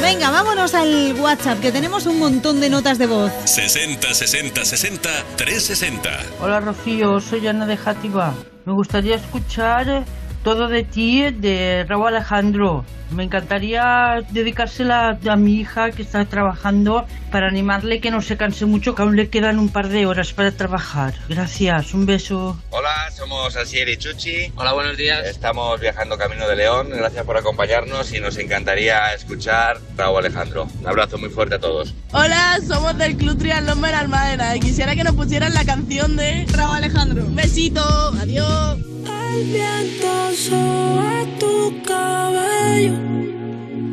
Venga, 0.00 0.30
vámonos 0.30 0.74
al 0.74 1.14
WhatsApp, 1.20 1.60
que 1.60 1.70
tenemos 1.70 2.06
un 2.06 2.18
montón 2.18 2.60
de 2.60 2.70
notas 2.70 2.98
de 2.98 3.06
voz. 3.06 3.30
60 3.44 4.14
60 4.14 4.64
60 4.64 5.10
360. 5.36 6.10
Hola 6.40 6.60
Rocío, 6.60 7.20
soy 7.20 7.46
Ana 7.46 7.66
de 7.66 7.76
Játiva. 7.76 8.34
Me 8.64 8.72
gustaría 8.72 9.16
escuchar 9.16 10.04
todo 10.42 10.68
de 10.68 10.84
ti 10.84 11.22
de 11.22 11.84
Raúl 11.88 12.08
Alejandro. 12.08 12.84
Me 13.10 13.24
encantaría 13.24 14.22
dedicársela 14.30 15.18
a 15.28 15.36
mi 15.36 15.54
hija 15.60 15.90
que 15.90 16.02
está 16.02 16.24
trabajando 16.24 17.04
para 17.36 17.48
animarle 17.48 18.00
que 18.00 18.10
no 18.10 18.22
se 18.22 18.38
canse 18.38 18.64
mucho, 18.64 18.94
que 18.94 19.02
aún 19.02 19.14
le 19.14 19.28
quedan 19.28 19.58
un 19.58 19.68
par 19.68 19.88
de 19.88 20.06
horas 20.06 20.32
para 20.32 20.52
trabajar. 20.52 21.12
Gracias, 21.28 21.92
un 21.92 22.06
beso. 22.06 22.58
Hola, 22.70 23.10
somos 23.14 23.54
Asier 23.56 23.90
y 23.90 23.98
Chuchi. 23.98 24.50
Hola, 24.56 24.72
buenos 24.72 24.96
días. 24.96 25.26
Estamos 25.26 25.78
viajando 25.78 26.16
camino 26.16 26.48
de 26.48 26.56
León. 26.56 26.88
Gracias 26.88 27.26
por 27.26 27.36
acompañarnos 27.36 28.10
y 28.14 28.20
nos 28.20 28.38
encantaría 28.38 29.12
escuchar 29.12 29.78
Raúl 29.98 30.20
Alejandro. 30.20 30.66
Un 30.80 30.88
abrazo 30.88 31.18
muy 31.18 31.28
fuerte 31.28 31.56
a 31.56 31.58
todos. 31.58 31.92
Hola, 32.12 32.58
somos 32.66 32.96
del 32.96 33.18
Club 33.18 33.36
Triatlón 33.36 33.84
Almadena 33.84 34.56
y 34.56 34.60
quisiera 34.60 34.96
que 34.96 35.04
nos 35.04 35.14
pusieran 35.14 35.52
la 35.52 35.66
canción 35.66 36.16
de 36.16 36.46
Raúl 36.54 36.76
Alejandro. 36.76 37.22
Besito, 37.32 37.82
adiós. 38.18 38.78
El 39.30 39.44
viento 39.44 40.32
sobre 40.32 41.26
tu 41.38 41.82
cabello. 41.82 43.45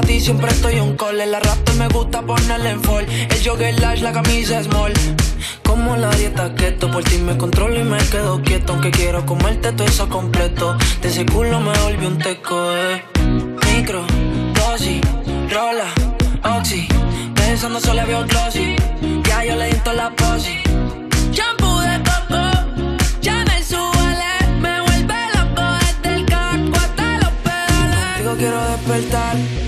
pa' 0.00 0.06
ti 0.06 0.20
siempre 0.20 0.50
estoy 0.50 0.80
un 0.80 0.96
call. 0.96 1.20
El 1.20 1.32
raptor 1.32 1.74
me 1.76 1.88
gusta 1.88 2.22
ponerle 2.22 2.70
en 2.70 2.82
fall. 2.82 3.06
El 3.08 3.40
jogger 3.44 3.80
lash, 3.80 4.00
la 4.00 4.12
camisa 4.12 4.62
small. 4.62 4.92
Como 5.64 5.96
la 5.96 6.10
dieta 6.10 6.54
keto, 6.54 6.90
por 6.90 7.02
ti 7.04 7.18
me 7.18 7.36
controlo 7.36 7.78
y 7.80 7.84
me 7.84 7.98
quedo 7.98 8.40
quieto. 8.42 8.72
Aunque 8.72 8.90
quiero 8.90 9.24
comerte 9.26 9.72
todo 9.72 9.86
eso 9.86 10.08
completo. 10.08 10.76
De 11.02 11.08
ese 11.08 11.24
culo 11.26 11.60
me 11.60 11.76
volví 11.78 12.06
un 12.06 12.18
teco, 12.18 12.56
eh. 12.76 13.02
Micro, 13.66 14.04
dosis, 14.54 15.00
rola, 15.50 15.90
oxi. 16.56 16.86
Pensando 17.34 17.80
solo 17.80 18.00
había 18.02 18.18
un 18.18 18.28
glossy. 18.28 18.76
Ya 19.24 19.44
yo 19.44 19.56
le 19.56 19.66
di 19.70 19.78
toda 19.80 19.96
la 19.96 20.10
posi. 20.10 20.58
Shampoo 21.32 21.80
de 21.80 21.98
coco, 22.08 22.42
ya 23.20 23.44
me 23.48 23.62
suele. 23.62 24.32
Me 24.60 24.80
vuelve 24.80 25.18
loco 25.36 25.64
desde 25.80 26.14
el 26.16 26.24
caco 26.26 26.76
hasta 26.76 27.18
los 27.22 27.32
pedales. 27.44 28.18
Digo, 28.18 28.34
quiero 28.36 28.60
despertar 28.70 29.67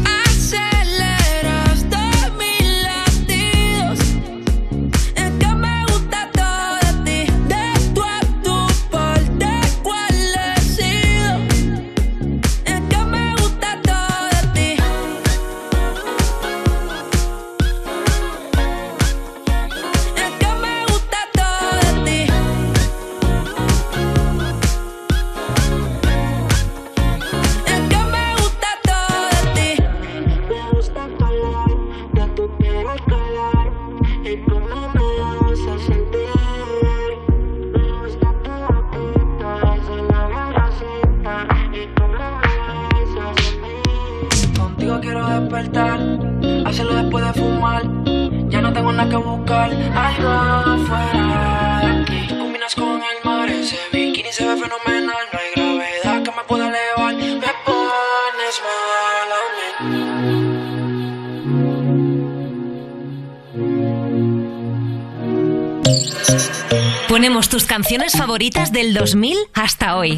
canciones 67.91 68.17
favoritas 68.17 68.71
del 68.71 68.93
2000 68.93 69.37
hasta 69.53 69.97
hoy. 69.97 70.17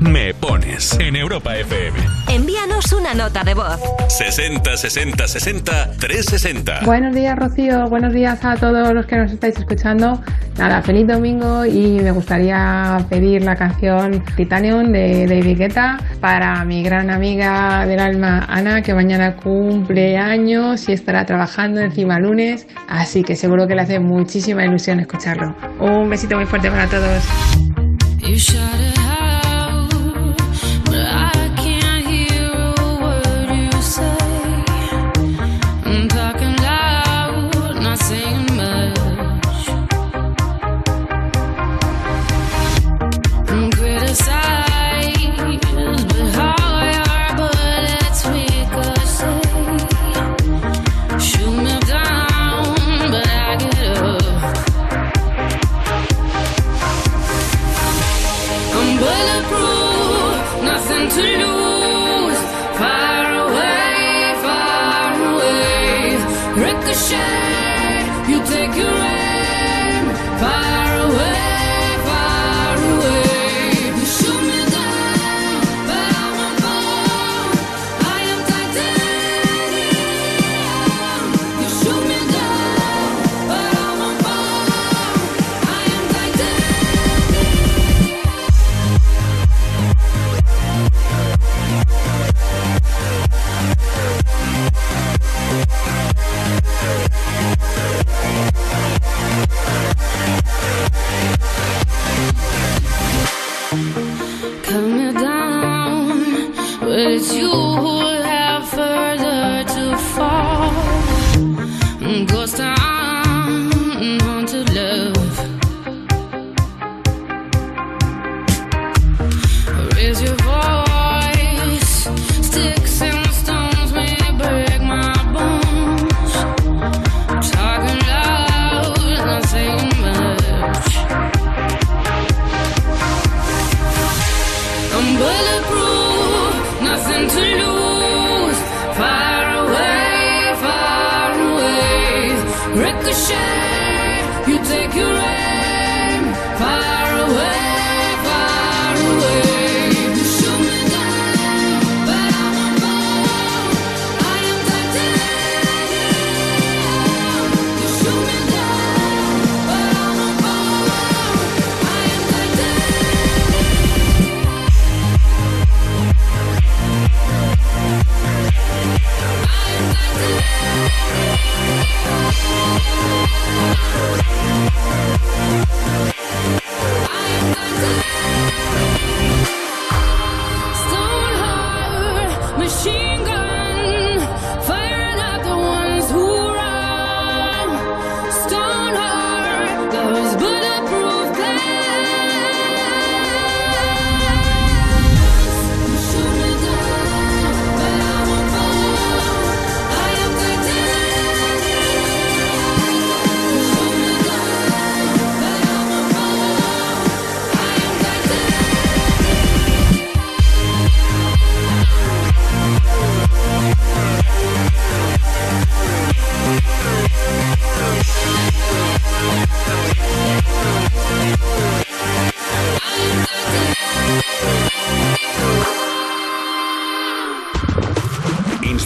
Me 0.00 0.34
pones 0.34 0.98
en 0.98 1.14
Europa 1.14 1.56
FM. 1.56 1.96
Envíanos 2.28 2.92
una 2.92 3.14
nota 3.14 3.44
de 3.44 3.54
voz. 3.54 3.78
60 4.08 4.76
60 4.76 5.28
60 5.28 5.92
360. 6.00 6.80
Buenos 6.84 7.14
días, 7.14 7.38
Rocío. 7.38 7.88
Buenos 7.88 8.12
días 8.12 8.44
a 8.44 8.56
todos 8.56 8.92
los 8.92 9.06
que 9.06 9.18
nos 9.18 9.30
estáis 9.30 9.56
escuchando. 9.56 10.20
Nada, 10.58 10.82
feliz 10.82 11.06
domingo 11.06 11.64
y 11.64 12.00
me 12.00 12.10
gustaría 12.10 12.98
pedir 13.08 13.42
la 13.42 13.56
canción 13.56 14.22
Titanium 14.36 14.92
de 14.92 15.26
David 15.26 15.58
Guetta 15.58 15.98
para 16.20 16.64
mi 16.64 16.82
gran 16.82 17.10
amiga 17.10 17.86
del 17.86 17.98
alma 17.98 18.44
Ana, 18.48 18.82
que 18.82 18.94
mañana 18.94 19.34
cumple 19.36 20.18
años 20.18 20.88
y 20.88 20.92
estará 20.92 21.24
trabajando 21.24 21.80
encima 21.80 22.18
lunes, 22.18 22.66
así 22.88 23.22
que 23.22 23.34
seguro 23.34 23.66
que 23.66 23.74
le 23.74 23.82
hace 23.82 23.98
muchísima 23.98 24.64
ilusión 24.64 25.00
escucharlo. 25.00 25.54
Un 25.80 26.08
besito 26.10 26.36
muy 26.36 26.46
fuerte 26.46 26.70
para 26.70 26.86
todos. 26.86 27.24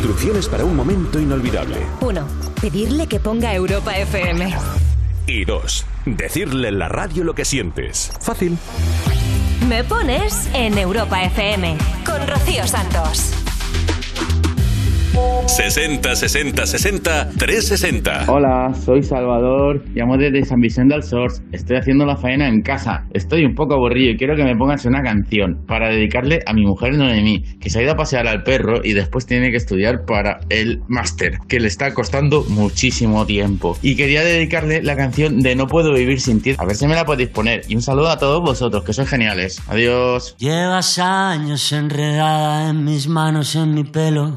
Contigo 0.07 0.77
momento 0.77 1.19
inolvidable. 1.19 1.79
1. 2.01 2.27
Pedirle 2.61 3.07
que 3.09 3.19
ponga 3.19 3.53
Europa 3.53 3.97
FM. 3.97 4.55
Y 5.27 5.45
dos, 5.45 5.85
decirle 6.05 6.69
en 6.69 6.79
la 6.79 6.89
radio 6.89 7.25
lo 7.25 7.35
que 7.35 7.45
sientes. 7.45 8.13
Fácil. 8.21 8.57
Me 9.69 9.83
pones 9.83 10.49
en 10.55 10.79
Europa 10.79 11.25
FM 11.25 11.77
con 12.05 12.25
Rocío 12.29 12.67
Santos. 12.69 13.36
60 15.57 16.17
60 16.17 16.67
60 16.67 17.31
360. 17.39 18.25
Hola, 18.29 18.75
soy 18.75 19.03
Salvador, 19.03 19.83
llamo 19.95 20.19
desde 20.19 20.45
San 20.45 20.61
Vicente 20.61 20.95
del 20.95 21.03
Sors. 21.03 21.41
Estoy 21.51 21.79
haciendo 21.79 22.05
la 22.05 22.17
faena 22.17 22.47
en 22.47 22.61
casa. 22.61 23.07
Estoy 23.15 23.45
un 23.45 23.55
poco 23.55 23.75
aburrido 23.75 24.11
y 24.11 24.17
quiero 24.17 24.37
que 24.37 24.45
me 24.45 24.55
pongas 24.55 24.85
una 24.85 25.03
canción 25.03 25.65
para 25.67 25.89
dedicarle 25.89 26.41
a 26.47 26.53
mi 26.53 26.67
mujer 26.67 26.95
Noemí, 26.95 27.43
que 27.59 27.71
se 27.71 27.79
ha 27.79 27.83
ido 27.83 27.93
a 27.93 27.97
pasear 27.97 28.27
al 28.27 28.43
perro 28.43 28.81
y 28.85 28.93
después 28.93 29.25
tiene 29.25 29.51
que 29.51 29.57
estudiar 29.57 30.05
para 30.05 30.41
el 30.51 30.83
máster, 30.89 31.39
que 31.49 31.59
le 31.59 31.69
está 31.69 31.95
costando 31.95 32.45
muchísimo 32.49 33.25
tiempo. 33.25 33.79
Y 33.81 33.97
quería 33.97 34.23
dedicarle 34.23 34.83
la 34.83 34.97
canción 34.97 35.41
de 35.41 35.57
No 35.57 35.69
puedo 35.69 35.95
vivir 35.95 36.21
sin 36.21 36.43
ti. 36.43 36.55
A 36.59 36.67
ver 36.67 36.77
si 36.77 36.87
me 36.87 36.95
la 36.95 37.07
podéis 37.07 37.31
poner. 37.31 37.63
Y 37.67 37.77
un 37.77 37.83
saludo 37.83 38.11
a 38.11 38.19
todos 38.19 38.43
vosotros, 38.43 38.85
que 38.85 38.93
sois 38.93 39.09
geniales. 39.09 39.63
Adiós. 39.69 40.37
Llevas 40.39 40.99
años 40.99 41.73
enredada 41.73 42.69
en 42.71 42.85
mis 42.85 43.09
manos, 43.09 43.57
en 43.57 43.75
mi 43.75 43.85
pelo, 43.85 44.37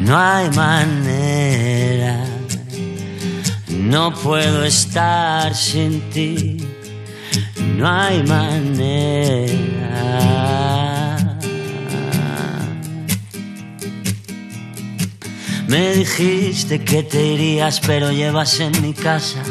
no 0.00 0.16
hay 0.16 0.50
manera, 0.50 2.24
no 3.68 4.12
puedo 4.12 4.64
estar 4.64 5.54
sin 5.54 6.00
ti, 6.10 6.56
no 7.76 7.86
hay 7.88 8.22
manera. 8.22 9.78
Me 15.68 15.92
dijiste 15.94 16.82
que 16.82 17.02
te 17.02 17.22
irías, 17.22 17.80
pero 17.80 18.10
llevas 18.10 18.58
en 18.60 18.72
mi 18.80 18.94
casa 18.94 19.42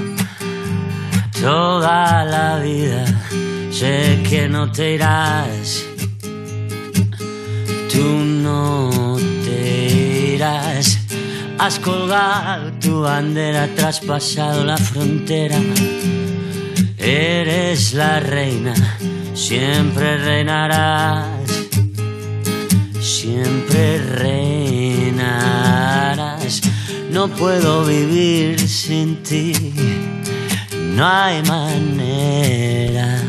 toda 1.39 2.25
la 2.25 2.59
vida. 2.59 3.05
Sé 3.71 4.23
que 4.27 4.49
no 4.49 4.71
te 4.71 4.95
irás, 4.95 5.83
tú 7.91 8.03
no 8.03 9.17
Has 10.41 11.79
colgado 11.79 12.71
tu 12.79 13.01
bandera, 13.01 13.67
traspasado 13.75 14.63
la 14.63 14.77
frontera. 14.77 15.59
Eres 16.97 17.93
la 17.93 18.19
reina, 18.19 18.73
siempre 19.33 20.17
reinarás, 20.17 21.51
siempre 22.99 23.97
reinarás. 23.97 25.41
No 27.11 27.27
puedo 27.29 27.85
vivir 27.85 28.59
sin 28.67 29.23
ti 29.23 29.53
no 30.97 31.05
hay 31.05 31.43
manera, 31.43 33.21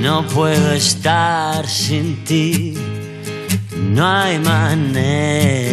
no 0.00 0.26
puedo 0.26 0.72
estar 0.72 1.68
sin 1.68 2.24
ti, 2.24 2.74
no 3.90 4.06
hay 4.06 4.38
manera. 4.38 5.72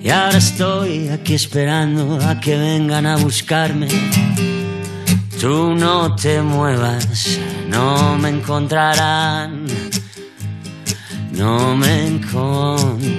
Y 0.00 0.08
ahora 0.10 0.38
estoy 0.38 1.08
aquí 1.08 1.34
esperando 1.34 2.18
a 2.22 2.40
que 2.40 2.56
vengan 2.56 3.06
a 3.06 3.16
buscarme. 3.16 3.88
Tú 5.40 5.74
no 5.74 6.14
te 6.14 6.40
muevas, 6.40 7.38
no 7.68 8.16
me 8.16 8.28
encontrarán 8.30 9.66
no 11.36 11.76
me 11.76 12.06
encontrarán. 12.06 13.16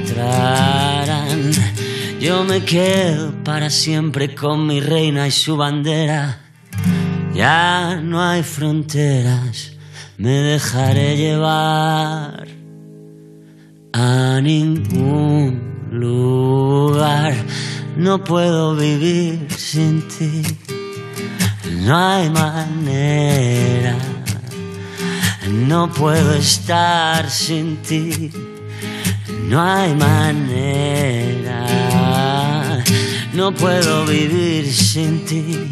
Yo 2.19 2.43
me 2.43 2.65
quedo 2.65 3.31
para 3.43 3.69
siempre 3.69 4.33
con 4.33 4.65
mi 4.65 4.79
reina 4.79 5.27
y 5.27 5.31
su 5.31 5.55
bandera. 5.55 6.46
Ya 7.37 8.01
no 8.01 8.19
hay 8.19 8.41
fronteras, 8.41 9.73
me 10.17 10.31
dejaré 10.31 11.15
llevar 11.17 12.47
a 13.93 14.41
ningún 14.41 15.61
lugar. 15.91 17.35
No 17.95 18.23
puedo 18.23 18.75
vivir 18.75 19.45
sin 19.55 20.01
ti, 20.07 20.41
no 21.85 21.95
hay 21.95 22.27
manera. 22.31 23.95
No 25.47 25.93
puedo 25.93 26.33
estar 26.33 27.29
sin 27.29 27.77
ti, 27.83 28.31
no 29.43 29.61
hay 29.61 29.93
manera. 29.93 31.67
No 33.33 33.53
puedo 33.53 34.07
vivir 34.07 34.73
sin 34.73 35.23
ti, 35.23 35.71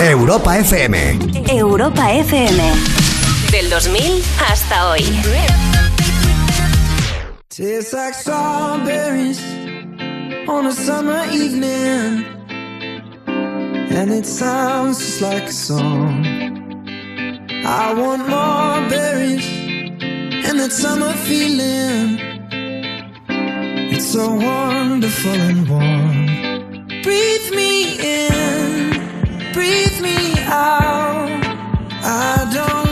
Europa 0.00 0.56
FM. 0.56 1.18
Europa 1.52 2.12
FM. 2.12 2.60
Del 3.50 3.68
2000 3.68 4.22
hasta 4.38 4.90
hoy. 4.90 5.02
Tastes 7.48 7.92
like 7.92 8.14
strawberries 8.14 9.42
on 10.46 10.66
a 10.66 10.72
summer 10.72 11.24
evening. 11.32 12.24
And 13.26 14.12
it 14.12 14.24
sounds 14.24 14.98
just 14.98 15.20
like 15.20 15.48
a 15.48 15.52
song. 15.52 16.24
I 17.66 17.92
want 17.92 18.28
more 18.28 18.88
berries 18.88 19.46
and 20.46 20.60
that 20.60 20.70
summer 20.70 21.12
feeling. 21.26 22.20
It's 23.90 24.12
so 24.12 24.30
wonderful 24.30 25.32
and 25.32 25.68
warm. 25.68 26.26
Breathe 27.02 27.50
me 27.52 27.98
in. 27.98 28.87
breathe 29.58 30.00
me 30.00 30.38
out. 30.46 31.26
I 32.04 32.48
don't. 32.54 32.87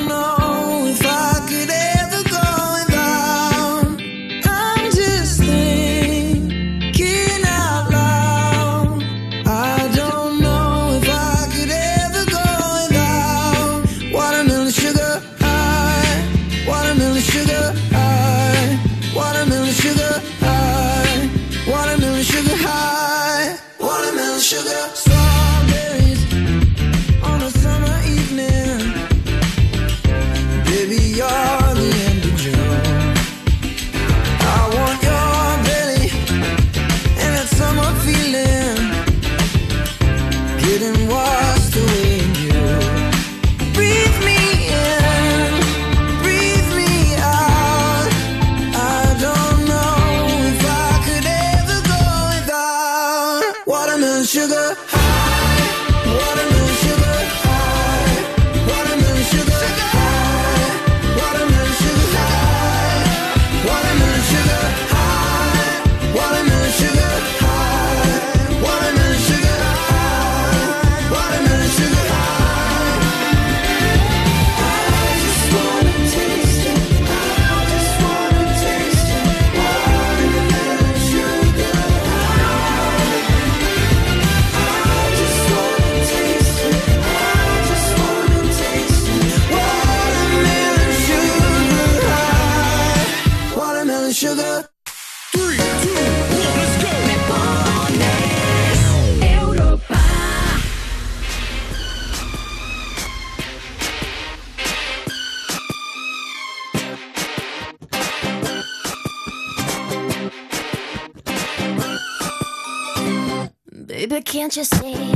Baby, 114.09 114.23
can't 114.23 114.57
you 114.57 114.63
see? 114.63 115.16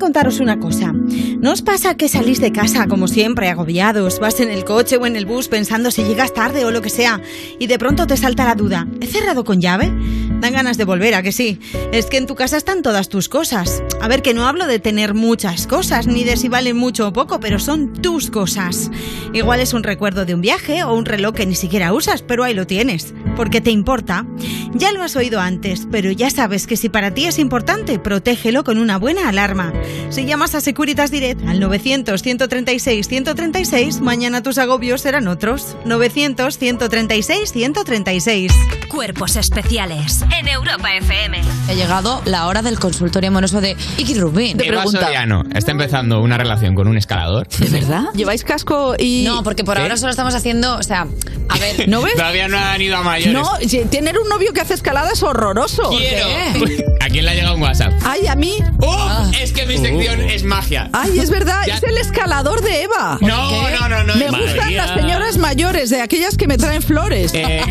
Contaros 0.00 0.40
una 0.40 0.58
cosa. 0.58 0.92
¿No 0.92 1.52
os 1.52 1.62
pasa 1.62 1.96
que 1.96 2.08
salís 2.08 2.40
de 2.40 2.50
casa 2.50 2.88
como 2.88 3.06
siempre, 3.06 3.48
agobiados, 3.48 4.18
vas 4.18 4.40
en 4.40 4.50
el 4.50 4.64
coche 4.64 4.96
o 4.96 5.06
en 5.06 5.14
el 5.14 5.26
bus 5.26 5.46
pensando 5.46 5.92
si 5.92 6.02
llegas 6.02 6.34
tarde 6.34 6.64
o 6.64 6.72
lo 6.72 6.82
que 6.82 6.90
sea, 6.90 7.20
y 7.60 7.68
de 7.68 7.78
pronto 7.78 8.08
te 8.08 8.16
salta 8.16 8.44
la 8.44 8.56
duda, 8.56 8.88
¿he 9.00 9.06
cerrado 9.06 9.44
con 9.44 9.60
llave? 9.60 9.92
Dan 10.40 10.54
ganas 10.54 10.78
de 10.78 10.84
volver, 10.84 11.14
¿a 11.14 11.22
que 11.22 11.32
sí? 11.32 11.60
Es 11.92 12.06
que 12.06 12.16
en 12.16 12.26
tu 12.26 12.34
casa 12.34 12.56
están 12.56 12.82
todas 12.82 13.10
tus 13.10 13.28
cosas. 13.28 13.82
A 14.00 14.08
ver, 14.08 14.22
que 14.22 14.32
no 14.32 14.46
hablo 14.46 14.66
de 14.66 14.78
tener 14.78 15.12
muchas 15.12 15.66
cosas, 15.66 16.06
ni 16.06 16.24
de 16.24 16.38
si 16.38 16.48
valen 16.48 16.78
mucho 16.78 17.06
o 17.06 17.12
poco, 17.12 17.40
pero 17.40 17.58
son 17.58 17.92
tus 17.92 18.30
cosas. 18.30 18.90
Igual 19.34 19.60
es 19.60 19.74
un 19.74 19.82
recuerdo 19.82 20.24
de 20.24 20.34
un 20.34 20.40
viaje 20.40 20.82
o 20.82 20.94
un 20.94 21.04
reloj 21.04 21.34
que 21.34 21.46
ni 21.46 21.54
siquiera 21.54 21.92
usas, 21.92 22.22
pero 22.22 22.42
ahí 22.42 22.54
lo 22.54 22.66
tienes. 22.66 23.12
Porque 23.36 23.60
te 23.60 23.70
importa. 23.70 24.24
Ya 24.72 24.92
lo 24.92 25.02
has 25.02 25.16
oído 25.16 25.40
antes, 25.40 25.86
pero 25.90 26.10
ya 26.12 26.30
sabes 26.30 26.66
que 26.66 26.76
si 26.76 26.88
para 26.88 27.12
ti 27.12 27.26
es 27.26 27.38
importante, 27.38 27.98
protégelo 27.98 28.64
con 28.64 28.78
una 28.78 28.98
buena 28.98 29.28
alarma. 29.28 29.72
Si 30.10 30.24
llamas 30.24 30.54
a 30.54 30.60
Securitas 30.60 31.10
Direct 31.10 31.46
al 31.48 31.60
900-136-136, 31.60 34.00
mañana 34.00 34.42
tus 34.42 34.58
agobios 34.58 35.00
serán 35.00 35.26
otros. 35.28 35.76
900-136-136. 35.86 38.52
Cuerpos 38.88 39.36
especiales 39.36 40.22
en 40.38 40.48
Europa 40.48 40.94
FM. 40.96 41.40
Ha 41.68 41.74
llegado 41.74 42.22
la 42.24 42.46
hora 42.46 42.62
del 42.62 42.78
consultorio 42.78 43.28
amoroso 43.28 43.60
de 43.60 43.76
Iki 43.98 44.14
Rubin. 44.14 44.56
Te 44.56 44.66
pregunta. 44.66 45.00
Soriano 45.00 45.44
está 45.54 45.70
empezando 45.70 46.20
una 46.20 46.36
relación 46.36 46.74
con 46.74 46.88
un 46.88 46.96
escalador. 46.96 47.48
¿De 47.48 47.68
verdad? 47.68 48.04
¿Lleváis 48.14 48.44
casco 48.44 48.94
y...? 48.98 49.24
No, 49.24 49.42
porque 49.42 49.64
por 49.64 49.76
¿Qué? 49.76 49.82
ahora 49.82 49.96
solo 49.96 50.10
estamos 50.10 50.34
haciendo, 50.34 50.76
o 50.76 50.82
sea, 50.82 51.06
a 51.48 51.58
ver, 51.58 51.88
¿No 51.88 52.02
ves? 52.02 52.14
Todavía 52.14 52.48
no 52.48 52.58
han 52.58 52.80
ido 52.80 52.96
a 52.96 53.02
mayores. 53.26 53.72
No, 53.74 53.90
tener 53.90 54.18
un 54.18 54.28
novio 54.28 54.52
que 54.52 54.60
hace 54.60 54.74
escalada 54.74 55.10
es 55.12 55.22
horroroso. 55.22 55.90
Quiero. 55.90 56.26
¿A 57.00 57.08
quién 57.08 57.24
le 57.24 57.30
ha 57.30 57.34
llegado 57.34 57.54
un 57.56 57.62
WhatsApp? 57.62 57.92
Ay, 58.04 58.26
a 58.26 58.34
mí. 58.36 58.58
¡Oh! 58.80 59.30
Es 59.40 59.52
que 59.52 59.66
mi 59.66 59.78
sección 59.78 60.20
es 60.20 60.44
magia. 60.44 60.88
Ay, 60.92 61.18
es 61.18 61.30
verdad, 61.30 61.62
Ya- 61.66 61.76
es 61.76 61.82
el 61.82 61.96
escalador 61.98 62.60
de 62.62 62.82
Eva. 62.82 63.18
No, 63.20 63.70
no, 63.70 63.88
no, 63.88 64.04
no. 64.04 64.16
Me 64.16 64.30
Madre 64.30 64.46
gustan 64.46 64.68
mía. 64.68 64.86
las 64.86 64.94
señoras 65.00 65.36
mayores, 65.38 65.90
de 65.90 66.00
aquellas 66.02 66.36
que 66.36 66.46
me 66.46 66.56
traen 66.58 66.82
flores. 66.82 67.32
Eh, 67.34 67.62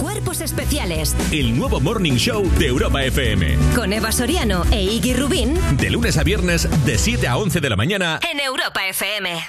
Cuerpos 0.00 0.40
especiales 0.40 1.14
El 1.32 1.56
nuevo 1.56 1.80
Morning 1.80 2.14
Show 2.16 2.48
de 2.58 2.66
Europa 2.66 3.02
FM. 3.04 3.56
con 3.74 3.92
Eva 3.92 4.12
Soriano 4.12 4.64
e 4.70 4.82
Iggy 4.82 5.14
Rubín 5.14 5.58
De 5.76 5.90
lunes 5.90 6.16
a 6.18 6.22
viernes, 6.22 6.68
de 6.84 6.98
7 6.98 7.26
a 7.28 7.36
11 7.36 7.60
de 7.60 7.70
la 7.70 7.76
mañana. 7.76 8.20
en 8.30 8.40
Europa 8.40 8.86
FM. 8.88 9.40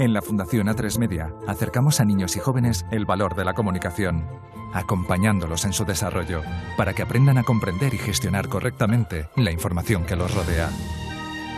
En 0.00 0.14
la 0.14 0.22
Fundación 0.22 0.68
A3 0.68 0.98
Media 0.98 1.30
acercamos 1.46 2.00
a 2.00 2.06
niños 2.06 2.34
y 2.34 2.38
jóvenes 2.40 2.86
el 2.90 3.04
valor 3.04 3.36
de 3.36 3.44
la 3.44 3.52
comunicación, 3.52 4.26
acompañándolos 4.72 5.66
en 5.66 5.74
su 5.74 5.84
desarrollo 5.84 6.40
para 6.78 6.94
que 6.94 7.02
aprendan 7.02 7.36
a 7.36 7.42
comprender 7.42 7.92
y 7.92 7.98
gestionar 7.98 8.48
correctamente 8.48 9.28
la 9.36 9.50
información 9.50 10.06
que 10.06 10.16
los 10.16 10.34
rodea. 10.34 10.70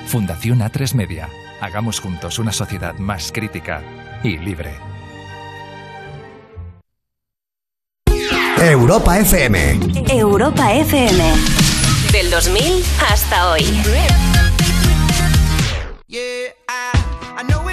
Fundación 0.06 0.58
A3 0.58 0.96
Media. 0.96 1.28
Hagamos 1.60 2.00
juntos 2.00 2.40
una 2.40 2.50
sociedad 2.50 2.98
más 2.98 3.30
crítica 3.30 3.80
y 4.24 4.38
libre. 4.38 4.74
Europa 8.58 9.20
FM. 9.20 9.78
Europa 10.10 10.72
FM. 10.72 11.32
Del 12.10 12.28
2000 12.28 12.84
hasta 13.08 13.52
hoy. 13.52 13.62
Yeah, 16.08 16.50
I, 16.68 17.40
I 17.40 17.44
know 17.44 17.71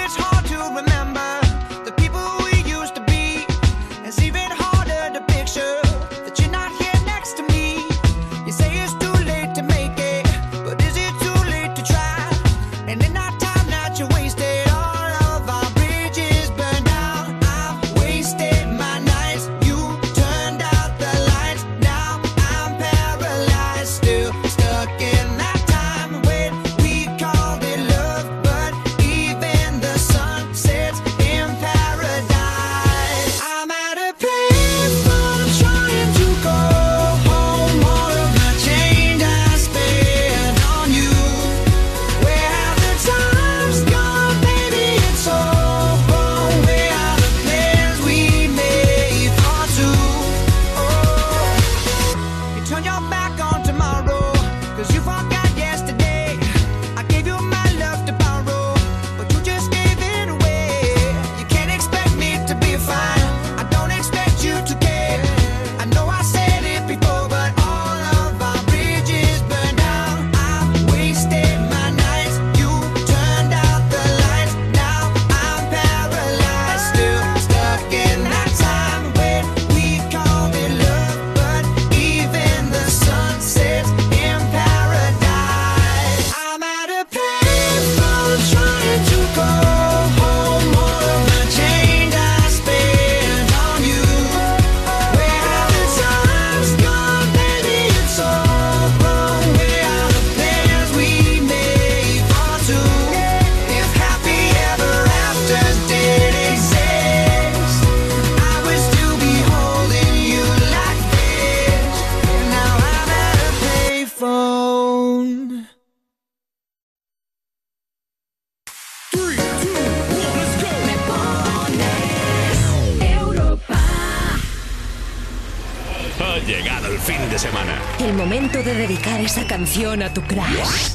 de 128.70 128.76
dedicar 128.76 129.20
esa 129.20 129.44
canción 129.46 130.00
a 130.02 130.14
tu 130.14 130.22
crush. 130.22 130.94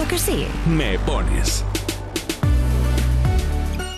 ¿O 0.00 0.06
que 0.06 0.16
sí? 0.16 0.46
Me 0.68 0.96
pones. 1.00 1.64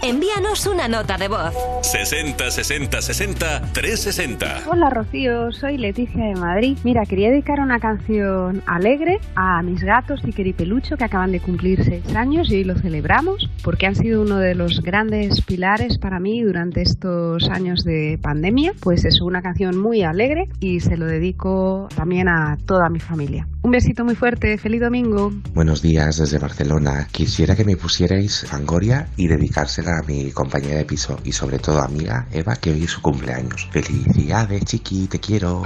Envíanos 0.09 0.67
una 0.67 0.89
nota 0.89 1.19
de 1.19 1.28
voz. 1.28 1.55
60 1.83 2.51
60 2.51 3.03
60 3.03 3.61
360. 3.75 4.62
Hola 4.67 4.89
Rocío, 4.89 5.53
soy 5.53 5.77
Leticia 5.77 6.25
de 6.25 6.35
Madrid. 6.35 6.78
Mira, 6.83 7.05
quería 7.05 7.28
dedicar 7.28 7.61
una 7.61 7.78
canción 7.78 8.62
alegre 8.67 9.20
a 9.35 9.62
mis 9.62 9.83
gatos 9.83 10.23
y 10.25 10.53
Pelucho 10.55 10.97
que 10.97 11.05
acaban 11.05 11.31
de 11.31 11.41
cumplir 11.41 11.85
seis 11.85 12.17
años 12.17 12.51
y 12.51 12.55
hoy 12.55 12.65
lo 12.65 12.78
celebramos 12.78 13.51
porque 13.62 13.85
han 13.85 13.97
sido 13.97 14.23
uno 14.23 14.39
de 14.39 14.55
los 14.55 14.81
grandes 14.81 15.43
pilares 15.43 15.99
para 15.99 16.19
mí 16.20 16.41
durante 16.41 16.81
estos 16.81 17.47
años 17.51 17.85
de 17.85 18.19
pandemia. 18.23 18.73
Pues 18.81 19.05
es 19.05 19.20
una 19.20 19.43
canción 19.43 19.77
muy 19.77 20.05
alegre 20.05 20.49
y 20.59 20.81
se 20.81 20.97
lo 20.97 21.05
dedico 21.05 21.87
también 21.95 22.31
a 22.31 22.57
toda 22.65 22.89
mi 22.89 22.99
familia. 22.99 23.47
Un 23.68 23.72
besito 23.72 24.02
muy 24.02 24.14
fuerte, 24.14 24.56
feliz 24.56 24.80
domingo. 24.80 25.30
Buenos 25.52 25.82
días 25.82 26.16
desde 26.16 26.38
Barcelona. 26.38 27.06
Quisiera 27.12 27.55
que 27.55 27.66
me 27.66 27.76
pusierais 27.76 28.47
Fangoria 28.48 29.08
y 29.14 29.26
dedicársela 29.26 29.98
a 29.98 30.02
mi 30.05 30.30
compañera 30.30 30.78
de 30.78 30.86
piso 30.86 31.20
y 31.22 31.32
sobre 31.32 31.58
todo 31.58 31.82
amiga 31.82 32.26
Eva, 32.32 32.56
que 32.56 32.70
hoy 32.70 32.84
es 32.84 32.92
su 32.92 33.02
cumpleaños. 33.02 33.68
Felicidades, 33.70 34.64
chiqui, 34.64 35.06
te 35.06 35.20
quiero. 35.20 35.64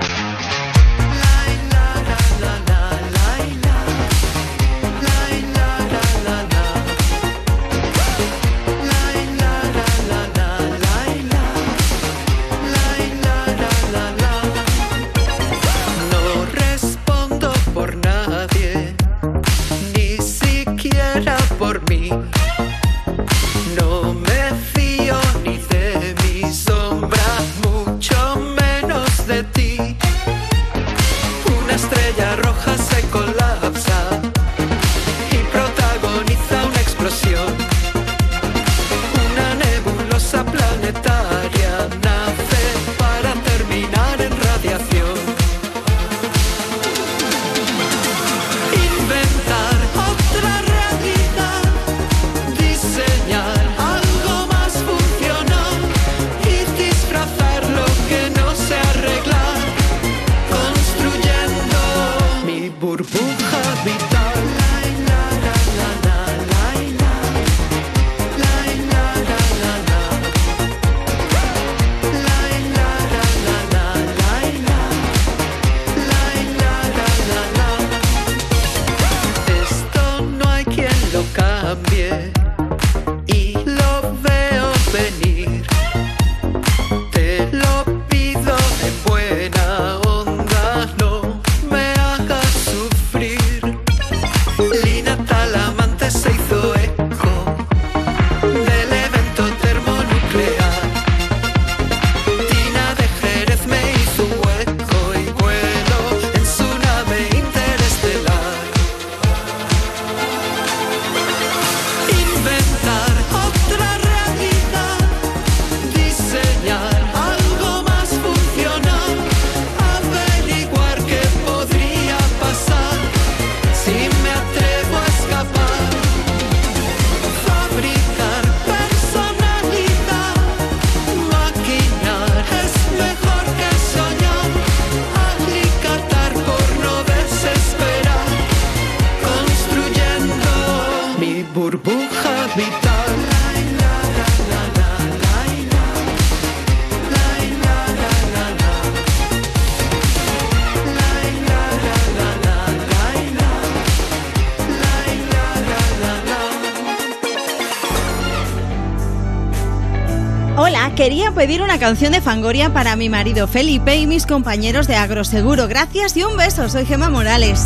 Una 161.73 161.79
canción 161.79 162.13
de 162.13 162.21
Fangoria 162.21 162.71
para 162.71 162.97
mi 162.97 163.09
marido 163.09 163.49
Felipe 163.49 163.97
y 163.97 164.07
mis 164.07 164.27
compañeros 164.27 164.87
de 164.87 164.97
Agroseguro. 164.97 165.69
Gracias 165.69 166.15
y 166.19 166.23
un 166.23 166.37
beso, 166.37 166.69
soy 166.69 166.85
Gema 166.85 167.09
Morales. 167.09 167.63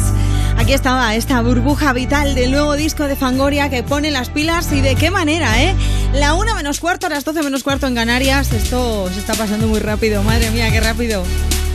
Aquí 0.57 0.75
estaba 0.75 1.17
esta 1.17 1.43
burbuja 1.43 1.93
vital 1.93 2.37
del 2.37 2.53
nuevo 2.53 2.77
disco 2.77 3.09
de 3.09 3.17
Fangoria 3.17 3.69
que 3.69 3.83
pone 3.83 4.13
las 4.13 4.29
pilas 4.29 4.71
y 4.71 4.81
de 4.81 4.95
qué 4.95 5.11
manera, 5.11 5.61
¿eh? 5.61 5.75
La 6.13 6.35
1 6.35 6.55
menos 6.55 6.79
cuarto, 6.79 7.09
las 7.09 7.25
12 7.25 7.43
menos 7.43 7.65
cuarto 7.65 7.89
en 7.89 7.97
Canarias. 7.97 8.53
Esto 8.53 9.11
se 9.13 9.19
está 9.19 9.35
pasando 9.35 9.67
muy 9.67 9.81
rápido, 9.81 10.23
madre 10.23 10.53
mía, 10.53 10.71
qué 10.71 10.81
rápido. 10.81 11.25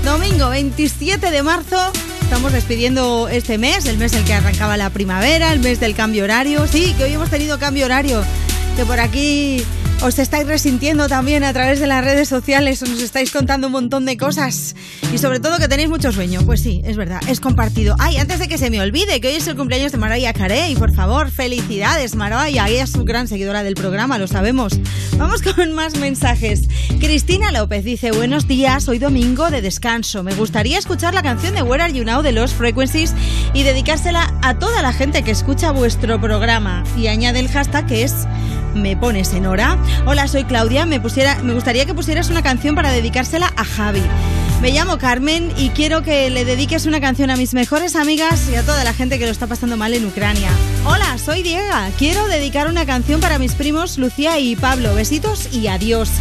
Domingo 0.06 0.48
27 0.48 1.32
de 1.32 1.44
marzo. 1.44 1.92
Estamos 2.22 2.54
despidiendo 2.54 3.28
este 3.28 3.58
mes, 3.58 3.86
el 3.88 3.98
mes 3.98 4.14
en 4.14 4.20
el 4.20 4.26
que 4.26 4.36
arrancaba 4.36 4.78
la 4.78 4.90
primavera, 4.90 5.52
el 5.52 5.60
mes 5.60 5.82
del 5.82 5.96
cambio 5.96 6.24
horario. 6.24 6.66
Sí, 6.66 6.96
que 6.98 7.04
hoy 7.04 7.12
hemos 7.12 7.30
tenido 7.30 7.60
cambio 7.60 7.84
horario. 7.84 8.24
Que 8.78 8.86
por 8.86 9.02
aquí 9.02 9.66
os 10.04 10.18
estáis 10.18 10.48
resintiendo 10.48 11.08
también 11.08 11.44
a 11.44 11.54
través 11.54 11.80
de 11.80 11.86
las 11.86 12.04
redes 12.04 12.28
sociales, 12.28 12.82
os 12.82 13.02
estáis 13.02 13.32
contando 13.32 13.68
un 13.68 13.74
montón 13.74 14.06
de 14.06 14.18
cosas 14.18 14.76
y 15.14 15.18
sobre 15.20 15.40
todo 15.40 15.60
que 15.60 15.68
tenéis 15.68 15.90
mucho 15.90 16.12
sueño. 16.12 16.42
Pues 16.46 16.62
sí, 16.62 16.82
es 16.86 16.98
verdad, 16.98 17.22
es 17.28 17.40
compartido. 17.40 17.96
Ay, 18.00 18.18
antes 18.18 18.40
de 18.40 18.48
que 18.48 18.58
se 18.58 18.70
me 18.72 18.82
olvide, 18.82 19.22
que 19.22 19.28
hoy 19.28 19.36
es 19.36 19.48
el 19.48 19.56
cumpleaños 19.56 19.92
de 19.92 20.00
Mariah 20.00 20.34
Carey, 20.34 20.76
por 20.76 20.94
favor, 20.94 21.30
felicidades 21.30 22.16
Mariah, 22.16 22.68
ella 22.68 22.84
es 22.84 22.92
su 22.92 23.06
gran 23.06 23.28
seguidora 23.28 23.64
del 23.64 23.76
programa, 23.76 24.18
lo 24.18 24.28
sabemos. 24.28 24.80
Vamos 25.18 25.42
con 25.56 25.74
más 25.74 25.96
mensajes. 25.98 26.68
Cristina 27.00 27.52
López 27.52 27.84
dice, 27.84 28.12
buenos 28.12 28.48
días, 28.48 28.88
hoy 28.88 29.00
domingo 29.00 29.50
de 29.50 29.62
descanso. 29.62 30.24
Me 30.24 30.34
gustaría 30.34 30.78
escuchar 30.78 31.14
la 31.14 31.22
canción 31.22 31.54
de 31.54 31.62
Where 31.62 31.84
Are 31.84 31.94
You 31.94 32.04
Now 32.04 32.22
de 32.22 32.32
Los 32.32 32.54
Frequencies 32.54 33.14
y 33.54 33.64
dedicársela 33.64 34.34
a 34.42 34.58
toda 34.58 34.82
la 34.82 34.94
gente 34.94 35.24
que 35.24 35.32
escucha 35.32 35.72
vuestro 35.72 36.20
programa. 36.20 36.84
Y 36.98 37.08
añade 37.08 37.40
el 37.40 37.50
hashtag 37.50 37.88
que 37.88 38.04
es 38.04 38.28
me 38.74 38.96
pones 38.96 39.34
en 39.34 39.46
hora. 39.46 39.78
Hola, 40.06 40.28
soy 40.28 40.44
Claudia. 40.44 40.86
Me, 40.86 41.00
pusiera, 41.00 41.42
me 41.44 41.54
gustaría 41.54 41.86
que 41.86 41.94
pusieras 41.94 42.30
una 42.30 42.42
canción 42.42 42.76
para 42.76 42.92
dedicársela 42.92 43.52
a 43.56 43.64
Javi. 43.64 44.04
Me 44.62 44.72
llamo 44.72 44.98
Carmen 44.98 45.52
y 45.58 45.70
quiero 45.70 46.04
que 46.04 46.30
le 46.30 46.46
dediques 46.46 46.86
una 46.86 47.02
canción 47.02 47.32
a 47.32 47.36
mis 47.36 47.54
mejores 47.54 47.96
amigas 47.96 48.48
y 48.52 48.56
a 48.56 48.64
toda 48.64 48.84
la 48.84 48.94
gente 48.94 49.18
que 49.18 49.26
lo 49.26 49.32
está 49.32 49.48
pasando 49.48 49.76
mal 49.76 49.94
en 49.94 50.06
Ucrania. 50.06 50.50
Hola, 50.86 51.18
soy 51.18 51.42
Diega. 51.42 51.90
Quiero 51.98 52.28
dedicar 52.28 52.68
una 52.68 52.86
canción 52.86 53.20
para 53.22 53.40
mis 53.40 53.54
primos 53.56 53.98
Lucía 53.98 54.38
y 54.40 54.56
Pablo. 54.56 54.94
Besitos 54.94 55.50
y 55.52 55.68
adiós. 55.68 56.12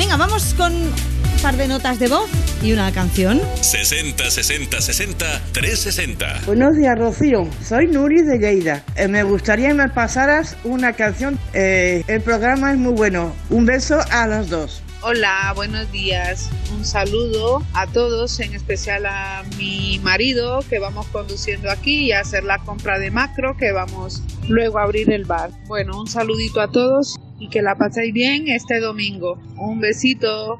Venga, 0.00 0.16
vamos 0.16 0.54
con 0.54 0.72
un 0.72 1.42
par 1.42 1.58
de 1.58 1.68
notas 1.68 1.98
de 1.98 2.08
voz 2.08 2.30
y 2.62 2.72
una 2.72 2.90
canción. 2.90 3.38
60 3.60 4.30
60 4.30 4.80
60 4.80 5.42
360. 5.52 6.40
Buenos 6.46 6.74
días, 6.74 6.98
Rocío. 6.98 7.46
Soy 7.62 7.86
Nuri 7.86 8.22
de 8.22 8.38
Lleida. 8.38 8.82
Eh, 8.96 9.08
me 9.08 9.22
gustaría 9.24 9.68
que 9.68 9.74
me 9.74 9.90
pasaras 9.90 10.56
una 10.64 10.94
canción. 10.94 11.38
Eh, 11.52 12.02
el 12.06 12.22
programa 12.22 12.72
es 12.72 12.78
muy 12.78 12.94
bueno. 12.94 13.34
Un 13.50 13.66
beso 13.66 14.00
a 14.10 14.26
los 14.26 14.48
dos. 14.48 14.82
Hola, 15.02 15.54
buenos 15.56 15.90
días. 15.90 16.50
Un 16.76 16.84
saludo 16.84 17.62
a 17.72 17.86
todos, 17.86 18.38
en 18.38 18.52
especial 18.52 19.06
a 19.06 19.42
mi 19.56 19.98
marido 20.00 20.60
que 20.68 20.78
vamos 20.78 21.06
conduciendo 21.06 21.70
aquí 21.70 22.08
y 22.08 22.12
a 22.12 22.20
hacer 22.20 22.44
la 22.44 22.58
compra 22.58 22.98
de 22.98 23.10
macro 23.10 23.56
que 23.56 23.72
vamos 23.72 24.22
luego 24.46 24.78
a 24.78 24.82
abrir 24.82 25.10
el 25.10 25.24
bar. 25.24 25.52
Bueno, 25.68 25.98
un 25.98 26.06
saludito 26.06 26.60
a 26.60 26.68
todos 26.68 27.18
y 27.38 27.48
que 27.48 27.62
la 27.62 27.76
paséis 27.76 28.12
bien 28.12 28.48
este 28.48 28.78
domingo. 28.78 29.38
Un 29.56 29.80
besito. 29.80 30.58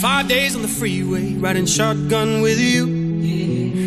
Five 0.00 0.28
days 0.28 0.56
on 0.56 0.62
the 0.62 0.68
freeway, 0.68 1.34
riding 1.38 1.66
shotgun 1.66 2.40
with 2.40 2.58
you. 2.58 3.06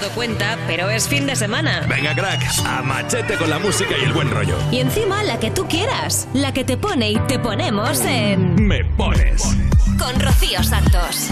dado 0.00 0.14
cuenta, 0.14 0.56
pero 0.66 0.88
es 0.90 1.08
fin 1.08 1.26
de 1.26 1.36
semana. 1.36 1.84
Venga, 1.88 2.14
crack, 2.14 2.42
a 2.64 2.82
machete 2.82 3.36
con 3.36 3.50
la 3.50 3.58
música 3.58 3.94
y 4.00 4.04
el 4.04 4.12
buen 4.12 4.30
rollo. 4.30 4.56
Y 4.70 4.78
encima 4.78 5.22
la 5.22 5.38
que 5.38 5.50
tú 5.50 5.66
quieras, 5.68 6.28
la 6.32 6.52
que 6.52 6.64
te 6.64 6.76
pone 6.76 7.10
y 7.10 7.18
te 7.20 7.38
ponemos 7.38 8.00
en... 8.00 8.66
Me 8.66 8.84
pones. 8.84 9.42
Con 9.98 10.18
Rocío 10.20 10.62
Santos. 10.62 11.30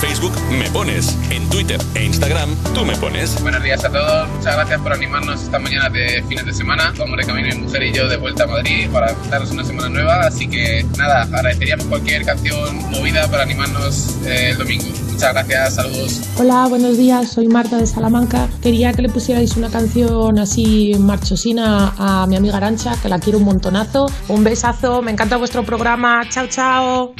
Facebook 0.00 0.32
me 0.50 0.68
pones, 0.70 1.14
en 1.30 1.46
Twitter 1.50 1.78
e 1.94 2.06
Instagram 2.06 2.48
tú 2.74 2.86
me 2.86 2.96
pones. 2.96 3.40
Buenos 3.42 3.62
días 3.62 3.84
a 3.84 3.90
todos, 3.90 4.28
muchas 4.30 4.54
gracias 4.54 4.80
por 4.80 4.94
animarnos 4.94 5.42
esta 5.42 5.58
mañana 5.58 5.90
de 5.90 6.24
fines 6.26 6.46
de 6.46 6.54
semana. 6.54 6.94
Vamos 6.96 7.18
de 7.18 7.24
camino 7.26 7.54
mi 7.54 7.62
mujer 7.62 7.82
y 7.82 7.92
yo 7.92 8.08
de 8.08 8.16
vuelta 8.16 8.44
a 8.44 8.46
Madrid 8.46 8.88
para 8.90 9.12
darnos 9.28 9.50
una 9.50 9.62
semana 9.62 9.90
nueva, 9.90 10.20
así 10.20 10.48
que 10.48 10.86
nada, 10.96 11.22
agradeceríamos 11.22 11.84
cualquier 11.84 12.24
canción 12.24 12.76
movida 12.90 13.30
para 13.30 13.42
animarnos 13.42 14.16
eh, 14.24 14.50
el 14.50 14.56
domingo. 14.56 14.86
Muchas 15.12 15.34
gracias, 15.34 15.74
saludos. 15.74 16.20
Hola, 16.38 16.66
buenos 16.68 16.96
días, 16.96 17.30
soy 17.32 17.48
Marta 17.48 17.76
de 17.76 17.86
Salamanca. 17.86 18.48
Quería 18.62 18.94
que 18.94 19.02
le 19.02 19.10
pusierais 19.10 19.58
una 19.58 19.68
canción 19.68 20.38
así 20.38 20.94
marchosina 20.98 21.92
a 21.98 22.26
mi 22.26 22.36
amiga 22.36 22.56
Arancha, 22.56 22.94
que 23.02 23.10
la 23.10 23.18
quiero 23.18 23.36
un 23.38 23.44
montonazo. 23.44 24.10
Un 24.28 24.44
besazo, 24.44 25.02
me 25.02 25.10
encanta 25.10 25.36
vuestro 25.36 25.62
programa. 25.62 26.22
Chao, 26.30 26.46
chao. 26.46 27.14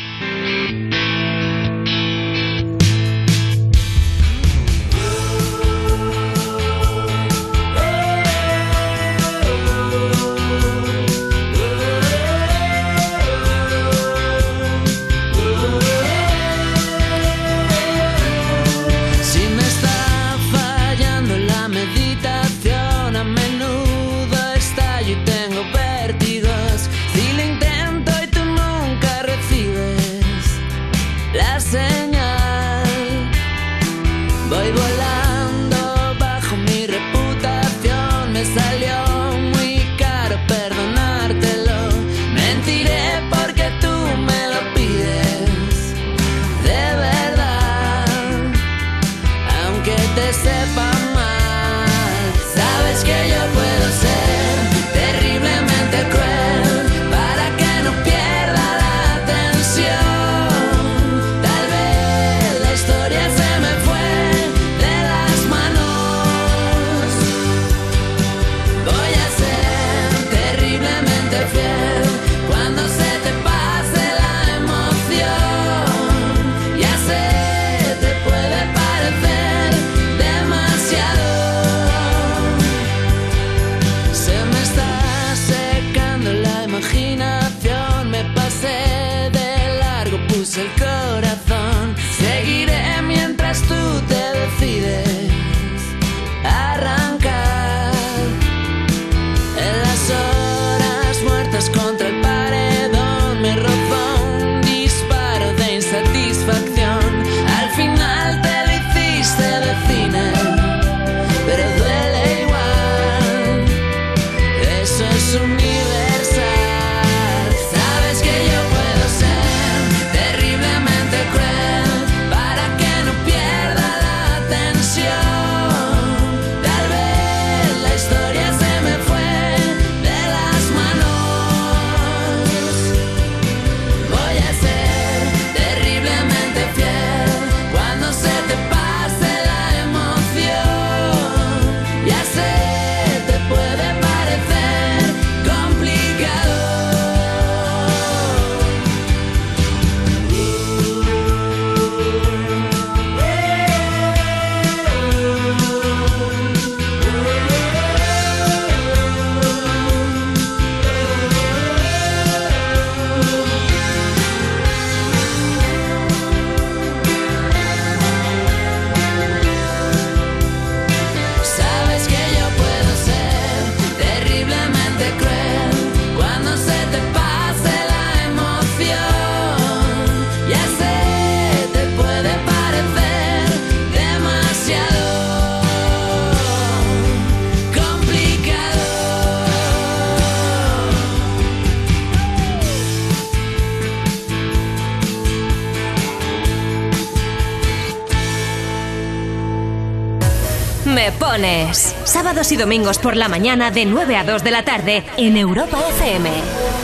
Sábados 202.31 202.53
y 202.53 202.57
domingos 202.57 202.99
por 202.99 203.17
la 203.17 203.27
mañana 203.27 203.73
de 203.73 203.85
9 203.85 204.15
a 204.15 204.23
2 204.23 204.45
de 204.45 204.51
la 204.53 204.65
tarde 204.65 205.05
en 205.17 205.37
Europa 205.37 205.81
FM. 205.97 206.31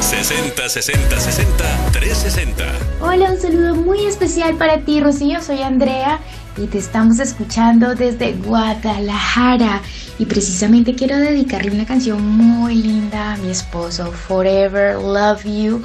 60 0.01 0.69
60 0.69 1.21
60 1.21 1.65
360. 1.93 2.65
Hola, 3.01 3.31
un 3.31 3.41
saludo 3.41 3.77
muy 3.77 4.07
especial 4.07 4.57
para 4.57 4.81
ti, 4.81 5.01
Rocío. 5.01 5.41
Soy 5.41 5.63
Andrea 5.63 6.19
y 6.57 6.67
te 6.67 6.79
estamos 6.79 7.21
escuchando 7.21 7.95
desde 7.95 8.33
Guadalajara. 8.33 9.83
Y 10.19 10.27
precisamente 10.27 10.97
quiero 10.97 11.17
dedicarle 11.17 11.71
una 11.71 11.87
canción 11.87 12.27
muy 12.27 12.75
linda 12.75 13.35
a 13.35 13.37
mi 13.37 13.51
esposo, 13.51 14.11
Forever 14.11 14.97
Love 14.97 15.45
You. 15.45 15.81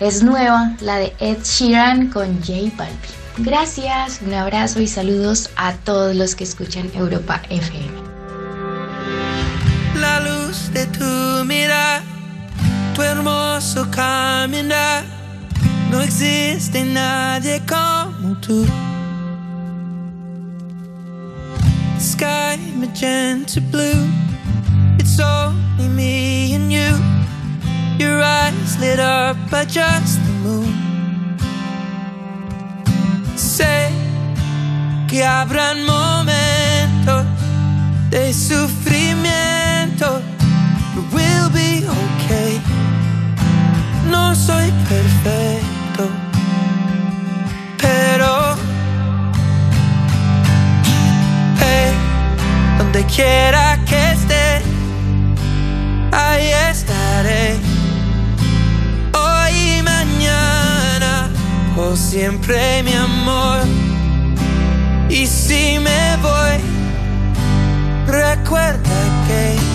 Es 0.00 0.24
nueva, 0.24 0.74
la 0.80 0.96
de 0.96 1.12
Ed 1.20 1.38
Sheeran 1.44 2.08
con 2.08 2.40
J 2.40 2.72
Balvin. 2.76 2.98
Gracias, 3.38 4.22
un 4.26 4.34
abrazo 4.34 4.80
y 4.80 4.88
saludos 4.88 5.50
a 5.54 5.74
todos 5.74 6.16
los 6.16 6.34
que 6.34 6.42
escuchan 6.42 6.90
Europa 6.96 7.42
FM. 7.48 8.03
Tu 11.04 11.44
mirar, 11.44 12.02
tu 12.94 13.02
hermoso 13.02 13.86
caminar. 13.90 15.04
No 15.90 16.00
existe 16.00 16.84
nadie 16.84 17.60
como 17.66 18.36
tú. 18.40 18.66
Sky 21.98 22.58
magenta 22.76 23.60
blue, 23.70 24.08
it's 24.98 25.18
only 25.20 25.88
me 25.88 26.54
and 26.54 26.72
you. 26.72 26.92
Your 27.98 28.22
eyes 28.22 28.78
lit 28.80 28.98
up 28.98 29.36
by 29.50 29.64
just 29.64 30.18
the 30.24 30.32
moon. 30.42 30.74
Sé 33.36 33.90
que 35.08 35.24
habrán 35.24 35.84
momentos 35.84 37.24
de 38.10 38.32
sufrimiento. 38.32 40.33
We'll 40.96 41.50
be 41.50 41.84
okay. 41.84 42.60
No 44.08 44.34
soy 44.34 44.70
perfecto, 44.88 46.08
pero 47.78 48.54
hey, 51.58 51.92
donde 52.78 53.04
quiera 53.06 53.78
que 53.86 54.12
esté, 54.12 54.62
ahí 56.12 56.50
estaré. 56.70 57.56
Hoy 59.14 59.78
y 59.78 59.82
mañana, 59.82 61.28
por 61.74 61.96
siempre 61.96 62.84
mi 62.84 62.92
amor. 62.92 63.62
Y 65.08 65.26
si 65.26 65.78
me 65.80 66.16
voy, 66.22 66.60
recuerda 68.06 69.00
que 69.26 69.73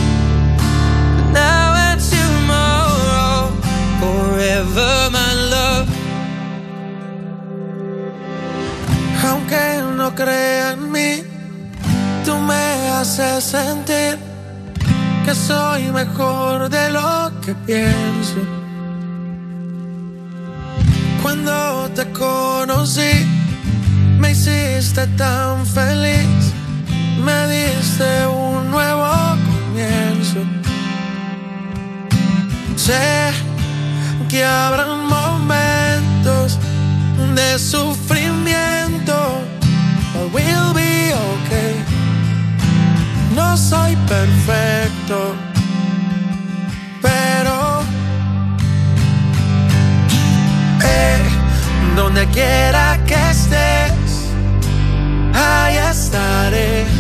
now 1.34 1.74
and 1.88 2.02
tomorrow, 2.02 3.52
forever 4.00 5.10
my 5.12 5.34
love. 5.54 5.88
Aunque 9.26 9.82
no 9.98 10.14
crea 10.16 10.72
en 10.72 10.92
mí, 10.92 11.24
tú 12.26 12.36
me 12.38 12.90
haces 12.90 13.44
sentir 13.44 14.18
que 15.26 15.36
soy 15.36 15.92
mejor 15.92 16.70
de 16.70 16.90
lo 16.92 17.32
que 17.42 17.54
pienso. 17.68 18.40
Cuando 21.22 21.90
te 21.96 22.06
conocí, 22.12 23.14
me 24.20 24.32
hiciste 24.32 25.06
tan 25.18 25.66
feliz, 25.66 26.54
me 27.24 27.48
diste 27.48 28.28
un 28.28 28.72
nuevo 28.72 28.99
Sé 32.80 33.34
que 34.30 34.42
habrán 34.42 35.06
momentos 35.10 36.58
de 37.36 37.60
sufrimiento, 37.60 39.42
but 40.14 40.34
we'll 40.34 40.74
be 40.74 41.12
okay. 41.12 41.76
No 43.36 43.58
soy 43.58 43.98
perfecto, 44.08 45.36
pero 47.02 47.82
eh, 50.82 51.20
donde 51.98 52.26
quiera 52.28 52.98
que 53.06 53.16
estés, 53.30 54.32
ahí 55.34 55.76
estaré. 55.76 56.99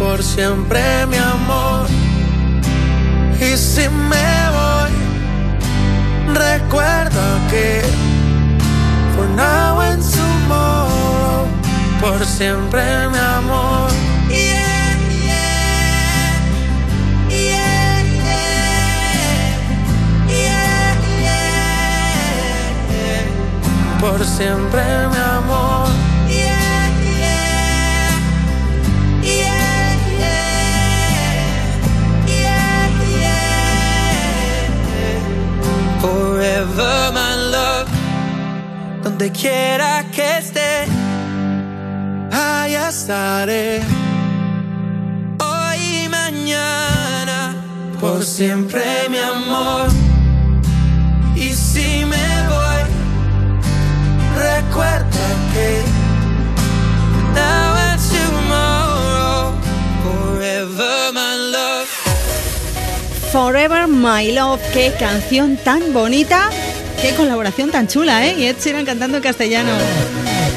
Por 0.00 0.22
siempre 0.22 0.82
mi 1.06 1.18
amor. 1.18 1.86
Y 3.38 3.56
si 3.56 3.86
me 3.88 4.30
voy, 4.56 4.92
recuerda 6.34 7.26
que 7.50 7.82
for 9.14 9.28
now 9.36 9.80
and 9.80 10.02
tomorrow, 10.02 11.46
por 12.00 12.24
siempre 12.24 12.82
mi 13.12 13.18
amor. 13.18 13.90
Yeah, 14.28 14.96
yeah, 15.28 15.60
yeah. 17.28 17.60
Por 24.00 24.24
siempre 24.24 24.82
mi 25.12 25.18
amor. 25.38 25.79
forever 36.76 37.86
Donde 39.02 39.30
quiera 39.32 40.04
que 40.12 40.38
esté 40.38 40.86
Ahí 42.32 42.74
estaré. 42.74 43.80
Hoy 45.40 46.04
y 46.04 46.08
mañana 46.08 47.54
Por 48.00 48.24
siempre 48.24 48.82
mi 49.10 49.18
amor. 49.18 49.88
Y 51.34 51.52
si 51.52 52.04
Forever 63.32 63.86
My 63.86 64.32
Love, 64.32 64.60
qué 64.72 64.92
canción 64.98 65.56
tan 65.56 65.92
bonita, 65.92 66.50
qué 67.00 67.14
colaboración 67.14 67.70
tan 67.70 67.86
chula, 67.86 68.26
¿eh? 68.26 68.34
Y 68.36 68.46
Ed 68.46 68.56
Sheeran 68.60 68.84
cantando 68.84 69.18
en 69.18 69.22
castellano. 69.22 69.70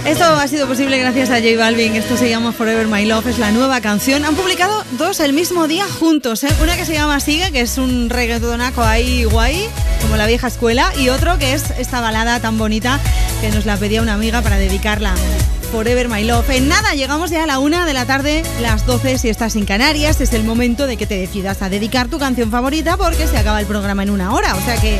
Esto 0.05 0.25
ha 0.25 0.47
sido 0.47 0.67
posible 0.67 0.97
gracias 0.97 1.29
a 1.29 1.35
J 1.35 1.55
Balvin, 1.55 1.95
esto 1.95 2.17
se 2.17 2.29
llama 2.29 2.51
Forever 2.51 2.87
My 2.87 3.05
Love, 3.05 3.27
es 3.27 3.37
la 3.37 3.51
nueva 3.51 3.79
canción. 3.79 4.25
Han 4.25 4.35
publicado 4.35 4.83
dos 4.97 5.19
el 5.19 5.33
mismo 5.33 5.67
día 5.67 5.85
juntos, 5.85 6.43
¿eh? 6.43 6.49
Una 6.63 6.75
que 6.75 6.85
se 6.85 6.93
llama 6.93 7.19
Sigue, 7.19 7.51
que 7.51 7.61
es 7.61 7.77
un 7.77 8.09
reggaetonaco 8.09 8.81
ahí 8.81 9.23
guay, 9.25 9.69
como 10.01 10.17
la 10.17 10.25
vieja 10.25 10.47
escuela, 10.47 10.91
y 10.97 11.09
otro 11.09 11.37
que 11.37 11.53
es 11.53 11.65
esta 11.77 12.01
balada 12.01 12.39
tan 12.39 12.57
bonita 12.57 12.99
que 13.39 13.49
nos 13.49 13.67
la 13.67 13.77
pedía 13.77 14.01
una 14.01 14.15
amiga 14.15 14.41
para 14.41 14.57
dedicarla. 14.57 15.13
Forever 15.73 16.07
My 16.07 16.23
Love. 16.23 16.51
En 16.51 16.67
nada, 16.67 16.93
llegamos 16.93 17.31
ya 17.31 17.45
a 17.45 17.47
la 17.47 17.57
una 17.57 17.87
de 17.87 17.93
la 17.93 18.05
tarde, 18.05 18.43
las 18.61 18.85
12 18.85 19.17
si 19.17 19.29
estás 19.29 19.55
en 19.55 19.65
Canarias. 19.65 20.21
Es 20.21 20.31
el 20.33 20.43
momento 20.43 20.85
de 20.85 20.97
que 20.97 21.07
te 21.07 21.17
decidas 21.17 21.63
a 21.63 21.69
dedicar 21.69 22.09
tu 22.09 22.19
canción 22.19 22.51
favorita 22.51 22.95
porque 22.95 23.25
se 23.25 23.35
acaba 23.39 23.59
el 23.59 23.65
programa 23.65 24.03
en 24.03 24.11
una 24.11 24.33
hora. 24.33 24.55
O 24.55 24.61
sea 24.61 24.79
que 24.79 24.99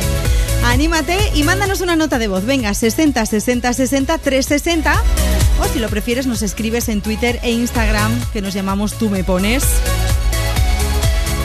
anímate 0.64 1.16
y 1.32 1.44
mándanos 1.44 1.80
una 1.80 1.94
nota 1.94 2.18
de 2.18 2.26
voz. 2.26 2.44
Venga, 2.44 2.74
60 2.74 3.24
60 3.24 3.72
60 3.72 4.18
360. 4.18 5.02
O 5.60 5.72
si 5.72 5.78
lo 5.78 5.88
prefieres, 5.88 6.26
nos 6.26 6.42
escribes 6.42 6.88
en 6.88 7.02
Twitter 7.02 7.38
e 7.44 7.52
Instagram, 7.52 8.10
que 8.32 8.42
nos 8.42 8.52
llamamos 8.52 8.94
Tú 8.94 9.10
Me 9.10 9.22
Pones. 9.22 9.62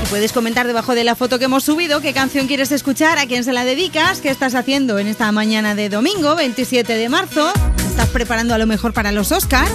Y 0.06 0.10
puedes 0.10 0.34
comentar 0.34 0.66
debajo 0.66 0.96
de 0.96 1.04
la 1.04 1.14
foto 1.14 1.38
que 1.38 1.46
hemos 1.46 1.64
subido 1.64 2.02
qué 2.02 2.14
canción 2.14 2.48
quieres 2.48 2.72
escuchar, 2.72 3.20
a 3.20 3.28
quién 3.28 3.44
se 3.44 3.54
la 3.54 3.64
dedicas, 3.64 4.22
qué 4.22 4.32
estás 4.32 4.56
haciendo 4.56 4.98
en 4.98 5.06
esta 5.06 5.32
mañana 5.32 5.76
de 5.76 5.90
domingo, 5.90 6.36
27 6.36 6.96
de 6.96 7.10
marzo. 7.10 7.54
¿Estás 8.00 8.14
preparando 8.14 8.54
a 8.54 8.58
lo 8.58 8.66
mejor 8.66 8.94
para 8.94 9.12
los 9.12 9.34
Oscars? 9.34 9.70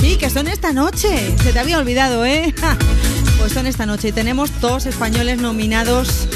Sí, 0.00 0.16
que 0.16 0.30
son 0.30 0.48
esta 0.48 0.72
noche. 0.72 1.32
Se 1.44 1.52
te 1.52 1.60
había 1.60 1.78
olvidado, 1.78 2.24
¿eh? 2.24 2.52
Pues 3.38 3.52
son 3.52 3.68
esta 3.68 3.86
noche. 3.86 4.08
Y 4.08 4.12
tenemos 4.12 4.50
dos 4.60 4.84
españoles 4.84 5.40
nominados, 5.40 6.26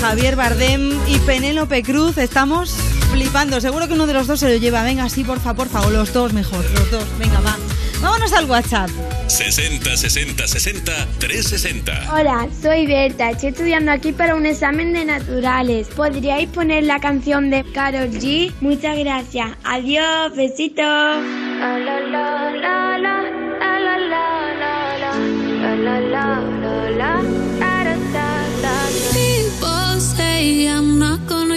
Javier 0.00 0.36
Bardem 0.36 0.98
y 1.06 1.18
Penélope 1.18 1.82
Cruz. 1.82 2.16
Estamos 2.16 2.74
flipando. 3.12 3.60
Seguro 3.60 3.88
que 3.88 3.92
uno 3.92 4.06
de 4.06 4.14
los 4.14 4.26
dos 4.26 4.40
se 4.40 4.48
lo 4.48 4.56
lleva. 4.56 4.82
Venga, 4.82 5.06
sí, 5.10 5.22
porfa, 5.22 5.52
porfa. 5.52 5.82
O 5.82 5.90
los 5.90 6.14
dos 6.14 6.32
mejor. 6.32 6.64
Los 6.70 6.90
dos. 6.90 7.04
Venga, 7.18 7.40
va. 7.40 7.58
Vámonos 8.00 8.32
al 8.32 8.48
WhatsApp. 8.48 8.88
60 9.26 9.96
60 9.96 10.46
60 10.46 10.92
360. 11.18 12.14
Hola, 12.14 12.48
soy 12.62 12.86
Berta. 12.86 13.30
Estoy 13.30 13.50
estudiando 13.50 13.92
aquí 13.92 14.12
para 14.12 14.34
un 14.34 14.46
examen 14.46 14.92
de 14.92 15.04
naturales. 15.04 15.88
¿Podríais 15.88 16.48
poner 16.48 16.84
la 16.84 16.98
canción 16.98 17.50
de 17.50 17.64
Carol 17.72 18.10
G? 18.10 18.52
Muchas 18.60 18.98
gracias. 18.98 19.50
Adiós, 19.64 20.34
besitos. 20.34 21.24
People 29.12 30.00
say 30.00 30.66
I'm 30.66 31.09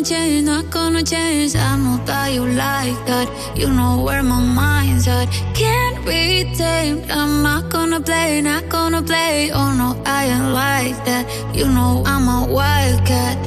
change, 0.03 0.45
not 0.45 0.69
gonna 0.69 1.03
change. 1.03 1.55
I 1.55 1.77
know 1.77 1.97
that 2.05 2.33
you 2.33 2.45
like 2.45 2.99
that. 3.07 3.27
You 3.55 3.69
know 3.69 4.03
where 4.03 4.21
my 4.23 4.41
mind's 4.41 5.07
at. 5.07 5.27
Can't 5.53 6.05
be 6.05 6.53
tamed. 6.55 7.09
I'm 7.09 7.41
not 7.41 7.69
gonna 7.69 8.01
play, 8.01 8.41
not 8.41 8.67
gonna 8.69 9.01
play. 9.01 9.51
Oh 9.51 9.71
no, 9.71 10.01
I 10.05 10.25
ain't 10.25 10.53
like 10.53 10.97
that. 11.05 11.25
You 11.55 11.67
know 11.67 12.03
I'm 12.05 12.27
a 12.27 12.51
wildcat. 12.51 13.37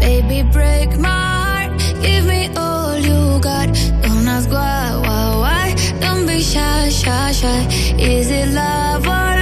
Baby, 0.00 0.42
break 0.50 0.98
my 0.98 1.08
heart. 1.08 1.72
Give 2.02 2.24
me 2.26 2.48
all 2.56 2.98
you 2.98 3.40
got. 3.40 3.68
Don't 4.02 4.26
ask 4.26 4.50
why, 4.50 4.98
why, 5.04 5.24
why. 5.42 5.66
Don't 6.00 6.26
be 6.26 6.40
shy, 6.40 6.88
shy, 6.88 7.32
shy. 7.32 7.60
Is 7.98 8.30
it 8.30 8.48
love 8.50 9.06
or 9.06 9.41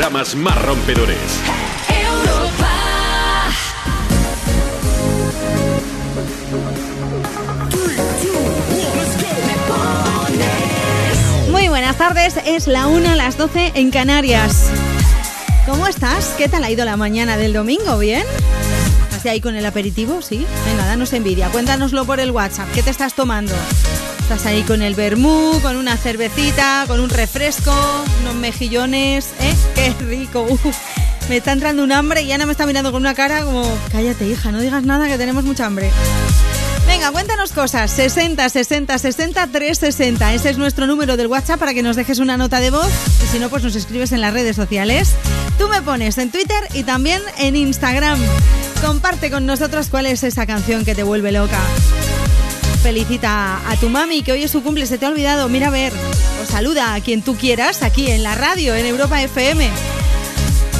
programas 0.00 0.34
más 0.34 0.62
rompedores. 0.62 1.18
Europa. 1.90 2.70
Muy 11.50 11.68
buenas 11.68 11.98
tardes, 11.98 12.38
es 12.46 12.66
la 12.66 12.86
1 12.86 13.10
a 13.10 13.14
las 13.14 13.36
12 13.36 13.72
en 13.74 13.90
Canarias. 13.90 14.70
¿Cómo 15.66 15.86
estás? 15.86 16.34
¿Qué 16.38 16.48
tal 16.48 16.64
ha 16.64 16.70
ido 16.70 16.86
la 16.86 16.96
mañana 16.96 17.36
del 17.36 17.52
domingo? 17.52 17.98
¿Bien? 17.98 18.24
¿Estás 19.10 19.26
ahí 19.26 19.42
con 19.42 19.54
el 19.54 19.66
aperitivo? 19.66 20.22
¿Sí? 20.22 20.46
Venga, 20.64 20.86
danos 20.86 21.12
envidia. 21.12 21.50
Cuéntanoslo 21.50 22.06
por 22.06 22.20
el 22.20 22.30
WhatsApp. 22.30 22.72
¿Qué 22.72 22.82
te 22.82 22.88
estás 22.88 23.12
tomando? 23.12 23.52
¿Estás 24.22 24.46
ahí 24.46 24.62
con 24.62 24.80
el 24.80 24.94
vermú, 24.94 25.60
con 25.60 25.76
una 25.76 25.98
cervecita, 25.98 26.84
con 26.86 27.00
un 27.00 27.10
refresco, 27.10 27.74
unos 28.22 28.36
mejillones? 28.36 29.34
¿Eh? 29.40 29.52
¡Qué 29.80 30.04
rico! 30.04 30.46
Me 31.28 31.38
está 31.38 31.52
entrando 31.52 31.82
un 31.82 31.92
hambre 31.92 32.22
y 32.22 32.32
Ana 32.32 32.44
me 32.44 32.52
está 32.52 32.66
mirando 32.66 32.90
con 32.90 33.02
una 33.02 33.14
cara 33.14 33.44
como... 33.44 33.62
Cállate, 33.92 34.26
hija, 34.26 34.50
no 34.50 34.60
digas 34.60 34.82
nada 34.82 35.06
que 35.06 35.16
tenemos 35.16 35.44
mucha 35.44 35.64
hambre. 35.66 35.88
Venga, 36.88 37.12
cuéntanos 37.12 37.52
cosas. 37.52 37.88
60 37.92 38.48
60 38.48 38.98
60 38.98 39.46
360. 39.46 40.34
Ese 40.34 40.50
es 40.50 40.58
nuestro 40.58 40.88
número 40.88 41.16
del 41.16 41.28
WhatsApp 41.28 41.60
para 41.60 41.72
que 41.72 41.84
nos 41.84 41.94
dejes 41.94 42.18
una 42.18 42.36
nota 42.36 42.58
de 42.58 42.70
voz. 42.70 42.90
Y 43.22 43.26
si 43.28 43.38
no, 43.38 43.48
pues 43.48 43.62
nos 43.62 43.76
escribes 43.76 44.10
en 44.10 44.20
las 44.20 44.34
redes 44.34 44.56
sociales. 44.56 45.14
Tú 45.56 45.68
me 45.68 45.80
pones 45.82 46.18
en 46.18 46.32
Twitter 46.32 46.66
y 46.74 46.82
también 46.82 47.22
en 47.38 47.54
Instagram. 47.54 48.18
Comparte 48.84 49.30
con 49.30 49.46
nosotros 49.46 49.86
cuál 49.88 50.06
es 50.06 50.24
esa 50.24 50.46
canción 50.46 50.84
que 50.84 50.96
te 50.96 51.04
vuelve 51.04 51.30
loca. 51.30 51.60
Felicita 52.82 53.60
a 53.70 53.76
tu 53.76 53.88
mami 53.88 54.22
que 54.22 54.32
hoy 54.32 54.42
es 54.42 54.50
su 54.50 54.64
cumple, 54.64 54.84
se 54.86 54.98
te 54.98 55.06
ha 55.06 55.10
olvidado. 55.10 55.48
Mira 55.48 55.68
a 55.68 55.70
ver, 55.70 55.92
saluda 56.50 56.94
a 56.94 57.00
quien 57.00 57.22
tú 57.22 57.36
quieras 57.36 57.82
aquí 57.82 58.10
en 58.10 58.22
la 58.22 58.34
radio, 58.34 58.74
en 58.74 58.84
Europa 58.84 59.22
FM. 59.22 59.70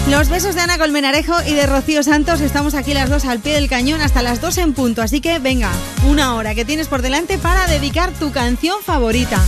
Los 0.08 0.28
besos 0.28 0.56
de 0.56 0.62
Ana 0.62 0.78
Colmenarejo 0.78 1.34
y 1.46 1.54
de 1.54 1.66
Rocío 1.66 2.02
Santos. 2.02 2.40
Estamos 2.40 2.74
aquí 2.74 2.92
las 2.92 3.08
dos 3.08 3.24
al 3.24 3.38
pie 3.38 3.54
del 3.54 3.68
cañón 3.68 4.00
hasta 4.00 4.22
las 4.22 4.40
dos 4.40 4.58
en 4.58 4.72
punto. 4.72 5.02
Así 5.02 5.20
que 5.20 5.38
venga, 5.38 5.70
una 6.08 6.34
hora 6.34 6.54
que 6.54 6.64
tienes 6.64 6.88
por 6.88 7.02
delante 7.02 7.38
para 7.38 7.66
dedicar 7.68 8.10
tu 8.12 8.32
canción 8.32 8.82
favorita. 8.82 9.40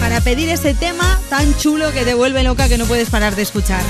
Para 0.00 0.20
pedir 0.20 0.48
ese 0.48 0.74
tema 0.74 1.20
tan 1.30 1.56
chulo 1.56 1.92
que 1.92 2.04
te 2.04 2.14
vuelve 2.14 2.42
loca 2.42 2.68
que 2.68 2.78
no 2.78 2.86
puedes 2.86 3.08
parar 3.08 3.36
de 3.36 3.42
escuchar. 3.42 3.82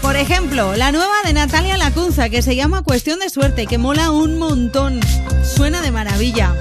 Por 0.00 0.16
ejemplo, 0.16 0.74
la 0.76 0.92
nueva 0.92 1.14
de 1.24 1.34
Natalia 1.34 1.76
Lacunza 1.76 2.30
que 2.30 2.42
se 2.42 2.56
llama 2.56 2.82
Cuestión 2.82 3.18
de 3.20 3.28
Suerte, 3.28 3.66
que 3.66 3.78
mola 3.78 4.10
un 4.10 4.38
montón. 4.38 5.00
Suena 5.44 5.82
de 5.82 5.90
maravilla. 5.90 6.54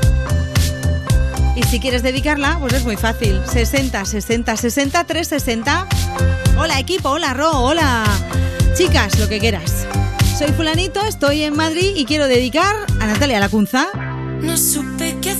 Y 1.55 1.63
si 1.63 1.79
quieres 1.79 2.03
dedicarla, 2.03 2.57
pues 2.59 2.73
es 2.73 2.83
muy 2.83 2.97
fácil. 2.97 3.41
60 3.45 4.05
60 4.05 4.55
60 4.55 5.03
360. 5.03 5.87
Hola 6.57 6.79
equipo, 6.79 7.09
hola 7.09 7.33
Ro, 7.33 7.51
hola 7.59 8.05
chicas, 8.75 9.19
lo 9.19 9.27
que 9.27 9.39
quieras. 9.39 9.85
Soy 10.37 10.51
fulanito, 10.53 11.01
estoy 11.05 11.43
en 11.43 11.55
Madrid 11.55 11.91
y 11.95 12.05
quiero 12.05 12.27
dedicar 12.27 12.75
a 12.99 13.05
Natalia 13.05 13.39
Lacunza. 13.39 13.87
No 14.41 14.57
supe 14.57 15.17
qué 15.21 15.35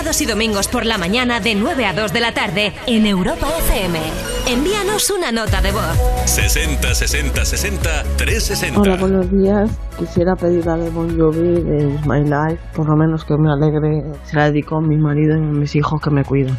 Sábados 0.00 0.22
y 0.22 0.24
domingos 0.24 0.66
por 0.66 0.86
la 0.86 0.96
mañana 0.96 1.40
de 1.40 1.54
9 1.54 1.84
a 1.84 1.92
2 1.92 2.14
de 2.14 2.20
la 2.20 2.32
tarde 2.32 2.72
en 2.86 3.04
Europa 3.04 3.46
FM. 3.58 4.00
Envíanos 4.48 5.10
una 5.10 5.30
nota 5.30 5.60
de 5.60 5.72
voz. 5.72 5.94
60 6.24 6.94
60 6.94 7.44
60 7.44 8.02
360. 8.16 8.80
Hola, 8.80 8.96
buenos 8.96 9.30
días. 9.30 9.70
Quisiera 9.98 10.36
pedir 10.36 10.64
la 10.64 10.78
de 10.78 10.88
Bon 10.88 11.06
Jovi 11.18 11.62
de 11.62 11.98
My 12.06 12.22
Life, 12.24 12.62
por 12.74 12.88
lo 12.88 12.96
menos 12.96 13.26
que 13.26 13.36
me 13.36 13.52
alegre. 13.52 14.02
Se 14.24 14.36
la 14.36 14.50
dedico 14.50 14.76
a 14.76 14.80
mi 14.80 14.96
marido 14.96 15.36
y 15.36 15.42
a 15.42 15.42
mis 15.42 15.76
hijos 15.76 16.00
que 16.00 16.08
me 16.08 16.24
cuidan. 16.24 16.58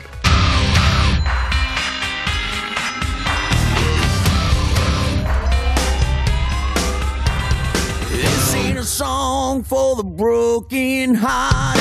For 9.66 9.96
the 9.96 10.04
broken 10.04 11.16
hearted. 11.16 11.81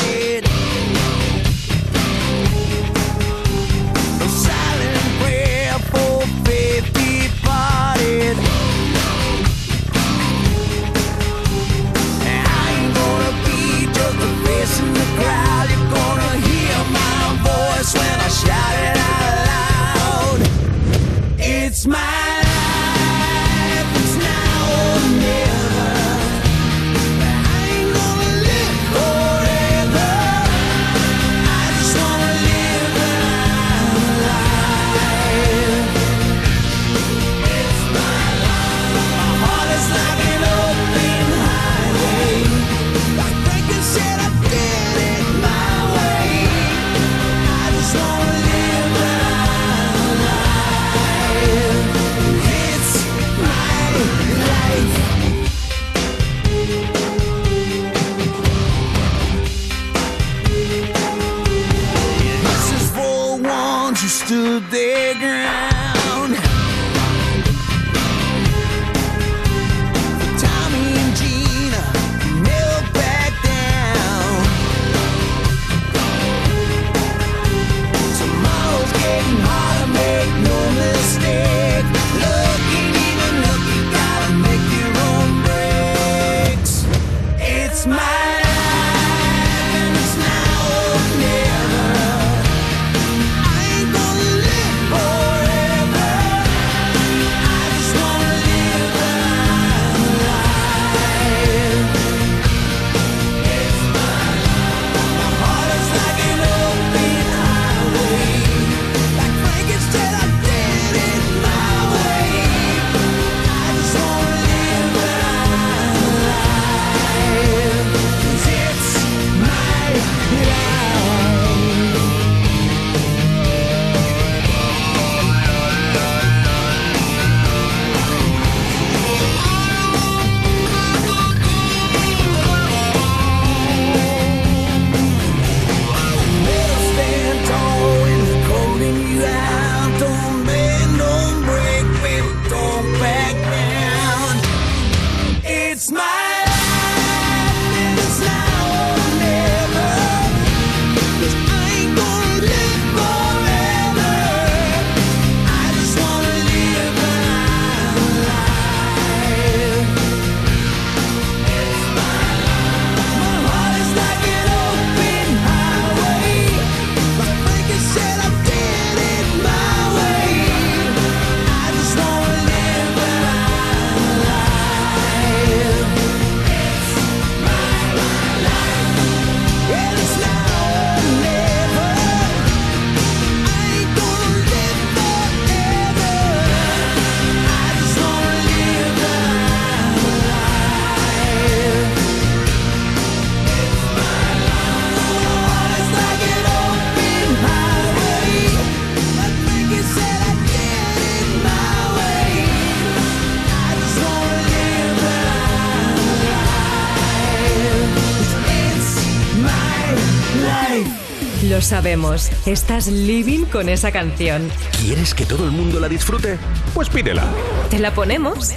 Sabemos, 211.81 212.31
estás 212.44 212.89
living 212.89 213.47
con 213.47 213.70
esa 213.70 213.91
canción. 213.91 214.50
¿Quieres 214.83 215.15
que 215.15 215.25
todo 215.25 215.47
el 215.47 215.50
mundo 215.50 215.81
la 215.81 215.89
disfrute? 215.89 216.36
Pues 216.75 216.91
pídela. 216.91 217.25
¿Te 217.70 217.78
la 217.78 217.91
ponemos? 217.94 218.50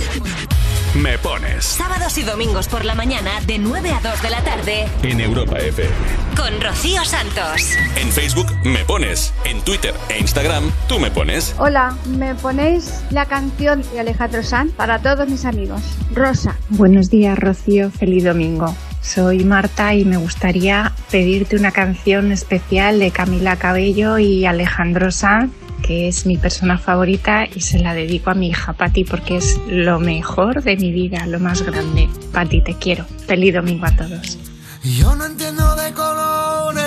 Me 0.93 1.17
pones 1.17 1.63
Sábados 1.63 2.17
y 2.17 2.23
domingos 2.23 2.67
por 2.67 2.83
la 2.83 2.93
mañana 2.95 3.31
de 3.47 3.57
9 3.59 3.91
a 3.91 4.01
2 4.01 4.21
de 4.21 4.29
la 4.29 4.43
tarde 4.43 4.87
en 5.03 5.21
Europa 5.21 5.57
FM. 5.57 5.89
con 6.35 6.61
Rocío 6.61 7.03
Santos. 7.05 7.71
En 7.95 8.11
Facebook 8.11 8.47
me 8.65 8.83
pones, 8.83 9.33
en 9.45 9.61
Twitter 9.61 9.95
e 10.09 10.19
Instagram 10.19 10.69
tú 10.89 10.99
me 10.99 11.09
pones. 11.09 11.55
Hola, 11.57 11.95
¿me 12.05 12.35
ponéis 12.35 13.03
la 13.09 13.25
canción 13.25 13.83
de 13.93 14.01
Alejandro 14.01 14.43
Sanz 14.43 14.73
para 14.73 14.99
todos 14.99 15.29
mis 15.29 15.45
amigos? 15.45 15.81
Rosa. 16.13 16.57
Buenos 16.67 17.09
días, 17.09 17.39
Rocío. 17.39 17.89
Feliz 17.89 18.25
domingo. 18.25 18.75
Soy 19.01 19.43
Marta 19.43 19.93
y 19.95 20.05
me 20.05 20.17
gustaría 20.17 20.92
pedirte 21.13 21.55
una 21.55 21.71
canción 21.71 22.31
especial 22.31 22.97
de 22.97 23.11
Camila 23.11 23.55
Cabello 23.57 24.17
y 24.17 24.47
Alejandro 24.47 25.11
Sanz, 25.11 25.53
que 25.83 26.07
es 26.07 26.25
mi 26.25 26.37
persona 26.37 26.79
favorita 26.79 27.45
y 27.45 27.61
se 27.61 27.77
la 27.77 27.93
dedico 27.93 28.31
a 28.31 28.33
mi 28.33 28.47
hija 28.47 28.73
Patti 28.73 29.03
porque 29.03 29.37
es 29.37 29.59
lo 29.67 29.99
mejor 29.99 30.63
de 30.63 30.75
mi 30.75 30.91
vida, 30.91 31.27
lo 31.27 31.39
más 31.39 31.61
grande. 31.61 32.09
Patti, 32.31 32.63
te 32.63 32.73
quiero. 32.73 33.05
Feliz 33.27 33.53
domingo 33.53 33.85
a 33.85 33.95
todos. 33.95 34.39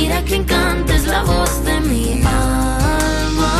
Mira 0.00 0.24
que 0.24 0.36
encanta 0.36 0.94
es 0.96 1.06
la 1.06 1.22
voz 1.24 1.62
de 1.62 1.80
mi 1.80 2.22
alma. 2.24 3.52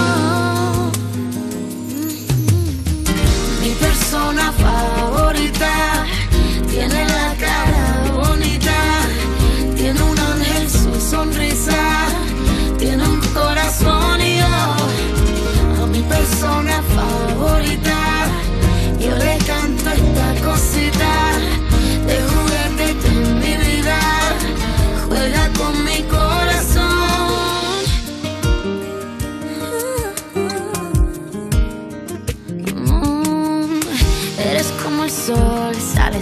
Mi 3.62 3.72
persona 3.84 4.50
favorita 4.52 5.72
tiene 6.70 7.04
la 7.04 7.34
cara 7.44 8.10
bonita, 8.10 8.78
tiene 9.76 10.02
un 10.02 10.18
ángel 10.18 10.70
su 10.70 10.92
sonrisa, 11.10 12.08
tiene 12.78 13.02
un 13.06 13.20
corazón 13.34 14.22
y 14.22 14.38
yo 14.38 15.82
a 15.82 15.86
mi 15.88 16.00
persona 16.14 16.82
favorita. 16.96 17.99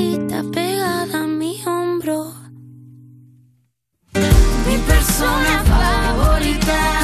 carita 0.00 0.42
pegada 0.50 1.24
a 1.24 1.26
mi 1.26 1.60
hombro. 1.66 2.32
Mi 4.66 4.78
persona 4.86 5.62
favorita. 5.64 6.99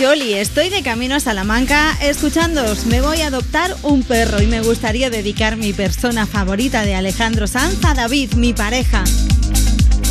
Yoli, 0.00 0.34
estoy 0.34 0.68
de 0.68 0.84
camino 0.84 1.16
a 1.16 1.20
Salamanca 1.20 1.96
escuchándoos. 2.00 2.86
Me 2.86 3.00
voy 3.00 3.20
a 3.22 3.26
adoptar 3.26 3.76
un 3.82 4.04
perro 4.04 4.40
y 4.40 4.46
me 4.46 4.60
gustaría 4.60 5.10
dedicar 5.10 5.56
mi 5.56 5.72
persona 5.72 6.24
favorita 6.24 6.84
de 6.84 6.94
Alejandro 6.94 7.48
Sanz 7.48 7.84
a 7.84 7.94
David, 7.94 8.34
mi 8.34 8.52
pareja. 8.52 9.02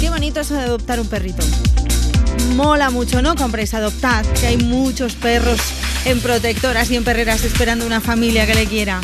Qué 0.01 0.09
bonito 0.09 0.41
eso 0.41 0.55
de 0.55 0.63
adoptar 0.63 0.99
un 0.99 1.07
perrito. 1.07 1.41
Mola 2.55 2.89
mucho, 2.89 3.21
¿no? 3.21 3.35
Compréis, 3.35 3.73
adoptad, 3.73 4.25
que 4.41 4.47
hay 4.47 4.57
muchos 4.57 5.13
perros 5.13 5.59
en 6.03 6.19
protectoras 6.19 6.91
y 6.91 6.97
en 6.97 7.05
perreras 7.05 7.45
esperando 7.45 7.85
una 7.85 8.01
familia 8.01 8.45
que 8.45 8.55
le 8.55 8.65
quiera. 8.65 8.99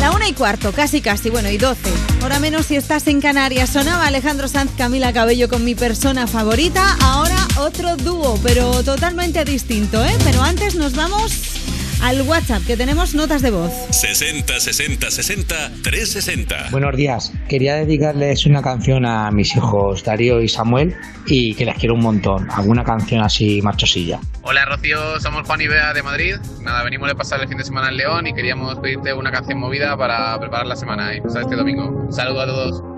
La 0.00 0.12
una 0.12 0.28
y 0.28 0.32
cuarto, 0.32 0.70
casi 0.70 1.00
casi, 1.00 1.28
bueno, 1.28 1.50
y 1.50 1.58
doce. 1.58 1.90
Ahora 2.22 2.38
menos 2.38 2.66
si 2.66 2.76
estás 2.76 3.08
en 3.08 3.20
Canarias. 3.20 3.70
Sonaba 3.70 4.06
Alejandro 4.06 4.46
Sanz, 4.46 4.70
Camila 4.78 5.12
Cabello 5.12 5.48
con 5.48 5.64
mi 5.64 5.74
persona 5.74 6.28
favorita. 6.28 6.96
Ahora 7.00 7.37
otro 7.60 7.96
dúo, 7.96 8.38
pero 8.42 8.82
totalmente 8.82 9.44
distinto, 9.44 10.04
¿eh? 10.04 10.16
Pero 10.24 10.42
antes 10.42 10.74
nos 10.74 10.94
vamos 10.94 11.58
al 12.02 12.22
WhatsApp, 12.22 12.62
que 12.64 12.76
tenemos 12.76 13.14
notas 13.14 13.42
de 13.42 13.50
voz. 13.50 13.72
60 13.90 14.60
60 14.60 15.10
60 15.10 15.54
360. 15.82 16.68
Buenos 16.70 16.96
días. 16.96 17.32
Quería 17.48 17.74
dedicarles 17.74 18.46
una 18.46 18.62
canción 18.62 19.04
a 19.04 19.30
mis 19.30 19.56
hijos 19.56 20.04
Darío 20.04 20.40
y 20.40 20.48
Samuel 20.48 20.96
y 21.26 21.54
que 21.54 21.64
les 21.64 21.76
quiero 21.76 21.94
un 21.94 22.00
montón. 22.00 22.48
Alguna 22.50 22.84
canción 22.84 23.22
así 23.22 23.60
machosilla. 23.62 24.20
Hola 24.42 24.64
Rocío, 24.64 25.20
somos 25.20 25.46
Juan 25.46 25.60
y 25.60 25.68
Bea 25.68 25.92
de 25.92 26.02
Madrid. 26.02 26.36
Nada, 26.62 26.82
venimos 26.84 27.08
de 27.08 27.14
pasar 27.14 27.40
el 27.40 27.48
fin 27.48 27.58
de 27.58 27.64
semana 27.64 27.88
en 27.88 27.96
León 27.96 28.26
y 28.26 28.34
queríamos 28.34 28.78
pedirte 28.78 29.12
una 29.12 29.32
canción 29.32 29.58
movida 29.58 29.96
para 29.96 30.38
preparar 30.38 30.66
la 30.66 30.76
semana 30.76 31.14
y 31.14 31.18
empezar 31.18 31.42
este 31.42 31.56
domingo. 31.56 31.88
Un 31.88 32.12
saludo 32.12 32.42
a 32.42 32.46
todos. 32.46 32.97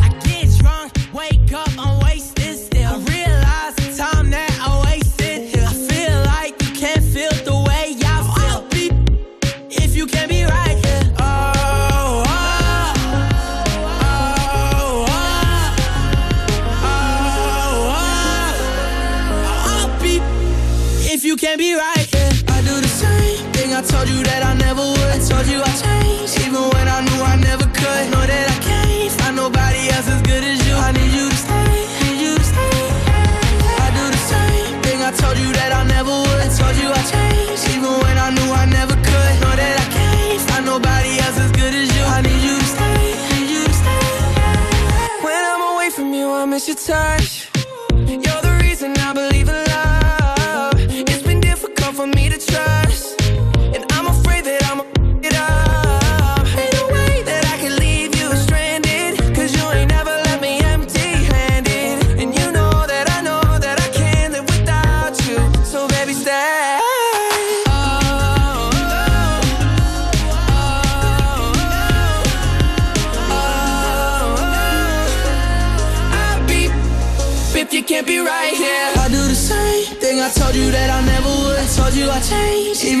your 46.67 46.75
touch. 46.75 47.50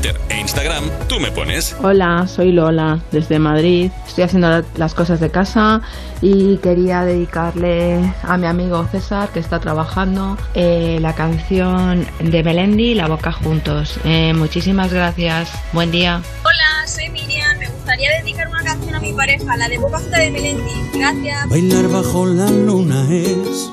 Twitter 0.00 0.20
e 0.28 0.40
Instagram 0.40 0.90
tú 1.08 1.18
me 1.18 1.30
pones. 1.32 1.74
Hola, 1.82 2.26
soy 2.28 2.52
Lola, 2.52 3.00
desde 3.10 3.38
Madrid. 3.38 3.90
Estoy 4.06 4.24
haciendo 4.24 4.64
las 4.76 4.94
cosas 4.94 5.20
de 5.20 5.30
casa 5.30 5.80
y 6.20 6.58
quería 6.58 7.04
dedicarle 7.04 8.14
a 8.22 8.36
mi 8.36 8.46
amigo 8.46 8.86
César, 8.90 9.28
que 9.30 9.40
está 9.40 9.58
trabajando, 9.60 10.36
eh, 10.54 10.98
la 11.00 11.14
canción 11.14 12.06
de 12.20 12.42
Melendi, 12.42 12.94
La 12.94 13.08
Boca 13.08 13.32
Juntos. 13.32 13.98
Eh, 14.04 14.32
muchísimas 14.34 14.92
gracias. 14.92 15.50
Buen 15.72 15.90
día. 15.90 16.22
Hola, 16.44 16.86
soy 16.86 17.08
Miriam. 17.08 17.58
Me 17.58 17.68
gustaría 17.68 18.10
dedicar 18.20 18.48
una 18.48 18.62
canción 18.62 18.94
a 18.94 19.00
mi 19.00 19.12
pareja, 19.12 19.56
la 19.56 19.68
de 19.68 19.78
Boca 19.78 19.98
Junta 19.98 20.18
de 20.18 20.30
Melendi. 20.30 20.72
Gracias. 20.94 21.48
Bailar 21.48 21.88
bajo 21.88 22.26
la 22.26 22.50
luna 22.50 23.06
es 23.10 23.70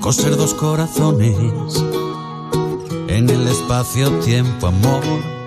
coser 0.00 0.36
dos 0.36 0.54
corazones 0.54 1.34
en 3.16 3.30
el 3.30 3.48
espacio-tiempo, 3.48 4.66
amor, 4.66 5.02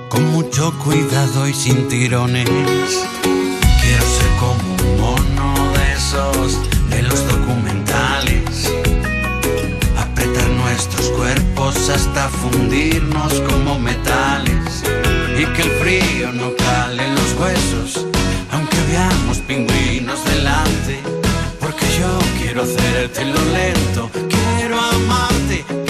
con 0.10 0.26
mucho 0.32 0.74
cuidado 0.80 1.48
y 1.48 1.54
sin 1.54 1.88
tirones. 1.88 2.50
Quiero 2.50 4.06
ser 4.18 4.32
como 4.40 4.74
un 4.74 5.00
mono 5.00 5.72
de 5.74 5.94
esos 5.94 6.58
de 6.90 7.04
los 7.04 7.28
documentales, 7.28 8.74
apretar 9.98 10.50
nuestros 10.50 11.10
cuerpos 11.10 11.90
hasta 11.90 12.28
fundirnos 12.30 13.34
como 13.42 13.78
metales 13.78 14.84
y 15.38 15.46
que 15.54 15.62
el 15.62 15.72
frío 15.80 16.34
no 16.34 16.56
cale 16.56 17.06
en 17.06 17.14
los 17.14 17.34
huesos, 17.40 18.08
aunque 18.52 18.78
veamos 18.90 19.38
pingüinos 19.48 20.26
delante, 20.26 21.02
porque 21.60 21.86
yo 22.00 22.18
quiero 22.40 22.64
hacerte 22.64 23.26
lo 23.26 23.42
lento, 23.54 24.10
quiero 24.28 24.80
amarte. 24.80 25.89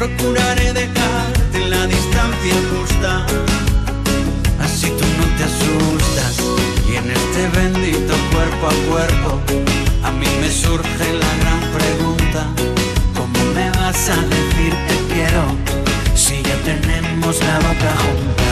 Procuraré 0.00 0.72
dejarte 0.72 1.56
en 1.58 1.68
la 1.68 1.86
distancia 1.86 2.56
justa. 2.70 3.26
Así 4.58 4.88
tú 4.98 5.04
no 5.18 5.26
te 5.36 5.44
asustas 5.44 6.36
y 6.88 6.96
en 6.96 7.10
este 7.10 7.42
bendito 7.58 8.14
cuerpo 8.32 8.64
a 8.68 8.76
cuerpo 8.90 9.40
a 10.02 10.10
mí 10.12 10.26
me 10.40 10.50
surge 10.50 11.06
la 11.22 11.32
gran 11.42 11.60
pregunta. 11.78 12.40
¿Cómo 13.14 13.40
me 13.54 13.68
vas 13.78 14.08
a 14.08 14.16
decir 14.36 14.72
te 14.88 15.14
quiero 15.14 15.42
si 16.14 16.42
ya 16.42 16.56
tenemos 16.64 17.38
la 17.40 17.56
boca 17.58 17.92
junta? 18.02 18.49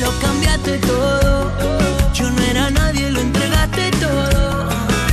lo 0.00 0.10
cambiaste 0.18 0.78
todo. 0.78 1.52
Yo 2.14 2.30
no 2.30 2.42
era 2.42 2.70
nadie, 2.70 3.10
lo 3.10 3.20
entregaste 3.20 3.90
todo. 4.00 4.68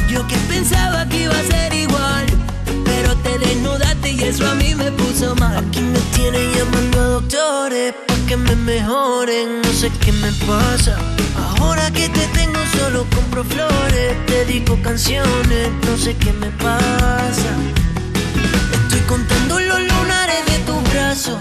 Yo 0.08 0.26
que 0.28 0.38
pensaba 0.50 1.08
que 1.10 1.24
iba 1.24 1.38
a 1.38 1.44
ser 1.44 1.74
igual, 1.74 2.26
pero 2.86 3.16
te 3.18 3.38
desnudaste 3.38 4.12
y 4.12 4.24
eso 4.24 4.50
a 4.50 4.56
mí 4.56 4.76
me 4.76 4.92
puso 4.92 5.36
mal. 5.36 5.58
Aquí 5.58 5.82
me 5.82 6.00
tienen 6.16 6.54
llamando 6.54 7.02
a 7.02 7.08
doctores 7.18 7.94
para 8.08 8.26
que 8.28 8.38
me 8.38 8.56
mejoren. 8.56 9.62
No 9.62 9.72
sé 9.74 9.92
qué 10.02 10.12
me 10.12 10.32
pasa. 10.48 10.98
Ahora 11.60 11.92
que 11.92 12.10
te 12.10 12.26
tengo 12.28 12.60
solo 12.78 13.06
compro 13.16 13.44
flores, 13.44 14.26
te 14.26 14.46
digo 14.46 14.78
canciones, 14.82 15.70
no 15.86 15.98
sé 15.98 16.16
qué 16.16 16.32
me 16.34 16.50
pasa. 16.52 17.52
Estoy 18.84 19.02
contando 19.02 19.60
los 19.60 19.80
lunares 19.80 20.46
de 20.46 20.58
tus 20.66 20.82
brazos 20.92 21.38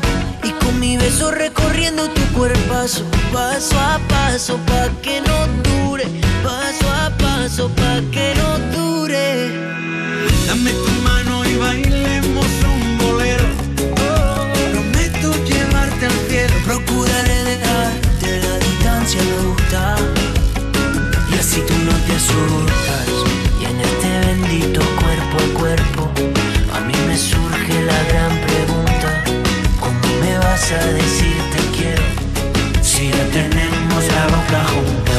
y 0.46 0.52
con 0.64 0.78
mi 0.78 0.96
beso 0.96 1.30
recorriendo 1.30 2.08
tu 2.10 2.22
cuerpazo, 2.32 3.04
paso 3.32 3.78
a 3.78 3.98
paso 4.08 4.58
pa 4.66 4.88
que 5.02 5.20
no 5.20 5.38
dure, 5.62 6.04
paso 6.44 6.86
a 6.90 7.10
paso 7.18 7.68
pa 7.70 8.00
que 8.12 8.34
no 8.36 8.58
dure. 8.74 9.50
Dame 10.46 10.70
tu 10.70 10.92
mano 11.02 11.44
y 11.44 11.56
bailemos 11.56 12.46
un 12.72 12.98
bolero. 12.98 13.44
Prometo 14.72 15.28
llevarte 15.44 16.06
al 16.06 16.18
cielo. 16.28 16.54
Procuraré 16.64 17.44
dejarte 17.44 18.28
la 18.44 18.58
distancia 18.58 19.20
me 19.22 19.48
gusta 19.48 19.96
y 21.30 21.34
así 21.38 21.60
tú 21.66 21.74
no 21.84 21.94
te 22.06 22.12
asustas. 22.20 23.08
Y 23.60 23.64
en 23.64 23.80
este 23.80 24.08
bendito 24.26 24.80
cuerpo 25.00 25.36
a 25.44 25.58
cuerpo 25.60 26.02
a 26.76 26.80
mí 26.80 26.94
me 27.08 27.16
surge 27.16 27.82
la 27.82 28.02
gran 28.04 28.30
pregunta: 28.30 28.45
¿Cómo 28.45 28.45
me 28.45 28.45
vas 30.68 30.84
a 30.84 30.86
decir 30.92 31.36
te 31.52 31.62
quiero 31.76 32.02
si 32.82 33.08
ya 33.10 33.24
tenemos 33.26 34.04
la 34.14 34.26
boca 34.34 34.64
junta? 34.72 35.18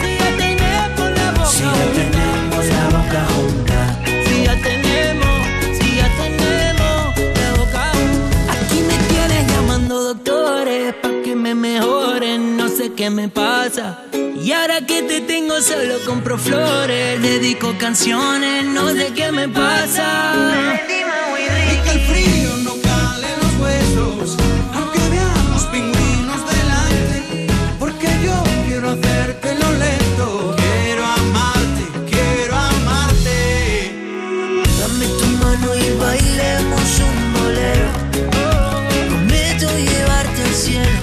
Si 0.00 0.10
ya 0.18 0.30
tenemos 0.36 1.10
la 1.18 1.30
boca 1.32 1.46
Si 1.46 1.62
ya 1.62 1.86
tenemos 1.98 2.66
la 2.66 2.84
boca 2.96 3.20
junta. 3.34 3.78
Si 4.26 4.44
ya 4.44 4.54
tenemos, 4.62 5.38
si 5.78 5.96
ya 5.96 6.08
tenemos 6.20 7.16
la 7.40 7.50
boca 7.56 7.82
junta. 7.94 8.52
Aquí 8.52 8.80
me 8.80 8.96
tienes 9.10 9.52
llamando 9.52 10.02
doctores 10.02 10.94
pa' 11.02 11.22
que 11.24 11.34
me 11.34 11.54
mejoren, 11.54 12.56
no 12.56 12.68
sé 12.68 12.92
qué 12.92 13.10
me 13.10 13.28
pasa. 13.28 14.02
Y 14.12 14.52
ahora 14.52 14.86
que 14.86 15.02
te 15.02 15.20
tengo 15.22 15.60
solo 15.62 15.94
compro 16.06 16.36
flores, 16.36 17.22
dedico 17.22 17.74
canciones, 17.78 18.64
no 18.66 18.90
sé 18.90 19.12
qué 19.14 19.32
me 19.32 19.48
pasa. 19.48 20.78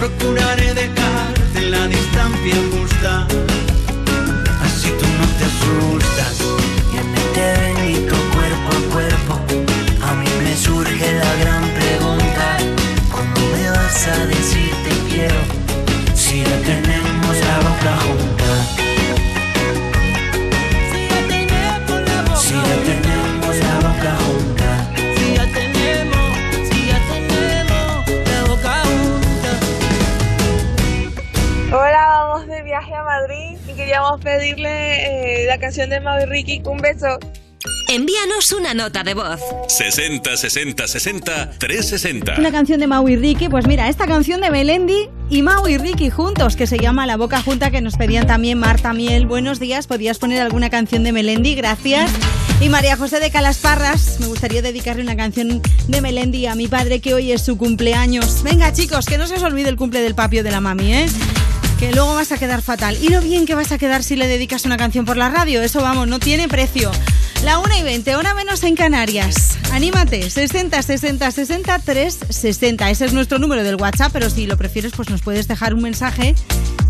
Procuraré 0.05 0.71
dejarte 0.75 1.61
la 1.61 1.87
distancia 1.87 2.55
justa. 2.71 3.54
Pedirle 34.25 35.43
eh, 35.43 35.45
la 35.45 35.57
canción 35.59 35.89
de 35.89 36.01
Mau 36.01 36.19
y 36.21 36.25
Ricky. 36.25 36.61
Un 36.65 36.79
beso. 36.79 37.17
Envíanos 37.87 38.51
una 38.51 38.73
nota 38.73 39.03
de 39.03 39.13
voz. 39.13 39.39
60 39.67 40.35
60 40.35 40.87
60 40.87 41.51
360. 41.57 42.35
Una 42.39 42.51
canción 42.51 42.79
de 42.79 42.87
Mau 42.87 43.07
y 43.07 43.15
Ricky, 43.15 43.47
pues 43.47 43.67
mira, 43.67 43.87
esta 43.87 44.07
canción 44.07 44.41
de 44.41 44.49
Melendi 44.49 45.07
y 45.29 45.41
Mau 45.43 45.67
y 45.67 45.77
Ricky 45.77 46.09
juntos, 46.09 46.55
que 46.55 46.67
se 46.67 46.79
llama 46.79 47.05
La 47.05 47.15
Boca 47.15 47.41
Junta, 47.41 47.71
que 47.71 47.81
nos 47.81 47.95
pedían 47.95 48.27
también 48.27 48.59
Marta 48.59 48.93
Miel. 48.93 49.27
Buenos 49.27 49.59
días, 49.59 49.87
podías 49.87 50.17
poner 50.17 50.41
alguna 50.41 50.69
canción 50.69 51.03
de 51.03 51.11
Melendi, 51.11 51.55
gracias. 51.55 52.11
Y 52.59 52.69
María 52.69 52.97
José 52.97 53.19
de 53.19 53.29
Calasparras, 53.29 54.19
me 54.19 54.27
gustaría 54.27 54.61
dedicarle 54.61 55.03
una 55.03 55.15
canción 55.15 55.61
de 55.87 56.01
Melendi 56.01 56.47
a 56.47 56.55
mi 56.55 56.67
padre, 56.67 56.99
que 57.01 57.13
hoy 57.13 57.31
es 57.31 57.43
su 57.43 57.57
cumpleaños. 57.57 58.41
Venga, 58.43 58.73
chicos, 58.73 59.05
que 59.05 59.17
no 59.17 59.27
se 59.27 59.35
os 59.35 59.43
olvide 59.43 59.69
el 59.69 59.75
cumple 59.75 60.01
del 60.01 60.15
papi 60.15 60.39
o 60.39 60.43
de 60.43 60.51
la 60.51 60.61
mami, 60.61 60.93
¿eh? 60.93 61.05
Que 61.79 61.91
luego 61.91 62.15
vas 62.15 62.31
a 62.31 62.37
quedar 62.37 62.61
fatal. 62.61 62.97
Y 63.01 63.09
lo 63.09 63.21
bien 63.21 63.45
que 63.45 63.55
vas 63.55 63.71
a 63.71 63.77
quedar 63.77 64.03
si 64.03 64.15
le 64.15 64.27
dedicas 64.27 64.65
una 64.65 64.77
canción 64.77 65.05
por 65.05 65.17
la 65.17 65.29
radio, 65.29 65.61
eso 65.61 65.81
vamos, 65.81 66.07
no 66.07 66.19
tiene 66.19 66.47
precio. 66.47 66.91
La 67.43 67.59
1 67.59 67.77
y 67.79 67.83
20, 67.83 68.15
hora 68.15 68.33
menos 68.33 68.63
en 68.63 68.75
Canarias. 68.75 69.57
Anímate, 69.71 70.29
60 70.29 70.81
60 70.81 71.31
60 71.31 71.79
360. 71.79 72.89
Ese 72.89 73.05
es 73.05 73.13
nuestro 73.13 73.37
número 73.37 73.63
del 73.63 73.75
WhatsApp, 73.75 74.11
pero 74.11 74.29
si 74.29 74.47
lo 74.47 74.57
prefieres, 74.57 74.93
pues 74.95 75.09
nos 75.09 75.21
puedes 75.21 75.47
dejar 75.47 75.73
un 75.73 75.81
mensaje 75.81 76.33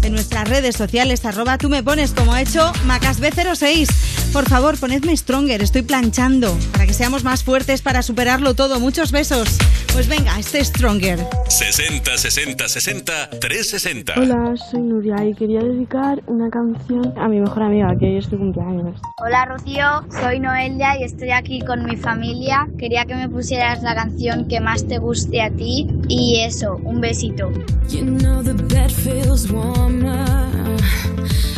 en 0.06 0.14
nuestras 0.14 0.48
redes 0.48 0.76
sociales, 0.76 1.26
arroba 1.26 1.58
tú 1.58 1.68
me 1.68 1.82
pones, 1.82 2.12
como 2.12 2.34
ha 2.34 2.42
hecho 2.42 2.72
MacasB06. 2.88 3.90
Por 4.32 4.48
favor, 4.48 4.78
ponedme 4.78 5.18
Stronger, 5.18 5.64
estoy 5.64 5.82
planchando, 5.82 6.56
para 6.74 6.86
que 6.86 6.94
seamos 6.94 7.24
más 7.24 7.44
fuertes, 7.44 7.82
para 7.82 8.04
superarlo 8.04 8.54
todo. 8.54 8.80
Muchos 8.80 9.12
besos. 9.12 9.58
Pues 9.94 10.08
venga, 10.08 10.38
este 10.38 10.64
Stronger. 10.64 11.26
60 11.48 12.18
60 12.18 12.68
60 12.68 13.30
360. 13.40 14.14
Hola, 14.18 14.54
soy 14.58 14.82
Nuria 14.82 15.26
y 15.26 15.34
quería 15.34 15.62
dedicar 15.62 16.22
una 16.28 16.50
canción 16.50 17.14
a 17.18 17.28
mi 17.28 17.40
mejor 17.40 17.64
amiga 17.64 17.96
que 17.98 18.06
hoy 18.06 18.18
es 18.18 18.26
su 18.26 18.38
cumpleaños. 18.38 19.02
Hola 19.18 19.46
Rocío, 19.46 20.06
soy 20.22 20.40
Noelia 20.46 21.00
y 21.00 21.04
estoy 21.04 21.32
aquí 21.32 21.60
con 21.60 21.86
mi 21.86 21.96
familia. 21.96 22.68
Quería 22.78 23.06
que 23.06 23.16
me 23.16 23.28
pusieras 23.28 23.82
la 23.82 23.96
canción 23.96 24.48
que 24.48 24.60
más 24.60 24.86
te 24.86 25.00
guste 25.00 25.42
a 25.42 25.50
ti 25.50 25.88
y 26.08 26.42
eso, 26.42 26.80
un 26.84 27.02
besito. 27.02 27.52
You 27.90 28.06
know 28.06 28.44
the 28.44 28.54
bed 28.54 28.92
feels 28.92 29.52
warmer 29.52 30.78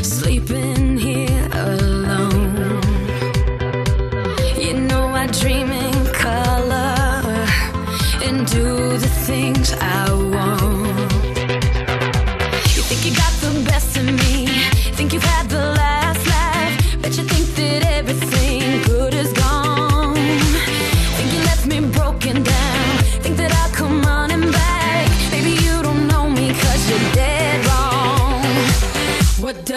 sleeping 0.02 0.98
here 0.98 1.50
alone. 1.52 2.80
You 4.58 4.74
know 4.88 5.14
I 5.14 5.28
dream 5.28 5.70
in 5.70 6.06
color 6.14 7.46
and 8.24 8.48
do 8.48 8.98
the 8.98 9.12
things 9.28 9.74
I 9.82 10.14
want. 10.14 10.67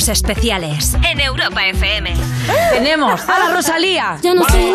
Cuerpos 0.00 0.18
especiales 0.18 0.94
en 1.10 1.20
Europa 1.20 1.66
FM. 1.66 2.14
Tenemos 2.72 3.20
a 3.28 3.38
la 3.38 3.50
Rosalía. 3.54 4.16
Yo 4.22 4.34
no 4.34 4.48
soy 4.48 4.72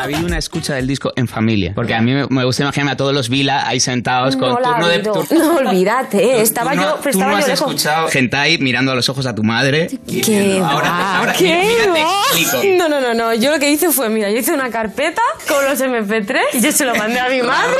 Ha 0.00 0.02
habido 0.02 0.26
una 0.26 0.36
escucha 0.38 0.74
del 0.74 0.88
disco 0.88 1.12
en 1.14 1.28
familia. 1.28 1.70
Porque 1.76 1.94
a 1.94 2.00
mí 2.00 2.12
me, 2.12 2.26
me 2.26 2.44
gusta 2.44 2.64
imaginarme 2.64 2.90
a 2.90 2.96
todos 2.96 3.14
los 3.14 3.28
Vila 3.28 3.68
ahí 3.68 3.78
sentados 3.78 4.34
con 4.36 4.48
la 4.60 4.68
turno 4.70 4.88
de. 4.88 5.02
tur- 5.04 5.30
No, 5.30 5.54
olvídate. 5.58 6.40
Estaba 6.40 6.72
tú 6.72 6.76
no- 6.78 6.82
yo, 6.82 6.94
tú 7.04 7.08
estaba 7.10 7.30
no 7.30 7.36
has 7.36 7.44
yo 7.44 7.50
lejos. 7.52 7.68
escuchado 7.70 8.08
Gentai 8.08 8.58
mirando 8.58 8.90
a 8.90 8.96
los 8.96 9.08
ojos 9.08 9.26
a 9.26 9.34
tu 9.36 9.44
madre. 9.44 9.86
¿Qué 10.24 10.60
ahora, 10.60 10.90
va? 10.90 11.18
ahora, 11.18 11.32
¿Qué 11.32 11.44
mira, 11.44 11.94
te 11.94 12.02
va? 12.02 12.20
explico. 12.36 12.78
No, 12.78 12.88
no, 12.88 13.00
no, 13.00 13.14
no. 13.14 13.32
Yo 13.34 13.52
lo 13.52 13.60
que 13.60 13.70
hice 13.70 13.90
fue, 13.92 14.08
mira, 14.08 14.28
yo 14.32 14.38
hice 14.38 14.52
una 14.52 14.70
carpeta 14.70 15.22
con 15.46 15.64
los 15.64 15.80
MP3 15.80 16.40
y 16.54 16.60
yo 16.62 16.72
se 16.72 16.84
lo 16.84 16.96
mandé 16.96 17.20
a 17.20 17.28
mi 17.28 17.42
madre 17.44 17.76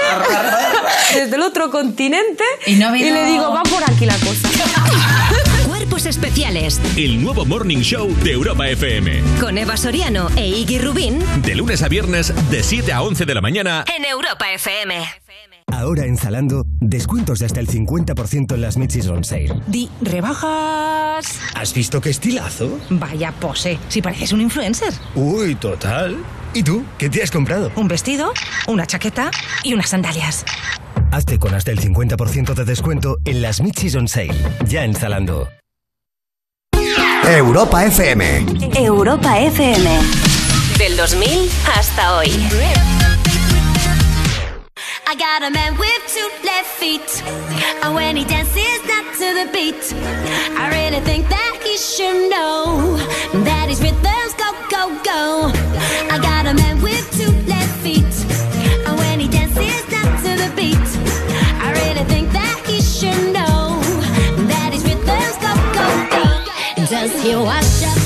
desde 1.12 1.34
el 1.34 1.42
otro 1.42 1.72
continente 1.72 2.44
y, 2.66 2.76
no 2.76 2.92
vino- 2.92 3.12
le 3.12 3.24
digo, 3.24 3.50
va 3.52 3.64
por 3.64 3.82
aquí 3.82 4.06
la 4.06 4.14
cosa. 4.14 4.45
Especiales 6.20 6.80
El 6.96 7.22
nuevo 7.22 7.44
Morning 7.44 7.80
Show 7.80 8.08
de 8.24 8.32
Europa 8.32 8.66
FM. 8.66 9.20
con 9.38 9.58
Eva 9.58 9.76
Soriano 9.76 10.30
e 10.34 10.48
Iggy 10.48 10.78
Rubín 10.78 11.18
De 11.42 11.54
lunes 11.54 11.82
a 11.82 11.88
viernes, 11.88 12.32
de 12.50 12.62
7 12.62 12.90
a 12.90 13.02
11 13.02 13.26
de 13.26 13.34
la 13.34 13.42
mañana. 13.42 13.84
en 13.94 14.02
Europa 14.06 14.50
FM. 14.54 14.94
Ahora 15.66 16.06
en 16.06 16.16
Zalando, 16.16 16.64
descuentos 16.80 17.40
de 17.40 17.44
hasta 17.44 17.60
el 17.60 17.68
50% 17.68 18.54
en 18.54 18.60
las 18.62 18.78
Michis 18.78 19.06
on 19.08 19.24
Sale. 19.24 19.60
Di, 19.66 19.90
rebajas. 20.00 21.38
¿Has 21.54 21.74
visto 21.74 22.00
qué 22.00 22.08
estilazo? 22.08 22.78
Vaya 22.88 23.30
pose, 23.32 23.78
si 23.90 24.00
pareces 24.00 24.32
un 24.32 24.40
influencer. 24.40 24.94
Uy, 25.16 25.54
total. 25.56 26.16
¿Y 26.54 26.62
tú? 26.62 26.82
¿Qué 26.96 27.10
te 27.10 27.22
has 27.22 27.30
comprado? 27.30 27.70
Un 27.76 27.88
vestido, 27.88 28.32
una 28.68 28.86
chaqueta 28.86 29.30
y 29.62 29.74
unas 29.74 29.90
sandalias. 29.90 30.46
Hazte 31.12 31.38
con 31.38 31.54
hasta 31.54 31.72
el 31.72 31.80
50% 31.80 32.54
de 32.54 32.64
descuento 32.64 33.18
en 33.26 33.42
las 33.42 33.60
Michis 33.60 33.94
on 33.96 34.08
Sale. 34.08 34.32
Ya 34.66 34.84
en 34.84 34.94
Zalando. 34.94 35.50
Europa 37.26 37.84
FM. 37.84 38.22
Europa 38.78 39.36
FM. 39.40 39.84
Del 40.78 40.96
2000 40.96 41.50
hasta 41.64 42.16
hoy. 42.16 42.30
I 45.08 45.14
got 45.16 45.42
a 45.42 45.50
man 45.50 45.76
with 45.76 46.02
two 46.06 46.28
left 46.44 46.68
feet. 46.78 47.22
And 47.82 47.94
when 47.96 48.16
he 48.16 48.24
dances 48.24 48.80
not 48.86 49.12
to 49.14 49.34
the 49.34 49.50
beat, 49.52 49.92
I 50.56 50.70
really 50.70 51.00
think 51.00 51.28
that 51.28 51.58
he 51.64 51.76
should 51.76 52.30
know 52.30 52.96
that 53.44 53.66
his 53.68 53.80
rhythms 53.80 54.34
go, 54.38 54.52
go, 54.70 54.88
go. 55.02 55.50
I 56.08 56.18
got 56.22 56.46
a 56.46 56.54
man 56.54 56.80
with 56.80 57.15
Does 66.88 67.20
he 67.20 67.34
wash 67.34 67.82
up? 67.82 68.05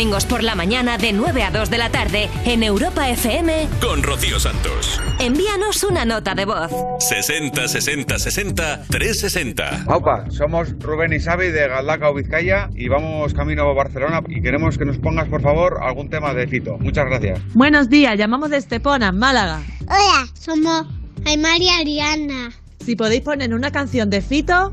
domingos 0.00 0.24
por 0.24 0.42
la 0.42 0.54
mañana 0.54 0.96
de 0.96 1.12
9 1.12 1.42
a 1.42 1.50
2 1.50 1.68
de 1.68 1.76
la 1.76 1.90
tarde 1.90 2.30
en 2.46 2.62
Europa 2.62 3.10
FM. 3.10 3.68
con 3.82 4.02
Rocío 4.02 4.40
Santos. 4.40 4.98
Envíanos 5.18 5.84
una 5.84 6.06
nota 6.06 6.34
de 6.34 6.46
voz. 6.46 6.70
60 7.00 7.68
60 7.68 8.18
60 8.18 8.84
360. 8.88 9.84
Aupa, 9.88 10.24
somos 10.30 10.70
Rubén 10.78 11.12
y 11.12 11.20
Xavi 11.20 11.48
de 11.48 11.68
Galdacao, 11.68 12.14
Vizcaya 12.14 12.70
y 12.74 12.88
vamos 12.88 13.34
camino 13.34 13.68
a 13.68 13.74
Barcelona 13.74 14.22
y 14.26 14.40
queremos 14.40 14.78
que 14.78 14.86
nos 14.86 14.96
pongas 14.96 15.28
por 15.28 15.42
favor 15.42 15.80
algún 15.82 16.08
tema 16.08 16.32
de 16.32 16.46
Fito. 16.48 16.78
Muchas 16.78 17.04
gracias. 17.04 17.38
Buenos 17.52 17.90
días, 17.90 18.16
llamamos 18.16 18.48
de 18.48 18.56
Estepona, 18.56 19.12
Málaga. 19.12 19.60
Hola, 19.82 20.26
somos 20.32 20.86
Aymar 21.26 21.60
y 21.60 21.68
Ariana. 21.68 22.50
Si 22.78 22.96
podéis 22.96 23.20
poner 23.20 23.52
una 23.52 23.70
canción 23.70 24.08
de 24.08 24.22
Fito, 24.22 24.72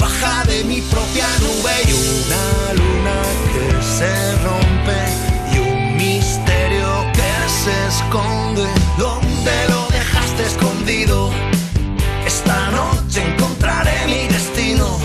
Baja 0.00 0.44
de 0.44 0.64
mi 0.64 0.80
propia 0.82 1.26
nube 1.40 1.72
y 1.86 1.92
una 1.92 2.72
luna 2.74 3.16
que 3.52 3.82
se 3.82 4.32
rompe 4.44 5.00
y 5.52 5.58
un 5.58 5.96
misterio 5.96 7.04
que 7.12 7.32
se 7.48 7.74
esconde. 7.88 8.66
¿Dónde 8.96 9.52
lo 9.68 9.88
dejaste 9.88 10.42
escondido? 10.44 11.30
Esta 12.26 12.70
noche 12.70 13.22
encontraré 13.32 14.06
mi 14.06 14.28
destino. 14.28 14.98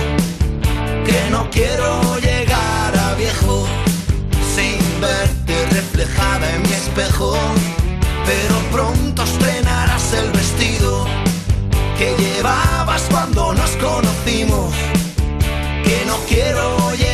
Que 1.05 1.29
no 1.31 1.49
quiero 1.49 2.17
llegar 2.19 2.97
a 2.97 3.15
viejo 3.15 3.67
sin 4.55 4.79
verte 5.01 5.65
reflejada 5.71 6.55
en 6.55 6.61
mi 6.61 6.73
espejo. 6.73 7.35
Pero 8.25 8.55
pronto 8.71 9.23
estrenarás 9.23 10.13
el 10.13 10.31
vestido 10.31 11.05
que 11.97 12.15
llevabas 12.17 13.03
cuando 13.09 13.53
nos 13.53 13.71
conocimos. 13.71 14.12
No 16.13 16.19
quiero 16.27 16.91
llegar 16.91 17.12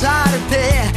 Saturday 0.00 0.87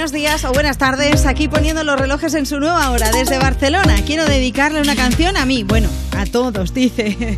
buenos 0.00 0.12
días 0.12 0.46
o 0.46 0.52
buenas 0.54 0.78
tardes, 0.78 1.26
aquí 1.26 1.46
poniendo 1.46 1.84
los 1.84 2.00
relojes 2.00 2.32
en 2.32 2.46
su 2.46 2.58
nueva 2.58 2.90
hora 2.90 3.12
desde 3.12 3.36
Barcelona. 3.36 3.96
Quiero 4.06 4.24
dedicarle 4.24 4.80
una 4.80 4.96
canción 4.96 5.36
a 5.36 5.44
mí, 5.44 5.62
bueno, 5.62 5.90
a 6.16 6.24
todos, 6.24 6.72
dice. 6.74 7.36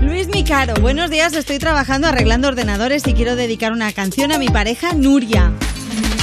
Luis 0.00 0.26
Micaro, 0.28 0.72
buenos 0.80 1.10
días, 1.10 1.34
estoy 1.34 1.58
trabajando 1.58 2.08
arreglando 2.08 2.48
ordenadores 2.48 3.06
y 3.06 3.12
quiero 3.12 3.36
dedicar 3.36 3.72
una 3.72 3.92
canción 3.92 4.32
a 4.32 4.38
mi 4.38 4.48
pareja 4.48 4.94
Nuria. 4.94 5.52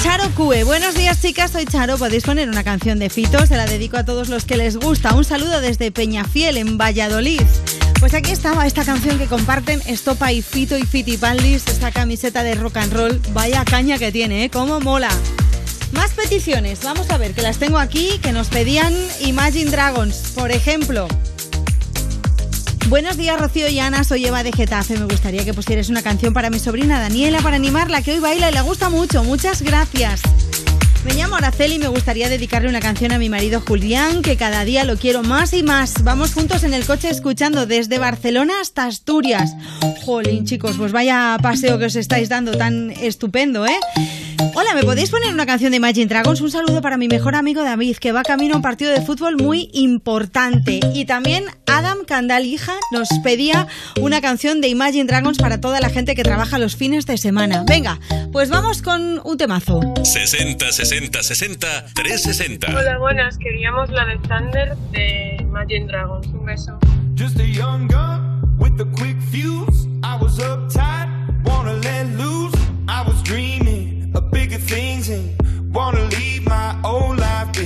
Charo 0.01 0.27
Cue, 0.31 0.63
buenos 0.63 0.95
días 0.95 1.21
chicas, 1.21 1.51
soy 1.51 1.65
Charo, 1.65 1.99
podéis 1.99 2.23
poner 2.23 2.49
una 2.49 2.63
canción 2.63 2.97
de 2.97 3.11
Fito, 3.11 3.45
se 3.45 3.55
la 3.55 3.67
dedico 3.67 3.97
a 3.97 4.05
todos 4.05 4.27
los 4.27 4.45
que 4.45 4.57
les 4.57 4.75
gusta. 4.75 5.13
Un 5.13 5.23
saludo 5.23 5.61
desde 5.61 5.91
Peñafiel, 5.91 6.57
en 6.57 6.79
Valladolid. 6.79 7.43
Pues 7.99 8.15
aquí 8.15 8.31
estaba 8.31 8.65
esta 8.65 8.85
canción 8.85 9.19
que 9.19 9.27
comparten 9.27 9.83
Estopa 9.85 10.31
y 10.31 10.41
Fito 10.41 10.79
y 10.79 10.83
Fitipaldis, 10.83 11.67
esta 11.67 11.91
camiseta 11.91 12.41
de 12.41 12.55
rock 12.55 12.77
and 12.77 12.93
roll. 12.93 13.21
Vaya 13.33 13.63
caña 13.65 13.99
que 13.99 14.11
tiene, 14.11 14.45
¿eh? 14.45 14.49
¡Cómo 14.49 14.79
mola! 14.79 15.11
Peticiones, 16.29 16.83
vamos 16.83 17.09
a 17.09 17.17
ver, 17.17 17.33
que 17.33 17.41
las 17.41 17.57
tengo 17.57 17.79
aquí, 17.79 18.19
que 18.21 18.31
nos 18.31 18.49
pedían 18.49 18.93
Imagine 19.21 19.71
Dragons, 19.71 20.33
por 20.35 20.51
ejemplo. 20.51 21.07
Buenos 22.87 23.17
días, 23.17 23.39
Rocío 23.39 23.67
y 23.67 23.79
Ana, 23.79 24.03
soy 24.03 24.27
Eva 24.27 24.43
de 24.43 24.51
Getafe. 24.51 24.95
Me 24.99 25.05
gustaría 25.05 25.43
que 25.43 25.55
pusieras 25.55 25.89
una 25.89 26.03
canción 26.03 26.35
para 26.35 26.51
mi 26.51 26.59
sobrina 26.59 26.99
Daniela 26.99 27.39
para 27.39 27.55
animarla, 27.55 28.03
que 28.03 28.11
hoy 28.11 28.19
baila 28.19 28.51
y 28.51 28.53
le 28.53 28.61
gusta 28.61 28.89
mucho. 28.89 29.23
Muchas 29.23 29.63
gracias. 29.63 30.21
Me 31.03 31.15
llamo 31.15 31.35
Araceli 31.35 31.75
y 31.75 31.79
me 31.79 31.87
gustaría 31.87 32.29
dedicarle 32.29 32.69
una 32.69 32.79
canción 32.79 33.11
a 33.11 33.17
mi 33.17 33.27
marido 33.27 33.63
Julián, 33.67 34.21
que 34.21 34.37
cada 34.37 34.63
día 34.65 34.83
lo 34.83 34.97
quiero 34.97 35.23
más 35.23 35.53
y 35.53 35.63
más. 35.63 36.03
Vamos 36.03 36.35
juntos 36.35 36.63
en 36.63 36.75
el 36.75 36.85
coche 36.85 37.09
escuchando 37.09 37.65
desde 37.65 37.97
Barcelona 37.97 38.61
hasta 38.61 38.85
Asturias. 38.85 39.55
Jolín, 40.05 40.45
chicos, 40.45 40.75
pues 40.77 40.91
vaya 40.91 41.37
paseo 41.41 41.79
que 41.79 41.85
os 41.85 41.95
estáis 41.95 42.29
dando 42.29 42.51
tan 42.51 42.91
estupendo, 42.91 43.65
¿eh? 43.65 43.79
Hola, 44.59 44.75
¿me 44.75 44.83
podéis 44.83 45.09
poner 45.09 45.33
una 45.33 45.45
canción 45.45 45.71
de 45.71 45.77
Imagine 45.77 46.07
Dragons? 46.07 46.41
Un 46.41 46.51
saludo 46.51 46.81
para 46.81 46.97
mi 46.97 47.07
mejor 47.07 47.33
amigo 47.33 47.63
David, 47.63 47.95
que 47.95 48.11
va 48.11 48.23
camino 48.23 48.55
a 48.55 48.57
un 48.57 48.61
partido 48.61 48.91
de 48.91 48.99
fútbol 48.99 49.37
muy 49.37 49.69
importante. 49.71 50.81
Y 50.93 51.05
también 51.05 51.45
Adam 51.65 51.99
Candal, 52.05 52.45
hija, 52.45 52.73
nos 52.91 53.07
pedía 53.23 53.67
una 54.01 54.19
canción 54.19 54.59
de 54.59 54.67
Imagine 54.67 55.05
Dragons 55.05 55.37
para 55.37 55.61
toda 55.61 55.79
la 55.79 55.89
gente 55.89 56.13
que 56.13 56.23
trabaja 56.23 56.59
los 56.59 56.75
fines 56.75 57.05
de 57.05 57.17
semana. 57.17 57.63
Venga, 57.65 58.01
pues 58.33 58.49
vamos 58.49 58.81
con 58.81 59.21
un 59.23 59.37
temazo. 59.37 59.79
60 60.03 60.73
60 60.73 61.23
60 61.23 61.85
360. 61.95 62.67
Hola, 62.67 62.97
buenas. 62.97 63.37
Queríamos 63.37 63.89
la 63.91 64.03
de 64.07 64.17
Thunder 64.27 64.75
de 64.91 65.37
Imagine 65.39 65.85
Dragons. 65.85 66.27
Un 66.27 66.45
beso. 66.45 66.77
Just 67.15 67.39
a 67.39 67.45
young 67.45 67.87
gun 67.87 68.41
with 68.59 68.77
a 68.81 68.85
quick 68.97 69.15
fuse. 69.31 69.87
I 70.03 70.17
was 70.21 70.37
uptight, 70.39 71.18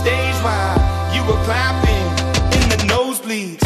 stage 0.00 0.38
while 0.40 0.80
you 1.14 1.20
were 1.28 1.40
clapping 1.44 2.06
in 2.56 2.64
the 2.72 2.78
nosebleeds. 2.88 3.60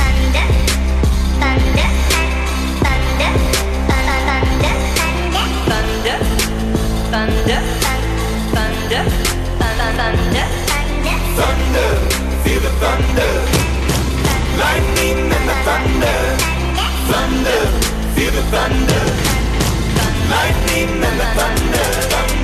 thunder, 7.14 7.60
thunder, 8.54 9.02
thunder, 9.60 9.90
thunder, 9.98 10.46
Thunder, 11.38 11.90
feel 12.42 12.60
the 12.66 12.72
thunder. 12.82 13.32
Lightning 14.62 15.20
and 15.36 15.46
the 15.50 15.56
thunder. 15.66 16.18
Thunder, 17.10 17.62
the 18.36 18.42
thunder. 18.54 19.02
Lightning 20.34 20.90
and 21.08 21.16
the 21.20 21.26
thunder. 21.38 22.43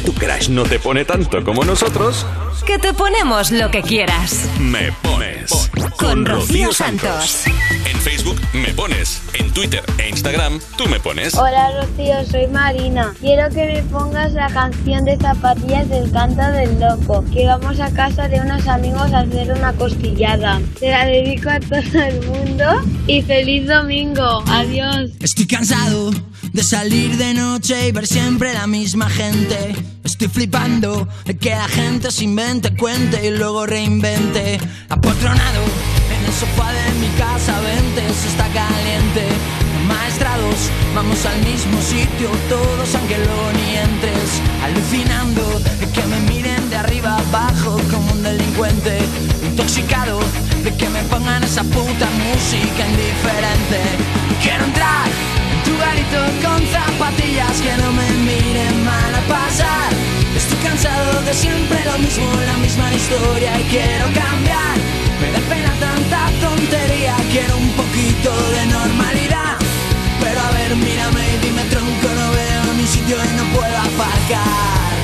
que 0.00 0.04
tu 0.04 0.14
crush 0.14 0.48
no 0.48 0.62
te 0.62 0.78
pone 0.78 1.04
tanto 1.04 1.42
como 1.42 1.64
nosotros. 1.64 2.24
Que 2.64 2.78
te 2.78 2.92
ponemos 2.92 3.50
lo 3.50 3.70
que 3.70 3.82
quieras. 3.82 4.44
Me 4.60 4.92
pones 5.02 5.70
Con 5.96 6.24
Rocío 6.24 6.72
Santos. 6.72 7.44
Me 8.62 8.74
pones, 8.74 9.22
en 9.34 9.52
Twitter 9.52 9.84
e 9.98 10.08
Instagram 10.08 10.58
tú 10.76 10.88
me 10.88 10.98
pones. 10.98 11.34
Hola 11.34 11.80
Rocío, 11.80 12.24
soy 12.28 12.48
Marina. 12.48 13.14
Quiero 13.20 13.48
que 13.50 13.66
me 13.66 13.82
pongas 13.84 14.32
la 14.32 14.48
canción 14.48 15.04
de 15.04 15.16
zapatillas 15.16 15.88
del 15.88 16.10
canto 16.10 16.42
del 16.42 16.80
loco, 16.80 17.24
que 17.32 17.46
vamos 17.46 17.78
a 17.78 17.90
casa 17.92 18.26
de 18.26 18.40
unos 18.40 18.66
amigos 18.66 19.12
a 19.12 19.20
hacer 19.20 19.52
una 19.52 19.72
costillada. 19.74 20.60
Te 20.80 20.90
la 20.90 21.06
dedico 21.06 21.50
a 21.50 21.60
todo 21.60 22.02
el 22.02 22.26
mundo 22.26 22.64
y 23.06 23.22
feliz 23.22 23.68
domingo. 23.68 24.42
Adiós. 24.48 25.12
Estoy 25.20 25.46
cansado 25.46 26.10
de 26.52 26.62
salir 26.62 27.16
de 27.16 27.34
noche 27.34 27.88
y 27.88 27.92
ver 27.92 28.08
siempre 28.08 28.54
la 28.54 28.66
misma 28.66 29.08
gente. 29.08 29.76
Estoy 30.02 30.28
flipando 30.28 31.06
de 31.26 31.36
que 31.36 31.50
la 31.50 31.68
gente 31.68 32.10
se 32.10 32.24
invente, 32.24 32.74
cuente 32.76 33.24
y 33.24 33.30
luego 33.30 33.66
reinvente. 33.66 34.58
Apotronado 34.88 35.62
sofá 36.38 36.72
de 36.72 36.92
mi 37.00 37.08
casa, 37.18 37.58
vente, 37.60 38.02
se 38.14 38.28
está 38.28 38.46
caliente. 38.54 39.26
Maestrados, 39.88 40.70
vamos 40.94 41.26
al 41.26 41.38
mismo 41.42 41.80
sitio, 41.82 42.30
todos 42.48 42.94
aunque 42.94 43.16
luego 43.18 43.46
ni 43.58 43.76
entres. 43.76 44.28
Alucinando 44.62 45.42
de 45.80 45.86
que 45.90 46.02
me 46.06 46.20
miren 46.30 46.70
de 46.70 46.76
arriba 46.76 47.18
abajo 47.18 47.80
como 47.90 48.12
un 48.12 48.22
delincuente. 48.22 48.98
Intoxicado 49.50 50.20
de 50.62 50.70
que 50.76 50.88
me 50.88 51.02
pongan 51.10 51.42
esa 51.42 51.64
puta 51.64 52.06
música 52.22 52.82
indiferente. 52.86 53.80
Quiero 54.40 54.64
entrar 54.64 55.08
en 55.52 55.58
tu 55.66 55.74
garito 55.82 56.20
con 56.44 56.60
zapatillas 56.70 57.56
que 57.60 57.74
no 57.82 57.90
me 57.98 58.08
miren 58.30 58.84
mal 58.84 59.12
a 59.12 59.22
pasar. 59.26 59.90
Estoy 60.36 60.58
cansado 60.58 61.20
de 61.22 61.34
siempre 61.34 61.78
lo 61.84 61.98
mismo, 61.98 62.26
la 62.46 62.56
misma 62.58 62.94
historia 62.94 63.58
y 63.58 63.64
quiero 63.64 64.04
cambiar. 64.14 64.97
Me 65.20 65.32
da 65.32 65.40
pena 65.48 65.72
tanta 65.80 66.30
tontería, 66.40 67.16
quiero 67.30 67.56
un 67.56 67.70
poquito 67.72 68.30
de 68.50 68.66
normalidad. 68.66 69.56
Pero 70.20 70.40
a 70.40 70.50
ver, 70.52 70.76
mírame 70.76 71.24
y 71.34 71.46
dime 71.46 71.62
tronco, 71.64 72.08
no 72.20 72.30
veo 72.32 72.74
mi 72.76 72.86
sitio 72.86 73.16
y 73.16 73.36
no 73.36 73.44
puedo 73.56 73.76
aparcar. 73.76 74.94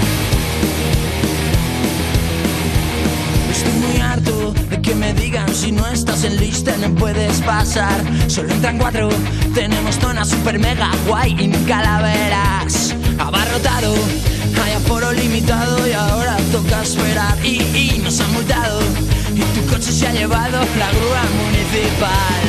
Estoy 3.51 3.73
muy 3.73 4.01
harto 4.01 4.55
de 4.71 4.81
que 4.81 4.95
me 4.95 5.15
digan 5.15 5.53
si 5.55 5.73
no 5.73 5.87
estás 5.89 6.25
en 6.25 6.37
lista 6.37 6.77
no 6.77 6.95
puedes 6.95 7.41
pasar. 7.41 8.01
Solo 8.29 8.53
entran 8.53 8.79
cuatro, 8.79 9.09
tenemos 9.55 9.97
zona 9.99 10.25
super 10.25 10.59
mega 10.59 10.91
guay 11.07 11.37
y 11.41 11.49
nunca 11.49 11.83
la 11.83 12.03
verás. 12.03 12.95
Abarrotado, 13.19 13.95
hay 14.63 14.73
aforo 14.73 15.13
limitado 15.13 15.87
y 15.87 15.93
ahora 15.93 16.37
toca 16.53 16.83
esperar. 16.83 17.37
Y, 17.45 17.63
y 17.77 18.01
nos 18.03 18.21
han 18.21 18.33
multado 18.33 18.81
y 19.35 19.43
tu 19.55 19.67
coche 19.67 19.91
se 19.93 20.07
ha 20.07 20.13
llevado 20.13 20.59
la 20.79 20.89
grúa 20.91 21.25
municipal. 21.43 22.43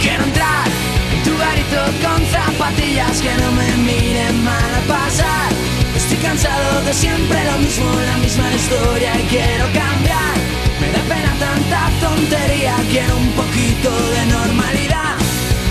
Quiero 0.00 0.24
entrar 0.24 0.66
en 1.14 1.22
tu 1.22 1.36
garito 1.38 1.80
con 2.02 2.20
zapatillas 2.26 3.20
que 3.20 3.34
no 3.42 3.52
me 3.52 3.68
miren 3.88 4.44
mal 4.44 4.70
a 4.74 4.82
pasar. 4.86 5.50
Estoy 5.96 6.18
cansado 6.18 6.82
de 6.84 6.92
siempre 6.92 7.38
lo 7.44 7.58
mismo, 7.58 7.86
la 8.06 8.16
misma 8.18 8.52
historia 8.52 9.12
y 9.20 9.24
quiero 9.28 9.64
cambiar. 9.72 10.34
Me 10.80 10.88
da 10.90 11.02
pena 11.08 11.32
tanta 11.38 11.90
tontería, 12.00 12.74
quiero 12.90 13.16
un 13.16 13.30
poquito 13.32 13.90
de 14.14 14.26
normalidad. 14.26 15.14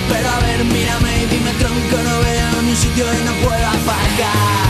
Pero 0.10 0.30
a 0.30 0.40
ver, 0.40 0.64
mírame 0.66 1.24
y 1.24 1.26
dime 1.28 1.52
tronco, 1.60 1.98
no 2.10 2.20
veo 2.24 2.43
ni 2.62 2.76
sitio 2.76 3.06
y 3.06 3.24
no 3.24 3.32
puedo 3.48 3.68
aparcar. 3.68 4.64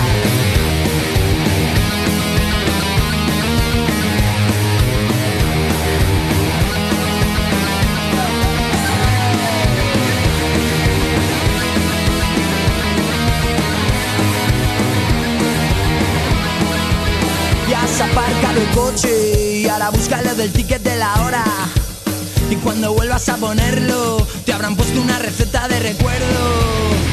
Ya 17.69 17.83
has 17.83 18.01
aparcado 18.01 18.62
el 18.62 18.67
coche 18.69 19.60
y 19.62 19.67
ahora 19.67 19.90
búscalo 19.90 20.35
del 20.35 20.51
ticket 20.51 20.82
de 20.83 20.96
la 20.98 21.14
hora. 21.24 21.44
Y 22.49 22.56
cuando 22.58 22.94
vuelvas 22.94 23.28
a 23.30 23.38
ponerlo, 23.38 24.26
te 24.46 24.53
habrán 24.53 24.76
puesto 24.76 25.01
una 25.01 25.17
receta 25.17 25.67
de 25.67 25.80
recuerdo. 25.80 27.12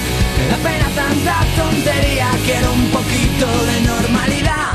Da 0.51 0.57
pena 0.57 0.89
tanta 0.93 1.45
tontería, 1.55 2.27
quiero 2.45 2.73
un 2.73 2.85
poquito 2.89 3.47
de 3.67 3.87
normalidad. 3.87 4.73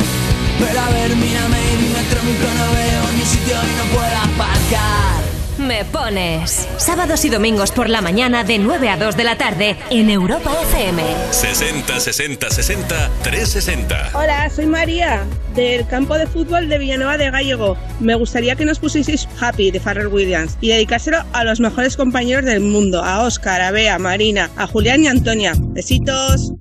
Pero 0.59 0.81
a 0.81 0.89
ver, 0.89 1.15
mírame 1.15 1.60
y 1.71 1.76
dime 1.76 2.03
tronco, 2.09 2.49
no 2.60 2.73
veo 2.73 3.12
ni 3.12 3.26
sitio 3.26 3.57
y 3.62 3.75
no 3.76 3.85
puedo 3.94 4.17
aparcar. 4.17 5.36
Me 5.58 5.87
pones. 5.87 6.69
Sábados 6.76 7.24
y 7.24 7.31
domingos 7.31 7.72
por 7.72 7.89
la 7.89 8.03
mañana 8.03 8.44
de 8.44 8.58
9 8.58 8.90
a 8.90 8.99
2 8.99 9.17
de 9.17 9.24
la 9.24 9.39
tarde 9.39 9.76
en 9.89 10.10
Europa 10.10 10.53
FM. 10.62 11.03
60 11.31 11.99
60 11.99 12.51
60 12.51 13.10
360. 13.22 14.10
Hola, 14.12 14.51
soy 14.51 14.67
María, 14.67 15.24
del 15.55 15.87
campo 15.87 16.19
de 16.19 16.26
fútbol 16.26 16.69
de 16.69 16.76
Villanueva 16.76 17.17
de 17.17 17.31
Gallego. 17.31 17.78
Me 18.01 18.15
gustaría 18.15 18.55
que 18.55 18.67
nos 18.67 18.78
pusieseis 18.78 19.26
Happy 19.40 19.71
de 19.71 19.81
Pharrell 19.81 20.08
Williams 20.08 20.58
y 20.60 20.69
dedicárselo 20.69 21.24
a 21.33 21.44
los 21.44 21.58
mejores 21.58 21.97
compañeros 21.97 22.44
del 22.44 22.60
mundo, 22.60 23.03
a 23.03 23.22
Oscar, 23.22 23.62
a 23.62 23.71
Bea, 23.71 23.94
a 23.94 23.99
Marina, 23.99 24.51
a 24.56 24.67
Julián 24.67 25.05
y 25.05 25.06
a 25.06 25.12
Antonia. 25.12 25.55
Besitos. 25.56 26.53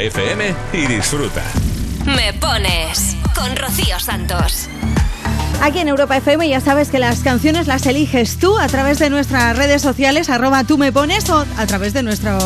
FM 0.00 0.54
y 0.72 0.86
disfruta. 0.86 1.42
Me 2.06 2.32
pones 2.32 3.16
con 3.34 3.54
Rocío 3.54 4.00
Santos. 4.00 4.68
Aquí 5.60 5.80
en 5.80 5.88
Europa 5.88 6.16
FM 6.16 6.48
ya 6.48 6.60
sabes 6.60 6.88
que 6.88 6.98
las 6.98 7.20
canciones 7.20 7.66
las 7.66 7.84
eliges 7.84 8.38
tú 8.38 8.58
a 8.58 8.66
través 8.68 8.98
de 8.98 9.10
nuestras 9.10 9.54
redes 9.58 9.82
sociales, 9.82 10.30
arroba 10.30 10.64
tú 10.64 10.78
me 10.78 10.90
pones 10.90 11.28
o 11.28 11.44
a 11.58 11.66
través 11.66 11.92
de 11.92 12.02
nuestro 12.02 12.38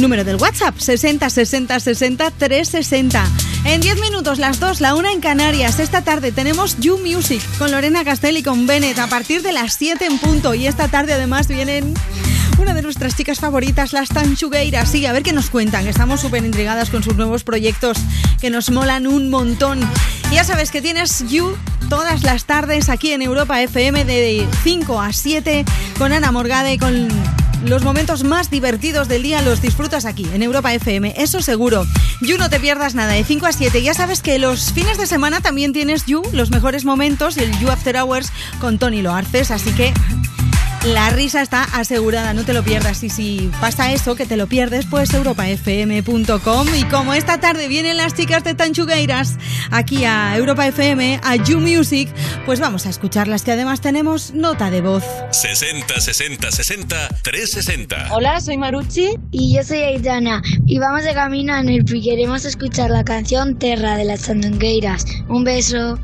número 0.00 0.24
del 0.24 0.34
WhatsApp, 0.34 0.76
60 0.76 1.30
60 1.30 1.78
60 1.78 2.30
360. 2.32 3.24
En 3.64 3.80
10 3.80 4.00
minutos, 4.00 4.40
las 4.40 4.58
2, 4.58 4.80
la 4.80 4.96
1 4.96 5.10
en 5.10 5.20
Canarias. 5.20 5.78
Esta 5.78 6.02
tarde 6.02 6.32
tenemos 6.32 6.76
You 6.80 6.98
Music 6.98 7.40
con 7.58 7.70
Lorena 7.70 8.04
Castell 8.04 8.36
y 8.36 8.42
con 8.42 8.66
Bennett 8.66 8.98
a 8.98 9.06
partir 9.06 9.42
de 9.42 9.52
las 9.52 9.74
7 9.74 10.04
en 10.04 10.18
punto. 10.18 10.54
Y 10.54 10.66
esta 10.66 10.88
tarde 10.88 11.12
además 11.12 11.46
vienen 11.46 11.94
una 12.62 12.74
de 12.74 12.82
nuestras 12.82 13.16
chicas 13.16 13.40
favoritas, 13.40 13.92
las 13.92 14.08
Tanchugueiras. 14.08 14.90
Sí, 14.90 15.04
a 15.04 15.12
ver 15.12 15.22
qué 15.24 15.32
nos 15.32 15.50
cuentan, 15.50 15.88
estamos 15.88 16.20
súper 16.20 16.44
intrigadas 16.44 16.90
con 16.90 17.02
sus 17.02 17.16
nuevos 17.16 17.42
proyectos 17.42 17.98
que 18.40 18.50
nos 18.50 18.70
molan 18.70 19.06
un 19.08 19.30
montón. 19.30 19.80
Y 20.30 20.36
ya 20.36 20.44
sabes 20.44 20.70
que 20.70 20.80
tienes 20.80 21.24
You 21.28 21.56
todas 21.88 22.22
las 22.22 22.44
tardes 22.44 22.88
aquí 22.88 23.12
en 23.12 23.22
Europa 23.22 23.60
FM 23.60 24.04
de 24.04 24.46
5 24.62 25.00
a 25.00 25.12
7 25.12 25.64
con 25.98 26.12
Ana 26.12 26.30
Morgade, 26.30 26.78
con 26.78 27.08
los 27.66 27.84
momentos 27.84 28.24
más 28.24 28.50
divertidos 28.50 29.08
del 29.08 29.22
día 29.22 29.40
los 29.42 29.62
disfrutas 29.62 30.04
aquí 30.04 30.26
en 30.32 30.42
Europa 30.42 30.72
FM, 30.74 31.14
eso 31.16 31.40
seguro. 31.42 31.86
You 32.20 32.36
no 32.38 32.50
te 32.50 32.60
pierdas 32.60 32.94
nada 32.94 33.12
de 33.12 33.24
5 33.24 33.46
a 33.46 33.52
7. 33.52 33.82
Ya 33.82 33.94
sabes 33.94 34.20
que 34.20 34.38
los 34.38 34.72
fines 34.72 34.98
de 34.98 35.06
semana 35.06 35.40
también 35.40 35.72
tienes 35.72 36.06
You, 36.06 36.22
los 36.32 36.50
mejores 36.50 36.84
momentos, 36.84 37.36
el 37.36 37.56
You 37.58 37.70
After 37.70 37.96
Hours 37.96 38.32
con 38.60 38.78
Tony 38.78 39.02
Loarces, 39.02 39.50
así 39.50 39.72
que 39.72 39.92
la 40.84 41.10
risa 41.10 41.42
está 41.42 41.62
asegurada, 41.62 42.34
no 42.34 42.44
te 42.44 42.52
lo 42.52 42.62
pierdas. 42.62 43.02
Y 43.04 43.10
si 43.10 43.50
pasa 43.60 43.92
eso, 43.92 44.16
que 44.16 44.26
te 44.26 44.36
lo 44.36 44.46
pierdes, 44.46 44.86
pues 44.86 45.12
europafm.com. 45.14 46.66
Y 46.76 46.84
como 46.84 47.14
esta 47.14 47.38
tarde 47.38 47.68
vienen 47.68 47.96
las 47.96 48.14
chicas 48.14 48.44
de 48.44 48.54
Tanchugueiras 48.54 49.38
aquí 49.70 50.04
a 50.04 50.36
Europa 50.36 50.66
FM, 50.66 51.20
a 51.22 51.36
You 51.36 51.60
Music, 51.60 52.08
pues 52.46 52.60
vamos 52.60 52.86
a 52.86 52.90
escucharlas, 52.90 53.42
que 53.42 53.52
además 53.52 53.80
tenemos 53.80 54.32
nota 54.34 54.70
de 54.70 54.80
voz. 54.80 55.04
60 55.30 56.00
60 56.00 56.50
60 56.50 57.08
360. 57.22 58.08
Hola, 58.10 58.40
soy 58.40 58.56
Maruchi. 58.56 59.10
Y 59.30 59.54
yo 59.56 59.62
soy 59.62 59.78
Aitana. 59.78 60.42
Y 60.66 60.78
vamos 60.78 61.04
de 61.04 61.14
camino 61.14 61.54
a 61.54 61.62
Nerpi 61.62 61.98
y 61.98 62.02
queremos 62.02 62.44
escuchar 62.44 62.90
la 62.90 63.04
canción 63.04 63.58
Terra 63.58 63.96
de 63.96 64.04
las 64.04 64.22
Sandungueiras. 64.22 65.04
Un 65.28 65.44
beso. 65.44 65.98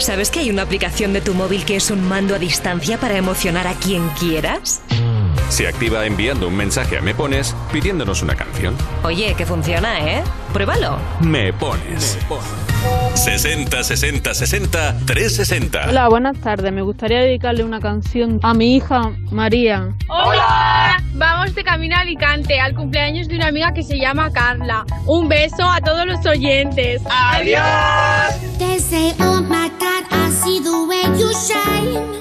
¿Sabes 0.00 0.30
que 0.30 0.40
hay 0.40 0.48
una 0.50 0.62
aplicación 0.62 1.12
de 1.12 1.20
tu 1.20 1.34
móvil 1.34 1.66
que 1.66 1.76
es 1.76 1.90
un 1.90 2.02
mando 2.08 2.34
a 2.34 2.38
distancia 2.38 2.98
para 2.98 3.18
emocionar 3.18 3.66
a 3.66 3.74
quien 3.74 4.08
quieras? 4.18 4.82
Se 5.50 5.68
activa 5.68 6.06
enviando 6.06 6.48
un 6.48 6.56
mensaje 6.56 6.96
a 6.96 7.02
Me 7.02 7.14
Pones 7.14 7.54
pidiéndonos 7.70 8.22
una 8.22 8.34
canción. 8.34 8.74
Oye, 9.04 9.34
que 9.34 9.44
funciona, 9.44 10.00
¿eh? 10.00 10.22
Pruébalo. 10.54 10.98
Me 11.20 11.52
Pones. 11.52 12.18
60 13.14 13.84
60 13.84 14.32
60 14.32 14.96
360. 15.04 15.90
Hola, 15.90 16.08
buenas 16.08 16.38
tardes. 16.38 16.72
Me 16.72 16.80
gustaría 16.80 17.18
dedicarle 17.18 17.62
una 17.62 17.80
canción 17.80 18.40
a 18.42 18.54
mi 18.54 18.76
hija 18.76 19.12
María. 19.30 19.94
Hola. 20.08 21.02
Vamos 21.12 21.54
de 21.54 21.62
camino 21.62 21.94
a 21.96 22.00
Alicante 22.00 22.58
al 22.58 22.74
cumpleaños 22.74 23.28
de 23.28 23.36
una 23.36 23.48
amiga 23.48 23.74
que 23.74 23.82
se 23.82 23.98
llama 23.98 24.32
Carla. 24.32 24.86
Un 25.04 25.28
beso 25.28 25.68
a 25.68 25.82
todos 25.82 26.06
los 26.06 26.24
oyentes. 26.24 27.02
Adiós. 27.10 27.60
You 31.20 31.34
shine. 31.34 32.19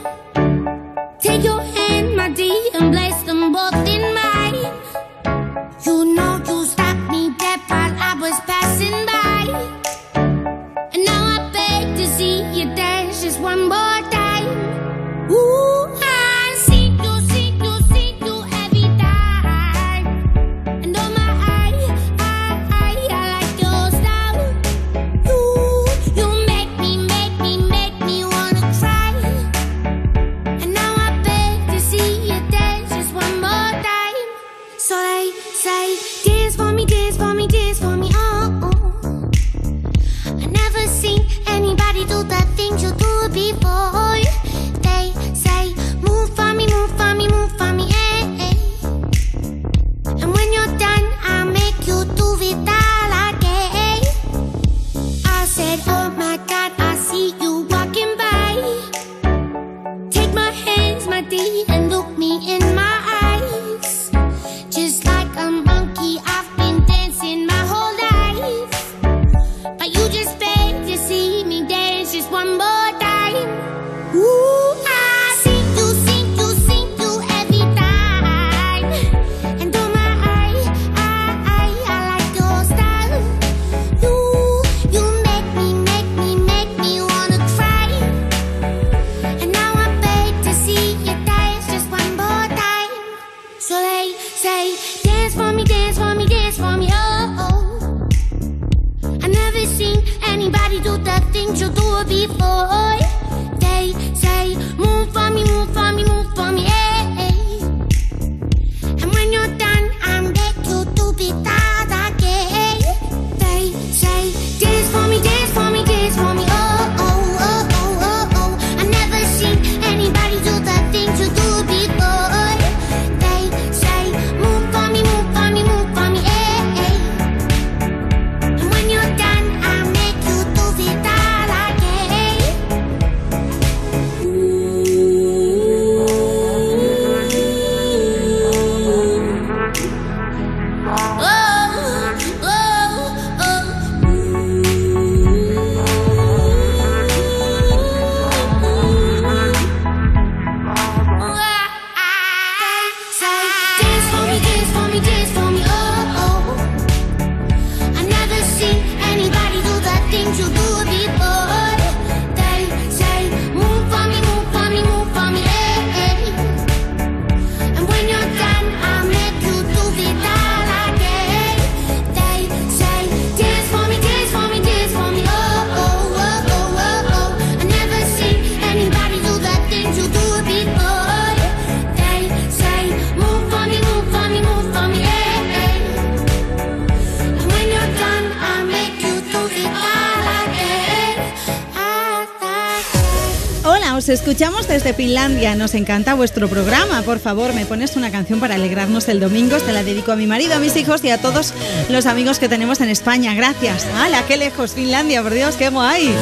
Escuchamos 194.29 194.67
desde 194.67 194.93
Finlandia. 194.93 195.55
Nos 195.55 195.73
encanta 195.73 196.13
vuestro 196.13 196.47
programa. 196.47 197.01
Por 197.01 197.17
favor, 197.17 197.51
me 197.53 197.65
pones 197.65 197.95
una 197.95 198.11
canción 198.11 198.39
para 198.39 198.55
alegrarnos 198.55 199.07
el 199.07 199.19
domingo. 199.19 199.57
Se 199.57 199.73
la 199.73 199.81
dedico 199.81 200.11
a 200.11 200.15
mi 200.15 200.27
marido, 200.27 200.53
a 200.53 200.59
mis 200.59 200.75
hijos 200.75 201.03
y 201.03 201.09
a 201.09 201.19
todos 201.19 201.51
los 201.89 202.05
amigos 202.05 202.37
que 202.37 202.47
tenemos 202.47 202.79
en 202.79 202.89
España. 202.89 203.33
Gracias. 203.33 203.87
¡Hala, 203.95 204.23
qué 204.27 204.37
lejos! 204.37 204.73
Finlandia, 204.73 205.23
por 205.23 205.33
Dios, 205.33 205.55
qué 205.55 205.69
guay. 205.69 206.13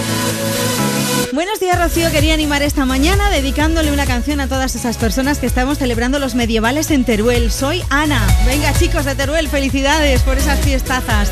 Buenos 1.34 1.60
días, 1.60 1.78
Rocío. 1.78 2.10
Quería 2.10 2.34
animar 2.34 2.64
esta 2.64 2.86
mañana 2.86 3.30
dedicándole 3.30 3.92
una 3.92 4.06
canción 4.06 4.40
a 4.40 4.48
todas 4.48 4.76
esas 4.76 4.96
personas 4.96 5.40
que 5.40 5.46
estamos 5.46 5.78
celebrando 5.78 6.18
los 6.18 6.34
medievales 6.34 6.92
en 6.92 7.04
Teruel. 7.04 7.52
Soy 7.52 7.84
Ana. 7.90 8.26
Venga, 8.46 8.72
chicos 8.72 9.04
de 9.04 9.16
Teruel, 9.16 9.50
felicidades 9.50 10.22
por 10.22 10.38
esas 10.38 10.62
fiestazas. 10.62 11.30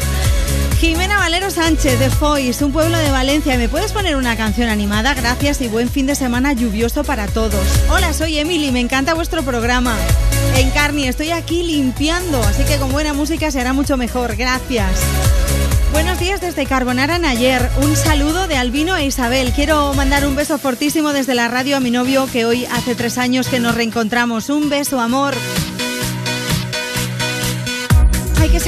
Jimena 0.85 1.18
Valero 1.18 1.50
Sánchez 1.50 1.98
de 1.98 2.12
Foix, 2.12 2.62
un 2.62 2.72
pueblo 2.72 2.96
de 3.00 3.10
Valencia. 3.10 3.58
¿Me 3.58 3.68
puedes 3.68 3.92
poner 3.92 4.16
una 4.18 4.38
canción 4.38 4.69
animada? 4.69 5.16
Gracias 5.16 5.60
y 5.62 5.68
buen 5.68 5.90
fin 5.90 6.06
de 6.06 6.14
semana 6.14 6.53
lluvioso 6.53 7.03
para 7.03 7.26
todos. 7.26 7.66
Hola, 7.90 8.14
soy 8.14 8.38
Emily, 8.38 8.72
me 8.72 8.82
encanta 8.82 9.16
vuestro 9.16 9.42
programa. 9.42 9.98
En 10.56 10.69
Carni, 10.69 11.08
estoy 11.08 11.32
aquí 11.32 11.64
limpiando, 11.64 12.40
así 12.44 12.64
que 12.66 12.78
con 12.78 12.92
buena 12.92 13.14
música 13.14 13.50
se 13.50 13.60
hará 13.60 13.74
mucho 13.74 13.98
mejor. 13.98 14.35
Gracias. 14.35 15.01
Buenos 15.92 16.19
días 16.19 16.40
desde 16.40 16.68
Carbonara 16.68 17.16
en 17.16 17.26
ayer. 17.26 17.68
Un 17.82 17.96
saludo 17.96 18.48
de 18.48 18.58
Albino 18.58 18.96
e 18.96 19.08
Isabel. 19.08 19.53
Quiero 19.53 19.92
mandar 19.96 20.28
un 20.28 20.35
beso 20.35 20.60
fortísimo 20.60 21.14
desde 21.14 21.34
la 21.34 21.48
radio 21.48 21.78
a 21.78 21.80
mi 21.80 21.90
novio 21.90 22.28
que 22.32 22.46
hoy 22.46 22.66
hace 22.66 22.94
tres 22.94 23.18
años 23.18 23.48
que 23.48 23.60
nos 23.60 23.74
reencontramos. 23.74 24.50
Un 24.50 24.69
beso, 24.69 25.00
amor. 25.00 25.34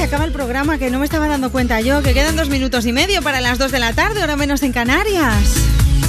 Acaba 0.08 0.24
el 0.24 0.32
programa, 0.32 0.78
que 0.78 0.90
no 0.90 0.98
me 0.98 1.04
estaba 1.04 1.28
dando 1.28 1.52
cuenta 1.52 1.82
yo, 1.82 2.02
que 2.02 2.14
quedan 2.14 2.34
dos 2.34 2.48
minutos 2.48 2.86
y 2.86 2.92
medio 2.92 3.20
para 3.20 3.42
las 3.42 3.58
dos 3.58 3.70
de 3.70 3.78
la 3.78 3.92
tarde, 3.92 4.22
ahora 4.22 4.36
menos 4.36 4.62
en 4.62 4.72
Canarias. 4.72 5.52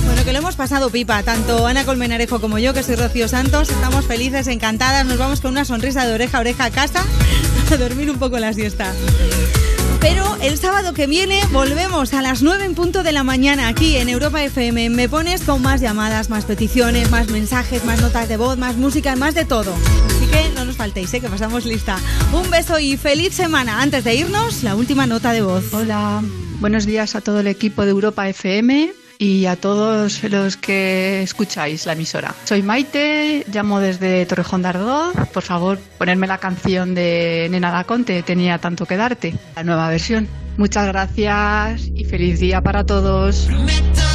Bueno, 0.06 0.24
que 0.24 0.32
lo 0.32 0.40
hemos 0.40 0.56
pasado 0.56 0.90
pipa, 0.90 1.22
tanto 1.24 1.67
Ana 1.67 1.83
Colmenarejo 1.83 2.40
como 2.40 2.60
yo, 2.60 2.74
que 2.74 2.82
soy 2.82 2.96
Rocío 2.96 3.28
Santos, 3.28 3.69
estamos 3.69 4.06
felices, 4.06 4.48
encantadas, 4.48 5.06
nos 5.06 5.17
vamos 5.17 5.42
con 5.42 5.51
una 5.51 5.65
sonrisa 5.65 6.08
de 6.08 6.14
oreja 6.14 6.38
a 6.38 6.40
oreja 6.40 6.64
a 6.64 6.72
casa 6.72 7.03
a 7.74 7.76
dormir 7.76 8.10
un 8.10 8.17
poco 8.17 8.40
la 8.40 8.53
siesta. 8.53 8.94
Pero 9.99 10.38
el 10.42 10.58
sábado 10.58 10.94
que 10.94 11.06
viene 11.06 11.42
volvemos 11.51 12.14
a 12.14 12.22
las 12.22 12.42
9 12.42 12.64
en 12.64 12.76
punto 12.76 13.03
de 13.03 13.12
la 13.12 13.26
mañana 13.26 13.67
aquí 13.67 13.98
en 13.98 14.08
Europa 14.08 14.42
FM. 14.42 14.92
Me 14.92 15.10
pones 15.10 15.42
con 15.42 15.62
más 15.62 15.82
llamadas, 15.82 16.30
más 16.30 16.46
peticiones, 16.46 17.12
más 17.12 17.28
mensajes, 17.28 17.83
más 17.83 17.99
notas 17.99 18.30
de 18.30 18.38
voz, 18.38 18.58
más 18.58 18.78
música, 18.78 19.17
más 19.17 19.35
de 19.35 19.44
todo. 19.44 19.74
Faltéis, 20.79 21.13
¿eh? 21.13 21.19
que 21.19 21.28
pasamos 21.28 21.65
lista. 21.65 21.97
Un 22.31 22.49
beso 22.49 22.79
y 22.79 22.95
feliz 22.95 23.33
semana. 23.33 23.81
Antes 23.81 24.06
de 24.06 24.15
irnos, 24.15 24.63
la 24.63 24.78
última 24.78 25.06
nota 25.06 25.33
de 25.33 25.42
voz. 25.42 25.74
Hola, 25.74 26.24
buenos 26.62 26.85
días 26.85 27.17
a 27.17 27.22
todo 27.22 27.42
el 27.42 27.47
equipo 27.47 27.83
de 27.83 27.92
Europa 27.92 28.29
FM 28.29 28.94
y 29.17 29.45
a 29.47 29.58
todos 29.58 30.24
los 30.24 30.56
que 30.56 31.22
escucháis 31.22 31.85
la 31.85 31.92
emisora. 31.92 32.33
Soy 32.45 32.63
Maite, 32.63 33.45
llamo 33.51 33.81
desde 33.81 34.26
Torrejón 34.26 34.62
de 34.62 34.69
Ardoz. 34.69 35.15
Por 35.33 35.44
favor, 35.44 35.79
ponerme 35.97 36.28
la 36.28 36.38
canción 36.38 36.95
de 36.95 37.49
Nena 37.51 37.72
da 37.72 37.83
Conte, 37.83 38.24
tenía 38.24 38.58
tanto 38.60 38.85
que 38.85 38.95
darte, 38.95 39.35
la 39.58 39.65
nueva 39.65 39.90
versión. 39.90 40.29
Muchas 40.56 40.88
gracias 40.88 41.92
y 41.94 42.06
feliz 42.06 42.40
día 42.40 42.62
para 42.62 42.85
todos. 42.85 43.47
Prometo 43.47 44.08